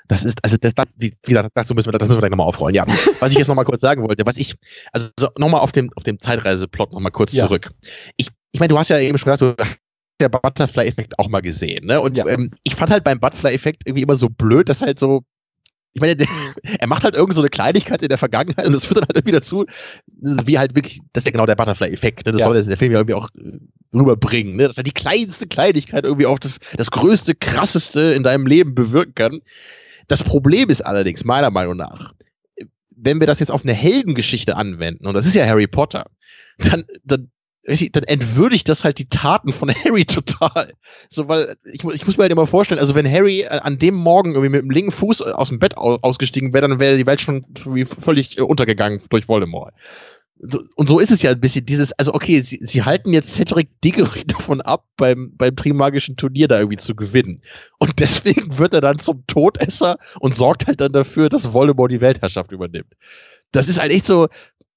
Das 0.08 0.24
ist, 0.24 0.38
also 0.42 0.56
das, 0.56 0.74
das, 0.74 0.94
wie 0.98 1.12
gesagt, 1.24 1.50
dazu 1.54 1.74
müssen 1.74 1.92
wir, 1.92 1.98
das 1.98 2.08
müssen 2.08 2.18
wir 2.18 2.22
gleich 2.22 2.30
nochmal 2.30 2.46
aufrollen. 2.46 2.74
Ja, 2.74 2.84
was 3.20 3.32
ich 3.32 3.38
jetzt 3.38 3.48
nochmal 3.48 3.64
kurz 3.64 3.80
sagen 3.80 4.02
wollte, 4.02 4.24
was 4.26 4.36
ich, 4.36 4.54
also 4.92 5.08
nochmal 5.38 5.60
auf 5.60 5.72
dem, 5.72 5.90
auf 5.96 6.04
dem 6.04 6.18
Zeitreiseplot 6.18 6.92
nochmal 6.92 7.12
kurz 7.12 7.32
ja. 7.32 7.46
zurück. 7.46 7.70
Ich, 8.16 8.28
ich 8.52 8.60
meine, 8.60 8.68
du 8.68 8.78
hast 8.78 8.88
ja 8.88 8.98
eben 8.98 9.18
schon 9.18 9.32
gesagt, 9.32 9.42
du 9.42 9.64
hast 9.64 9.76
der 10.20 10.28
Butterfly-Effekt 10.28 11.18
auch 11.18 11.28
mal 11.28 11.42
gesehen, 11.42 11.86
ne? 11.86 12.00
Und 12.00 12.16
ja. 12.16 12.26
ähm, 12.26 12.50
ich 12.62 12.74
fand 12.74 12.90
halt 12.90 13.04
beim 13.04 13.20
Butterfly-Effekt 13.20 13.82
irgendwie 13.86 14.02
immer 14.02 14.16
so 14.16 14.28
blöd, 14.28 14.68
dass 14.68 14.80
halt 14.80 14.98
so, 14.98 15.24
ich 15.92 16.00
meine, 16.00 16.16
der, 16.16 16.26
er 16.78 16.86
macht 16.86 17.04
halt 17.04 17.16
irgend 17.16 17.34
so 17.34 17.42
eine 17.42 17.50
Kleinigkeit 17.50 18.02
in 18.02 18.08
der 18.08 18.18
Vergangenheit 18.18 18.66
und 18.66 18.72
das 18.72 18.86
führt 18.86 18.98
dann 18.98 19.08
halt 19.08 19.16
irgendwie 19.16 19.34
dazu, 19.34 19.66
wie 20.06 20.58
halt 20.58 20.74
wirklich, 20.74 21.00
das 21.12 21.22
ist 21.22 21.26
ja 21.26 21.32
genau 21.32 21.46
der 21.46 21.56
Butterfly-Effekt, 21.56 22.26
ne? 22.26 22.32
das 22.32 22.40
ja. 22.40 22.46
soll 22.46 22.62
der 22.62 22.76
Film 22.76 22.92
ja 22.92 22.98
irgendwie 22.98 23.14
auch 23.14 23.28
äh, 23.36 23.58
rüberbringen, 23.94 24.56
ne? 24.56 24.64
dass 24.66 24.76
halt 24.76 24.86
die 24.86 24.92
kleinste 24.92 25.46
Kleinigkeit 25.46 26.04
irgendwie 26.04 26.26
auch 26.26 26.38
das, 26.38 26.58
das 26.76 26.90
größte, 26.90 27.34
krasseste 27.34 28.12
in 28.14 28.22
deinem 28.22 28.46
Leben 28.46 28.74
bewirken 28.74 29.14
kann. 29.14 29.40
Das 30.08 30.22
Problem 30.22 30.68
ist 30.70 30.82
allerdings, 30.82 31.24
meiner 31.24 31.50
Meinung 31.50 31.76
nach, 31.76 32.14
wenn 32.96 33.20
wir 33.20 33.26
das 33.26 33.40
jetzt 33.40 33.50
auf 33.50 33.62
eine 33.62 33.74
Heldengeschichte 33.74 34.56
anwenden, 34.56 35.06
und 35.06 35.14
das 35.14 35.26
ist 35.26 35.34
ja 35.34 35.46
Harry 35.46 35.66
Potter, 35.66 36.06
dann, 36.58 36.84
dann, 37.04 37.30
dann 37.92 38.04
entwürdigt 38.04 38.68
das 38.68 38.84
halt 38.84 38.98
die 38.98 39.08
Taten 39.08 39.52
von 39.52 39.70
Harry 39.84 40.04
total. 40.04 40.72
So, 41.10 41.28
weil 41.28 41.56
ich, 41.64 41.84
ich 41.84 42.06
muss 42.06 42.16
mir 42.16 42.22
halt 42.22 42.32
immer 42.32 42.46
vorstellen, 42.46 42.80
also 42.80 42.94
wenn 42.94 43.10
Harry 43.10 43.42
äh, 43.42 43.48
an 43.48 43.78
dem 43.78 43.94
Morgen 43.94 44.32
irgendwie 44.32 44.50
mit 44.50 44.62
dem 44.62 44.70
linken 44.70 44.92
Fuß 44.92 45.22
aus 45.22 45.48
dem 45.48 45.58
Bett 45.58 45.76
ausgestiegen 45.76 46.52
wäre, 46.52 46.68
dann 46.68 46.80
wäre 46.80 46.96
die 46.96 47.06
Welt 47.06 47.20
schon 47.20 47.44
völlig 47.84 48.38
äh, 48.38 48.42
untergegangen 48.42 49.00
durch 49.10 49.28
Voldemort 49.28 49.74
und 50.38 50.88
so 50.88 50.98
ist 50.98 51.10
es 51.10 51.22
ja 51.22 51.30
ein 51.30 51.40
bisschen 51.40 51.64
dieses, 51.64 51.92
also 51.94 52.12
okay, 52.12 52.40
sie, 52.40 52.58
sie 52.60 52.82
halten 52.82 53.12
jetzt 53.12 53.32
Cedric 53.32 53.68
Diggory 53.82 54.24
davon 54.26 54.60
ab, 54.60 54.84
beim, 54.96 55.32
beim 55.36 55.56
Trimagischen 55.56 56.16
Turnier 56.16 56.48
da 56.48 56.58
irgendwie 56.58 56.76
zu 56.76 56.94
gewinnen. 56.94 57.42
Und 57.78 57.98
deswegen 57.98 58.58
wird 58.58 58.74
er 58.74 58.82
dann 58.82 58.98
zum 58.98 59.26
Todesser 59.26 59.96
und 60.20 60.34
sorgt 60.34 60.66
halt 60.66 60.80
dann 60.80 60.92
dafür, 60.92 61.28
dass 61.28 61.52
Voldemort 61.52 61.90
die 61.90 62.00
Weltherrschaft 62.00 62.52
übernimmt. 62.52 62.92
Das 63.52 63.68
ist 63.68 63.80
halt 63.80 63.92
echt 63.92 64.04
so, 64.04 64.28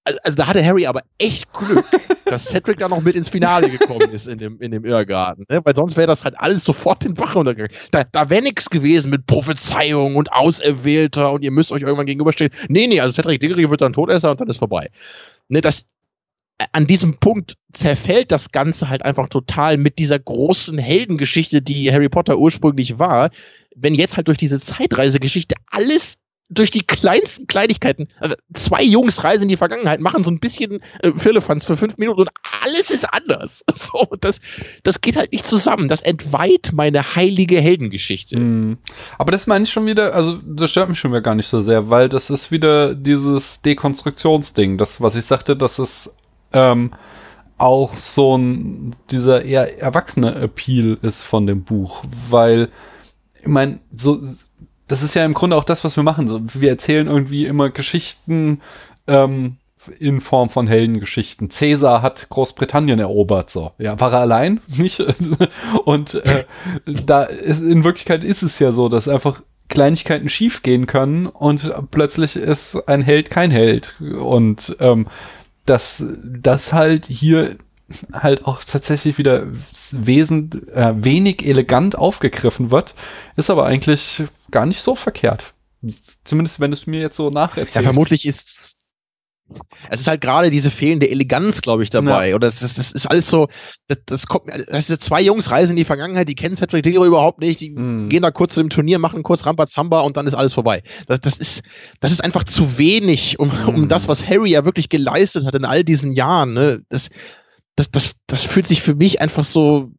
also, 0.05 0.19
also 0.23 0.35
da 0.37 0.47
hatte 0.47 0.65
Harry 0.65 0.85
aber 0.85 1.01
echt 1.17 1.51
Glück, 1.51 1.85
dass 2.29 2.45
Cedric 2.45 2.77
da 2.79 2.87
noch 2.89 3.01
mit 3.01 3.15
ins 3.15 3.29
Finale 3.29 3.69
gekommen 3.69 4.09
ist 4.11 4.27
in 4.27 4.37
dem, 4.37 4.59
in 4.59 4.71
dem 4.71 4.85
Irrgarten. 4.85 5.45
Ne? 5.49 5.61
Weil 5.63 5.75
sonst 5.75 5.97
wäre 5.97 6.07
das 6.07 6.23
halt 6.23 6.39
alles 6.39 6.63
sofort 6.63 7.03
den 7.03 7.13
Bach 7.13 7.35
runtergegangen. 7.35 7.75
Da, 7.91 8.03
da 8.03 8.29
wäre 8.29 8.41
nichts 8.41 8.69
gewesen 8.69 9.09
mit 9.09 9.25
Prophezeiung 9.25 10.15
und 10.15 10.31
Auserwählter 10.31 11.31
und 11.31 11.43
ihr 11.43 11.51
müsst 11.51 11.71
euch 11.71 11.81
irgendwann 11.81 12.05
gegenüberstehen. 12.05 12.51
Nee, 12.67 12.87
nee, 12.87 12.99
also 12.99 13.13
Cedric 13.13 13.39
Diggory 13.39 13.69
wird 13.69 13.81
dann 13.81 13.93
Todesser 13.93 14.31
und 14.31 14.41
dann 14.41 14.47
ist 14.49 14.57
vorbei 14.57 14.89
ne, 15.49 15.61
das, 15.61 15.85
äh, 16.57 16.65
an 16.71 16.87
diesem 16.87 17.17
Punkt 17.17 17.57
zerfällt 17.73 18.31
das 18.31 18.51
Ganze 18.51 18.89
halt 18.89 19.03
einfach 19.03 19.27
total 19.27 19.77
mit 19.77 19.99
dieser 19.99 20.19
großen 20.19 20.77
Heldengeschichte, 20.77 21.61
die 21.61 21.91
Harry 21.91 22.09
Potter 22.09 22.37
ursprünglich 22.37 22.99
war. 22.99 23.31
Wenn 23.75 23.95
jetzt 23.95 24.17
halt 24.17 24.27
durch 24.27 24.37
diese 24.37 24.59
Zeitreisegeschichte 24.59 25.55
alles 25.67 26.17
durch 26.49 26.71
die 26.71 26.81
kleinsten 26.81 27.45
Kleinigkeiten, 27.45 28.07
also 28.19 28.35
zwei 28.53 28.83
Jungs 28.83 29.23
reisen 29.23 29.43
in 29.43 29.49
die 29.49 29.57
Vergangenheit, 29.57 29.99
machen 29.99 30.23
so 30.23 30.31
ein 30.31 30.39
bisschen 30.39 30.81
äh, 31.01 31.11
Firlefanz 31.11 31.63
für 31.63 31.77
fünf 31.77 31.97
Minuten 31.97 32.21
und 32.21 32.29
alles 32.63 32.89
ist 32.89 33.05
anders. 33.13 33.63
So, 33.79 34.07
das, 34.19 34.39
das 34.83 34.99
geht 34.99 35.15
halt 35.15 35.31
nicht 35.31 35.47
zusammen. 35.47 35.87
Das 35.87 36.01
entweiht 36.01 36.71
meine 36.73 37.15
heilige 37.15 37.61
Heldengeschichte. 37.61 38.37
Mm. 38.37 38.77
Aber 39.17 39.31
das 39.31 39.47
meine 39.47 39.63
ich 39.63 39.71
schon 39.71 39.85
wieder, 39.85 40.13
also 40.13 40.37
das 40.45 40.69
stört 40.69 40.89
mich 40.89 40.99
schon 40.99 41.11
wieder 41.11 41.21
gar 41.21 41.33
nicht 41.33 41.47
so 41.47 41.61
sehr, 41.61 41.89
weil 41.89 42.09
das 42.09 42.29
ist 42.29 42.51
wieder 42.51 42.93
dieses 42.93 43.61
Dekonstruktionsding. 43.61 44.77
Das, 44.77 44.99
was 44.99 45.15
ich 45.15 45.23
sagte, 45.23 45.55
dass 45.55 45.79
es 45.79 46.13
ähm, 46.51 46.91
auch 47.57 47.95
so 47.95 48.37
ein, 48.37 48.95
dieser 49.11 49.45
eher 49.45 49.79
erwachsene 49.79 50.35
Appeal 50.35 50.97
ist 51.01 51.23
von 51.23 51.47
dem 51.47 51.63
Buch, 51.63 52.03
weil, 52.29 52.69
ich 53.39 53.47
meine, 53.47 53.79
so 53.95 54.19
das 54.89 55.03
ist 55.03 55.13
ja 55.13 55.23
im 55.23 55.33
Grunde 55.33 55.55
auch 55.55 55.63
das, 55.63 55.83
was 55.83 55.95
wir 55.95 56.03
machen. 56.03 56.49
Wir 56.53 56.69
erzählen 56.69 57.07
irgendwie 57.07 57.45
immer 57.45 57.69
Geschichten 57.69 58.59
ähm, 59.07 59.57
in 59.99 60.19
Form 60.19 60.49
von 60.49 60.67
Heldengeschichten. 60.67 61.51
Cäsar 61.51 62.01
hat 62.01 62.27
Großbritannien 62.29 62.99
erobert, 62.99 63.51
so. 63.51 63.71
Ja, 63.77 63.99
war 63.99 64.11
er 64.11 64.21
allein? 64.21 64.61
Nicht? 64.67 65.01
Und 65.85 66.15
äh, 66.15 66.45
da 66.85 67.23
ist, 67.23 67.61
in 67.61 67.83
Wirklichkeit 67.83 68.23
ist 68.23 68.41
es 68.41 68.59
ja 68.59 68.71
so, 68.71 68.89
dass 68.89 69.07
einfach 69.07 69.41
Kleinigkeiten 69.69 70.27
schiefgehen 70.27 70.87
können 70.87 71.27
und 71.27 71.71
plötzlich 71.91 72.35
ist 72.35 72.75
ein 72.87 73.03
Held 73.03 73.29
kein 73.29 73.51
Held. 73.51 73.93
Und 74.01 74.75
ähm, 74.79 75.05
dass 75.65 76.03
das 76.25 76.73
halt 76.73 77.05
hier 77.05 77.57
halt 78.11 78.45
auch 78.45 78.63
tatsächlich 78.63 79.19
wieder 79.19 79.45
wesend, 79.91 80.67
äh, 80.69 80.93
wenig 80.95 81.45
elegant 81.45 81.95
aufgegriffen 81.95 82.71
wird, 82.71 82.95
ist 83.35 83.51
aber 83.51 83.65
eigentlich 83.65 84.23
gar 84.51 84.65
nicht 84.65 84.81
so 84.81 84.95
verkehrt. 84.95 85.53
Zumindest 86.23 86.59
wenn 86.59 86.71
du 86.71 86.77
es 86.77 86.87
mir 86.87 86.99
jetzt 86.99 87.15
so 87.15 87.29
nacherzählst. 87.29 87.75
Ja, 87.75 87.83
vermutlich 87.83 88.25
ist 88.25 88.79
es 89.89 90.01
ist 90.01 90.07
halt 90.07 90.21
gerade 90.21 90.51
diese 90.51 90.69
fehlende 90.69 91.09
Eleganz, 91.09 91.61
glaube 91.61 91.83
ich, 91.83 91.89
dabei. 91.89 92.29
Ja. 92.29 92.35
Oder 92.35 92.47
das, 92.47 92.59
das, 92.59 92.91
ist 92.91 93.07
alles 93.07 93.27
so, 93.27 93.47
das, 93.87 93.97
das 94.05 94.27
kommt, 94.27 94.45
das 94.47 94.87
sind 94.87 95.01
zwei 95.01 95.21
Jungs 95.21 95.49
reisen 95.49 95.71
in 95.71 95.77
die 95.77 95.85
Vergangenheit, 95.85 96.27
die 96.27 96.35
kennen 96.35 96.55
Cedric 96.55 96.83
Diggory 96.83 97.07
überhaupt 97.07 97.39
nicht, 97.39 97.59
die 97.59 97.71
mm. 97.71 98.09
gehen 98.09 98.21
da 98.21 98.31
kurz 98.31 98.53
zu 98.53 98.61
dem 98.61 98.69
Turnier, 98.69 98.99
machen 98.99 99.23
kurz 99.23 99.45
Rambazamba 99.45 100.01
und 100.01 100.17
dann 100.17 100.27
ist 100.27 100.35
alles 100.35 100.53
vorbei. 100.53 100.83
Das, 101.07 101.19
das 101.19 101.37
ist, 101.39 101.63
das 101.99 102.11
ist 102.11 102.23
einfach 102.23 102.43
zu 102.43 102.77
wenig, 102.77 103.39
um, 103.39 103.49
mm. 103.49 103.69
um 103.69 103.87
das, 103.87 104.07
was 104.07 104.27
Harry 104.27 104.51
ja 104.51 104.65
wirklich 104.65 104.89
geleistet 104.89 105.45
hat 105.45 105.55
in 105.55 105.65
all 105.65 105.83
diesen 105.83 106.11
Jahren. 106.11 106.53
Ne? 106.53 106.81
Das, 106.89 107.09
das, 107.75 107.89
das, 107.89 108.11
das 108.27 108.43
fühlt 108.43 108.67
sich 108.67 108.81
für 108.81 108.95
mich 108.95 109.21
einfach 109.21 109.43
so, 109.43 109.91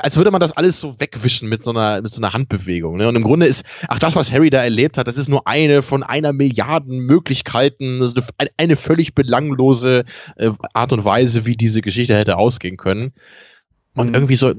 als 0.00 0.16
würde 0.16 0.30
man 0.30 0.40
das 0.40 0.52
alles 0.52 0.80
so 0.80 0.98
wegwischen 0.98 1.48
mit 1.48 1.64
so 1.64 1.70
einer, 1.70 2.00
mit 2.00 2.12
so 2.12 2.20
einer 2.20 2.32
Handbewegung. 2.32 2.96
Ne? 2.96 3.08
Und 3.08 3.16
im 3.16 3.22
Grunde 3.22 3.46
ist, 3.46 3.64
ach, 3.88 3.98
das, 3.98 4.16
was 4.16 4.32
Harry 4.32 4.50
da 4.50 4.62
erlebt 4.62 4.96
hat, 4.96 5.06
das 5.06 5.16
ist 5.16 5.28
nur 5.28 5.46
eine 5.46 5.82
von 5.82 6.02
einer 6.02 6.32
Milliarden 6.32 6.98
Möglichkeiten, 7.00 8.00
ist 8.00 8.16
eine, 8.38 8.50
eine 8.56 8.76
völlig 8.76 9.14
belanglose 9.14 10.04
äh, 10.36 10.50
Art 10.72 10.92
und 10.92 11.04
Weise, 11.04 11.44
wie 11.44 11.56
diese 11.56 11.82
Geschichte 11.82 12.16
hätte 12.16 12.36
ausgehen 12.36 12.76
können. 12.76 13.12
Und 13.94 14.08
mhm. 14.08 14.14
irgendwie 14.14 14.36
so, 14.36 14.52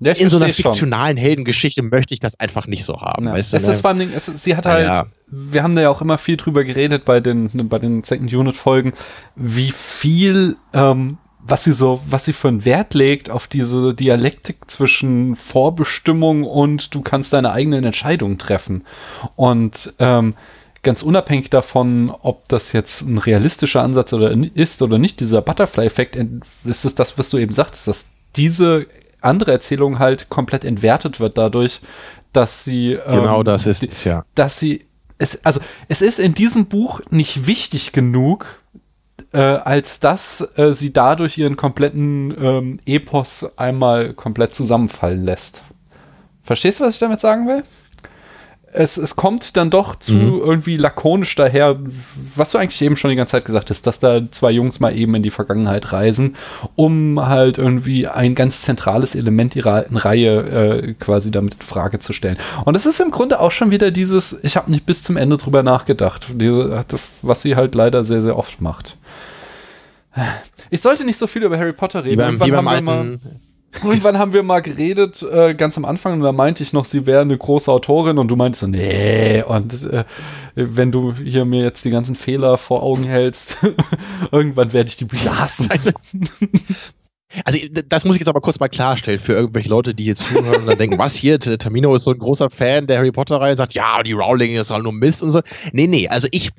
ja, 0.00 0.12
in 0.12 0.30
so 0.30 0.36
einer 0.36 0.52
fiktionalen 0.52 1.16
schon. 1.16 1.24
Heldengeschichte 1.24 1.82
möchte 1.82 2.14
ich 2.14 2.20
das 2.20 2.38
einfach 2.38 2.66
nicht 2.66 2.84
so 2.84 3.00
haben. 3.00 3.26
Ja. 3.26 3.32
Weißt 3.32 3.52
du, 3.52 3.56
es 3.56 3.66
ne? 3.66 3.72
ist 3.72 3.80
vor 3.80 3.90
allem, 3.90 4.12
es, 4.14 4.26
sie 4.26 4.56
hat 4.56 4.66
halt, 4.66 4.86
ja. 4.86 5.06
wir 5.26 5.62
haben 5.62 5.74
da 5.74 5.82
ja 5.82 5.90
auch 5.90 6.00
immer 6.00 6.18
viel 6.18 6.36
drüber 6.36 6.64
geredet 6.64 7.04
bei 7.04 7.20
den, 7.20 7.50
bei 7.68 7.78
den 7.78 8.02
Second 8.02 8.32
Unit 8.32 8.56
Folgen, 8.56 8.92
wie 9.34 9.72
viel 9.72 10.56
ähm, 10.72 11.18
was 11.40 11.64
sie 11.64 11.72
so, 11.72 12.00
was 12.08 12.24
sie 12.24 12.32
für 12.32 12.48
einen 12.48 12.64
Wert 12.64 12.94
legt 12.94 13.30
auf 13.30 13.46
diese 13.46 13.94
Dialektik 13.94 14.70
zwischen 14.70 15.36
Vorbestimmung 15.36 16.44
und 16.44 16.94
du 16.94 17.00
kannst 17.00 17.32
deine 17.32 17.52
eigenen 17.52 17.84
Entscheidungen 17.84 18.38
treffen. 18.38 18.84
Und 19.36 19.94
ähm, 19.98 20.34
ganz 20.82 21.02
unabhängig 21.02 21.50
davon, 21.50 22.10
ob 22.10 22.48
das 22.48 22.72
jetzt 22.72 23.02
ein 23.02 23.18
realistischer 23.18 23.82
Ansatz 23.82 24.12
oder 24.12 24.30
ist 24.54 24.82
oder 24.82 24.98
nicht, 24.98 25.20
dieser 25.20 25.42
Butterfly-Effekt, 25.42 26.16
ist 26.64 26.84
es 26.84 26.94
das, 26.94 27.18
was 27.18 27.30
du 27.30 27.38
eben 27.38 27.52
sagtest, 27.52 27.88
dass 27.88 28.06
diese 28.36 28.86
andere 29.20 29.52
Erzählung 29.52 29.98
halt 29.98 30.28
komplett 30.28 30.64
entwertet 30.64 31.18
wird 31.20 31.38
dadurch, 31.38 31.80
dass 32.32 32.64
sie 32.64 32.92
ähm, 32.92 33.20
genau 33.20 33.42
das 33.42 33.66
ist 33.66 34.04
ja, 34.04 34.24
dass 34.34 34.60
sie 34.60 34.84
es, 35.18 35.44
also 35.44 35.60
es 35.88 36.02
ist 36.02 36.20
in 36.20 36.34
diesem 36.34 36.66
Buch 36.66 37.00
nicht 37.10 37.46
wichtig 37.46 37.92
genug, 37.92 38.60
äh, 39.32 39.38
als 39.38 40.00
dass 40.00 40.40
äh, 40.56 40.72
sie 40.72 40.92
dadurch 40.92 41.38
ihren 41.38 41.56
kompletten 41.56 42.34
ähm, 42.40 42.80
Epos 42.86 43.46
einmal 43.56 44.14
komplett 44.14 44.54
zusammenfallen 44.54 45.24
lässt. 45.24 45.62
Verstehst 46.42 46.80
du, 46.80 46.84
was 46.84 46.94
ich 46.94 47.00
damit 47.00 47.20
sagen 47.20 47.46
will? 47.46 47.62
Es, 48.72 48.96
es 48.96 49.16
kommt 49.16 49.56
dann 49.56 49.70
doch 49.70 49.96
zu 49.96 50.14
mhm. 50.14 50.38
irgendwie 50.38 50.76
lakonisch 50.76 51.34
daher, 51.34 51.78
was 52.34 52.52
du 52.52 52.58
eigentlich 52.58 52.80
eben 52.82 52.96
schon 52.96 53.10
die 53.10 53.16
ganze 53.16 53.32
Zeit 53.32 53.44
gesagt 53.44 53.70
hast, 53.70 53.86
dass 53.86 53.98
da 53.98 54.20
zwei 54.30 54.50
Jungs 54.50 54.80
mal 54.80 54.96
eben 54.96 55.14
in 55.14 55.22
die 55.22 55.30
Vergangenheit 55.30 55.92
reisen, 55.92 56.36
um 56.76 57.20
halt 57.24 57.58
irgendwie 57.58 58.06
ein 58.06 58.34
ganz 58.34 58.62
zentrales 58.62 59.14
Element 59.14 59.56
ihrer 59.56 59.86
Reihe 59.90 60.40
äh, 60.40 60.94
quasi 60.94 61.30
damit 61.30 61.54
in 61.54 61.60
Frage 61.60 61.98
zu 61.98 62.12
stellen. 62.12 62.38
Und 62.64 62.76
es 62.76 62.86
ist 62.86 63.00
im 63.00 63.10
Grunde 63.10 63.40
auch 63.40 63.52
schon 63.52 63.70
wieder 63.70 63.90
dieses, 63.90 64.42
ich 64.44 64.56
habe 64.56 64.70
nicht 64.70 64.86
bis 64.86 65.02
zum 65.02 65.16
Ende 65.16 65.36
drüber 65.36 65.62
nachgedacht, 65.62 66.26
was 67.22 67.42
sie 67.42 67.56
halt 67.56 67.74
leider 67.74 68.04
sehr, 68.04 68.20
sehr 68.20 68.36
oft 68.36 68.60
macht. 68.60 68.96
Ich 70.70 70.80
sollte 70.80 71.04
nicht 71.04 71.16
so 71.16 71.26
viel 71.26 71.42
über 71.42 71.58
Harry 71.58 71.72
Potter 71.72 72.04
reden. 72.04 72.12
Wie 72.12 72.16
beim, 72.16 72.40
wie 72.40 72.50
beim 72.50 72.68
alten 72.68 73.20
Irgendwann 73.84 74.18
haben 74.18 74.32
wir 74.32 74.42
mal 74.42 74.60
geredet, 74.60 75.22
äh, 75.22 75.54
ganz 75.54 75.76
am 75.76 75.84
Anfang, 75.84 76.14
und 76.14 76.20
da 76.22 76.32
meinte 76.32 76.62
ich 76.62 76.72
noch, 76.72 76.86
sie 76.86 77.06
wäre 77.06 77.20
eine 77.20 77.36
große 77.36 77.70
Autorin 77.70 78.18
und 78.18 78.28
du 78.28 78.36
meintest 78.36 78.60
so, 78.60 78.66
nee, 78.66 79.42
und 79.42 79.84
äh, 79.84 80.04
wenn 80.54 80.90
du 80.90 81.14
hier 81.14 81.44
mir 81.44 81.62
jetzt 81.62 81.84
die 81.84 81.90
ganzen 81.90 82.14
Fehler 82.14 82.56
vor 82.56 82.82
Augen 82.82 83.04
hältst, 83.04 83.58
irgendwann 84.32 84.72
werde 84.72 84.88
ich 84.88 84.96
die 84.96 85.04
Bücher 85.04 85.38
hassen. 85.38 85.68
Also 87.44 87.58
das 87.88 88.06
muss 88.06 88.16
ich 88.16 88.20
jetzt 88.20 88.28
aber 88.28 88.40
kurz 88.40 88.58
mal 88.58 88.68
klarstellen 88.68 89.18
für 89.18 89.34
irgendwelche 89.34 89.68
Leute, 89.68 89.94
die 89.94 90.04
hier 90.04 90.16
zuhören 90.16 90.62
und 90.62 90.66
dann 90.66 90.78
denken, 90.78 90.98
was 90.98 91.14
hier, 91.14 91.38
Tamino 91.38 91.94
ist 91.94 92.04
so 92.04 92.12
ein 92.12 92.18
großer 92.18 92.48
Fan 92.48 92.86
der 92.86 92.96
Harry 92.96 93.12
Potter-Reihe, 93.12 93.54
sagt, 93.54 93.74
ja, 93.74 94.02
die 94.02 94.14
Rowling 94.14 94.56
ist 94.56 94.70
halt 94.70 94.82
nur 94.82 94.94
Mist 94.94 95.22
und 95.22 95.32
so. 95.32 95.42
Nee, 95.72 95.86
nee, 95.86 96.08
also 96.08 96.26
ich, 96.30 96.50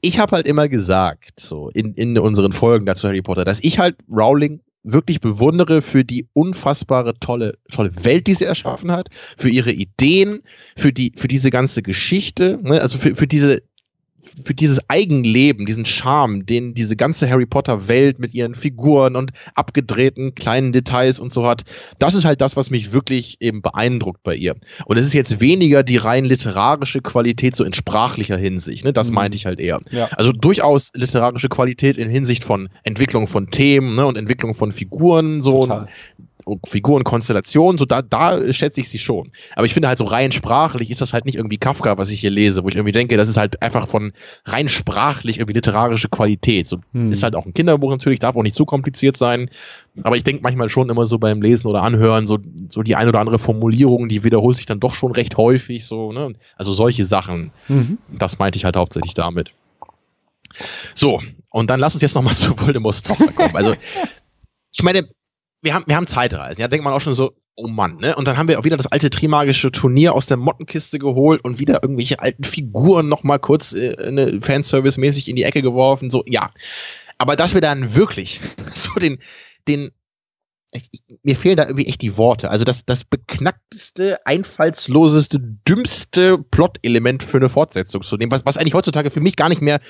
ich 0.00 0.18
habe 0.18 0.34
halt 0.34 0.48
immer 0.48 0.68
gesagt, 0.68 1.38
so 1.38 1.70
in, 1.70 1.94
in 1.94 2.18
unseren 2.18 2.52
Folgen 2.52 2.84
dazu 2.84 3.06
Harry 3.06 3.22
Potter, 3.22 3.44
dass 3.44 3.62
ich 3.62 3.78
halt 3.78 3.96
Rowling 4.10 4.60
wirklich 4.82 5.20
bewundere 5.20 5.82
für 5.82 6.04
die 6.04 6.28
unfassbare 6.32 7.18
tolle, 7.18 7.58
tolle 7.70 7.92
Welt, 8.04 8.26
die 8.26 8.34
sie 8.34 8.44
erschaffen 8.44 8.90
hat, 8.90 9.08
für 9.36 9.48
ihre 9.48 9.72
Ideen, 9.72 10.42
für 10.76 10.92
die, 10.92 11.12
für 11.16 11.28
diese 11.28 11.50
ganze 11.50 11.82
Geschichte, 11.82 12.58
ne? 12.62 12.80
also 12.80 12.98
für, 12.98 13.16
für 13.16 13.26
diese, 13.26 13.62
für 14.44 14.54
dieses 14.54 14.80
Eigenleben, 14.88 15.66
diesen 15.66 15.86
Charme, 15.86 16.44
den 16.44 16.74
diese 16.74 16.96
ganze 16.96 17.28
Harry 17.30 17.46
Potter 17.46 17.88
Welt 17.88 18.18
mit 18.18 18.34
ihren 18.34 18.54
Figuren 18.54 19.16
und 19.16 19.32
abgedrehten 19.54 20.34
kleinen 20.34 20.72
Details 20.72 21.20
und 21.20 21.32
so 21.32 21.46
hat, 21.46 21.64
das 21.98 22.14
ist 22.14 22.24
halt 22.24 22.40
das, 22.40 22.56
was 22.56 22.70
mich 22.70 22.92
wirklich 22.92 23.36
eben 23.40 23.62
beeindruckt 23.62 24.22
bei 24.22 24.34
ihr. 24.34 24.56
Und 24.86 24.98
es 24.98 25.06
ist 25.06 25.14
jetzt 25.14 25.40
weniger 25.40 25.82
die 25.82 25.96
rein 25.96 26.24
literarische 26.24 27.00
Qualität 27.00 27.56
so 27.56 27.64
in 27.64 27.74
sprachlicher 27.74 28.36
Hinsicht, 28.36 28.84
ne? 28.84 28.92
das 28.92 29.08
mhm. 29.08 29.14
meinte 29.14 29.36
ich 29.36 29.46
halt 29.46 29.60
eher. 29.60 29.80
Ja. 29.90 30.08
Also 30.16 30.32
durchaus 30.32 30.90
literarische 30.94 31.48
Qualität 31.48 31.96
in 31.96 32.10
Hinsicht 32.10 32.44
von 32.44 32.68
Entwicklung 32.82 33.26
von 33.26 33.50
Themen 33.50 33.96
ne? 33.96 34.06
und 34.06 34.18
Entwicklung 34.18 34.54
von 34.54 34.72
Figuren, 34.72 35.40
so 35.40 35.86
Total. 36.48 36.70
Figurenkonstellation, 36.70 37.78
so 37.78 37.84
da, 37.84 38.02
da 38.02 38.52
schätze 38.52 38.80
ich 38.80 38.88
sie 38.88 38.98
schon. 38.98 39.32
Aber 39.54 39.66
ich 39.66 39.74
finde 39.74 39.88
halt 39.88 39.98
so 39.98 40.04
rein 40.04 40.32
sprachlich 40.32 40.90
ist 40.90 41.00
das 41.00 41.12
halt 41.12 41.24
nicht 41.24 41.36
irgendwie 41.36 41.58
Kafka, 41.58 41.98
was 41.98 42.10
ich 42.10 42.20
hier 42.20 42.30
lese, 42.30 42.64
wo 42.64 42.68
ich 42.68 42.74
irgendwie 42.74 42.92
denke, 42.92 43.16
das 43.16 43.28
ist 43.28 43.36
halt 43.36 43.62
einfach 43.62 43.88
von 43.88 44.12
rein 44.44 44.68
sprachlich 44.68 45.38
irgendwie 45.38 45.54
literarische 45.54 46.08
Qualität. 46.08 46.66
So 46.66 46.78
hm. 46.92 47.10
ist 47.10 47.22
halt 47.22 47.34
auch 47.34 47.46
ein 47.46 47.54
Kinderbuch 47.54 47.90
natürlich, 47.90 48.18
darf 48.18 48.36
auch 48.36 48.42
nicht 48.42 48.54
zu 48.54 48.64
kompliziert 48.64 49.16
sein. 49.16 49.50
Aber 50.02 50.16
ich 50.16 50.24
denke 50.24 50.42
manchmal 50.42 50.68
schon 50.68 50.90
immer 50.90 51.06
so 51.06 51.18
beim 51.18 51.42
Lesen 51.42 51.68
oder 51.68 51.82
Anhören, 51.82 52.26
so, 52.26 52.38
so 52.68 52.82
die 52.82 52.96
ein 52.96 53.08
oder 53.08 53.20
andere 53.20 53.38
Formulierung, 53.38 54.08
die 54.08 54.24
wiederholt 54.24 54.56
sich 54.56 54.66
dann 54.66 54.80
doch 54.80 54.94
schon 54.94 55.12
recht 55.12 55.36
häufig, 55.36 55.86
so, 55.86 56.12
ne? 56.12 56.34
Also 56.56 56.72
solche 56.72 57.04
Sachen. 57.04 57.50
Mhm. 57.68 57.98
Das 58.16 58.38
meinte 58.38 58.56
ich 58.56 58.64
halt 58.64 58.76
hauptsächlich 58.76 59.14
damit. 59.14 59.52
So, 60.94 61.20
und 61.50 61.70
dann 61.70 61.80
lass 61.80 61.94
uns 61.94 62.02
jetzt 62.02 62.14
nochmal 62.14 62.34
zu 62.36 62.58
Voldemorts 62.58 63.02
Tochter 63.02 63.32
kommen. 63.32 63.56
Also, 63.56 63.74
ich 64.72 64.82
meine, 64.82 65.08
wir 65.62 65.74
haben, 65.74 65.84
wir 65.86 65.96
haben 65.96 66.06
Zeitreisen. 66.06 66.60
Ja, 66.60 66.68
denkt 66.68 66.84
man 66.84 66.92
auch 66.92 67.00
schon 67.00 67.14
so, 67.14 67.32
oh 67.58 67.66
Mann, 67.66 67.96
ne? 67.96 68.14
Und 68.14 68.26
dann 68.28 68.36
haben 68.36 68.48
wir 68.48 68.58
auch 68.58 68.64
wieder 68.64 68.76
das 68.76 68.86
alte 68.86 69.10
Trimagische 69.10 69.72
Turnier 69.72 70.14
aus 70.14 70.26
der 70.26 70.36
Mottenkiste 70.36 70.98
geholt 70.98 71.44
und 71.44 71.58
wieder 71.58 71.82
irgendwelche 71.82 72.20
alten 72.20 72.44
Figuren 72.44 73.08
nochmal 73.08 73.40
kurz 73.40 73.72
äh, 73.72 74.10
ne, 74.10 74.40
Fanservice-mäßig 74.40 75.28
in 75.28 75.36
die 75.36 75.42
Ecke 75.42 75.62
geworfen. 75.62 76.10
So, 76.10 76.22
ja. 76.26 76.52
Aber 77.18 77.34
dass 77.34 77.54
wir 77.54 77.60
dann 77.60 77.96
wirklich 77.96 78.40
so 78.74 78.92
den, 79.00 79.18
den, 79.66 79.90
ich, 80.72 80.88
mir 81.22 81.34
fehlen 81.34 81.56
da 81.56 81.64
irgendwie 81.64 81.86
echt 81.86 82.02
die 82.02 82.16
Worte. 82.16 82.50
Also 82.50 82.64
das, 82.64 82.86
das 82.86 83.04
beknackteste, 83.04 84.24
einfallsloseste, 84.24 85.40
dümmste 85.40 86.38
Plot-Element 86.38 87.24
für 87.24 87.38
eine 87.38 87.48
Fortsetzung 87.48 88.02
zu 88.02 88.16
nehmen, 88.16 88.30
was, 88.30 88.46
was 88.46 88.56
eigentlich 88.56 88.74
heutzutage 88.74 89.10
für 89.10 89.20
mich 89.20 89.34
gar 89.34 89.48
nicht 89.48 89.62
mehr 89.62 89.80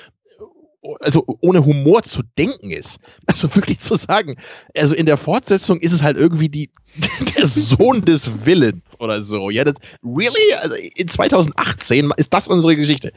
also 1.01 1.25
ohne 1.41 1.65
Humor 1.65 2.03
zu 2.03 2.21
denken 2.37 2.71
ist. 2.71 2.99
Also 3.27 3.53
wirklich 3.55 3.79
zu 3.79 3.95
sagen, 3.95 4.37
also 4.75 4.95
in 4.95 5.05
der 5.05 5.17
Fortsetzung 5.17 5.79
ist 5.79 5.91
es 5.91 6.01
halt 6.01 6.17
irgendwie 6.17 6.49
die, 6.49 6.71
der 7.37 7.45
Sohn 7.45 8.03
des 8.03 8.45
Willens 8.45 8.99
oder 8.99 9.21
so. 9.21 9.51
Ja, 9.51 9.63
das, 9.63 9.75
really? 10.03 10.53
Also 10.61 10.75
in 10.75 11.07
2018 11.07 12.11
ist 12.17 12.33
das 12.33 12.47
unsere 12.47 12.75
Geschichte. 12.75 13.13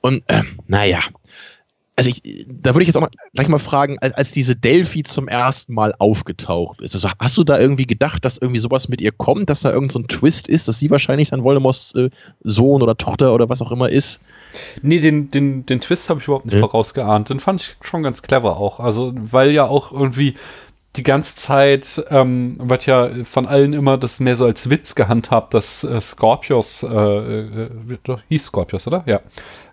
Und, 0.00 0.22
ähm, 0.28 0.58
naja, 0.68 1.00
also 1.98 2.10
ich, 2.10 2.46
da 2.48 2.74
würde 2.74 2.82
ich 2.82 2.86
jetzt 2.86 2.96
auch 2.96 3.00
mal, 3.00 3.10
gleich 3.34 3.48
mal 3.48 3.58
fragen, 3.58 3.98
als, 3.98 4.14
als, 4.14 4.30
diese 4.30 4.54
Delphi 4.54 5.02
zum 5.02 5.26
ersten 5.26 5.74
Mal 5.74 5.92
aufgetaucht 5.98 6.80
ist, 6.80 6.94
also 6.94 7.10
hast 7.18 7.36
du 7.36 7.42
da 7.42 7.58
irgendwie 7.58 7.86
gedacht, 7.86 8.24
dass 8.24 8.38
irgendwie 8.38 8.60
sowas 8.60 8.88
mit 8.88 9.00
ihr 9.00 9.10
kommt, 9.10 9.50
dass 9.50 9.62
da 9.62 9.72
irgend 9.72 9.90
so 9.90 9.98
ein 9.98 10.06
Twist 10.06 10.46
ist, 10.46 10.68
dass 10.68 10.78
sie 10.78 10.90
wahrscheinlich 10.90 11.30
dann 11.30 11.42
Voldemorts 11.42 11.96
äh, 11.96 12.10
Sohn 12.44 12.82
oder 12.82 12.96
Tochter 12.96 13.34
oder 13.34 13.48
was 13.48 13.62
auch 13.62 13.72
immer 13.72 13.88
ist? 13.88 14.20
Nee, 14.80 15.00
den, 15.00 15.28
den, 15.30 15.66
den 15.66 15.80
Twist 15.80 16.08
habe 16.08 16.20
ich 16.20 16.28
überhaupt 16.28 16.46
nicht 16.46 16.54
ja. 16.54 16.60
vorausgeahnt. 16.60 17.30
Den 17.30 17.40
fand 17.40 17.62
ich 17.62 17.76
schon 17.80 18.04
ganz 18.04 18.22
clever 18.22 18.56
auch. 18.58 18.78
Also, 18.78 19.12
weil 19.16 19.50
ja 19.50 19.64
auch 19.64 19.90
irgendwie 19.90 20.34
die 20.96 21.02
ganze 21.02 21.34
Zeit 21.34 22.02
ähm, 22.10 22.58
wird 22.60 22.86
ja 22.86 23.10
von 23.24 23.46
allen 23.46 23.72
immer 23.72 23.98
das 23.98 24.20
mehr 24.20 24.36
so 24.36 24.46
als 24.46 24.70
Witz 24.70 24.94
gehandhabt, 24.94 25.52
dass 25.52 25.82
äh, 25.82 26.00
Scorpius, 26.00 26.84
äh, 26.84 26.88
äh, 26.88 27.70
hieß 28.28 28.44
Scorpius, 28.44 28.86
oder? 28.86 29.02
Ja 29.06 29.20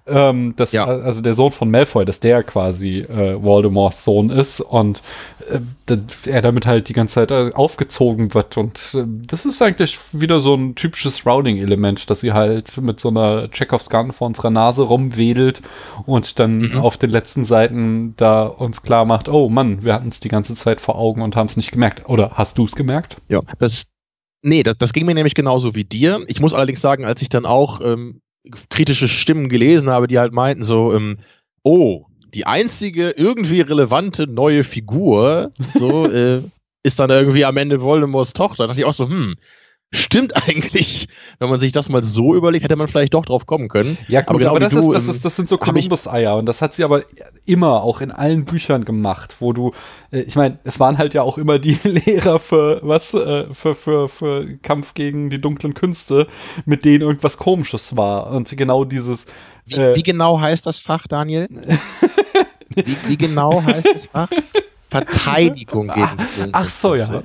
ähm, 0.07 0.53
dass, 0.55 0.71
ja. 0.71 0.85
also 0.85 1.21
der 1.21 1.33
Sohn 1.33 1.51
von 1.51 1.71
Malfoy, 1.71 2.05
dass 2.05 2.19
der 2.19 2.43
quasi 2.43 2.99
äh, 2.99 3.41
Voldemorts 3.41 4.03
Sohn 4.03 4.29
ist 4.29 4.61
und 4.61 5.01
äh, 5.49 5.97
er 6.25 6.41
damit 6.41 6.67
halt 6.67 6.89
die 6.89 6.93
ganze 6.93 7.15
Zeit 7.15 7.31
äh, 7.31 7.51
aufgezogen 7.53 8.33
wird. 8.33 8.57
Und 8.57 8.95
äh, 8.95 9.03
das 9.05 9.45
ist 9.45 9.61
eigentlich 9.61 9.97
wieder 10.11 10.39
so 10.39 10.53
ein 10.53 10.75
typisches 10.75 11.25
Rowling-Element, 11.25 12.09
dass 12.09 12.21
sie 12.21 12.33
halt 12.33 12.77
mit 12.77 12.99
so 12.99 13.09
einer 13.09 13.49
Chekhovs 13.49 13.89
Gun 13.89 14.11
vor 14.11 14.27
unserer 14.27 14.51
Nase 14.51 14.83
rumwedelt 14.83 15.63
und 16.05 16.39
dann 16.39 16.59
mhm. 16.59 16.77
auf 16.77 16.97
den 16.97 17.09
letzten 17.09 17.43
Seiten 17.43 18.13
da 18.17 18.43
uns 18.43 18.83
klar 18.83 19.05
macht, 19.05 19.27
oh 19.27 19.49
Mann, 19.49 19.83
wir 19.83 19.93
hatten 19.93 20.09
es 20.09 20.19
die 20.19 20.29
ganze 20.29 20.53
Zeit 20.53 20.81
vor 20.81 20.97
Augen 20.97 21.23
und 21.23 21.35
haben 21.35 21.47
es 21.47 21.57
nicht 21.57 21.71
gemerkt. 21.71 22.07
Oder 22.07 22.31
hast 22.35 22.59
du 22.59 22.65
es 22.65 22.75
gemerkt? 22.75 23.17
Ja, 23.27 23.41
das 23.57 23.87
Nee, 24.47 24.61
das, 24.61 24.77
das 24.77 24.93
ging 24.93 25.07
mir 25.07 25.15
nämlich 25.15 25.33
genauso 25.33 25.73
wie 25.73 25.85
dir. 25.85 26.23
Ich 26.27 26.39
muss 26.39 26.53
allerdings 26.53 26.79
sagen, 26.79 27.03
als 27.03 27.19
ich 27.23 27.29
dann 27.29 27.47
auch 27.47 27.81
ähm, 27.81 28.21
kritische 28.69 29.07
Stimmen 29.07 29.49
gelesen 29.49 29.89
habe, 29.89 30.07
die 30.07 30.19
halt 30.19 30.33
meinten 30.33 30.63
so, 30.63 30.93
ähm, 30.93 31.19
oh, 31.63 32.05
die 32.33 32.45
einzige 32.45 33.11
irgendwie 33.11 33.61
relevante 33.61 34.27
neue 34.27 34.63
Figur, 34.63 35.51
so, 35.73 36.05
äh, 36.11 36.43
ist 36.83 36.99
dann 36.99 37.09
irgendwie 37.09 37.45
am 37.45 37.57
Ende 37.57 37.81
Voldemorts 37.81 38.33
Tochter. 38.33 38.63
Da 38.63 38.67
dachte 38.67 38.81
ich 38.81 38.85
auch 38.85 38.93
so, 38.93 39.09
hm, 39.09 39.35
Stimmt 39.93 40.35
eigentlich, 40.47 41.07
wenn 41.39 41.49
man 41.49 41.59
sich 41.59 41.71
das 41.71 41.89
mal 41.89 42.03
so 42.03 42.35
überlegt, 42.35 42.63
hätte 42.63 42.75
man 42.75 42.87
vielleicht 42.87 43.13
doch 43.13 43.25
drauf 43.25 43.45
kommen 43.45 43.69
können. 43.69 43.97
Ja, 44.07 44.21
gut, 44.21 44.29
aber, 44.29 44.39
genau 44.39 44.51
aber 44.51 44.59
das, 44.59 44.73
ist, 44.73 44.91
das, 44.91 45.07
ist, 45.07 45.25
das 45.25 45.35
sind 45.35 45.49
so 45.49 45.57
Columbus-Eier 45.57 46.35
und 46.35 46.45
das 46.45 46.61
hat 46.61 46.73
sie 46.73 46.83
aber 46.83 47.03
immer 47.45 47.83
auch 47.83 48.01
in 48.01 48.11
allen 48.11 48.45
Büchern 48.45 48.85
gemacht, 48.85 49.37
wo 49.39 49.53
du, 49.53 49.71
äh, 50.11 50.21
ich 50.21 50.35
meine, 50.35 50.59
es 50.63 50.79
waren 50.79 50.97
halt 50.97 51.13
ja 51.13 51.21
auch 51.21 51.37
immer 51.37 51.59
die 51.59 51.77
Lehrer 51.83 52.39
für 52.39 52.81
was, 52.83 53.13
äh, 53.13 53.53
für, 53.53 53.75
für, 53.75 54.09
für 54.09 54.57
Kampf 54.57 54.93
gegen 54.93 55.29
die 55.29 55.39
dunklen 55.39 55.73
Künste, 55.73 56.27
mit 56.65 56.85
denen 56.85 57.01
irgendwas 57.01 57.37
Komisches 57.37 57.95
war. 57.95 58.31
Und 58.31 58.55
genau 58.57 58.85
dieses. 58.85 59.27
Wie, 59.65 59.75
äh, 59.75 59.95
wie 59.95 60.03
genau 60.03 60.39
heißt 60.39 60.65
das 60.65 60.79
Fach, 60.79 61.07
Daniel? 61.07 61.47
wie, 62.75 62.97
wie 63.07 63.17
genau 63.17 63.63
heißt 63.63 63.87
das 63.93 64.05
Fach? 64.07 64.29
Verteidigung 64.89 65.87
gegen 65.87 66.17
die 66.37 66.49
Ach 66.53 66.69
so, 66.69 66.95
ja. 66.95 67.23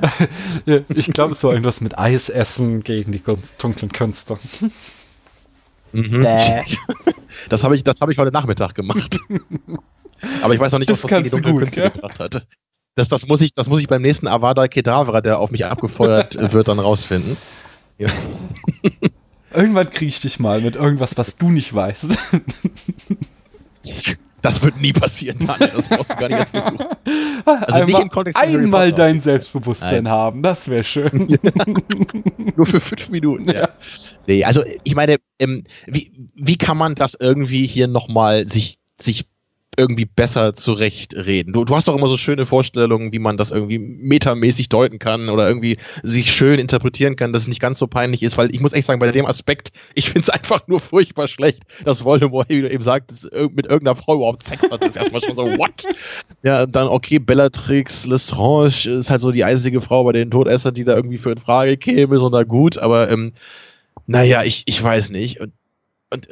Ich 0.88 1.12
glaube, 1.12 1.32
es 1.32 1.44
war 1.44 1.52
irgendwas 1.52 1.80
mit 1.80 1.98
Eisessen 1.98 2.82
gegen 2.82 3.12
die 3.12 3.22
dunklen 3.58 3.92
Künste. 3.92 4.38
Mhm. 5.92 6.26
Das 7.48 7.64
habe 7.64 7.76
ich, 7.76 7.84
hab 7.86 8.10
ich 8.10 8.18
heute 8.18 8.32
Nachmittag 8.32 8.74
gemacht. 8.74 9.18
Aber 10.42 10.52
ich 10.52 10.60
weiß 10.60 10.72
noch 10.72 10.78
nicht, 10.78 10.90
was 10.90 11.00
das, 11.00 11.10
gegen 11.10 11.24
die 11.24 11.30
dunklen 11.30 11.54
gut, 11.54 11.64
Künste 11.64 11.90
gebracht 11.90 12.18
hat. 12.18 12.46
Das, 12.96 13.08
das, 13.08 13.26
muss 13.26 13.40
ich, 13.40 13.54
das 13.54 13.68
muss 13.68 13.80
ich 13.80 13.88
beim 13.88 14.02
nächsten 14.02 14.28
Avada 14.28 14.68
Kedavra, 14.68 15.20
der 15.20 15.38
auf 15.38 15.50
mich 15.50 15.64
abgefeuert 15.64 16.52
wird, 16.52 16.68
dann 16.68 16.80
rausfinden. 16.80 17.36
Ja. 17.98 18.08
Irgendwann 19.54 19.90
kriege 19.90 20.08
ich 20.08 20.20
dich 20.20 20.38
mal 20.38 20.60
mit 20.60 20.76
irgendwas, 20.76 21.16
was 21.16 21.36
du 21.36 21.50
nicht 21.50 21.72
weißt. 21.72 22.18
Das 24.42 24.62
wird 24.62 24.80
nie 24.80 24.92
passieren, 24.92 25.38
Daniel. 25.40 25.70
Das 25.74 25.88
brauchst 25.88 26.12
du 26.12 26.16
gar 26.16 26.28
nicht 26.28 26.38
erst 26.38 26.50
versuchen. 26.50 26.78
Also 27.44 27.74
einmal, 27.74 27.84
nicht 27.86 28.02
im 28.02 28.10
Kontext 28.10 28.40
Einmal 28.40 28.92
dein 28.92 29.20
Selbstbewusstsein 29.20 30.04
Nein. 30.04 30.12
haben, 30.12 30.42
das 30.42 30.68
wäre 30.68 30.84
schön. 30.84 31.38
Nur 32.56 32.66
für 32.66 32.80
fünf 32.80 33.08
Minuten, 33.08 33.48
ja. 33.48 33.60
ja. 33.60 33.68
Nee, 34.26 34.44
also 34.44 34.62
ich 34.84 34.94
meine, 34.94 35.16
ähm, 35.38 35.64
wie, 35.86 36.12
wie 36.34 36.56
kann 36.56 36.76
man 36.76 36.94
das 36.94 37.16
irgendwie 37.18 37.66
hier 37.66 37.88
nochmal 37.88 38.48
sich, 38.48 38.78
sich 39.00 39.26
irgendwie 39.80 40.04
besser 40.04 40.54
zurechtreden. 40.54 41.52
Du, 41.52 41.64
du 41.64 41.74
hast 41.74 41.88
doch 41.88 41.96
immer 41.96 42.06
so 42.06 42.16
schöne 42.16 42.44
Vorstellungen, 42.44 43.12
wie 43.12 43.18
man 43.18 43.36
das 43.36 43.50
irgendwie 43.50 43.78
metamäßig 43.78 44.68
deuten 44.68 44.98
kann 44.98 45.28
oder 45.30 45.48
irgendwie 45.48 45.78
sich 46.02 46.32
schön 46.32 46.60
interpretieren 46.60 47.16
kann, 47.16 47.32
dass 47.32 47.42
es 47.42 47.48
nicht 47.48 47.60
ganz 47.60 47.78
so 47.78 47.86
peinlich 47.86 48.22
ist, 48.22 48.36
weil 48.36 48.54
ich 48.54 48.60
muss 48.60 48.74
echt 48.74 48.86
sagen, 48.86 49.00
bei 49.00 49.10
dem 49.10 49.26
Aspekt, 49.26 49.72
ich 49.94 50.10
finde 50.10 50.20
es 50.20 50.30
einfach 50.30 50.68
nur 50.68 50.80
furchtbar 50.80 51.28
schlecht, 51.28 51.62
dass 51.84 52.04
Voldemort, 52.04 52.50
wie 52.50 52.60
du 52.60 52.70
eben 52.70 52.84
sagst, 52.84 53.32
mit 53.54 53.66
irgendeiner 53.66 53.96
Frau 53.96 54.16
überhaupt 54.16 54.46
Sex 54.46 54.62
hat. 54.70 54.82
Das 54.82 54.90
ist 54.90 54.96
erstmal 54.96 55.22
schon 55.22 55.36
so, 55.36 55.44
what? 55.58 55.84
Ja, 56.44 56.66
dann, 56.66 56.88
okay, 56.88 57.18
Bellatrix 57.18 58.06
Lestrange 58.06 58.86
ist 58.86 59.10
halt 59.10 59.20
so 59.20 59.32
die 59.32 59.44
einzige 59.44 59.80
Frau 59.80 60.04
bei 60.04 60.12
den 60.12 60.30
Todessern, 60.30 60.74
die 60.74 60.84
da 60.84 60.94
irgendwie 60.94 61.18
für 61.18 61.32
in 61.32 61.38
Frage 61.38 61.78
käme, 61.78 62.18
so 62.18 62.28
na 62.28 62.42
gut, 62.42 62.76
aber 62.76 63.10
ähm, 63.10 63.32
naja, 64.06 64.44
ich, 64.44 64.64
ich 64.66 64.82
weiß 64.82 65.10
nicht. 65.10 65.40
Und, 65.40 65.52
und 66.12 66.28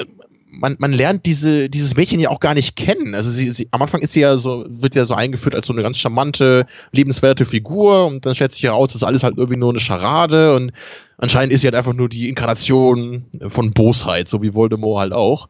man, 0.59 0.77
man 0.79 0.93
lernt 0.93 1.25
diese, 1.25 1.71
dieses 1.71 1.97
Mädchen 1.97 2.19
ja 2.19 2.31
auch 2.31 2.41
gar 2.41 2.55
nicht 2.55 2.75
kennen. 2.75 3.15
Also 3.15 3.31
sie, 3.31 3.53
sie, 3.53 3.69
am 3.71 3.81
Anfang 3.81 4.01
ist 4.01 4.13
sie 4.13 4.21
ja 4.21 4.37
so, 4.37 4.65
wird 4.69 4.97
ja 4.97 5.05
so 5.05 5.15
eingeführt 5.15 5.55
als 5.55 5.67
so 5.67 5.73
eine 5.73 5.83
ganz 5.83 5.99
charmante, 5.99 6.67
liebenswerte 6.91 7.45
Figur 7.45 8.07
und 8.07 8.27
dann 8.27 8.35
stellt 8.35 8.53
sich 8.53 8.65
heraus, 8.65 8.93
dass 8.93 9.05
alles 9.05 9.23
halt 9.23 9.39
irgendwie 9.39 9.59
nur 9.59 9.71
eine 9.71 9.81
Scharade 9.81 10.57
und 10.57 10.73
anscheinend 11.17 11.53
ist 11.53 11.61
sie 11.61 11.69
halt 11.69 11.77
einfach 11.77 11.95
nur 11.95 12.09
die 12.09 12.29
Inkarnation 12.29 13.27
von 13.41 13.73
Bosheit, 13.73 14.29
so 14.29 14.43
wie 14.43 14.55
Voldemort 14.55 15.01
halt 15.01 15.13
auch. 15.13 15.49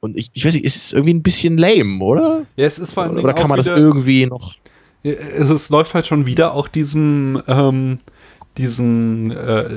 Und 0.00 0.16
ich, 0.16 0.30
ich 0.34 0.44
weiß 0.44 0.52
nicht, 0.52 0.64
ist 0.64 0.76
es 0.76 0.92
irgendwie 0.92 1.14
ein 1.14 1.22
bisschen 1.22 1.56
lame, 1.58 2.04
oder? 2.04 2.44
Ja, 2.56 2.66
es 2.66 2.78
ist 2.78 2.92
vor 2.92 3.04
allem. 3.04 3.16
Oder 3.16 3.32
kann 3.32 3.48
man 3.48 3.56
das 3.56 3.66
irgendwie 3.66 4.26
noch. 4.26 4.54
Es, 5.02 5.48
es 5.48 5.70
läuft 5.70 5.94
halt 5.94 6.06
schon 6.06 6.26
wieder 6.26 6.52
auch 6.54 6.68
diesem, 6.68 7.42
ähm, 7.46 7.98
diesen 8.58 9.30
äh, 9.30 9.68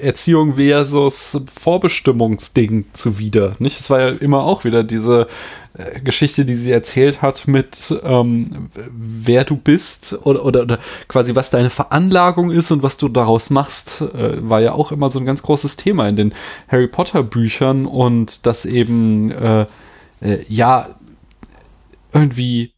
Erziehung 0.00 0.54
versus 0.54 1.40
Vorbestimmungsding 1.60 2.86
zuwider. 2.92 3.54
Nicht? 3.58 3.80
Es 3.80 3.90
war 3.90 4.00
ja 4.00 4.08
immer 4.08 4.44
auch 4.44 4.64
wieder 4.64 4.84
diese 4.84 5.26
äh, 5.74 6.00
Geschichte, 6.00 6.44
die 6.44 6.54
sie 6.54 6.70
erzählt 6.70 7.20
hat 7.20 7.48
mit 7.48 7.94
ähm, 8.02 8.70
wer 8.90 9.44
du 9.44 9.56
bist 9.56 10.18
oder, 10.24 10.44
oder, 10.44 10.62
oder 10.62 10.78
quasi 11.08 11.34
was 11.34 11.50
deine 11.50 11.70
Veranlagung 11.70 12.50
ist 12.50 12.70
und 12.70 12.82
was 12.82 12.96
du 12.96 13.08
daraus 13.08 13.50
machst, 13.50 14.00
äh, 14.00 14.48
war 14.48 14.60
ja 14.60 14.72
auch 14.72 14.92
immer 14.92 15.10
so 15.10 15.18
ein 15.18 15.26
ganz 15.26 15.42
großes 15.42 15.76
Thema 15.76 16.08
in 16.08 16.16
den 16.16 16.34
Harry 16.68 16.88
Potter 16.88 17.22
Büchern 17.22 17.86
und 17.86 18.46
das 18.46 18.64
eben 18.64 19.30
äh, 19.32 19.66
äh 20.20 20.44
ja 20.48 20.88
irgendwie 22.12 22.72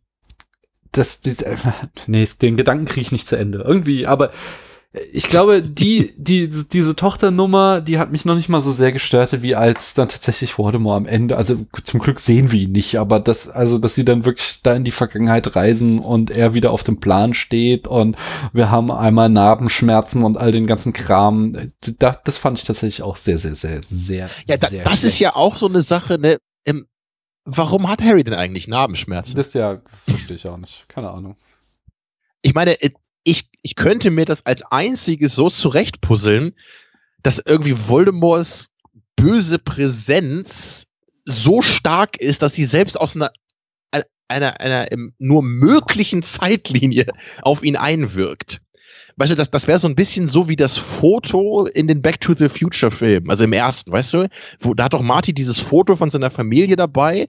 das, 0.93 1.21
das 1.21 1.37
nee, 2.07 2.27
den 2.41 2.57
Gedanken 2.57 2.87
kriege 2.87 3.03
ich 3.03 3.13
nicht 3.13 3.29
zu 3.29 3.37
Ende. 3.37 3.59
Irgendwie, 3.59 4.07
aber 4.07 4.31
ich 5.13 5.27
glaube, 5.27 5.61
die, 5.61 6.15
die, 6.17 6.49
diese 6.49 6.95
Tochternummer, 6.95 7.81
die 7.81 7.99
hat 7.99 8.13
mich 8.13 8.25
noch 8.25 8.37
nicht 8.37 8.49
mal 8.49 8.61
so 8.61 8.73
sehr 8.73 8.93
gestört, 8.93 9.43
wie 9.43 9.57
als 9.57 9.95
dann 9.95 10.09
tatsächlich 10.09 10.57
Voldemort 10.57 10.99
am 10.99 11.07
Ende. 11.07 11.37
Also 11.37 11.67
zum 11.83 11.99
Glück 11.99 12.21
sehen 12.21 12.53
wir 12.53 12.61
ihn 12.61 12.73
nicht, 12.73 12.97
aber 13.01 13.19
das, 13.19 13.49
also, 13.49 13.79
dass 13.79 13.97
sie 13.97 14.05
dann 14.05 14.25
wirklich 14.25 14.61
da 14.63 14.75
in 14.75 14.85
die 14.85 14.93
Vergangenheit 14.93 15.57
reisen 15.57 15.99
und 15.99 16.31
er 16.31 16.55
wieder 16.55 16.71
auf 16.71 16.85
dem 16.85 17.01
Plan 17.01 17.35
steht 17.35 17.89
und 17.89 18.17
wir 18.53 18.71
haben 18.71 18.93
einmal 18.93 19.29
Narbenschmerzen 19.29 20.23
und 20.23 20.37
all 20.37 20.53
den 20.53 20.69
ganzen 20.69 20.93
Kram. 20.93 21.57
Das, 21.99 22.19
das 22.23 22.39
fand 22.39 22.59
ich 22.59 22.65
tatsächlich 22.65 23.03
auch 23.03 23.17
sehr, 23.17 23.39
sehr, 23.39 23.57
sehr, 23.57 23.81
sehr. 23.83 24.31
Ja, 24.47 24.57
da, 24.59 24.69
sehr 24.69 24.85
das 24.85 25.01
schlecht. 25.01 25.15
ist 25.15 25.19
ja 25.19 25.35
auch 25.35 25.57
so 25.57 25.67
eine 25.67 25.83
Sache, 25.83 26.21
ne? 26.21 26.39
Im, 26.65 26.87
warum 27.45 27.89
hat 27.89 28.01
Harry 28.01 28.23
denn 28.23 28.35
eigentlich 28.35 28.69
Narbenschmerzen? 28.69 29.35
Das 29.35 29.55
ja, 29.55 29.75
das 29.75 30.01
verstehe 30.09 30.37
ich 30.37 30.49
auch 30.49 30.57
nicht. 30.57 30.89
Keine 30.89 31.11
Ahnung. 31.11 31.35
Ich 32.43 32.55
meine, 32.55 32.77
ich, 33.25 33.49
ich 33.63 33.75
könnte 33.75 34.11
mir 34.11 34.27
das 34.27 34.45
als 34.47 34.63
einziges 34.71 35.35
so 35.35 35.51
zurechtpuzzeln, 35.51 36.55
dass 37.23 37.43
irgendwie 37.45 37.89
Voldemorts 37.89 38.71
böse 39.17 39.59
Präsenz 39.59 40.87
so 41.25 41.63
stark 41.63 42.21
ist, 42.21 42.43
dass 42.43 42.55
sie 42.55 42.65
selbst 42.65 43.01
aus 43.01 43.17
einer, 43.17 43.31
einer, 44.29 44.61
einer 44.61 44.89
nur 45.19 45.43
möglichen 45.43 46.23
Zeitlinie 46.23 47.07
auf 47.43 47.65
ihn 47.65 47.77
einwirkt. 47.77 48.61
Weißt 49.17 49.31
du, 49.31 49.37
das, 49.37 49.51
das 49.51 49.69
wäre 49.69 49.79
so 49.79 49.89
ein 49.89 49.95
bisschen 49.95 50.29
so 50.29 50.49
wie 50.49 50.57
das 50.57 50.77
Foto 50.77 51.67
in 51.67 51.87
den 51.87 52.03
Back 52.03 52.21
to 52.21 52.33
the 52.33 52.49
Future 52.49 52.91
Film, 52.91 53.31
also 53.31 53.45
im 53.45 53.53
ersten, 53.53 53.93
weißt 53.93 54.15
du? 54.15 54.29
Wo, 54.59 54.75
da 54.75 54.85
hat 54.85 54.93
doch 54.93 55.03
Marty 55.03 55.33
dieses 55.33 55.61
Foto 55.61 55.95
von 55.95 56.11
seiner 56.11 56.33
Familie 56.33 56.75
dabei 56.77 57.29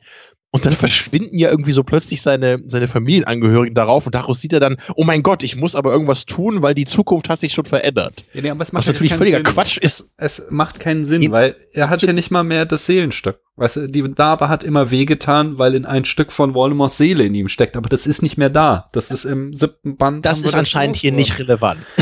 und 0.55 0.65
dann 0.65 0.71
verschwinden 0.71 1.37
ja 1.37 1.49
irgendwie 1.49 1.73
so 1.73 1.83
plötzlich 1.83 2.21
seine, 2.21 2.63
seine 2.67 2.87
Familienangehörigen 2.87 3.75
darauf 3.75 4.05
und 4.05 4.15
daraus 4.15 4.39
sieht 4.39 4.53
er 4.53 4.61
dann, 4.61 4.77
oh 4.95 5.03
mein 5.03 5.21
Gott, 5.21 5.43
ich 5.43 5.57
muss 5.57 5.75
aber 5.75 5.91
irgendwas 5.91 6.25
tun, 6.25 6.61
weil 6.61 6.73
die 6.73 6.85
Zukunft 6.85 7.27
hat 7.27 7.41
sich 7.41 7.51
schon 7.51 7.65
verändert. 7.65 8.23
Ja, 8.31 8.41
nee, 8.41 8.49
aber 8.49 8.63
es 8.63 8.71
macht 8.71 8.87
Was 8.87 8.93
natürlich 8.93 9.13
völliger 9.13 9.39
Sinn. 9.39 9.43
Quatsch 9.43 9.77
ist. 9.77 10.13
Es, 10.15 10.39
es, 10.39 10.45
macht 10.49 10.79
keinen 10.79 11.03
Sinn, 11.03 11.29
weil 11.29 11.57
er 11.73 11.89
hat 11.89 12.01
ja 12.03 12.13
nicht 12.13 12.31
mal 12.31 12.43
mehr 12.43 12.65
das 12.65 12.85
Seelenstück. 12.85 13.41
Weißt 13.57 13.75
du, 13.75 13.87
die 13.89 14.01
Narbe 14.01 14.47
hat 14.47 14.63
immer 14.63 14.91
wehgetan, 14.91 15.57
weil 15.57 15.75
in 15.75 15.85
ein 15.85 16.05
Stück 16.05 16.31
von 16.31 16.53
Voldemorts 16.53 16.97
Seele 16.97 17.25
in 17.25 17.35
ihm 17.35 17.49
steckt, 17.49 17.75
aber 17.75 17.89
das 17.89 18.07
ist 18.07 18.21
nicht 18.21 18.37
mehr 18.37 18.49
da. 18.49 18.87
Das 18.93 19.11
ist 19.11 19.25
im 19.25 19.53
siebten 19.53 19.97
Band. 19.97 20.25
Das 20.25 20.39
ist 20.39 20.55
anscheinend 20.55 20.95
hier 20.95 21.11
nicht 21.11 21.37
relevant. 21.37 21.93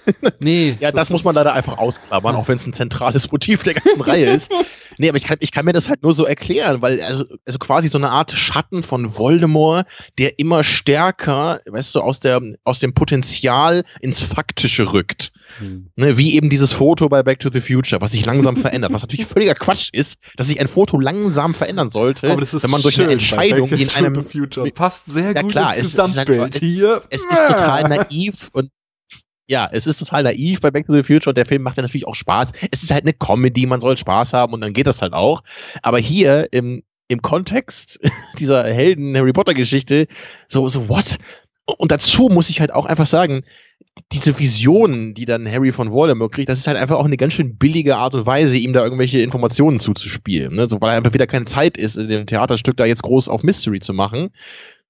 nee. 0.40 0.76
ja, 0.80 0.90
das, 0.90 1.02
das 1.02 1.10
muss 1.10 1.24
man 1.24 1.34
leider 1.34 1.54
einfach 1.54 1.78
ausklammern, 1.78 2.36
auch 2.36 2.48
wenn 2.48 2.56
es 2.56 2.66
ein 2.66 2.72
zentrales 2.72 3.30
Motiv 3.30 3.62
der 3.62 3.74
ganzen 3.74 4.00
Reihe 4.00 4.30
ist. 4.30 4.50
Nee, 4.98 5.08
aber 5.08 5.16
ich 5.16 5.24
kann, 5.24 5.38
ich 5.40 5.52
kann 5.52 5.64
mir 5.64 5.72
das 5.72 5.88
halt 5.88 6.02
nur 6.02 6.12
so 6.12 6.24
erklären, 6.24 6.82
weil 6.82 7.00
also, 7.00 7.24
also 7.46 7.58
quasi 7.58 7.88
so 7.88 7.98
eine 7.98 8.10
Art 8.10 8.32
Schatten 8.32 8.82
von 8.82 9.16
Voldemort, 9.16 9.86
der 10.18 10.38
immer 10.38 10.64
stärker, 10.64 11.60
weißt 11.66 11.94
du, 11.94 12.00
aus, 12.00 12.20
der, 12.20 12.40
aus 12.64 12.78
dem 12.80 12.92
Potenzial 12.92 13.84
ins 14.00 14.20
Faktische 14.20 14.92
rückt. 14.92 15.32
Hm. 15.58 15.90
Ne, 15.96 16.16
wie 16.16 16.34
eben 16.34 16.50
dieses 16.50 16.72
Foto 16.72 17.08
bei 17.08 17.22
Back 17.22 17.40
to 17.40 17.50
the 17.50 17.60
Future, 17.60 18.00
was 18.00 18.12
sich 18.12 18.24
langsam 18.24 18.56
verändert, 18.56 18.92
was 18.92 19.02
natürlich 19.02 19.26
völliger 19.26 19.54
Quatsch 19.54 19.90
ist, 19.92 20.18
dass 20.36 20.46
sich 20.46 20.60
ein 20.60 20.68
Foto 20.68 20.98
langsam 20.98 21.54
verändern 21.54 21.90
sollte, 21.90 22.28
wenn 22.28 22.70
man 22.70 22.82
durch 22.82 23.00
eine 23.00 23.12
Entscheidung, 23.12 23.70
in 23.70 23.90
einem 23.90 24.24
Future 24.24 24.70
passt 24.82 25.06
sehr 25.06 25.32
ja, 25.32 25.42
gut 25.42 25.52
klar, 25.52 25.76
ins 25.76 25.86
es, 25.86 25.90
Gesamtbild 25.92 26.54
es, 26.54 26.60
hier. 26.60 27.02
Es 27.10 27.20
ist 27.20 27.30
total 27.30 27.88
naiv 27.88 28.48
und 28.52 28.70
ja, 29.48 29.68
es 29.70 29.86
ist 29.86 29.98
total 29.98 30.22
naiv 30.22 30.60
bei 30.60 30.70
Back 30.70 30.86
to 30.86 30.94
the 30.94 31.02
Future 31.02 31.30
und 31.30 31.38
der 31.38 31.46
Film 31.46 31.62
macht 31.62 31.76
ja 31.76 31.82
natürlich 31.82 32.06
auch 32.06 32.14
Spaß. 32.14 32.52
Es 32.70 32.82
ist 32.82 32.90
halt 32.90 33.04
eine 33.04 33.12
Comedy, 33.12 33.66
man 33.66 33.80
soll 33.80 33.96
Spaß 33.96 34.32
haben 34.32 34.52
und 34.52 34.60
dann 34.60 34.72
geht 34.72 34.86
das 34.86 35.02
halt 35.02 35.12
auch. 35.12 35.42
Aber 35.82 35.98
hier 35.98 36.48
im, 36.52 36.82
im 37.08 37.22
Kontext 37.22 37.98
dieser 38.38 38.64
Helden-Harry 38.64 39.32
Potter-Geschichte, 39.32 40.06
so, 40.48 40.68
so, 40.68 40.88
what? 40.88 41.18
Und 41.64 41.90
dazu 41.90 42.28
muss 42.28 42.50
ich 42.50 42.60
halt 42.60 42.72
auch 42.72 42.86
einfach 42.86 43.06
sagen, 43.06 43.44
diese 44.12 44.38
Visionen, 44.38 45.14
die 45.14 45.26
dann 45.26 45.50
Harry 45.50 45.72
von 45.72 45.90
Voldemort 45.90 46.32
kriegt, 46.32 46.48
das 46.48 46.58
ist 46.58 46.66
halt 46.66 46.78
einfach 46.78 46.96
auch 46.96 47.04
eine 47.04 47.16
ganz 47.16 47.34
schön 47.34 47.56
billige 47.56 47.96
Art 47.96 48.14
und 48.14 48.26
Weise, 48.26 48.56
ihm 48.56 48.72
da 48.72 48.82
irgendwelche 48.82 49.20
Informationen 49.20 49.78
zuzuspielen. 49.78 50.54
Ne? 50.54 50.66
So, 50.66 50.80
weil 50.80 50.90
er 50.90 50.96
einfach 50.96 51.12
wieder 51.12 51.26
keine 51.26 51.44
Zeit 51.44 51.76
ist, 51.76 51.96
in 51.96 52.08
dem 52.08 52.26
Theaterstück 52.26 52.76
da 52.76 52.86
jetzt 52.86 53.02
groß 53.02 53.28
auf 53.28 53.42
Mystery 53.42 53.80
zu 53.80 53.92
machen. 53.92 54.30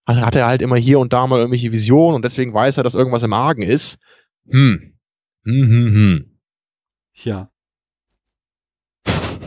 Hat 0.07 0.35
er 0.35 0.47
halt 0.47 0.63
immer 0.63 0.77
hier 0.77 0.99
und 0.99 1.13
da 1.13 1.27
mal 1.27 1.39
irgendwelche 1.39 1.73
Visionen 1.73 2.17
und 2.17 2.25
deswegen 2.25 2.53
weiß 2.53 2.77
er, 2.77 2.83
dass 2.83 2.95
irgendwas 2.95 3.23
im 3.23 3.33
Argen 3.33 3.63
ist. 3.63 3.99
Hm. 4.49 4.99
Hm, 5.45 5.69
hm, 5.69 5.95
hm. 5.95 6.39
Ja. 7.15 7.51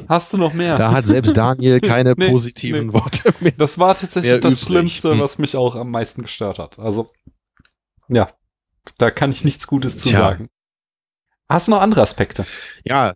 Hast 0.07 0.33
du 0.33 0.37
noch 0.37 0.53
mehr? 0.53 0.75
Da 0.75 0.91
hat 0.91 1.07
selbst 1.07 1.35
Daniel 1.35 1.79
keine 1.81 2.13
nee, 2.15 2.29
positiven 2.29 2.87
nee. 2.87 2.93
Worte 2.93 3.33
mehr. 3.39 3.53
Das 3.57 3.79
war 3.79 3.97
tatsächlich 3.97 4.39
das 4.39 4.61
übrig. 4.61 4.67
Schlimmste, 4.67 5.11
hm. 5.11 5.19
was 5.19 5.37
mich 5.39 5.55
auch 5.55 5.75
am 5.75 5.91
meisten 5.91 6.21
gestört 6.21 6.59
hat. 6.59 6.77
Also, 6.79 7.11
ja, 8.07 8.31
da 8.97 9.09
kann 9.09 9.31
ich 9.31 9.43
nichts 9.43 9.67
Gutes 9.67 9.97
zu 9.97 10.09
Tja. 10.09 10.19
sagen. 10.19 10.49
Hast 11.49 11.67
du 11.67 11.71
noch 11.71 11.81
andere 11.81 12.01
Aspekte? 12.01 12.45
Ja, 12.83 13.13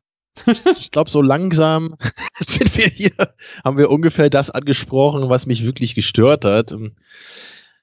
ich 0.78 0.92
glaube, 0.92 1.10
so 1.10 1.22
langsam 1.22 1.96
sind 2.40 2.78
wir 2.78 2.88
hier, 2.88 3.12
haben 3.64 3.78
wir 3.78 3.90
ungefähr 3.90 4.30
das 4.30 4.50
angesprochen, 4.50 5.30
was 5.30 5.46
mich 5.46 5.66
wirklich 5.66 5.96
gestört 5.96 6.46
hat. 6.46 6.74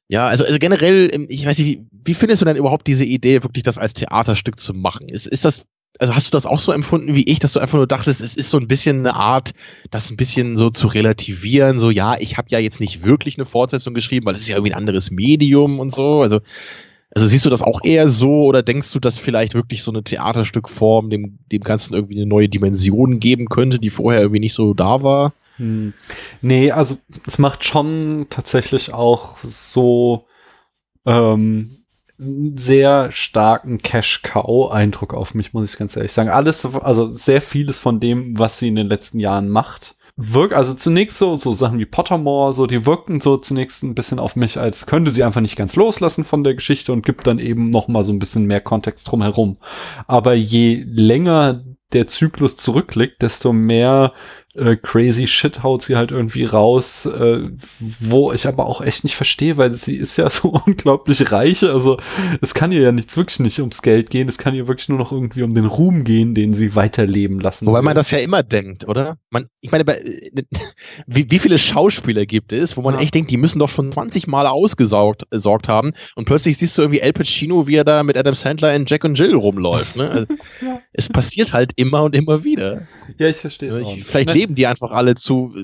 Ja, 0.08 0.28
also, 0.28 0.44
also 0.44 0.58
generell, 0.58 1.10
ähm, 1.12 1.26
ich 1.28 1.44
weiß 1.44 1.58
nicht, 1.58 1.66
wie, 1.66 1.86
wie 2.04 2.14
findest 2.14 2.40
du 2.40 2.46
denn 2.46 2.56
überhaupt 2.56 2.86
diese 2.86 3.04
Idee, 3.04 3.42
wirklich 3.42 3.64
das 3.64 3.78
als 3.78 3.94
Theaterstück 3.94 4.58
zu 4.58 4.72
machen? 4.72 5.08
Ist, 5.08 5.26
ist 5.26 5.44
das, 5.44 5.64
also 5.98 6.14
hast 6.14 6.28
du 6.28 6.30
das 6.30 6.46
auch 6.46 6.60
so 6.60 6.72
empfunden 6.72 7.14
wie 7.14 7.24
ich, 7.24 7.40
dass 7.40 7.54
du 7.54 7.60
einfach 7.60 7.78
nur 7.78 7.88
dachtest, 7.88 8.20
es 8.20 8.36
ist 8.36 8.50
so 8.50 8.58
ein 8.58 8.68
bisschen 8.68 9.00
eine 9.00 9.14
Art, 9.14 9.52
das 9.90 10.10
ein 10.10 10.16
bisschen 10.16 10.56
so 10.56 10.70
zu 10.70 10.86
relativieren, 10.86 11.78
so 11.78 11.90
ja, 11.90 12.16
ich 12.20 12.36
habe 12.36 12.48
ja 12.50 12.58
jetzt 12.60 12.78
nicht 12.80 13.04
wirklich 13.04 13.36
eine 13.36 13.46
Fortsetzung 13.46 13.94
geschrieben, 13.94 14.26
weil 14.26 14.34
es 14.34 14.42
ist 14.42 14.48
ja 14.48 14.56
irgendwie 14.56 14.72
ein 14.72 14.78
anderes 14.78 15.10
Medium 15.10 15.80
und 15.80 15.92
so. 15.92 16.20
Also, 16.20 16.40
also 17.10 17.26
siehst 17.26 17.46
du 17.46 17.50
das 17.50 17.62
auch 17.62 17.80
eher 17.82 18.08
so 18.08 18.44
oder 18.44 18.62
denkst 18.62 18.92
du, 18.92 19.00
dass 19.00 19.18
vielleicht 19.18 19.54
wirklich 19.54 19.82
so 19.82 19.90
eine 19.90 20.04
Theaterstückform 20.04 21.10
dem, 21.10 21.38
dem 21.50 21.62
Ganzen 21.62 21.94
irgendwie 21.94 22.16
eine 22.16 22.26
neue 22.26 22.48
Dimension 22.48 23.18
geben 23.20 23.46
könnte, 23.48 23.78
die 23.80 23.90
vorher 23.90 24.20
irgendwie 24.20 24.40
nicht 24.40 24.54
so 24.54 24.74
da 24.74 25.02
war? 25.02 25.32
Hm. 25.56 25.94
Nee, 26.42 26.70
also 26.70 26.96
es 27.26 27.38
macht 27.38 27.64
schon 27.64 28.26
tatsächlich 28.30 28.92
auch 28.92 29.38
so 29.38 30.26
ähm, 31.06 31.84
sehr 32.18 33.12
starken 33.12 33.78
Cash-Cow-Eindruck 33.78 35.14
auf 35.14 35.34
mich, 35.34 35.52
muss 35.52 35.72
ich 35.72 35.78
ganz 35.78 35.96
ehrlich 35.96 36.12
sagen. 36.12 36.30
Alles, 36.30 36.64
also 36.64 37.10
sehr 37.10 37.42
vieles 37.42 37.80
von 37.80 38.00
dem, 38.00 38.38
was 38.38 38.58
sie 38.58 38.68
in 38.68 38.76
den 38.76 38.86
letzten 38.86 39.20
Jahren 39.20 39.48
macht, 39.48 39.96
wirkt, 40.16 40.54
also 40.54 40.72
zunächst 40.72 41.18
so, 41.18 41.36
so 41.36 41.52
Sachen 41.52 41.78
wie 41.78 41.84
Pottermore, 41.84 42.54
so, 42.54 42.66
die 42.66 42.86
wirken 42.86 43.20
so 43.20 43.36
zunächst 43.36 43.82
ein 43.82 43.94
bisschen 43.94 44.18
auf 44.18 44.34
mich, 44.34 44.58
als 44.58 44.86
könnte 44.86 45.10
sie 45.10 45.22
einfach 45.22 45.42
nicht 45.42 45.56
ganz 45.56 45.76
loslassen 45.76 46.24
von 46.24 46.42
der 46.42 46.54
Geschichte 46.54 46.92
und 46.92 47.04
gibt 47.04 47.26
dann 47.26 47.38
eben 47.38 47.68
noch 47.68 47.86
mal 47.86 48.02
so 48.02 48.12
ein 48.12 48.18
bisschen 48.18 48.46
mehr 48.46 48.62
Kontext 48.62 49.10
drumherum. 49.10 49.58
Aber 50.06 50.32
je 50.32 50.82
länger 50.88 51.64
der 51.92 52.06
Zyklus 52.06 52.56
zurückliegt, 52.56 53.20
desto 53.20 53.52
mehr 53.52 54.12
äh, 54.56 54.76
crazy 54.76 55.26
Shit 55.26 55.62
haut 55.62 55.82
sie 55.82 55.96
halt 55.96 56.10
irgendwie 56.10 56.44
raus, 56.44 57.06
äh, 57.06 57.50
wo 57.78 58.32
ich 58.32 58.46
aber 58.46 58.66
auch 58.66 58.80
echt 58.80 59.04
nicht 59.04 59.16
verstehe, 59.16 59.56
weil 59.56 59.72
sie 59.72 59.96
ist 59.96 60.16
ja 60.16 60.28
so 60.30 60.60
unglaublich 60.66 61.30
reich. 61.32 61.62
Also 61.62 61.98
es 62.40 62.54
kann 62.54 62.72
ihr 62.72 62.80
ja 62.80 62.92
nichts 62.92 63.16
wirklich 63.16 63.40
nicht 63.40 63.60
ums 63.60 63.82
Geld 63.82 64.10
gehen, 64.10 64.28
es 64.28 64.38
kann 64.38 64.54
ihr 64.54 64.66
wirklich 64.66 64.88
nur 64.88 64.98
noch 64.98 65.12
irgendwie 65.12 65.42
um 65.42 65.54
den 65.54 65.66
Ruhm 65.66 66.04
gehen, 66.04 66.34
den 66.34 66.54
sie 66.54 66.74
weiterleben 66.74 67.40
lassen. 67.40 67.66
Wobei 67.66 67.78
will. 67.78 67.84
man 67.84 67.94
das 67.94 68.10
ja 68.10 68.18
immer 68.18 68.42
denkt, 68.42 68.88
oder? 68.88 69.18
Man, 69.30 69.48
ich 69.60 69.70
meine, 69.70 69.84
bei, 69.84 69.98
äh, 69.98 70.42
wie, 71.06 71.30
wie 71.30 71.38
viele 71.38 71.58
Schauspieler 71.58 72.26
gibt 72.26 72.52
es, 72.52 72.76
wo 72.76 72.82
man 72.82 72.94
ja. 72.94 73.00
echt 73.00 73.14
denkt, 73.14 73.30
die 73.30 73.36
müssen 73.36 73.58
doch 73.58 73.68
schon 73.68 73.92
20 73.92 74.26
Mal 74.26 74.46
ausgesaugt 74.46 75.24
äh, 75.30 75.38
sorgt 75.38 75.68
haben 75.68 75.92
und 76.14 76.24
plötzlich 76.24 76.58
siehst 76.58 76.76
du 76.78 76.82
irgendwie 76.82 77.00
El 77.00 77.12
Pacino, 77.12 77.66
wie 77.66 77.76
er 77.76 77.84
da 77.84 78.02
mit 78.02 78.16
Adam 78.16 78.34
Sandler 78.34 78.74
in 78.74 78.86
Jack 78.86 79.04
und 79.04 79.18
Jill 79.18 79.34
rumläuft. 79.34 79.96
Ne? 79.96 80.10
Also, 80.10 80.26
ja. 80.62 80.80
Es 80.92 81.08
passiert 81.08 81.52
halt 81.52 81.72
immer 81.76 82.04
und 82.04 82.14
immer 82.14 82.44
wieder. 82.44 82.86
Ja, 83.18 83.28
ich 83.28 83.36
verstehe 83.36 83.70
es 83.70 83.84
auch. 83.84 83.96
Vielleicht 84.04 84.32
leben 84.32 84.54
die 84.54 84.66
einfach 84.66 84.90
alle 84.90 85.14
zu. 85.14 85.54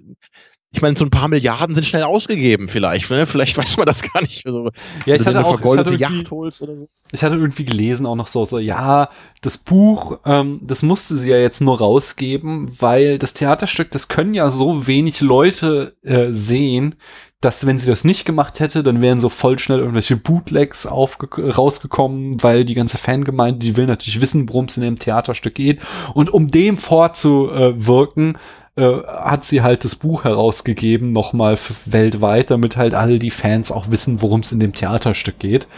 Ich 0.74 0.80
meine, 0.80 0.96
so 0.96 1.04
ein 1.04 1.10
paar 1.10 1.28
Milliarden 1.28 1.74
sind 1.74 1.84
schnell 1.84 2.02
ausgegeben, 2.02 2.66
vielleicht. 2.66 3.10
Ne? 3.10 3.26
Vielleicht 3.26 3.56
weiß 3.58 3.76
man 3.76 3.86
das 3.86 4.02
gar 4.02 4.22
nicht. 4.22 4.42
So, 4.44 4.70
ja, 5.04 5.16
ich 5.16 5.26
hatte 5.26 5.44
auch 5.44 5.60
ich 5.60 5.78
hatte, 5.78 5.94
Yacht 5.94 6.30
holst 6.30 6.62
oder 6.62 6.74
so. 6.74 6.88
ich 7.12 7.22
hatte 7.22 7.36
irgendwie 7.36 7.66
gelesen 7.66 8.06
auch 8.06 8.16
noch 8.16 8.28
so, 8.28 8.46
so 8.46 8.58
ja, 8.58 9.10
das 9.42 9.58
Buch, 9.58 10.20
ähm, 10.24 10.60
das 10.62 10.82
musste 10.82 11.14
sie 11.16 11.30
ja 11.30 11.36
jetzt 11.36 11.60
nur 11.60 11.78
rausgeben, 11.78 12.72
weil 12.78 13.18
das 13.18 13.34
Theaterstück, 13.34 13.90
das 13.90 14.08
können 14.08 14.32
ja 14.32 14.50
so 14.50 14.86
wenig 14.86 15.20
Leute 15.20 15.94
äh, 16.02 16.30
sehen, 16.30 16.94
dass 17.42 17.66
wenn 17.66 17.78
sie 17.78 17.90
das 17.90 18.04
nicht 18.04 18.24
gemacht 18.24 18.60
hätte, 18.60 18.82
dann 18.82 19.02
wären 19.02 19.20
so 19.20 19.28
voll 19.28 19.58
schnell 19.58 19.80
irgendwelche 19.80 20.16
Bootlegs 20.16 20.88
rausgekommen, 20.90 22.42
weil 22.42 22.64
die 22.64 22.74
ganze 22.74 22.98
Fangemeinde, 22.98 23.58
die 23.58 23.76
will 23.76 23.86
natürlich 23.86 24.20
wissen, 24.20 24.48
worum 24.48 24.66
es 24.66 24.76
in 24.76 24.84
dem 24.84 24.98
Theaterstück 24.98 25.56
geht. 25.56 25.80
Und 26.14 26.32
um 26.32 26.46
dem 26.46 26.78
vorzuwirken, 26.78 28.38
äh, 28.76 29.02
hat 29.06 29.44
sie 29.44 29.60
halt 29.60 29.84
das 29.84 29.96
Buch 29.96 30.24
herausgegeben, 30.24 31.12
nochmal 31.12 31.58
weltweit, 31.84 32.50
damit 32.50 32.76
halt 32.76 32.94
alle 32.94 33.18
die 33.18 33.30
Fans 33.30 33.70
auch 33.70 33.90
wissen, 33.90 34.22
worum 34.22 34.40
es 34.40 34.52
in 34.52 34.60
dem 34.60 34.72
Theaterstück 34.72 35.38
geht. 35.38 35.68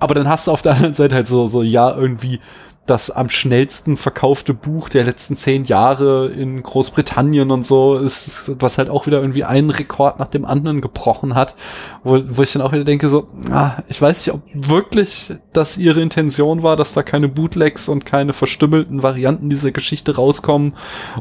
Aber 0.00 0.14
dann 0.14 0.28
hast 0.28 0.46
du 0.46 0.50
auf 0.50 0.62
der 0.62 0.72
anderen 0.72 0.94
Seite 0.94 1.14
halt 1.14 1.28
so, 1.28 1.46
so, 1.46 1.62
ja, 1.62 1.94
irgendwie 1.94 2.40
das 2.86 3.10
am 3.10 3.28
schnellsten 3.28 3.96
verkaufte 3.96 4.52
Buch 4.52 4.88
der 4.88 5.04
letzten 5.04 5.36
zehn 5.36 5.64
Jahre 5.64 6.26
in 6.28 6.62
Großbritannien 6.62 7.50
und 7.50 7.64
so 7.64 7.96
ist, 7.96 8.52
was 8.60 8.78
halt 8.78 8.90
auch 8.90 9.06
wieder 9.06 9.20
irgendwie 9.20 9.44
einen 9.44 9.70
Rekord 9.70 10.18
nach 10.18 10.26
dem 10.26 10.44
anderen 10.44 10.80
gebrochen 10.80 11.34
hat, 11.34 11.54
wo, 12.02 12.20
wo 12.28 12.42
ich 12.42 12.52
dann 12.52 12.62
auch 12.62 12.72
wieder 12.72 12.84
denke 12.84 13.08
so, 13.08 13.28
ah, 13.50 13.82
ich 13.88 14.02
weiß 14.02 14.26
nicht, 14.26 14.34
ob 14.34 14.42
wirklich 14.52 15.34
das 15.52 15.78
ihre 15.78 16.00
Intention 16.00 16.62
war, 16.62 16.76
dass 16.76 16.92
da 16.92 17.02
keine 17.02 17.28
Bootlegs 17.28 17.88
und 17.88 18.06
keine 18.06 18.32
verstümmelten 18.32 19.02
Varianten 19.02 19.50
dieser 19.50 19.70
Geschichte 19.70 20.16
rauskommen 20.16 20.74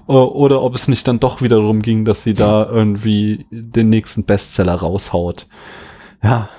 oder 0.07 0.64
ob 0.64 0.76
es 0.76 0.88
nicht 0.88 1.07
dann 1.07 1.19
doch 1.19 1.41
wieder 1.41 1.57
darum 1.57 1.81
ging, 1.81 2.03
dass 2.03 2.23
sie 2.23 2.34
da 2.34 2.68
irgendwie 2.68 3.45
den 3.52 3.90
nächsten 3.90 4.23
Bestseller 4.23 4.76
raushaut. 4.76 5.48
Ja, 6.23 6.49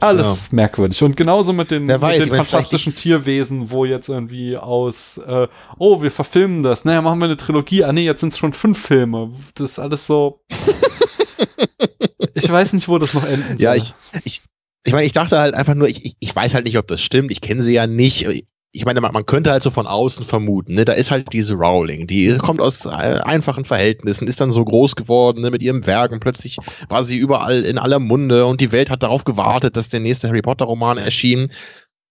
alles 0.00 0.48
ja. 0.50 0.56
merkwürdig. 0.56 1.02
Und 1.02 1.16
genauso 1.16 1.52
mit 1.52 1.70
den, 1.70 1.88
weiß, 1.88 2.18
mit 2.18 2.28
den 2.28 2.36
fantastischen 2.36 2.94
Tierwesen, 2.94 3.70
wo 3.70 3.84
jetzt 3.84 4.08
irgendwie 4.08 4.56
aus, 4.56 5.18
äh, 5.18 5.48
oh, 5.78 6.02
wir 6.02 6.10
verfilmen 6.10 6.62
das, 6.62 6.84
naja, 6.84 7.02
machen 7.02 7.20
wir 7.20 7.26
eine 7.26 7.36
Trilogie, 7.36 7.84
ah 7.84 7.92
nee, 7.92 8.04
jetzt 8.04 8.20
sind 8.20 8.32
es 8.32 8.38
schon 8.38 8.52
fünf 8.52 8.80
Filme. 8.80 9.30
Das 9.54 9.72
ist 9.72 9.78
alles 9.78 10.06
so. 10.06 10.40
ich 12.34 12.50
weiß 12.50 12.72
nicht, 12.72 12.88
wo 12.88 12.98
das 12.98 13.14
noch 13.14 13.24
enden 13.24 13.58
soll. 13.58 13.60
Ja, 13.60 13.74
ich, 13.74 13.94
ich, 14.24 14.42
ich 14.84 14.92
meine, 14.92 15.04
ich 15.04 15.12
dachte 15.12 15.38
halt 15.38 15.54
einfach 15.54 15.74
nur, 15.74 15.88
ich, 15.88 16.04
ich, 16.04 16.16
ich 16.20 16.34
weiß 16.34 16.54
halt 16.54 16.64
nicht, 16.64 16.78
ob 16.78 16.86
das 16.86 17.00
stimmt, 17.00 17.30
ich 17.32 17.40
kenne 17.40 17.62
sie 17.62 17.74
ja 17.74 17.86
nicht 17.86 18.26
ich 18.72 18.84
meine, 18.84 19.00
man, 19.00 19.12
man, 19.12 19.24
könnte 19.24 19.50
halt 19.50 19.62
so 19.62 19.70
von 19.70 19.86
außen 19.86 20.24
vermuten, 20.24 20.74
ne, 20.74 20.84
da 20.84 20.92
ist 20.92 21.10
halt 21.10 21.32
diese 21.32 21.54
Rowling, 21.54 22.06
die 22.06 22.36
kommt 22.36 22.60
aus 22.60 22.84
äh, 22.84 22.88
einfachen 22.88 23.64
Verhältnissen, 23.64 24.28
ist 24.28 24.40
dann 24.40 24.52
so 24.52 24.64
groß 24.64 24.94
geworden 24.94 25.40
ne, 25.40 25.50
mit 25.50 25.62
ihrem 25.62 25.86
Werk 25.86 26.12
und 26.12 26.20
plötzlich 26.20 26.58
war 26.88 27.04
sie 27.04 27.16
überall 27.16 27.64
in 27.64 27.78
aller 27.78 27.98
Munde 27.98 28.44
und 28.46 28.60
die 28.60 28.72
Welt 28.72 28.90
hat 28.90 29.02
darauf 29.02 29.24
gewartet, 29.24 29.76
dass 29.76 29.88
der 29.88 30.00
nächste 30.00 30.28
Harry 30.28 30.42
Potter 30.42 30.66
Roman 30.66 30.98
erschien 30.98 31.50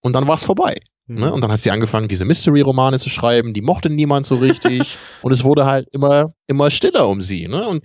und 0.00 0.14
dann 0.14 0.26
war 0.26 0.34
es 0.34 0.44
vorbei. 0.44 0.80
Ne? 1.06 1.26
Mhm. 1.26 1.32
Und 1.32 1.40
dann 1.42 1.50
hat 1.50 1.60
sie 1.60 1.70
angefangen, 1.70 2.08
diese 2.08 2.24
Mystery-Romane 2.24 2.98
zu 2.98 3.08
schreiben, 3.08 3.54
die 3.54 3.62
mochte 3.62 3.88
niemand 3.88 4.26
so 4.26 4.36
richtig 4.36 4.98
und 5.22 5.32
es 5.32 5.42
wurde 5.42 5.64
halt 5.64 5.88
immer, 5.92 6.32
immer 6.46 6.70
stiller 6.70 7.08
um 7.08 7.22
sie. 7.22 7.48
Ne? 7.48 7.66
Und 7.66 7.82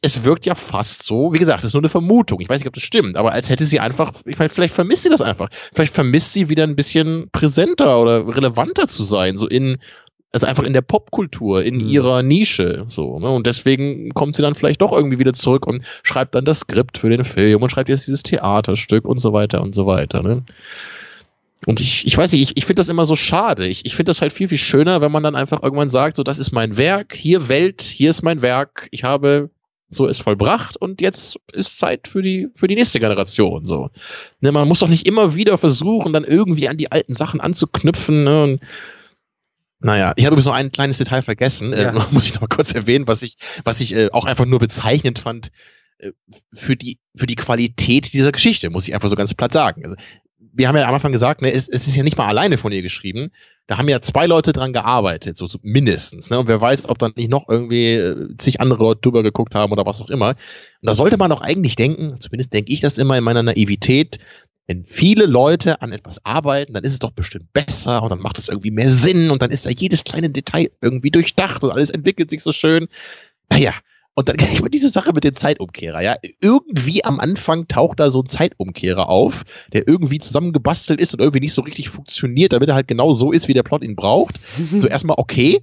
es 0.00 0.24
wirkt 0.24 0.46
ja 0.46 0.54
fast 0.54 1.02
so, 1.02 1.32
wie 1.32 1.38
gesagt, 1.38 1.60
das 1.60 1.68
ist 1.68 1.74
nur 1.74 1.82
eine 1.82 1.90
Vermutung. 1.90 2.40
Ich 2.40 2.48
weiß 2.48 2.60
nicht, 2.60 2.68
ob 2.68 2.74
das 2.74 2.82
stimmt, 2.82 3.16
aber 3.16 3.32
als 3.32 3.50
hätte 3.50 3.66
sie 3.66 3.80
einfach, 3.80 4.12
ich 4.24 4.38
meine, 4.38 4.48
vielleicht 4.48 4.74
vermisst 4.74 5.02
sie 5.02 5.10
das 5.10 5.20
einfach. 5.20 5.50
Vielleicht 5.74 5.92
vermisst 5.92 6.32
sie 6.32 6.48
wieder 6.48 6.64
ein 6.64 6.76
bisschen 6.76 7.28
präsenter 7.32 8.00
oder 8.00 8.26
relevanter 8.26 8.86
zu 8.88 9.04
sein, 9.04 9.36
so 9.36 9.46
in, 9.46 9.78
also 10.32 10.46
einfach 10.46 10.62
in 10.64 10.72
der 10.72 10.80
Popkultur, 10.80 11.62
in 11.64 11.76
mhm. 11.76 11.86
ihrer 11.86 12.22
Nische, 12.22 12.84
so, 12.88 13.18
ne? 13.18 13.30
Und 13.30 13.46
deswegen 13.46 14.10
kommt 14.14 14.36
sie 14.36 14.42
dann 14.42 14.54
vielleicht 14.54 14.80
doch 14.80 14.92
irgendwie 14.92 15.18
wieder 15.18 15.34
zurück 15.34 15.66
und 15.66 15.84
schreibt 16.02 16.34
dann 16.34 16.46
das 16.46 16.60
Skript 16.60 16.98
für 16.98 17.10
den 17.10 17.24
Film 17.24 17.62
und 17.62 17.70
schreibt 17.70 17.90
jetzt 17.90 18.06
dieses 18.06 18.22
Theaterstück 18.22 19.06
und 19.06 19.18
so 19.18 19.32
weiter 19.34 19.60
und 19.60 19.74
so 19.74 19.86
weiter, 19.86 20.22
ne? 20.22 20.44
Und 21.66 21.80
ich, 21.80 22.06
ich 22.06 22.16
weiß 22.16 22.32
nicht, 22.32 22.42
ich, 22.42 22.56
ich 22.56 22.64
finde 22.64 22.80
das 22.80 22.88
immer 22.88 23.06
so 23.06 23.16
schade. 23.16 23.66
Ich, 23.66 23.86
ich 23.86 23.94
finde 23.94 24.10
das 24.10 24.20
halt 24.20 24.32
viel, 24.32 24.48
viel 24.48 24.58
schöner, 24.58 25.00
wenn 25.00 25.12
man 25.12 25.22
dann 25.22 25.36
einfach 25.36 25.62
irgendwann 25.62 25.88
sagt, 25.88 26.16
so, 26.16 26.22
das 26.22 26.38
ist 26.38 26.52
mein 26.52 26.76
Werk, 26.76 27.14
hier 27.14 27.48
Welt, 27.48 27.80
hier 27.80 28.10
ist 28.10 28.22
mein 28.22 28.42
Werk, 28.42 28.88
ich 28.90 29.04
habe 29.04 29.50
so 29.90 30.06
ist 30.06 30.22
vollbracht 30.22 30.76
und 30.76 31.00
jetzt 31.00 31.38
ist 31.52 31.78
Zeit 31.78 32.08
für 32.08 32.22
die, 32.22 32.48
für 32.54 32.68
die 32.68 32.74
nächste 32.74 33.00
Generation. 33.00 33.64
So. 33.64 33.90
Ne, 34.40 34.52
man 34.52 34.68
muss 34.68 34.80
doch 34.80 34.88
nicht 34.88 35.06
immer 35.06 35.34
wieder 35.34 35.58
versuchen, 35.58 36.12
dann 36.12 36.24
irgendwie 36.24 36.68
an 36.68 36.76
die 36.76 36.90
alten 36.90 37.14
Sachen 37.14 37.40
anzuknüpfen. 37.40 38.24
Ne? 38.24 38.42
Und, 38.42 38.60
naja, 39.80 40.12
ich 40.16 40.24
habe 40.24 40.34
übrigens 40.34 40.46
noch 40.46 40.54
ein 40.54 40.72
kleines 40.72 40.98
Detail 40.98 41.22
vergessen, 41.22 41.72
äh, 41.72 41.82
ja. 41.82 41.90
äh, 41.90 42.02
muss 42.10 42.26
ich 42.26 42.34
noch 42.34 42.40
mal 42.42 42.48
kurz 42.48 42.72
erwähnen, 42.72 43.06
was 43.06 43.22
ich, 43.22 43.36
was 43.64 43.80
ich 43.80 43.94
äh, 43.94 44.10
auch 44.10 44.24
einfach 44.24 44.46
nur 44.46 44.58
bezeichnend 44.58 45.18
fand 45.18 45.50
äh, 45.98 46.12
für 46.52 46.76
die, 46.76 46.98
für 47.14 47.26
die 47.26 47.36
Qualität 47.36 48.12
dieser 48.12 48.32
Geschichte, 48.32 48.70
muss 48.70 48.88
ich 48.88 48.94
einfach 48.94 49.08
so 49.08 49.16
ganz 49.16 49.34
platt 49.34 49.52
sagen. 49.52 49.84
Also, 49.84 49.96
wir 50.54 50.68
haben 50.68 50.76
ja 50.76 50.86
am 50.86 50.94
Anfang 50.94 51.12
gesagt, 51.12 51.42
ne, 51.42 51.52
es, 51.52 51.68
es 51.68 51.86
ist 51.86 51.96
ja 51.96 52.02
nicht 52.02 52.16
mal 52.16 52.26
alleine 52.26 52.58
von 52.58 52.72
ihr 52.72 52.82
geschrieben. 52.82 53.30
Da 53.66 53.78
haben 53.78 53.88
ja 53.88 54.00
zwei 54.02 54.26
Leute 54.26 54.52
dran 54.52 54.72
gearbeitet, 54.72 55.38
so, 55.38 55.46
so 55.46 55.58
mindestens. 55.62 56.28
Ne? 56.28 56.38
Und 56.38 56.48
wer 56.48 56.60
weiß, 56.60 56.88
ob 56.88 56.98
dann 56.98 57.12
nicht 57.16 57.30
noch 57.30 57.48
irgendwie 57.48 57.94
äh, 57.94 58.36
zig 58.36 58.60
andere 58.60 58.82
Leute 58.82 59.00
drüber 59.00 59.22
geguckt 59.22 59.54
haben 59.54 59.72
oder 59.72 59.86
was 59.86 60.02
auch 60.02 60.10
immer. 60.10 60.30
Und 60.30 60.36
da 60.82 60.94
sollte 60.94 61.16
man 61.16 61.30
doch 61.30 61.40
eigentlich 61.40 61.74
denken, 61.74 62.20
zumindest 62.20 62.52
denke 62.52 62.72
ich 62.72 62.80
das 62.80 62.98
immer 62.98 63.16
in 63.16 63.24
meiner 63.24 63.42
Naivität, 63.42 64.18
wenn 64.66 64.84
viele 64.84 65.26
Leute 65.26 65.82
an 65.82 65.92
etwas 65.92 66.24
arbeiten, 66.24 66.72
dann 66.72 66.84
ist 66.84 66.92
es 66.92 66.98
doch 66.98 67.10
bestimmt 67.10 67.52
besser 67.52 68.02
und 68.02 68.10
dann 68.10 68.20
macht 68.20 68.38
es 68.38 68.48
irgendwie 68.48 68.70
mehr 68.70 68.88
Sinn 68.88 69.30
und 69.30 69.42
dann 69.42 69.50
ist 69.50 69.66
da 69.66 69.70
jedes 69.70 70.04
kleine 70.04 70.30
Detail 70.30 70.70
irgendwie 70.80 71.10
durchdacht 71.10 71.62
und 71.64 71.70
alles 71.70 71.90
entwickelt 71.90 72.30
sich 72.30 72.42
so 72.42 72.52
schön. 72.52 72.88
Naja, 73.50 73.74
und 74.14 74.28
dann 74.28 74.36
immer 74.56 74.68
diese 74.68 74.90
Sache 74.90 75.12
mit 75.12 75.24
dem 75.24 75.34
Zeitumkehrer, 75.34 76.02
ja. 76.02 76.16
Irgendwie 76.40 77.04
am 77.04 77.20
Anfang 77.20 77.68
taucht 77.68 78.00
da 78.00 78.10
so 78.10 78.22
ein 78.22 78.28
Zeitumkehrer 78.28 79.08
auf, 79.08 79.42
der 79.72 79.88
irgendwie 79.88 80.18
zusammengebastelt 80.18 81.00
ist 81.00 81.14
und 81.14 81.20
irgendwie 81.20 81.40
nicht 81.40 81.52
so 81.52 81.62
richtig 81.62 81.88
funktioniert, 81.88 82.52
damit 82.52 82.68
er 82.68 82.74
halt 82.74 82.88
genau 82.88 83.12
so 83.12 83.32
ist, 83.32 83.48
wie 83.48 83.54
der 83.54 83.62
Plot 83.62 83.84
ihn 83.84 83.96
braucht. 83.96 84.38
so 84.80 84.86
erstmal 84.86 85.16
okay. 85.18 85.62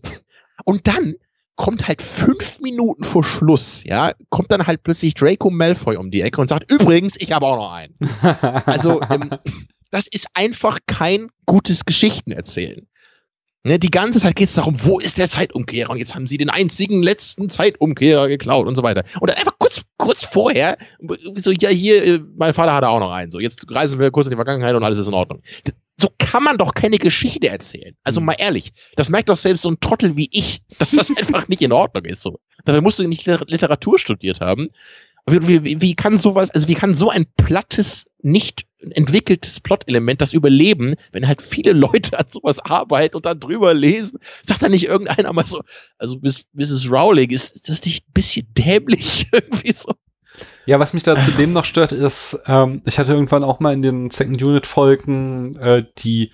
Und 0.66 0.88
dann 0.88 1.16
kommt 1.56 1.88
halt 1.88 2.02
fünf 2.02 2.60
Minuten 2.60 3.04
vor 3.04 3.24
Schluss, 3.24 3.84
ja, 3.84 4.14
kommt 4.30 4.52
dann 4.52 4.66
halt 4.66 4.84
plötzlich 4.84 5.14
Draco 5.14 5.50
Malfoy 5.50 5.96
um 5.96 6.10
die 6.10 6.22
Ecke 6.22 6.42
und 6.42 6.48
sagt, 6.48 6.72
übrigens, 6.72 7.16
ich 7.20 7.32
habe 7.34 7.46
auch 7.46 7.58
noch 7.58 7.72
einen. 7.72 7.94
also, 8.66 9.02
ähm, 9.02 9.30
das 9.92 10.08
ist 10.08 10.28
einfach 10.34 10.80
kein 10.88 11.30
gutes 11.46 11.86
Geschichtenerzählen. 11.86 12.88
Ne, 13.64 13.78
die 13.78 13.92
ganze 13.92 14.20
Zeit 14.20 14.36
geht 14.36 14.50
es 14.50 14.56
darum, 14.56 14.76
wo 14.84 15.00
ist 15.00 15.20
der 15.20 15.30
Zeitumkehrer? 15.30 15.92
Und 15.92 16.00
jetzt 16.00 16.16
haben 16.16 16.26
sie 16.26 16.38
den 16.38 16.50
einzigen 16.50 17.04
letzten 17.04 17.50
Zeitumkehrer 17.50 18.28
geklaut 18.28 18.66
und 18.66 18.76
so 18.76 18.82
weiter. 18.82 19.04
Und 19.20 19.30
dann 19.30 19.38
einfach 19.38 19.54
kurz, 19.60 19.84
kurz 19.98 20.26
vorher, 20.26 20.80
so, 21.36 21.52
ja, 21.52 21.70
hier, 21.70 22.04
äh, 22.04 22.20
mein 22.38 22.56
Vater 22.56 22.74
hatte 22.74 22.90
auch 22.90 23.00
noch 23.00 23.12
einen. 23.12 23.30
So, 23.30 23.40
jetzt 23.40 23.70
reisen 23.70 24.00
wir 24.00 24.10
kurz 24.10 24.26
in 24.26 24.32
die 24.32 24.38
Vergangenheit 24.38 24.74
und 24.74 24.84
alles 24.84 24.98
ist 24.98 25.08
in 25.08 25.14
Ordnung. 25.14 25.44
So 25.98 26.08
kann 26.18 26.44
man 26.44 26.58
doch 26.58 26.74
keine 26.74 26.98
Geschichte 26.98 27.50
erzählen. 27.50 27.96
Also 28.04 28.20
mhm. 28.20 28.28
mal 28.28 28.36
ehrlich, 28.40 28.74
das 28.96 29.10
merkt 29.10 29.30
doch 29.30 29.38
selbst 29.38 29.62
so 29.62 29.70
ein 29.70 29.80
Trottel 29.80 30.18
wie 30.18 30.30
ich, 30.32 30.64
dass 30.80 30.90
das 30.90 31.10
einfach 31.16 31.48
nicht 31.48 31.62
in 31.62 31.72
Ordnung 31.72 32.06
ist. 32.06 32.24
So. 32.24 32.40
Dafür 32.66 32.82
musst 32.82 32.98
du 32.98 33.08
nicht 33.08 33.28
Literatur 33.28 34.00
studiert 34.00 34.42
haben. 34.42 34.70
Wie, 35.30 35.64
wie, 35.64 35.82
wie 35.82 35.94
kann 35.94 36.18
sowas, 36.18 36.50
also 36.50 36.68
wie 36.68 36.74
kann 36.74 36.96
so 36.96 37.12
ein 37.12 37.28
plattes, 37.38 38.06
nicht 38.24 38.66
entwickeltes 38.90 39.60
Plot-Element 39.60 40.22
das 40.22 40.34
überleben, 40.34 40.96
wenn 41.12 41.28
halt 41.28 41.42
viele 41.42 41.74
Leute 41.74 42.18
an 42.18 42.26
sowas 42.30 42.60
arbeiten 42.60 43.16
und 43.16 43.26
dann 43.26 43.40
drüber 43.40 43.74
lesen? 43.74 44.20
Sagt 44.42 44.64
da 44.64 44.70
nicht 44.70 44.88
irgendeiner 44.88 45.34
mal 45.34 45.46
so, 45.46 45.62
also 45.98 46.18
Mrs. 46.54 46.90
Rowling, 46.90 47.30
ist, 47.30 47.56
ist 47.56 47.70
das 47.70 47.86
nicht 47.86 48.08
ein 48.08 48.14
bisschen 48.14 48.48
dämlich 48.58 49.28
irgendwie 49.34 49.74
so? 49.74 49.94
Ja, 50.66 50.80
was 50.80 50.94
mich 50.94 51.04
da 51.04 51.20
zudem 51.20 51.54
noch 51.54 51.66
stört, 51.66 51.92
ist, 51.92 52.40
ähm, 52.48 52.82
ich 52.86 52.98
hatte 53.00 53.14
irgendwann 53.14 53.44
auch 53.44 53.60
mal 53.60 53.74
in 53.74 53.82
den 53.82 54.10
Second 54.10 54.42
Unit 54.42 54.66
Folgen 54.66 55.56
äh, 55.58 55.84
die 55.98 56.32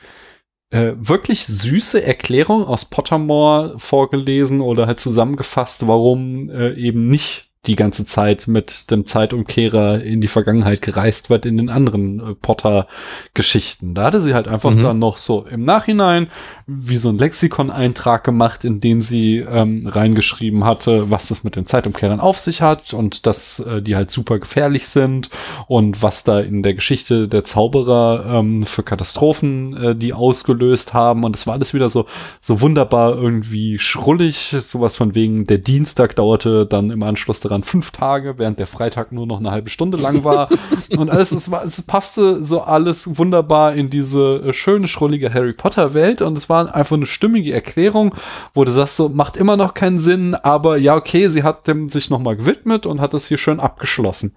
äh, 0.69 0.93
wirklich 0.97 1.45
süße 1.45 2.03
Erklärung 2.03 2.65
aus 2.65 2.85
Pottermore 2.85 3.79
vorgelesen 3.79 4.61
oder 4.61 4.85
halt 4.85 4.99
zusammengefasst, 4.99 5.87
warum 5.87 6.49
äh, 6.49 6.73
eben 6.73 7.07
nicht 7.07 7.51
die 7.67 7.75
ganze 7.75 8.05
Zeit 8.05 8.47
mit 8.47 8.91
dem 8.91 9.05
Zeitumkehrer 9.05 10.01
in 10.01 10.21
die 10.21 10.27
Vergangenheit 10.27 10.81
gereist 10.81 11.29
wird 11.29 11.45
in 11.45 11.57
den 11.57 11.69
anderen 11.69 12.19
äh, 12.19 12.35
Potter-Geschichten. 12.35 13.93
Da 13.93 14.05
hatte 14.05 14.21
sie 14.21 14.33
halt 14.33 14.47
einfach 14.47 14.71
mhm. 14.71 14.83
dann 14.83 14.99
noch 14.99 15.17
so 15.17 15.45
im 15.45 15.65
Nachhinein 15.65 16.27
wie 16.65 16.97
so 16.97 17.09
ein 17.09 17.17
Lexikon-Eintrag 17.17 18.23
gemacht, 18.23 18.65
in 18.65 18.79
den 18.79 19.01
sie 19.01 19.39
ähm, 19.39 19.87
reingeschrieben 19.87 20.63
hatte, 20.63 21.11
was 21.11 21.27
das 21.27 21.43
mit 21.43 21.55
den 21.55 21.65
Zeitumkehrern 21.65 22.19
auf 22.19 22.39
sich 22.39 22.61
hat 22.61 22.93
und 22.93 23.25
dass 23.25 23.59
äh, 23.59 23.81
die 23.81 23.95
halt 23.95 24.11
super 24.11 24.39
gefährlich 24.39 24.87
sind 24.87 25.29
und 25.67 26.01
was 26.01 26.23
da 26.23 26.39
in 26.39 26.63
der 26.63 26.73
Geschichte 26.73 27.27
der 27.27 27.43
Zauberer 27.43 28.25
ähm, 28.27 28.63
für 28.63 28.83
Katastrophen 28.83 29.77
äh, 29.77 29.95
die 29.95 30.13
ausgelöst 30.13 30.93
haben. 30.93 31.23
Und 31.23 31.35
es 31.35 31.47
war 31.47 31.53
alles 31.53 31.73
wieder 31.73 31.89
so, 31.89 32.05
so 32.39 32.61
wunderbar 32.61 33.15
irgendwie 33.15 33.79
schrullig, 33.79 34.55
sowas 34.59 34.95
von 34.95 35.15
wegen, 35.15 35.45
der 35.45 35.57
Dienstag 35.57 36.15
dauerte 36.15 36.65
dann 36.65 36.91
im 36.91 37.03
Anschluss 37.03 37.39
daran 37.39 37.56
fünf 37.63 37.91
Tage, 37.91 38.37
während 38.37 38.59
der 38.59 38.67
Freitag 38.67 39.11
nur 39.11 39.25
noch 39.25 39.39
eine 39.39 39.51
halbe 39.51 39.69
Stunde 39.69 39.97
lang 39.97 40.23
war. 40.23 40.49
und 40.97 41.09
alles, 41.09 41.31
es, 41.31 41.51
war, 41.51 41.65
es 41.65 41.81
passte 41.81 42.43
so 42.43 42.61
alles 42.61 43.17
wunderbar 43.17 43.73
in 43.73 43.89
diese 43.89 44.43
äh, 44.47 44.53
schöne, 44.53 44.87
schrullige 44.87 45.33
Harry 45.33 45.53
Potter 45.53 45.93
Welt. 45.93 46.21
Und 46.21 46.37
es 46.37 46.49
war 46.49 46.73
einfach 46.73 46.95
eine 46.95 47.05
stimmige 47.05 47.53
Erklärung, 47.53 48.15
wo 48.53 48.63
du 48.63 48.71
sagst, 48.71 48.97
so, 48.97 49.09
macht 49.09 49.37
immer 49.37 49.57
noch 49.57 49.73
keinen 49.73 49.99
Sinn, 49.99 50.35
aber 50.35 50.77
ja, 50.77 50.95
okay, 50.95 51.29
sie 51.29 51.43
hat 51.43 51.67
dem 51.67 51.89
sich 51.89 52.09
nochmal 52.09 52.37
gewidmet 52.37 52.85
und 52.85 53.01
hat 53.01 53.13
das 53.13 53.27
hier 53.27 53.37
schön 53.37 53.59
abgeschlossen. 53.59 54.35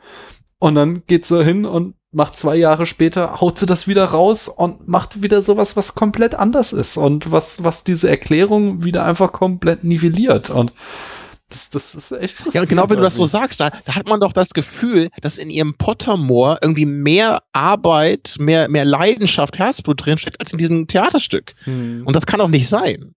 Und 0.58 0.74
dann 0.74 1.02
geht 1.06 1.24
sie 1.24 1.42
hin 1.42 1.64
und 1.64 1.94
macht 2.12 2.38
zwei 2.38 2.56
Jahre 2.56 2.86
später, 2.86 3.40
haut 3.40 3.58
sie 3.58 3.66
das 3.66 3.86
wieder 3.86 4.04
raus 4.04 4.48
und 4.48 4.88
macht 4.88 5.22
wieder 5.22 5.42
sowas, 5.42 5.76
was 5.76 5.94
komplett 5.94 6.34
anders 6.34 6.72
ist 6.72 6.96
und 6.96 7.30
was, 7.30 7.62
was 7.62 7.84
diese 7.84 8.10
Erklärung 8.10 8.84
wieder 8.84 9.04
einfach 9.04 9.32
komplett 9.32 9.84
nivelliert. 9.84 10.50
Und 10.50 10.72
das, 11.50 11.70
das 11.70 11.94
ist 11.94 12.12
echt 12.12 12.54
Ja, 12.54 12.62
und 12.62 12.68
genau 12.68 12.88
wenn 12.88 12.96
du 12.96 13.02
das 13.02 13.16
so 13.16 13.26
sagst, 13.26 13.60
da, 13.60 13.70
da, 13.84 13.94
hat 13.94 14.08
man 14.08 14.20
doch 14.20 14.32
das 14.32 14.50
Gefühl, 14.50 15.08
dass 15.20 15.36
in 15.36 15.50
ihrem 15.50 15.74
Pottermore 15.74 16.58
irgendwie 16.62 16.86
mehr 16.86 17.42
Arbeit, 17.52 18.36
mehr, 18.38 18.68
mehr 18.68 18.84
Leidenschaft, 18.84 19.58
Herzblut 19.58 20.04
drinsteckt, 20.04 20.40
als 20.40 20.52
in 20.52 20.58
diesem 20.58 20.86
Theaterstück. 20.86 21.52
Hm. 21.64 22.04
Und 22.06 22.16
das 22.16 22.26
kann 22.26 22.38
doch 22.38 22.48
nicht 22.48 22.68
sein. 22.68 23.14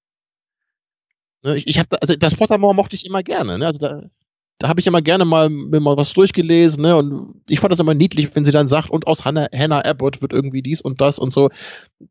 Ne, 1.44 1.56
ich, 1.56 1.68
ich 1.68 1.80
hab, 1.80 1.88
also 2.02 2.16
das 2.16 2.36
Pottermore 2.36 2.76
mochte 2.76 2.96
ich 2.96 3.06
immer 3.06 3.24
gerne. 3.24 3.58
Ne? 3.58 3.66
Also 3.66 3.80
da, 3.80 4.02
da 4.60 4.70
habe 4.70 4.80
ich 4.80 4.88
immer 4.88 5.02
gerne 5.02 5.26
mal, 5.26 5.50
mal 5.50 5.98
was 5.98 6.14
durchgelesen, 6.14 6.84
ne? 6.84 6.96
Und 6.96 7.42
ich 7.50 7.60
fand 7.60 7.74
das 7.74 7.80
immer 7.80 7.94
niedlich, 7.94 8.34
wenn 8.34 8.46
sie 8.46 8.52
dann 8.52 8.68
sagt, 8.68 8.90
und 8.90 9.08
aus 9.08 9.26
Hannah, 9.26 9.48
Hannah 9.54 9.84
Abbott 9.84 10.22
wird 10.22 10.32
irgendwie 10.32 10.62
dies 10.62 10.80
und 10.80 11.02
das 11.02 11.20
und 11.20 11.34
so. 11.34 11.50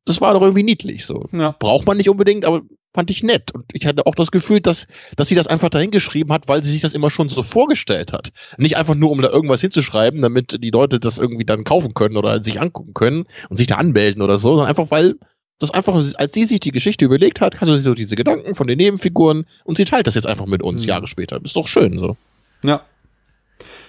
Das 0.04 0.20
war 0.20 0.34
doch 0.34 0.42
irgendwie 0.42 0.62
niedlich 0.62 1.06
so. 1.06 1.26
Ja. 1.32 1.56
Braucht 1.58 1.86
man 1.86 1.96
nicht 1.96 2.10
unbedingt, 2.10 2.44
aber 2.44 2.62
fand 2.94 3.10
ich 3.10 3.22
nett. 3.22 3.50
Und 3.52 3.64
ich 3.72 3.86
hatte 3.86 4.06
auch 4.06 4.14
das 4.14 4.30
Gefühl, 4.30 4.60
dass, 4.60 4.86
dass 5.16 5.28
sie 5.28 5.34
das 5.34 5.46
einfach 5.46 5.70
dahin 5.70 5.90
geschrieben 5.90 6.32
hat, 6.32 6.48
weil 6.48 6.62
sie 6.62 6.70
sich 6.70 6.82
das 6.82 6.94
immer 6.94 7.10
schon 7.10 7.28
so 7.28 7.42
vorgestellt 7.42 8.12
hat. 8.12 8.32
Nicht 8.58 8.76
einfach 8.76 8.94
nur, 8.94 9.10
um 9.10 9.22
da 9.22 9.30
irgendwas 9.30 9.60
hinzuschreiben, 9.60 10.22
damit 10.22 10.62
die 10.62 10.70
Leute 10.70 11.00
das 11.00 11.18
irgendwie 11.18 11.44
dann 11.44 11.64
kaufen 11.64 11.94
können 11.94 12.16
oder 12.16 12.42
sich 12.42 12.60
angucken 12.60 12.94
können 12.94 13.24
und 13.48 13.56
sich 13.56 13.66
da 13.66 13.76
anmelden 13.76 14.22
oder 14.22 14.38
so, 14.38 14.50
sondern 14.50 14.68
einfach, 14.68 14.90
weil 14.90 15.14
das 15.58 15.70
einfach, 15.70 15.94
als 16.16 16.32
sie 16.32 16.44
sich 16.44 16.60
die 16.60 16.72
Geschichte 16.72 17.04
überlegt 17.04 17.40
hat, 17.40 17.60
hatte 17.60 17.76
sie 17.76 17.82
so 17.82 17.94
diese 17.94 18.16
Gedanken 18.16 18.54
von 18.54 18.66
den 18.66 18.78
Nebenfiguren 18.78 19.46
und 19.64 19.76
sie 19.76 19.84
teilt 19.84 20.06
das 20.06 20.14
jetzt 20.14 20.26
einfach 20.26 20.46
mit 20.46 20.62
uns 20.62 20.82
mhm. 20.82 20.88
Jahre 20.88 21.06
später. 21.06 21.40
Ist 21.42 21.56
doch 21.56 21.68
schön 21.68 21.98
so. 21.98 22.16
Ja. 22.64 22.84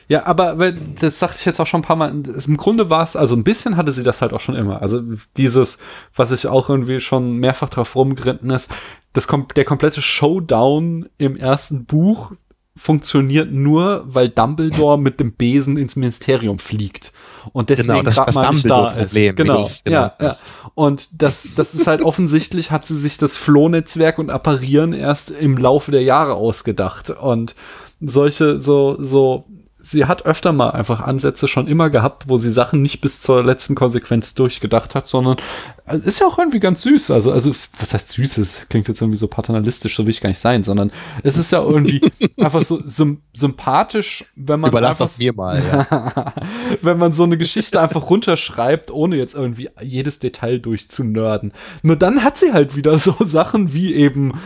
Ja, 0.08 0.26
aber 0.26 0.72
das 1.00 1.20
sagte 1.20 1.38
ich 1.40 1.46
jetzt 1.46 1.60
auch 1.60 1.68
schon 1.68 1.80
ein 1.82 1.84
paar 1.84 1.96
Mal. 1.96 2.12
Im 2.12 2.58
Grunde 2.58 2.90
war 2.90 3.04
es, 3.04 3.16
also 3.16 3.36
ein 3.36 3.44
bisschen 3.44 3.78
hatte 3.78 3.92
sie 3.92 4.04
das 4.04 4.22
halt 4.22 4.34
auch 4.34 4.40
schon 4.40 4.56
immer. 4.56 4.82
Also 4.82 5.02
dieses, 5.38 5.78
was 6.16 6.32
ich 6.32 6.48
auch 6.48 6.70
irgendwie 6.70 7.00
schon 7.00 7.38
mehrfach 7.38 7.70
drauf 7.70 7.96
rumgeritten 7.96 8.50
ist, 8.50 8.72
das, 9.14 9.28
der 9.56 9.66
komplette 9.66 10.02
Showdown 10.02 11.08
im 11.18 11.38
ersten 11.38 11.86
Buch 11.86 12.34
funktioniert 12.76 13.52
nur, 13.52 14.04
weil 14.08 14.30
Dumbledore 14.30 14.98
mit 14.98 15.20
dem 15.20 15.34
Besen 15.34 15.78
ins 15.78 15.96
Ministerium 15.96 16.58
fliegt 16.58 17.14
und 17.52 17.70
deswegen 17.70 17.90
genau, 17.90 18.04
gerade 18.04 18.34
mal 18.34 18.52
nicht 18.52 18.70
da 18.70 18.90
ist. 18.90 19.14
Genau, 19.14 19.70
ja, 19.86 20.16
ja. 20.20 20.36
Und 20.74 21.22
das, 21.22 21.50
das 21.56 21.76
ist 21.76 21.86
halt 21.86 22.02
offensichtlich, 22.02 22.72
hat 22.72 22.88
sie 22.88 22.98
sich 22.98 23.18
das 23.18 23.38
Flohnetzwerk 23.38 24.18
und 24.18 24.32
Apparieren 24.32 24.94
erst 24.94 25.30
im 25.30 25.58
Laufe 25.58 25.92
der 25.92 26.02
Jahre 26.02 26.34
ausgedacht 26.34 27.12
und 27.12 27.54
solche, 28.02 28.60
so, 28.60 28.98
so, 29.00 29.46
sie 29.84 30.06
hat 30.06 30.26
öfter 30.26 30.54
mal 30.54 30.72
einfach 30.72 31.02
Ansätze 31.02 31.48
schon 31.48 31.68
immer 31.68 31.90
gehabt, 31.90 32.30
wo 32.30 32.38
sie 32.38 32.52
Sachen 32.52 32.82
nicht 32.82 33.02
bis 33.02 33.20
zur 33.20 33.44
letzten 33.44 33.76
Konsequenz 33.76 34.34
durchgedacht 34.34 34.96
hat, 34.96 35.08
sondern 35.08 35.38
äh, 35.86 36.00
ist 36.06 36.20
ja 36.20 36.28
auch 36.28 36.40
irgendwie 36.40 36.62
ganz 36.62 36.82
süß. 36.84 37.12
Also, 37.12 37.32
also, 37.32 37.52
was 37.52 37.94
heißt 37.94 38.10
süßes? 38.10 38.68
Klingt 38.70 38.88
jetzt 38.88 39.02
irgendwie 39.02 39.18
so 39.18 39.28
paternalistisch, 39.28 39.96
so 39.96 40.06
will 40.06 40.12
ich 40.12 40.22
gar 40.22 40.30
nicht 40.30 40.40
sein, 40.40 40.64
sondern 40.64 40.92
es 41.24 41.38
ist 41.38 41.52
ja 41.52 41.62
irgendwie 41.62 42.02
einfach 42.40 42.62
so 42.64 42.82
sym 42.86 43.22
sympathisch, 43.34 44.26
wenn 44.36 44.62
man. 44.62 44.72
Überlass 44.72 44.98
das 44.98 45.18
mir 45.18 45.34
mal, 45.34 45.62
ja. 45.62 46.34
wenn 46.82 46.98
man 46.98 47.12
so 47.12 47.24
eine 47.24 47.38
Geschichte 47.38 47.82
einfach 47.82 48.10
runterschreibt, 48.10 48.90
ohne 48.90 49.18
jetzt 49.18 49.36
irgendwie 49.36 49.70
jedes 49.82 50.20
Detail 50.20 50.60
durchzunörden. 50.60 51.52
Nur 51.82 51.98
dann 51.98 52.24
hat 52.24 52.38
sie 52.38 52.54
halt 52.54 52.78
wieder 52.78 52.98
so 52.98 53.16
Sachen 53.20 53.74
wie 53.74 53.94
eben 53.94 54.40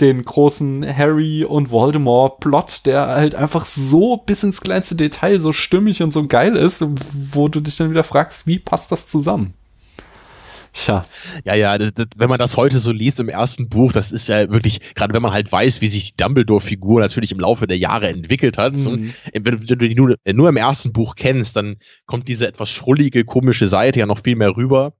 den 0.00 0.24
großen 0.24 0.84
Harry 0.96 1.44
und 1.44 1.70
Voldemort-Plot, 1.70 2.86
der 2.86 3.06
halt 3.06 3.36
einfach 3.36 3.66
so 3.66 4.16
bis 4.16 4.39
ins 4.44 4.60
kleinste 4.60 4.96
Detail 4.96 5.40
so 5.40 5.52
stimmig 5.52 6.02
und 6.02 6.12
so 6.12 6.26
geil 6.26 6.56
ist, 6.56 6.84
wo 7.32 7.48
du 7.48 7.60
dich 7.60 7.76
dann 7.76 7.90
wieder 7.90 8.04
fragst, 8.04 8.46
wie 8.46 8.58
passt 8.58 8.92
das 8.92 9.08
zusammen? 9.08 9.54
Tja. 10.72 11.04
Ja, 11.44 11.54
ja, 11.54 11.78
das, 11.78 11.92
das, 11.94 12.06
wenn 12.16 12.28
man 12.28 12.38
das 12.38 12.56
heute 12.56 12.78
so 12.78 12.92
liest 12.92 13.18
im 13.18 13.28
ersten 13.28 13.68
Buch, 13.68 13.92
das 13.92 14.12
ist 14.12 14.28
ja 14.28 14.50
wirklich, 14.50 14.94
gerade 14.94 15.12
wenn 15.12 15.22
man 15.22 15.32
halt 15.32 15.50
weiß, 15.50 15.80
wie 15.80 15.88
sich 15.88 16.12
die 16.12 16.22
Dumbledore-Figur 16.22 17.00
natürlich 17.00 17.32
im 17.32 17.40
Laufe 17.40 17.66
der 17.66 17.78
Jahre 17.78 18.08
entwickelt 18.08 18.56
hat. 18.56 18.76
Mhm. 18.76 18.86
Und 18.86 19.14
wenn, 19.32 19.44
wenn, 19.44 19.66
du 19.66 19.76
die 19.76 19.94
nur, 19.94 20.14
nur 20.32 20.48
im 20.48 20.56
ersten 20.56 20.92
Buch 20.92 21.16
kennst, 21.16 21.56
dann 21.56 21.76
kommt 22.06 22.28
diese 22.28 22.46
etwas 22.46 22.70
schrullige, 22.70 23.24
komische 23.24 23.66
Seite 23.66 23.98
ja 23.98 24.06
noch 24.06 24.22
viel 24.22 24.36
mehr 24.36 24.56
rüber. 24.56 24.94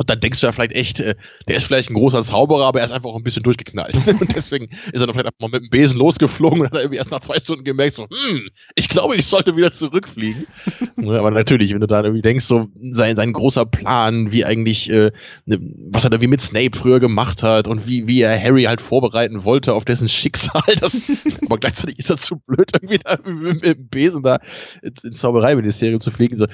Und 0.00 0.08
dann 0.08 0.18
denkst 0.18 0.40
du 0.40 0.46
ja 0.46 0.52
vielleicht 0.52 0.72
echt, 0.72 0.98
äh, 1.00 1.14
der 1.46 1.56
ist 1.56 1.66
vielleicht 1.66 1.90
ein 1.90 1.94
großer 1.94 2.22
Zauberer, 2.22 2.64
aber 2.64 2.78
er 2.78 2.86
ist 2.86 2.90
einfach 2.90 3.10
auch 3.10 3.18
ein 3.18 3.22
bisschen 3.22 3.42
durchgeknallt. 3.42 3.94
und 4.20 4.34
deswegen 4.34 4.70
ist 4.70 5.02
er 5.02 5.06
dann 5.06 5.10
vielleicht 5.10 5.26
einfach 5.26 5.40
mal 5.40 5.50
mit 5.50 5.64
dem 5.64 5.68
Besen 5.68 5.98
losgeflogen 5.98 6.62
und 6.62 6.70
hat 6.70 6.78
irgendwie 6.78 6.96
erst 6.96 7.10
nach 7.10 7.20
zwei 7.20 7.38
Stunden 7.38 7.64
gemerkt, 7.64 7.96
so, 7.96 8.04
hm, 8.04 8.48
ich 8.76 8.88
glaube, 8.88 9.16
ich 9.16 9.26
sollte 9.26 9.58
wieder 9.58 9.70
zurückfliegen. 9.70 10.46
aber 10.96 11.30
natürlich, 11.30 11.74
wenn 11.74 11.82
du 11.82 11.86
da 11.86 12.02
irgendwie 12.02 12.22
denkst, 12.22 12.46
so 12.46 12.68
sein, 12.92 13.14
sein 13.14 13.34
großer 13.34 13.66
Plan, 13.66 14.32
wie 14.32 14.46
eigentlich, 14.46 14.88
äh, 14.88 15.12
ne, 15.44 15.58
was 15.92 16.04
er 16.04 16.08
da 16.08 16.22
wie 16.22 16.28
mit 16.28 16.40
Snape 16.40 16.78
früher 16.78 16.98
gemacht 16.98 17.42
hat 17.42 17.68
und 17.68 17.86
wie, 17.86 18.06
wie 18.06 18.22
er 18.22 18.42
Harry 18.42 18.62
halt 18.62 18.80
vorbereiten 18.80 19.44
wollte 19.44 19.74
auf 19.74 19.84
dessen 19.84 20.08
Schicksal, 20.08 20.62
das, 20.80 21.02
aber 21.44 21.58
gleichzeitig 21.58 21.98
ist 21.98 22.08
er 22.08 22.16
zu 22.16 22.38
blöd, 22.46 22.70
irgendwie 22.72 23.00
da 23.04 23.18
mit, 23.22 23.62
mit 23.62 23.64
dem 23.66 23.88
Besen 23.88 24.22
da 24.22 24.38
ins 24.80 25.20
Zaubereiministerium 25.20 26.00
zu 26.00 26.10
fliegen. 26.10 26.38
So, 26.38 26.46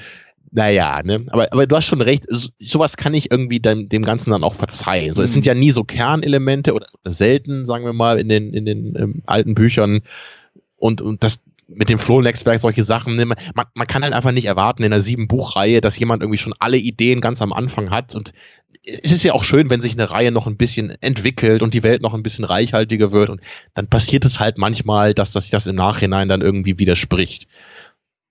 naja, 0.51 1.01
ne? 1.03 1.25
Aber, 1.29 1.51
aber 1.51 1.67
du 1.67 1.75
hast 1.75 1.85
schon 1.85 2.01
recht, 2.01 2.25
so, 2.27 2.49
sowas 2.57 2.97
kann 2.97 3.13
ich 3.13 3.31
irgendwie 3.31 3.59
dem, 3.59 3.89
dem 3.89 4.03
Ganzen 4.03 4.31
dann 4.31 4.43
auch 4.43 4.55
verzeihen. 4.55 5.13
So. 5.13 5.21
Es 5.21 5.33
sind 5.33 5.45
mhm. 5.45 5.47
ja 5.49 5.55
nie 5.55 5.71
so 5.71 5.83
Kernelemente 5.83 6.73
oder, 6.73 6.87
selten, 7.05 7.65
sagen 7.65 7.85
wir 7.85 7.93
mal, 7.93 8.19
in 8.19 8.29
den, 8.29 8.53
in 8.53 8.65
den 8.65 8.95
ähm, 8.97 9.23
alten 9.25 9.55
Büchern. 9.55 10.01
Und, 10.77 11.01
und 11.01 11.23
das 11.23 11.41
mit 11.67 11.89
dem 11.89 11.99
Floh-Netzwerk, 11.99 12.59
solche 12.59 12.83
Sachen, 12.83 13.17
ne? 13.17 13.25
man, 13.25 13.35
man 13.53 13.87
kann 13.87 14.03
halt 14.03 14.13
einfach 14.13 14.31
nicht 14.31 14.45
erwarten 14.45 14.83
in 14.83 14.93
einer 14.93 15.01
sieben 15.01 15.27
Buchreihe, 15.27 15.81
dass 15.81 15.99
jemand 15.99 16.23
irgendwie 16.23 16.37
schon 16.37 16.53
alle 16.59 16.77
Ideen 16.77 17.19
ganz 17.19 17.41
am 17.41 17.51
Anfang 17.51 17.89
hat. 17.89 18.15
Und 18.15 18.31
es 18.85 19.11
ist 19.11 19.23
ja 19.23 19.33
auch 19.33 19.43
schön, 19.43 19.69
wenn 19.69 19.81
sich 19.81 19.93
eine 19.93 20.09
Reihe 20.09 20.31
noch 20.31 20.47
ein 20.47 20.55
bisschen 20.55 20.91
entwickelt 21.01 21.61
und 21.61 21.73
die 21.73 21.83
Welt 21.83 22.01
noch 22.01 22.13
ein 22.13 22.23
bisschen 22.23 22.45
reichhaltiger 22.45 23.11
wird. 23.11 23.29
Und 23.29 23.41
dann 23.73 23.87
passiert 23.87 24.23
es 24.23 24.39
halt 24.39 24.57
manchmal, 24.57 25.13
dass 25.13 25.33
das 25.33 25.45
sich 25.45 25.51
das 25.51 25.67
im 25.67 25.75
Nachhinein 25.75 26.29
dann 26.29 26.41
irgendwie 26.41 26.79
widerspricht. 26.79 27.47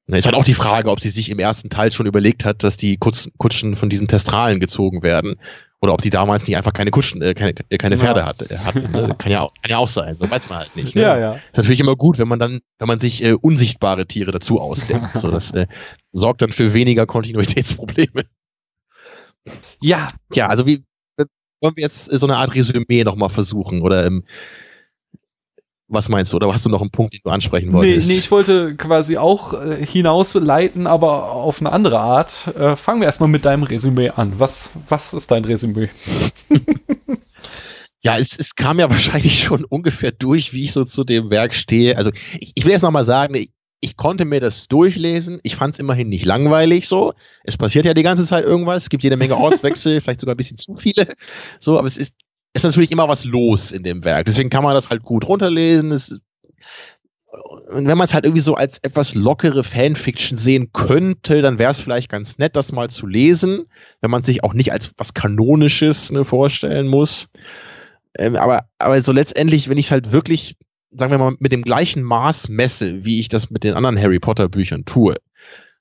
Ist 0.09 0.27
halt 0.27 0.37
auch 0.37 0.45
die 0.45 0.55
Frage, 0.55 0.91
ob 0.91 1.01
sie 1.01 1.11
sich 1.11 1.31
im 1.31 1.39
ersten 1.39 1.69
Teil 1.69 1.93
schon 1.93 2.07
überlegt 2.07 2.45
hat, 2.45 2.62
dass 2.62 2.77
die 2.77 2.97
Kutschen 2.97 3.74
von 3.74 3.89
diesen 3.89 4.07
Testralen 4.07 4.61
gezogen 4.61 5.03
werden. 5.03 5.37
Oder 5.81 5.93
ob 5.93 6.01
die 6.01 6.11
damals 6.11 6.47
nicht 6.47 6.57
einfach 6.57 6.73
keine 6.73 6.91
Kutschen, 6.91 7.20
äh, 7.20 7.35
keine, 7.35 7.55
äh, 7.69 7.77
keine 7.77 7.99
Pferde 7.99 8.20
ja. 8.20 8.27
hatte. 8.27 8.65
Hat, 8.65 8.74
ne? 8.77 9.15
kann, 9.19 9.31
ja 9.31 9.41
auch, 9.43 9.53
kann 9.61 9.70
ja 9.70 9.78
auch 9.78 9.89
sein, 9.89 10.16
so 10.16 10.31
weiß 10.31 10.49
man 10.49 10.61
halt 10.61 10.74
nicht. 10.74 10.95
Ne? 10.95 11.03
Ja, 11.03 11.19
ja. 11.19 11.33
Ist 11.35 11.57
natürlich 11.57 11.81
immer 11.81 11.97
gut, 11.97 12.19
wenn 12.19 12.28
man 12.28 12.39
dann, 12.39 12.61
wenn 12.78 12.89
man 12.89 12.99
sich 12.99 13.23
äh, 13.23 13.35
unsichtbare 13.35 14.07
Tiere 14.07 14.33
dazu 14.33 14.61
ausdenkt. 14.61 15.16
so, 15.16 15.31
das 15.31 15.51
äh, 15.51 15.66
sorgt 16.12 16.41
dann 16.41 16.53
für 16.53 16.73
weniger 16.73 17.05
Kontinuitätsprobleme. 17.07 18.24
Ja. 19.81 20.09
Tja, 20.31 20.47
also 20.47 20.66
wie 20.66 20.83
wollen 21.61 21.77
wir 21.77 21.83
jetzt 21.83 22.07
so 22.07 22.27
eine 22.27 22.37
Art 22.37 22.55
Resümee 22.55 23.05
nochmal 23.05 23.31
versuchen? 23.31 23.83
Oder 23.83 24.07
ähm, 24.07 24.24
was 25.88 26.08
meinst 26.08 26.32
du? 26.32 26.36
Oder 26.36 26.52
hast 26.52 26.66
du 26.66 26.70
noch 26.70 26.80
einen 26.80 26.90
Punkt, 26.90 27.14
den 27.14 27.20
du 27.24 27.30
ansprechen 27.30 27.72
wolltest? 27.72 28.08
Nee, 28.08 28.14
nee 28.14 28.18
ich 28.18 28.30
wollte 28.30 28.74
quasi 28.74 29.18
auch 29.18 29.52
äh, 29.52 29.84
hinausleiten, 29.84 30.86
aber 30.86 31.30
auf 31.30 31.60
eine 31.60 31.70
andere 31.70 32.00
Art. 32.00 32.48
Äh, 32.56 32.76
fangen 32.76 33.00
wir 33.00 33.06
erstmal 33.06 33.28
mit 33.28 33.44
deinem 33.44 33.62
Resümee 33.62 34.10
an. 34.10 34.34
Was, 34.38 34.70
was 34.88 35.14
ist 35.14 35.30
dein 35.30 35.44
Resümee? 35.44 35.88
ja, 38.02 38.18
es, 38.18 38.38
es 38.38 38.54
kam 38.56 38.80
ja 38.80 38.90
wahrscheinlich 38.90 39.42
schon 39.42 39.64
ungefähr 39.64 40.10
durch, 40.10 40.52
wie 40.52 40.64
ich 40.64 40.72
so 40.72 40.84
zu 40.84 41.04
dem 41.04 41.30
Werk 41.30 41.54
stehe. 41.54 41.96
Also 41.96 42.10
ich, 42.40 42.52
ich 42.54 42.64
will 42.64 42.72
jetzt 42.72 42.82
nochmal 42.82 43.04
sagen, 43.04 43.34
ich, 43.36 43.50
ich 43.80 43.96
konnte 43.96 44.24
mir 44.24 44.40
das 44.40 44.66
durchlesen. 44.66 45.38
Ich 45.44 45.54
fand 45.54 45.74
es 45.74 45.78
immerhin 45.78 46.08
nicht 46.08 46.24
langweilig 46.24 46.88
so. 46.88 47.12
Es 47.44 47.56
passiert 47.56 47.84
ja 47.84 47.94
die 47.94 48.02
ganze 48.02 48.24
Zeit 48.24 48.44
irgendwas. 48.44 48.84
Es 48.84 48.90
gibt 48.90 49.04
jede 49.04 49.16
Menge 49.16 49.36
Ortswechsel, 49.38 50.00
vielleicht 50.00 50.20
sogar 50.20 50.34
ein 50.34 50.38
bisschen 50.38 50.58
zu 50.58 50.74
viele. 50.74 51.06
So, 51.60 51.78
aber 51.78 51.86
es 51.86 51.96
ist 51.96 52.14
ist 52.57 52.65
natürlich 52.65 52.91
immer 52.91 53.09
was 53.09 53.24
los 53.24 53.73
in 53.73 53.83
dem 53.83 54.05
Werk. 54.05 54.27
Deswegen 54.27 54.51
kann 54.51 54.65
man 54.65 54.74
das 54.74 54.91
halt 54.91 55.03
gut 55.03 55.28
runterlesen. 55.28 55.93
Es, 55.93 56.19
wenn 57.69 57.85
man 57.85 58.07
es 58.07 58.15
halt 58.15 58.24
irgendwie 58.24 58.43
so 58.43 58.55
als 58.55 58.78
etwas 58.78 59.15
lockere 59.15 59.65
Fanfiction 59.65 60.37
sehen 60.37 60.70
könnte, 60.73 61.43
dann 61.43 61.59
wäre 61.59 61.70
es 61.70 61.81
vielleicht 61.81 62.09
ganz 62.09 62.39
nett, 62.39 62.57
das 62.57 62.73
mal 62.73 62.91
zu 62.91 63.07
lesen, 63.07 63.66
wenn 64.01 64.11
man 64.11 64.23
sich 64.23 64.43
auch 64.43 64.55
nicht 64.55 64.73
als 64.73 64.93
was 64.97 65.15
Kanonisches 65.15 66.11
ne, 66.11 66.24
vorstellen 66.24 66.89
muss. 66.89 67.28
Ähm, 68.19 68.37
aber, 68.37 68.65
aber 68.78 69.01
so 69.03 69.12
letztendlich, 69.12 69.69
wenn 69.69 69.78
ich 69.78 69.91
halt 69.93 70.12
wirklich, 70.12 70.57
sagen 70.91 71.11
wir 71.11 71.19
mal, 71.19 71.37
mit 71.39 71.53
dem 71.53 71.62
gleichen 71.62 72.03
Maß 72.03 72.49
messe, 72.49 73.05
wie 73.05 73.20
ich 73.20 73.28
das 73.28 73.51
mit 73.51 73.65
den 73.65 73.74
anderen 73.74 74.01
Harry 74.01 74.19
Potter 74.19 74.49
Büchern 74.49 74.85
tue, 74.85 75.15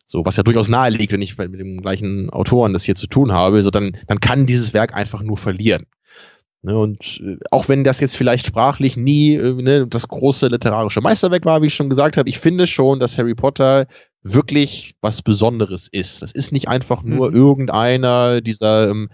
so, 0.08 0.26
was 0.26 0.36
ja 0.36 0.44
durchaus 0.44 0.68
nahe 0.68 0.92
liegt, 0.92 1.14
wenn 1.14 1.22
ich 1.22 1.38
mit 1.38 1.60
dem 1.60 1.82
gleichen 1.82 2.30
Autoren 2.30 2.74
das 2.74 2.84
hier 2.84 2.96
zu 2.96 3.08
tun 3.08 3.32
habe, 3.32 3.64
so 3.64 3.72
dann, 3.72 3.98
dann 4.08 4.20
kann 4.20 4.46
dieses 4.46 4.74
Werk 4.74 4.94
einfach 4.94 5.24
nur 5.24 5.38
verlieren. 5.38 5.86
Ne, 6.66 6.76
und 6.76 7.22
äh, 7.24 7.38
auch 7.52 7.70
wenn 7.70 7.84
das 7.84 8.00
jetzt 8.00 8.18
vielleicht 8.18 8.48
sprachlich 8.48 8.98
nie 8.98 9.36
äh, 9.36 9.54
ne, 9.54 9.86
das 9.86 10.08
große 10.08 10.48
literarische 10.48 11.00
Meisterwerk 11.00 11.46
war, 11.46 11.62
wie 11.62 11.68
ich 11.68 11.76
schon 11.76 11.92
gesagt 11.92 12.18
habe, 12.18 12.28
ich 12.28 12.40
finde 12.40 12.66
schon, 12.66 13.00
dass 13.00 13.20
Harry 13.20 13.36
Potter 13.36 13.86
wirklich 14.24 14.96
was 15.00 15.22
Besonderes 15.22 15.88
ist. 15.92 16.24
Das 16.24 16.32
ist 16.32 16.52
nicht 16.52 16.68
einfach 16.68 17.04
nur 17.04 17.30
mhm. 17.30 17.36
irgendeiner 17.36 18.42
dieser 18.42 18.90
ähm, 18.90 19.10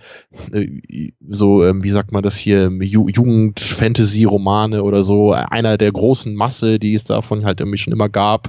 äh, 0.53 1.11
so, 1.27 1.65
ähm, 1.65 1.83
wie 1.83 1.91
sagt 1.91 2.13
man 2.13 2.23
das 2.23 2.37
hier, 2.37 2.71
Ju 2.71 3.09
Jugend-Fantasy-Romane 3.09 4.81
oder 4.81 5.03
so, 5.03 5.33
einer 5.33 5.77
der 5.77 5.91
großen 5.91 6.33
Masse, 6.33 6.79
die 6.79 6.93
es 6.93 7.03
davon 7.03 7.43
halt 7.43 7.59
irgendwie 7.59 7.79
schon 7.79 7.91
immer 7.91 8.07
gab. 8.07 8.47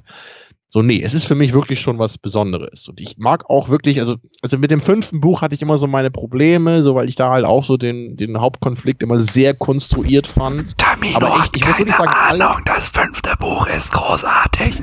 So, 0.74 0.80
nee, 0.80 1.02
es 1.04 1.12
ist 1.12 1.26
für 1.26 1.34
mich 1.34 1.52
wirklich 1.52 1.82
schon 1.82 1.98
was 1.98 2.16
Besonderes. 2.16 2.88
Und 2.88 2.98
ich 2.98 3.18
mag 3.18 3.50
auch 3.50 3.68
wirklich, 3.68 4.00
also, 4.00 4.16
also 4.40 4.56
mit 4.56 4.70
dem 4.70 4.80
fünften 4.80 5.20
Buch 5.20 5.42
hatte 5.42 5.54
ich 5.54 5.60
immer 5.60 5.76
so 5.76 5.86
meine 5.86 6.10
Probleme, 6.10 6.82
so 6.82 6.94
weil 6.94 7.10
ich 7.10 7.14
da 7.14 7.28
halt 7.28 7.44
auch 7.44 7.62
so 7.62 7.76
den, 7.76 8.16
den 8.16 8.40
Hauptkonflikt 8.40 9.02
immer 9.02 9.18
sehr 9.18 9.52
konstruiert 9.52 10.26
fand. 10.26 10.78
Tamino 10.78 11.16
Aber 11.16 11.44
ich, 11.44 11.60
ich 11.60 11.66
muss 11.66 11.78
wirklich 11.78 11.94
sagen, 11.94 12.14
Ahnung, 12.14 12.62
das 12.64 12.88
fünfte 12.88 13.34
Buch 13.38 13.66
ist 13.66 13.92
großartig. 13.92 14.82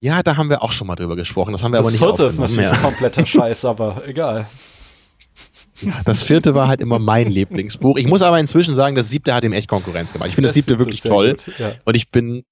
Ja, 0.00 0.24
da 0.24 0.36
haben 0.36 0.50
wir 0.50 0.64
auch 0.64 0.72
schon 0.72 0.88
mal 0.88 0.96
drüber 0.96 1.14
gesprochen. 1.14 1.52
Das 1.52 1.62
haben 1.62 1.70
wir 1.70 1.76
das 1.76 1.86
aber 1.86 1.92
nicht 1.92 2.02
vierte 2.02 2.24
ist 2.24 2.40
natürlich 2.40 2.66
ein 2.66 2.82
kompletter 2.82 3.24
Scheiß, 3.26 3.66
aber 3.66 4.02
egal. 4.04 4.48
Ja, 5.80 5.92
das 6.04 6.24
vierte 6.24 6.56
war 6.56 6.66
halt 6.66 6.80
immer 6.80 6.98
mein 6.98 7.30
Lieblingsbuch. 7.30 7.96
Ich 7.98 8.08
muss 8.08 8.22
aber 8.22 8.40
inzwischen 8.40 8.74
sagen, 8.74 8.96
das 8.96 9.10
siebte 9.10 9.32
hat 9.32 9.44
ihm 9.44 9.52
echt 9.52 9.68
Konkurrenz 9.68 10.12
gemacht. 10.12 10.30
Ich 10.30 10.34
finde 10.34 10.48
das, 10.48 10.56
das 10.56 10.64
siebte 10.64 10.80
wirklich 10.80 11.02
toll. 11.02 11.36
Gut, 11.36 11.58
ja. 11.60 11.70
Und 11.84 11.94
ich 11.94 12.10
bin 12.10 12.42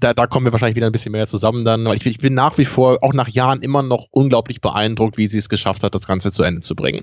da, 0.00 0.14
da 0.14 0.26
kommen 0.26 0.46
wir 0.46 0.52
wahrscheinlich 0.52 0.76
wieder 0.76 0.86
ein 0.86 0.92
bisschen 0.92 1.12
mehr 1.12 1.26
zusammen 1.26 1.64
dann, 1.64 1.84
weil 1.84 1.96
ich, 1.96 2.06
ich, 2.06 2.18
bin 2.18 2.34
nach 2.34 2.58
wie 2.58 2.64
vor, 2.64 2.98
auch 3.02 3.12
nach 3.12 3.28
Jahren, 3.28 3.60
immer 3.62 3.82
noch 3.82 4.06
unglaublich 4.10 4.60
beeindruckt, 4.60 5.16
wie 5.16 5.26
sie 5.26 5.38
es 5.38 5.48
geschafft 5.48 5.82
hat, 5.82 5.94
das 5.94 6.06
Ganze 6.06 6.30
zu 6.32 6.42
Ende 6.42 6.60
zu 6.60 6.74
bringen. 6.74 7.02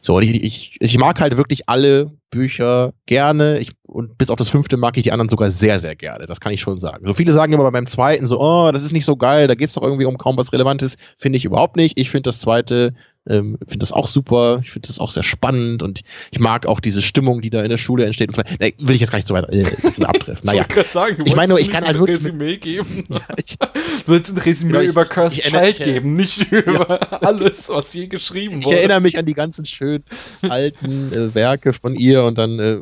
So, 0.00 0.20
ich, 0.20 0.42
ich, 0.42 0.76
ich 0.80 0.98
mag 0.98 1.20
halt 1.20 1.36
wirklich 1.36 1.68
alle 1.68 2.12
Bücher 2.32 2.94
gerne. 3.06 3.60
Ich, 3.60 3.70
und 3.86 4.18
bis 4.18 4.30
auf 4.30 4.36
das 4.36 4.48
fünfte 4.48 4.76
mag 4.76 4.96
ich 4.96 5.04
die 5.04 5.12
anderen 5.12 5.28
sogar 5.28 5.52
sehr, 5.52 5.78
sehr 5.78 5.94
gerne. 5.94 6.26
Das 6.26 6.40
kann 6.40 6.52
ich 6.52 6.60
schon 6.60 6.78
sagen. 6.78 7.06
So 7.06 7.14
viele 7.14 7.32
sagen 7.32 7.52
immer 7.52 7.70
beim 7.70 7.86
zweiten 7.86 8.26
so, 8.26 8.40
oh, 8.40 8.72
das 8.72 8.82
ist 8.82 8.92
nicht 8.92 9.04
so 9.04 9.16
geil, 9.16 9.46
da 9.46 9.54
geht 9.54 9.68
es 9.68 9.74
doch 9.74 9.82
irgendwie 9.82 10.06
um 10.06 10.18
kaum 10.18 10.36
was 10.36 10.52
Relevantes. 10.52 10.96
Finde 11.18 11.36
ich 11.36 11.44
überhaupt 11.44 11.76
nicht. 11.76 12.00
Ich 12.00 12.10
finde 12.10 12.28
das 12.28 12.40
zweite 12.40 12.94
ähm, 13.28 13.56
finde 13.60 13.78
das 13.78 13.92
auch 13.92 14.08
super. 14.08 14.60
Ich 14.64 14.72
finde 14.72 14.88
das 14.88 14.98
auch 14.98 15.10
sehr 15.10 15.22
spannend 15.22 15.82
und 15.82 16.00
ich 16.32 16.40
mag 16.40 16.66
auch 16.66 16.80
diese 16.80 17.00
Stimmung, 17.00 17.40
die 17.40 17.50
da 17.50 17.62
in 17.62 17.68
der 17.68 17.76
Schule 17.76 18.04
entsteht. 18.04 18.28
Und 18.28 18.34
so. 18.34 18.42
Nee, 18.58 18.74
will 18.78 18.94
ich 18.94 19.00
jetzt 19.00 19.10
gar 19.10 19.18
nicht 19.18 19.28
so 19.28 19.34
weit 19.34 19.48
äh, 19.50 19.64
abtreffen. 20.04 20.42
Naja. 20.52 20.64
ich 20.68 20.86
sagen, 20.88 21.16
du 21.18 21.24
ich 21.24 21.36
meine 21.36 21.50
nur, 21.50 21.60
ich 21.60 21.70
kann 21.70 21.84
halt 21.84 21.98
wirklich. 21.98 22.16
Resümee 22.16 22.56
geben. 22.56 23.04
Ja, 23.12 23.20
ich, 23.36 23.56
du 24.06 24.12
sollst 24.12 24.34
ein 24.34 24.38
Resümee 24.38 24.72
genau, 24.72 24.90
über 24.90 25.04
Cursed 25.04 25.42
Child 25.42 25.78
geben, 25.78 26.16
nicht 26.16 26.50
über 26.50 26.88
ja. 26.88 27.18
alles, 27.20 27.68
was 27.68 27.92
je 27.92 28.06
geschrieben 28.06 28.56
wurde. 28.56 28.74
Ich 28.74 28.80
erinnere 28.80 29.00
mich 29.00 29.18
an 29.18 29.26
die 29.26 29.34
ganzen 29.34 29.66
schönen 29.66 30.04
alten 30.48 31.12
äh, 31.12 31.34
Werke 31.34 31.72
von 31.72 31.94
ihr 31.94 32.21
und 32.26 32.38
dann 32.38 32.58
äh, 32.58 32.80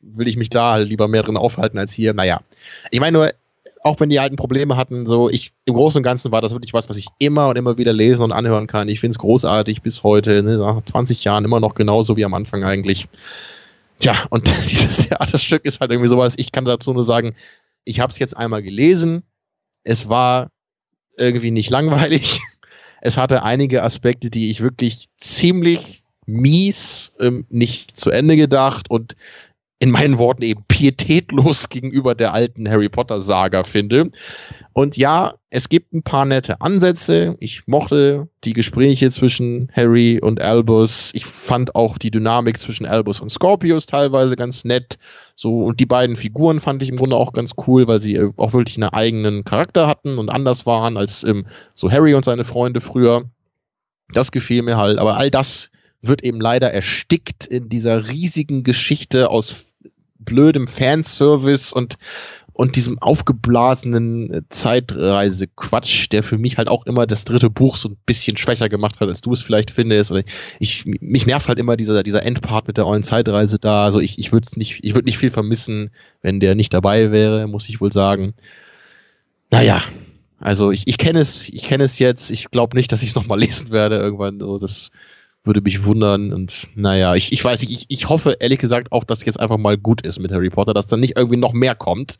will 0.00 0.28
ich 0.28 0.36
mich 0.36 0.50
da 0.50 0.76
lieber 0.76 1.08
mehr 1.08 1.22
drin 1.22 1.36
aufhalten 1.36 1.78
als 1.78 1.92
hier. 1.92 2.14
Naja. 2.14 2.40
Ich 2.90 3.00
meine 3.00 3.16
nur, 3.16 3.32
auch 3.82 3.98
wenn 4.00 4.10
die 4.10 4.20
alten 4.20 4.36
Probleme 4.36 4.76
hatten, 4.76 5.06
so 5.06 5.28
ich 5.28 5.52
im 5.64 5.74
Großen 5.74 5.98
und 5.98 6.02
Ganzen 6.02 6.32
war 6.32 6.40
das 6.40 6.52
wirklich 6.52 6.72
was, 6.72 6.88
was 6.88 6.96
ich 6.96 7.06
immer 7.18 7.48
und 7.48 7.56
immer 7.56 7.78
wieder 7.78 7.92
lesen 7.92 8.22
und 8.22 8.32
anhören 8.32 8.66
kann. 8.66 8.88
Ich 8.88 9.00
finde 9.00 9.12
es 9.12 9.18
großartig 9.18 9.82
bis 9.82 10.02
heute, 10.02 10.42
ne, 10.42 10.58
nach 10.58 10.82
20 10.82 11.24
Jahren 11.24 11.44
immer 11.44 11.60
noch 11.60 11.74
genauso 11.74 12.16
wie 12.16 12.24
am 12.24 12.34
Anfang 12.34 12.64
eigentlich. 12.64 13.08
Tja, 13.98 14.14
und 14.30 14.48
dieses 14.68 15.08
Theaterstück 15.08 15.64
ist 15.64 15.80
halt 15.80 15.90
irgendwie 15.90 16.08
sowas, 16.08 16.34
ich 16.36 16.52
kann 16.52 16.64
dazu 16.64 16.92
nur 16.92 17.04
sagen, 17.04 17.34
ich 17.84 18.00
habe 18.00 18.12
es 18.12 18.18
jetzt 18.18 18.36
einmal 18.36 18.62
gelesen. 18.62 19.22
Es 19.84 20.08
war 20.08 20.50
irgendwie 21.16 21.50
nicht 21.50 21.70
langweilig. 21.70 22.40
Es 23.00 23.16
hatte 23.16 23.44
einige 23.44 23.84
Aspekte, 23.84 24.28
die 24.28 24.50
ich 24.50 24.60
wirklich 24.60 25.06
ziemlich 25.18 26.02
mies 26.28 27.12
ähm, 27.20 27.46
nicht 27.48 27.96
zu 27.96 28.10
Ende 28.10 28.36
gedacht 28.36 28.90
und 28.90 29.16
in 29.80 29.90
meinen 29.90 30.18
Worten 30.18 30.42
eben 30.42 30.64
pietätlos 30.66 31.68
gegenüber 31.70 32.14
der 32.14 32.34
alten 32.34 32.68
Harry 32.68 32.88
Potter 32.88 33.20
Saga 33.20 33.64
finde. 33.64 34.10
Und 34.72 34.96
ja, 34.96 35.34
es 35.50 35.68
gibt 35.68 35.92
ein 35.92 36.02
paar 36.02 36.24
nette 36.24 36.60
Ansätze. 36.60 37.36
Ich 37.40 37.66
mochte 37.66 38.28
die 38.44 38.52
Gespräche 38.52 39.10
zwischen 39.10 39.70
Harry 39.72 40.20
und 40.20 40.40
Albus. 40.40 41.10
Ich 41.14 41.24
fand 41.24 41.74
auch 41.74 41.96
die 41.98 42.10
Dynamik 42.10 42.58
zwischen 42.58 42.86
Albus 42.86 43.20
und 43.20 43.30
Scorpius 43.30 43.86
teilweise 43.86 44.36
ganz 44.36 44.64
nett. 44.64 44.98
So, 45.36 45.60
und 45.64 45.80
die 45.80 45.86
beiden 45.86 46.16
Figuren 46.16 46.60
fand 46.60 46.82
ich 46.82 46.88
im 46.88 46.96
Grunde 46.96 47.16
auch 47.16 47.32
ganz 47.32 47.52
cool, 47.66 47.86
weil 47.86 48.00
sie 48.00 48.16
äh, 48.16 48.32
auch 48.36 48.52
wirklich 48.52 48.76
einen 48.76 48.90
eigenen 48.90 49.44
Charakter 49.44 49.86
hatten 49.86 50.18
und 50.18 50.28
anders 50.28 50.66
waren 50.66 50.96
als 50.96 51.24
ähm, 51.24 51.46
so 51.74 51.90
Harry 51.90 52.14
und 52.14 52.24
seine 52.24 52.44
Freunde 52.44 52.80
früher. 52.80 53.24
Das 54.12 54.32
gefiel 54.32 54.62
mir 54.62 54.76
halt. 54.76 54.98
Aber 54.98 55.16
all 55.16 55.30
das 55.30 55.70
wird 56.00 56.22
eben 56.22 56.40
leider 56.40 56.72
erstickt 56.72 57.46
in 57.46 57.68
dieser 57.68 58.08
riesigen 58.08 58.62
Geschichte 58.62 59.30
aus 59.30 59.66
blödem 60.18 60.66
Fanservice 60.66 61.72
und 61.72 61.96
und 62.58 62.74
diesem 62.74 62.98
aufgeblasenen 62.98 64.44
Zeitreise-Quatsch, 64.48 66.08
der 66.10 66.24
für 66.24 66.38
mich 66.38 66.58
halt 66.58 66.66
auch 66.66 66.86
immer 66.86 67.06
das 67.06 67.24
dritte 67.24 67.50
Buch 67.50 67.76
so 67.76 67.90
ein 67.90 67.96
bisschen 68.04 68.36
schwächer 68.36 68.68
gemacht 68.68 68.98
hat, 68.98 69.08
als 69.08 69.20
du 69.20 69.32
es 69.32 69.42
vielleicht 69.42 69.70
findest. 69.70 70.10
Oder 70.10 70.24
ich, 70.58 70.84
mich 70.84 71.24
nervt 71.24 71.46
halt 71.46 71.60
immer 71.60 71.76
dieser, 71.76 72.02
dieser 72.02 72.24
Endpart 72.24 72.66
mit 72.66 72.76
der 72.76 72.88
ollen 72.88 73.04
Zeitreise 73.04 73.60
da. 73.60 73.84
Also 73.84 74.00
ich, 74.00 74.18
ich 74.18 74.32
würde 74.32 74.48
nicht, 74.56 74.80
ich 74.82 74.94
würde 74.94 75.04
nicht 75.04 75.18
viel 75.18 75.30
vermissen, 75.30 75.90
wenn 76.20 76.40
der 76.40 76.56
nicht 76.56 76.74
dabei 76.74 77.12
wäre, 77.12 77.46
muss 77.46 77.68
ich 77.68 77.80
wohl 77.80 77.92
sagen. 77.92 78.34
Naja, 79.52 79.80
also 80.40 80.72
ich, 80.72 80.88
ich 80.88 80.98
kenne 80.98 81.20
es, 81.20 81.48
ich 81.48 81.70
es 81.70 82.00
jetzt. 82.00 82.28
Ich 82.32 82.50
glaube 82.50 82.76
nicht, 82.76 82.90
dass 82.90 83.04
ich 83.04 83.10
es 83.10 83.14
nochmal 83.14 83.38
lesen 83.38 83.70
werde 83.70 83.98
irgendwann. 83.98 84.40
So, 84.40 84.58
das, 84.58 84.90
würde 85.44 85.60
mich 85.60 85.84
wundern. 85.84 86.32
Und 86.32 86.68
naja, 86.74 87.14
ich, 87.14 87.32
ich 87.32 87.44
weiß 87.44 87.62
nicht, 87.62 87.72
ich, 87.72 87.86
ich 87.88 88.08
hoffe 88.08 88.36
ehrlich 88.40 88.58
gesagt 88.58 88.92
auch, 88.92 89.04
dass 89.04 89.24
jetzt 89.24 89.40
einfach 89.40 89.58
mal 89.58 89.78
gut 89.78 90.02
ist 90.02 90.18
mit 90.18 90.32
Harry 90.32 90.50
Potter, 90.50 90.74
dass 90.74 90.86
dann 90.86 91.00
nicht 91.00 91.16
irgendwie 91.16 91.36
noch 91.36 91.52
mehr 91.52 91.74
kommt. 91.74 92.18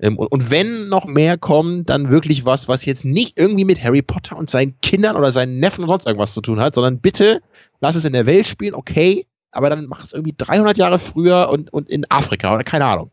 Ähm, 0.00 0.18
und, 0.18 0.50
wenn 0.50 0.88
noch 0.88 1.04
mehr 1.04 1.36
kommt, 1.36 1.90
dann 1.90 2.10
wirklich 2.10 2.44
was, 2.44 2.68
was 2.68 2.84
jetzt 2.84 3.04
nicht 3.04 3.38
irgendwie 3.38 3.64
mit 3.64 3.82
Harry 3.82 4.02
Potter 4.02 4.36
und 4.36 4.48
seinen 4.48 4.80
Kindern 4.80 5.16
oder 5.16 5.30
seinen 5.30 5.58
Neffen 5.58 5.82
und 5.82 5.88
sonst 5.88 6.06
irgendwas 6.06 6.32
zu 6.32 6.40
tun 6.40 6.60
hat, 6.60 6.74
sondern 6.74 7.00
bitte 7.00 7.42
lass 7.80 7.96
es 7.96 8.04
in 8.04 8.12
der 8.12 8.26
Welt 8.26 8.46
spielen, 8.46 8.74
okay, 8.74 9.26
aber 9.50 9.68
dann 9.68 9.86
mach 9.86 10.04
es 10.04 10.12
irgendwie 10.12 10.34
300 10.36 10.78
Jahre 10.78 10.98
früher 10.98 11.48
und, 11.50 11.72
und 11.72 11.90
in 11.90 12.10
Afrika 12.10 12.54
oder 12.54 12.64
keine 12.64 12.86
Ahnung. 12.86 13.10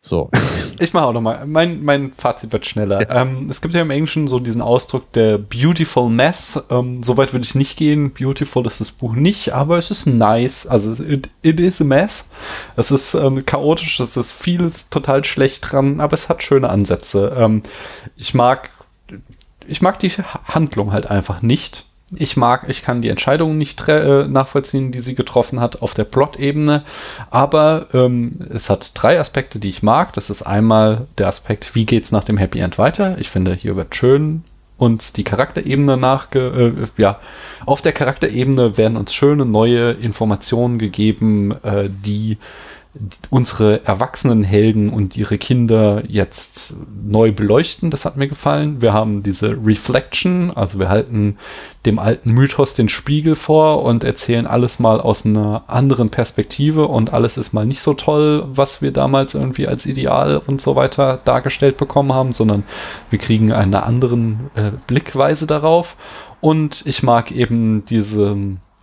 So. 0.00 0.30
Ich 0.80 0.94
mache 0.94 1.06
auch 1.06 1.12
nochmal. 1.12 1.46
Mein, 1.46 1.84
mein 1.84 2.12
Fazit 2.16 2.52
wird 2.52 2.64
schneller. 2.64 3.02
Ja. 3.02 3.22
Ähm, 3.22 3.48
es 3.50 3.60
gibt 3.60 3.74
ja 3.74 3.82
im 3.82 3.90
Englischen 3.90 4.28
so 4.28 4.38
diesen 4.38 4.62
Ausdruck 4.62 5.12
der 5.12 5.36
Beautiful 5.36 6.08
Mess. 6.08 6.62
Ähm, 6.70 7.02
Soweit 7.02 7.34
würde 7.34 7.44
ich 7.44 7.54
nicht 7.54 7.76
gehen. 7.76 8.12
Beautiful 8.12 8.66
ist 8.66 8.80
das 8.80 8.90
Buch 8.90 9.14
nicht, 9.14 9.52
aber 9.52 9.76
es 9.76 9.90
ist 9.90 10.06
nice. 10.06 10.66
Also, 10.66 10.92
it, 11.04 11.28
it 11.42 11.60
is 11.60 11.82
a 11.82 11.84
mess. 11.84 12.30
Es 12.76 12.90
ist 12.90 13.14
ähm, 13.14 13.44
chaotisch, 13.44 14.00
es 14.00 14.16
ist 14.16 14.32
vieles 14.32 14.88
total 14.88 15.24
schlecht 15.24 15.70
dran, 15.70 16.00
aber 16.00 16.14
es 16.14 16.30
hat 16.30 16.42
schöne 16.42 16.70
Ansätze. 16.70 17.36
Ähm, 17.36 17.62
ich 18.16 18.32
mag, 18.32 18.70
ich 19.66 19.82
mag 19.82 19.98
die 19.98 20.10
Handlung 20.10 20.92
halt 20.92 21.10
einfach 21.10 21.42
nicht. 21.42 21.84
Ich 22.12 22.36
mag, 22.36 22.64
ich 22.68 22.82
kann 22.82 23.02
die 23.02 23.08
Entscheidungen 23.08 23.56
nicht 23.56 23.86
äh, 23.88 24.26
nachvollziehen, 24.26 24.90
die 24.90 24.98
sie 24.98 25.14
getroffen 25.14 25.60
hat 25.60 25.80
auf 25.80 25.94
der 25.94 26.04
Plot-Ebene, 26.04 26.82
aber 27.30 27.86
ähm, 27.92 28.48
es 28.52 28.68
hat 28.68 28.92
drei 28.94 29.20
Aspekte, 29.20 29.60
die 29.60 29.68
ich 29.68 29.82
mag. 29.82 30.12
Das 30.14 30.28
ist 30.28 30.42
einmal 30.42 31.06
der 31.18 31.28
Aspekt, 31.28 31.74
wie 31.74 31.86
geht's 31.86 32.10
nach 32.10 32.24
dem 32.24 32.36
Happy 32.36 32.58
End 32.58 32.78
weiter? 32.78 33.16
Ich 33.18 33.30
finde, 33.30 33.54
hier 33.54 33.76
wird 33.76 33.94
schön 33.94 34.42
uns 34.76 35.12
die 35.12 35.24
Charakterebene 35.24 35.96
nachge, 35.96 36.74
äh, 36.96 37.00
ja, 37.00 37.20
auf 37.66 37.82
der 37.82 37.92
Charakterebene 37.92 38.78
werden 38.78 38.96
uns 38.96 39.12
schöne 39.12 39.44
neue 39.44 39.92
Informationen 39.92 40.78
gegeben, 40.78 41.54
äh, 41.62 41.88
die 41.88 42.38
unsere 43.30 43.84
erwachsenen 43.84 44.42
Helden 44.42 44.90
und 44.90 45.16
ihre 45.16 45.38
Kinder 45.38 46.02
jetzt 46.08 46.74
neu 47.04 47.30
beleuchten. 47.30 47.90
Das 47.90 48.04
hat 48.04 48.16
mir 48.16 48.26
gefallen. 48.26 48.82
Wir 48.82 48.92
haben 48.92 49.22
diese 49.22 49.56
Reflection, 49.64 50.50
also 50.50 50.80
wir 50.80 50.88
halten 50.88 51.36
dem 51.86 52.00
alten 52.00 52.32
Mythos 52.32 52.74
den 52.74 52.88
Spiegel 52.88 53.36
vor 53.36 53.84
und 53.84 54.02
erzählen 54.02 54.46
alles 54.46 54.80
mal 54.80 55.00
aus 55.00 55.24
einer 55.24 55.62
anderen 55.68 56.10
Perspektive 56.10 56.88
und 56.88 57.12
alles 57.12 57.36
ist 57.36 57.52
mal 57.52 57.64
nicht 57.64 57.80
so 57.80 57.94
toll, 57.94 58.44
was 58.48 58.82
wir 58.82 58.90
damals 58.90 59.36
irgendwie 59.36 59.68
als 59.68 59.86
Ideal 59.86 60.42
und 60.44 60.60
so 60.60 60.74
weiter 60.74 61.20
dargestellt 61.24 61.76
bekommen 61.76 62.12
haben, 62.12 62.32
sondern 62.32 62.64
wir 63.08 63.20
kriegen 63.20 63.52
eine 63.52 63.84
anderen 63.84 64.50
äh, 64.56 64.72
Blickweise 64.88 65.46
darauf. 65.46 65.96
Und 66.40 66.82
ich 66.86 67.04
mag 67.04 67.30
eben 67.30 67.84
diese 67.84 68.36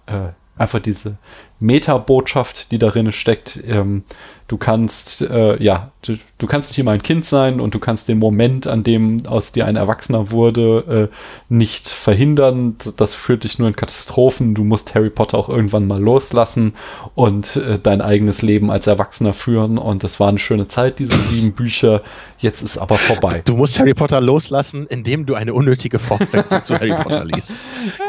äh, 0.05 0.29
einfach 0.57 0.79
diese 0.79 1.17
Meta-Botschaft, 1.59 2.71
die 2.71 2.79
darin 2.79 3.11
steckt. 3.11 3.59
Ähm, 3.65 4.03
du 4.47 4.57
kannst, 4.57 5.21
äh, 5.21 5.61
ja, 5.61 5.91
du, 6.05 6.17
du, 6.37 6.47
kannst 6.47 6.69
nicht 6.69 6.79
immer 6.79 6.91
ein 6.91 7.03
Kind 7.03 7.25
sein 7.25 7.59
und 7.59 7.75
du 7.75 7.79
kannst 7.79 8.07
den 8.07 8.17
Moment, 8.17 8.65
an 8.65 8.83
dem 8.83 9.17
aus 9.27 9.51
dir 9.51 9.65
ein 9.65 9.75
Erwachsener 9.75 10.31
wurde, 10.31 11.09
äh, 11.11 11.15
nicht 11.49 11.89
verhindern. 11.89 12.77
Das 12.95 13.13
führt 13.13 13.43
dich 13.43 13.59
nur 13.59 13.67
in 13.67 13.75
Katastrophen. 13.75 14.55
Du 14.55 14.63
musst 14.63 14.95
Harry 14.95 15.09
Potter 15.09 15.37
auch 15.37 15.49
irgendwann 15.49 15.85
mal 15.85 16.01
loslassen 16.01 16.73
und 17.13 17.57
äh, 17.57 17.77
dein 17.77 18.01
eigenes 18.01 18.41
Leben 18.41 18.71
als 18.71 18.87
Erwachsener 18.87 19.33
führen. 19.33 19.77
Und 19.77 20.03
das 20.03 20.19
war 20.19 20.29
eine 20.29 20.39
schöne 20.39 20.69
Zeit, 20.69 20.99
diese 20.99 21.17
sieben 21.17 21.51
Bücher. 21.51 22.01
Jetzt 22.37 22.61
ist 22.61 22.77
aber 22.77 22.97
vorbei. 22.97 23.41
Du 23.45 23.57
musst 23.57 23.79
Harry 23.79 23.93
Potter 23.93 24.21
loslassen, 24.21 24.87
indem 24.87 25.25
du 25.25 25.35
eine 25.35 25.53
unnötige 25.53 25.99
Fortsetzung 25.99 26.63
zu 26.63 26.75
Harry 26.75 26.95
Potter 26.95 27.25
liest. 27.25 27.59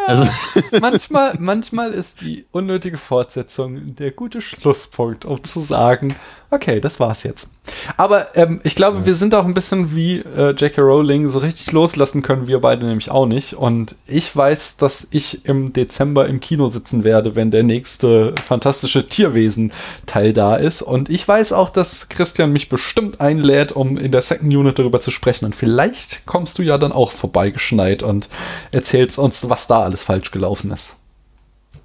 Also 0.07 0.29
manchmal, 0.81 1.35
manchmal 1.41 1.93
ist 1.93 2.21
die 2.21 2.47
unnötige 2.53 2.97
Fortsetzung 2.97 3.97
der 3.97 4.13
gute 4.13 4.41
Schlusspunkt, 4.41 5.25
um 5.25 5.43
zu 5.43 5.61
sagen, 5.61 6.15
okay, 6.51 6.81
das 6.81 6.99
war's 6.99 7.23
jetzt. 7.25 7.51
Aber 7.97 8.35
ähm, 8.37 8.61
ich 8.65 8.75
glaube, 8.75 8.99
ja. 8.99 9.07
wir 9.07 9.15
sind 9.15 9.35
auch 9.35 9.45
ein 9.45 9.55
bisschen 9.55 9.95
wie 9.95 10.19
äh, 10.19 10.51
J.K. 10.53 10.81
Rowling, 10.81 11.31
so 11.31 11.39
richtig 11.39 11.73
loslassen 11.73 12.23
können 12.23 12.49
wir 12.49 12.61
beide 12.61 12.87
nämlich 12.87 13.11
auch 13.11 13.27
nicht. 13.27 13.55
Und 13.55 13.97
ich 14.07 14.35
weiß, 14.35 14.79
dass 14.79 15.09
ich 15.11 15.45
im 15.45 15.73
Dezember 15.73 16.27
im 16.27 16.41
Kino 16.41 16.69
sitzen 16.69 17.05
werde, 17.05 17.37
wenn 17.37 17.51
der 17.51 17.63
nächste 17.63 18.35
fantastische 18.45 19.07
Tierwesen-Teil 19.07 20.33
da 20.33 20.57
ist. 20.57 20.83
Und 20.83 21.11
ich 21.11 21.27
weiß 21.27 21.53
auch, 21.53 21.71
dass 21.71 22.09
Christian 22.09 22.53
mich 22.53 22.69
bestimmt 22.69 23.21
einlädt, 23.21 23.73
um 23.73 23.97
in 23.99 24.13
der 24.13 24.23
Second 24.23 24.55
Unit 24.55 24.79
darüber 24.79 25.01
zu 25.01 25.11
sprechen. 25.11 25.45
Und 25.45 25.55
vielleicht 25.55 26.25
kommst 26.27 26.59
du 26.59 26.63
ja 26.63 26.79
dann 26.79 26.93
auch 26.93 27.13
vorbeigeschneit 27.13 28.03
und 28.03 28.29
erzählst 28.73 29.19
uns, 29.19 29.49
was 29.49 29.67
da 29.67 29.83
alles 29.83 30.05
falsch 30.05 30.31
gelaufen 30.31 30.71
ist. 30.71 30.98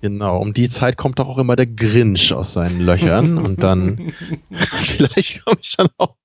Genau, 0.03 0.38
um 0.39 0.53
die 0.53 0.67
Zeit 0.67 0.97
kommt 0.97 1.19
doch 1.19 1.30
auch 1.30 1.38
immer 1.38 1.55
der 1.55 1.65
Grinch 1.65 2.34
aus 2.34 2.51
seinen 2.51 2.81
Löchern 2.81 3.38
und 3.38 3.63
dann 3.63 4.13
vielleicht 4.51 5.45
komme 5.45 5.59
ich 5.61 5.77
dann 5.77 5.88
auch 5.97 6.17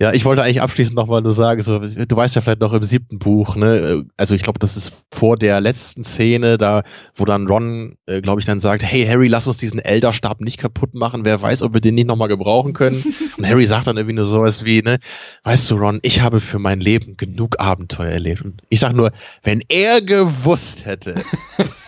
ja, 0.00 0.14
ich 0.14 0.24
wollte 0.24 0.42
eigentlich 0.42 0.62
abschließend 0.62 0.96
nochmal 0.96 1.20
nur 1.20 1.34
sagen, 1.34 1.60
so, 1.60 1.78
du 1.78 2.16
weißt 2.16 2.34
ja 2.34 2.40
vielleicht 2.40 2.62
noch 2.62 2.72
im 2.72 2.82
siebten 2.82 3.18
Buch, 3.18 3.54
ne, 3.54 4.06
also 4.16 4.34
ich 4.34 4.42
glaube, 4.42 4.58
das 4.58 4.78
ist 4.78 5.04
vor 5.12 5.36
der 5.36 5.60
letzten 5.60 6.04
Szene, 6.04 6.56
da, 6.56 6.84
wo 7.14 7.26
dann 7.26 7.46
Ron, 7.46 7.96
äh, 8.06 8.22
glaube 8.22 8.40
ich, 8.40 8.46
dann 8.46 8.60
sagt, 8.60 8.82
hey 8.82 9.04
Harry, 9.04 9.28
lass 9.28 9.46
uns 9.46 9.58
diesen 9.58 9.78
Elderstab 9.78 10.40
nicht 10.40 10.56
kaputt 10.56 10.94
machen, 10.94 11.26
wer 11.26 11.42
weiß, 11.42 11.60
ob 11.60 11.74
wir 11.74 11.82
den 11.82 11.96
nicht 11.96 12.06
nochmal 12.06 12.28
gebrauchen 12.28 12.72
können. 12.72 13.04
Und 13.36 13.46
Harry 13.46 13.66
sagt 13.66 13.88
dann 13.88 13.98
irgendwie 13.98 14.14
nur 14.14 14.24
sowas 14.24 14.64
wie, 14.64 14.80
ne, 14.80 15.00
weißt 15.44 15.70
du, 15.70 15.76
Ron, 15.76 15.98
ich 16.00 16.22
habe 16.22 16.40
für 16.40 16.58
mein 16.58 16.80
Leben 16.80 17.18
genug 17.18 17.60
Abenteuer 17.60 18.10
erlebt. 18.10 18.40
Und 18.40 18.62
ich 18.70 18.80
sag 18.80 18.94
nur, 18.94 19.12
wenn 19.42 19.60
er 19.68 20.00
gewusst 20.00 20.86
hätte. 20.86 21.16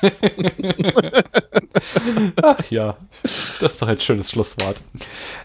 Ach 2.43 2.59
ja, 2.69 2.99
das 3.59 3.73
ist 3.73 3.81
doch 3.81 3.89
ein 3.89 4.01
schönes 4.01 4.31
Schlusswort. 4.31 4.83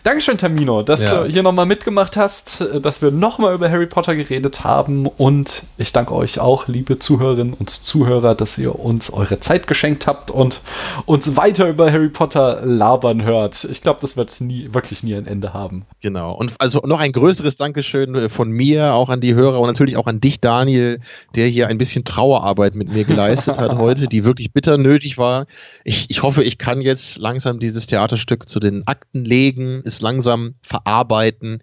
Dankeschön, 0.03 0.37
Tamino, 0.37 0.83
dass 0.83 1.01
ja. 1.01 1.23
du 1.23 1.31
hier 1.31 1.43
nochmal 1.43 1.65
mitgemacht 1.65 2.17
hast 2.17 2.56
dass 2.59 3.01
wir 3.01 3.11
nochmal 3.11 3.53
über 3.53 3.69
Harry 3.69 3.87
Potter 3.87 4.15
geredet 4.15 4.63
haben. 4.63 5.05
Und 5.05 5.63
ich 5.77 5.93
danke 5.93 6.13
euch 6.13 6.39
auch, 6.39 6.67
liebe 6.67 6.99
Zuhörerinnen 6.99 7.53
und 7.53 7.69
Zuhörer, 7.69 8.35
dass 8.35 8.57
ihr 8.57 8.79
uns 8.79 9.11
eure 9.11 9.39
Zeit 9.39 9.67
geschenkt 9.67 10.07
habt 10.07 10.31
und 10.31 10.61
uns 11.05 11.35
weiter 11.37 11.69
über 11.69 11.91
Harry 11.91 12.09
Potter 12.09 12.61
labern 12.63 13.23
hört. 13.23 13.65
Ich 13.65 13.81
glaube, 13.81 13.99
das 14.01 14.17
wird 14.17 14.41
nie, 14.41 14.73
wirklich 14.73 15.03
nie 15.03 15.15
ein 15.15 15.25
Ende 15.27 15.53
haben. 15.53 15.85
Genau. 16.01 16.33
Und 16.33 16.53
also 16.59 16.79
noch 16.85 16.99
ein 16.99 17.11
größeres 17.11 17.57
Dankeschön 17.57 18.15
äh, 18.15 18.29
von 18.29 18.49
mir, 18.51 18.93
auch 18.93 19.09
an 19.09 19.21
die 19.21 19.33
Hörer 19.33 19.59
und 19.59 19.67
natürlich 19.67 19.97
auch 19.97 20.07
an 20.07 20.21
dich, 20.21 20.39
Daniel, 20.39 20.99
der 21.35 21.47
hier 21.47 21.67
ein 21.67 21.77
bisschen 21.77 22.03
Trauerarbeit 22.03 22.75
mit 22.75 22.91
mir 22.93 23.03
geleistet 23.03 23.57
hat 23.57 23.71
heute, 23.77 24.07
die 24.07 24.23
wirklich 24.23 24.51
bitter 24.51 24.77
nötig 24.77 25.17
war. 25.17 25.47
Ich, 25.83 26.09
ich 26.09 26.23
hoffe, 26.23 26.43
ich 26.43 26.57
kann 26.57 26.81
jetzt 26.81 27.17
langsam 27.17 27.59
dieses 27.59 27.87
Theaterstück 27.87 28.49
zu 28.49 28.59
den 28.59 28.87
Akten 28.87 29.25
legen, 29.25 29.81
es 29.85 30.01
langsam 30.01 30.55
verarbeiten 30.61 31.61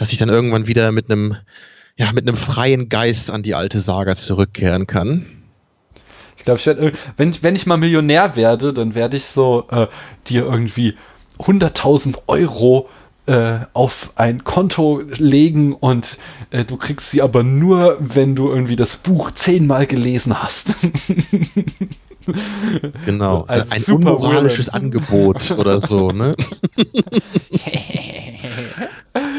dass 0.00 0.12
ich 0.12 0.18
dann 0.18 0.30
irgendwann 0.30 0.66
wieder 0.66 0.92
mit 0.92 1.10
einem, 1.10 1.36
ja, 1.94 2.10
mit 2.12 2.26
einem 2.26 2.38
freien 2.38 2.88
Geist 2.88 3.30
an 3.30 3.42
die 3.42 3.54
alte 3.54 3.80
Saga 3.80 4.16
zurückkehren 4.16 4.86
kann. 4.86 5.26
Ich 6.38 6.44
glaube, 6.44 6.58
ich 6.58 6.64
werde, 6.64 6.92
wenn, 7.18 7.36
wenn 7.42 7.54
ich 7.54 7.66
mal 7.66 7.76
Millionär 7.76 8.34
werde, 8.34 8.72
dann 8.72 8.94
werde 8.94 9.18
ich 9.18 9.26
so 9.26 9.66
äh, 9.70 9.88
dir 10.26 10.46
irgendwie 10.46 10.96
100.000 11.38 12.16
Euro 12.28 12.88
äh, 13.26 13.58
auf 13.74 14.12
ein 14.14 14.42
Konto 14.42 15.02
legen 15.18 15.74
und 15.74 16.16
äh, 16.48 16.64
du 16.64 16.78
kriegst 16.78 17.10
sie 17.10 17.20
aber 17.20 17.42
nur, 17.42 17.98
wenn 18.00 18.34
du 18.34 18.48
irgendwie 18.48 18.76
das 18.76 18.96
Buch 18.96 19.32
zehnmal 19.32 19.86
gelesen 19.86 20.42
hast. 20.42 20.76
Genau, 23.06 23.44
ein, 23.46 23.62
ein 23.72 23.82
unmoralisches 23.82 24.68
Angebot 24.68 25.52
oder 25.52 25.78
so, 25.78 26.10
ne? 26.10 26.32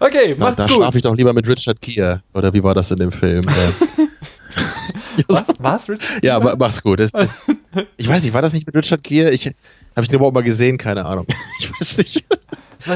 Okay, 0.00 0.34
macht's 0.38 0.56
da, 0.56 0.62
gut. 0.64 0.70
Da 0.72 0.76
schlafe 0.76 0.98
ich 0.98 1.02
doch 1.02 1.16
lieber 1.16 1.32
mit 1.32 1.48
Richard 1.48 1.80
Gere. 1.80 2.22
Oder 2.34 2.52
wie 2.52 2.62
war 2.62 2.74
das 2.74 2.90
in 2.90 2.98
dem 2.98 3.12
Film? 3.12 3.42
was? 5.28 5.44
Was, 5.58 5.88
Richard 5.88 6.24
Ja, 6.24 6.36
aber 6.36 6.56
mach's 6.56 6.82
gut. 6.82 7.00
Das, 7.00 7.12
das, 7.12 7.48
ich 7.96 8.08
weiß 8.08 8.22
nicht, 8.22 8.32
war 8.32 8.42
das 8.42 8.52
nicht 8.52 8.66
mit 8.66 8.76
Richard 8.76 9.02
Gere? 9.02 9.30
Ich, 9.30 9.46
habe 9.46 10.02
ich 10.02 10.08
den 10.08 10.16
überhaupt 10.16 10.34
mal 10.34 10.42
gesehen? 10.42 10.78
Keine 10.78 11.04
Ahnung. 11.04 11.26
Ich 11.58 11.72
weiß 11.72 11.98
nicht. 11.98 12.24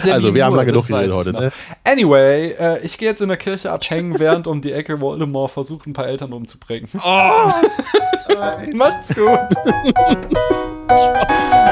also, 0.04 0.34
wir 0.34 0.44
haben 0.44 0.54
mal 0.54 0.64
genug 0.64 0.86
geredet 0.86 1.12
heute. 1.12 1.32
Ne? 1.32 1.52
Anyway, 1.82 2.52
äh, 2.52 2.80
ich 2.84 2.96
gehe 2.98 3.08
jetzt 3.08 3.20
in 3.20 3.28
der 3.28 3.36
Kirche 3.36 3.72
abhängen, 3.72 4.20
während 4.20 4.46
um 4.46 4.60
die 4.60 4.72
Ecke 4.72 5.00
Voldemort 5.00 5.50
versucht, 5.50 5.86
ein 5.86 5.92
paar 5.92 6.06
Eltern 6.06 6.32
umzubringen. 6.32 6.88
Oh! 7.04 7.50
Macht's 8.74 9.14
gut. 9.14 9.40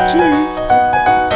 Tschüss. 0.09 1.30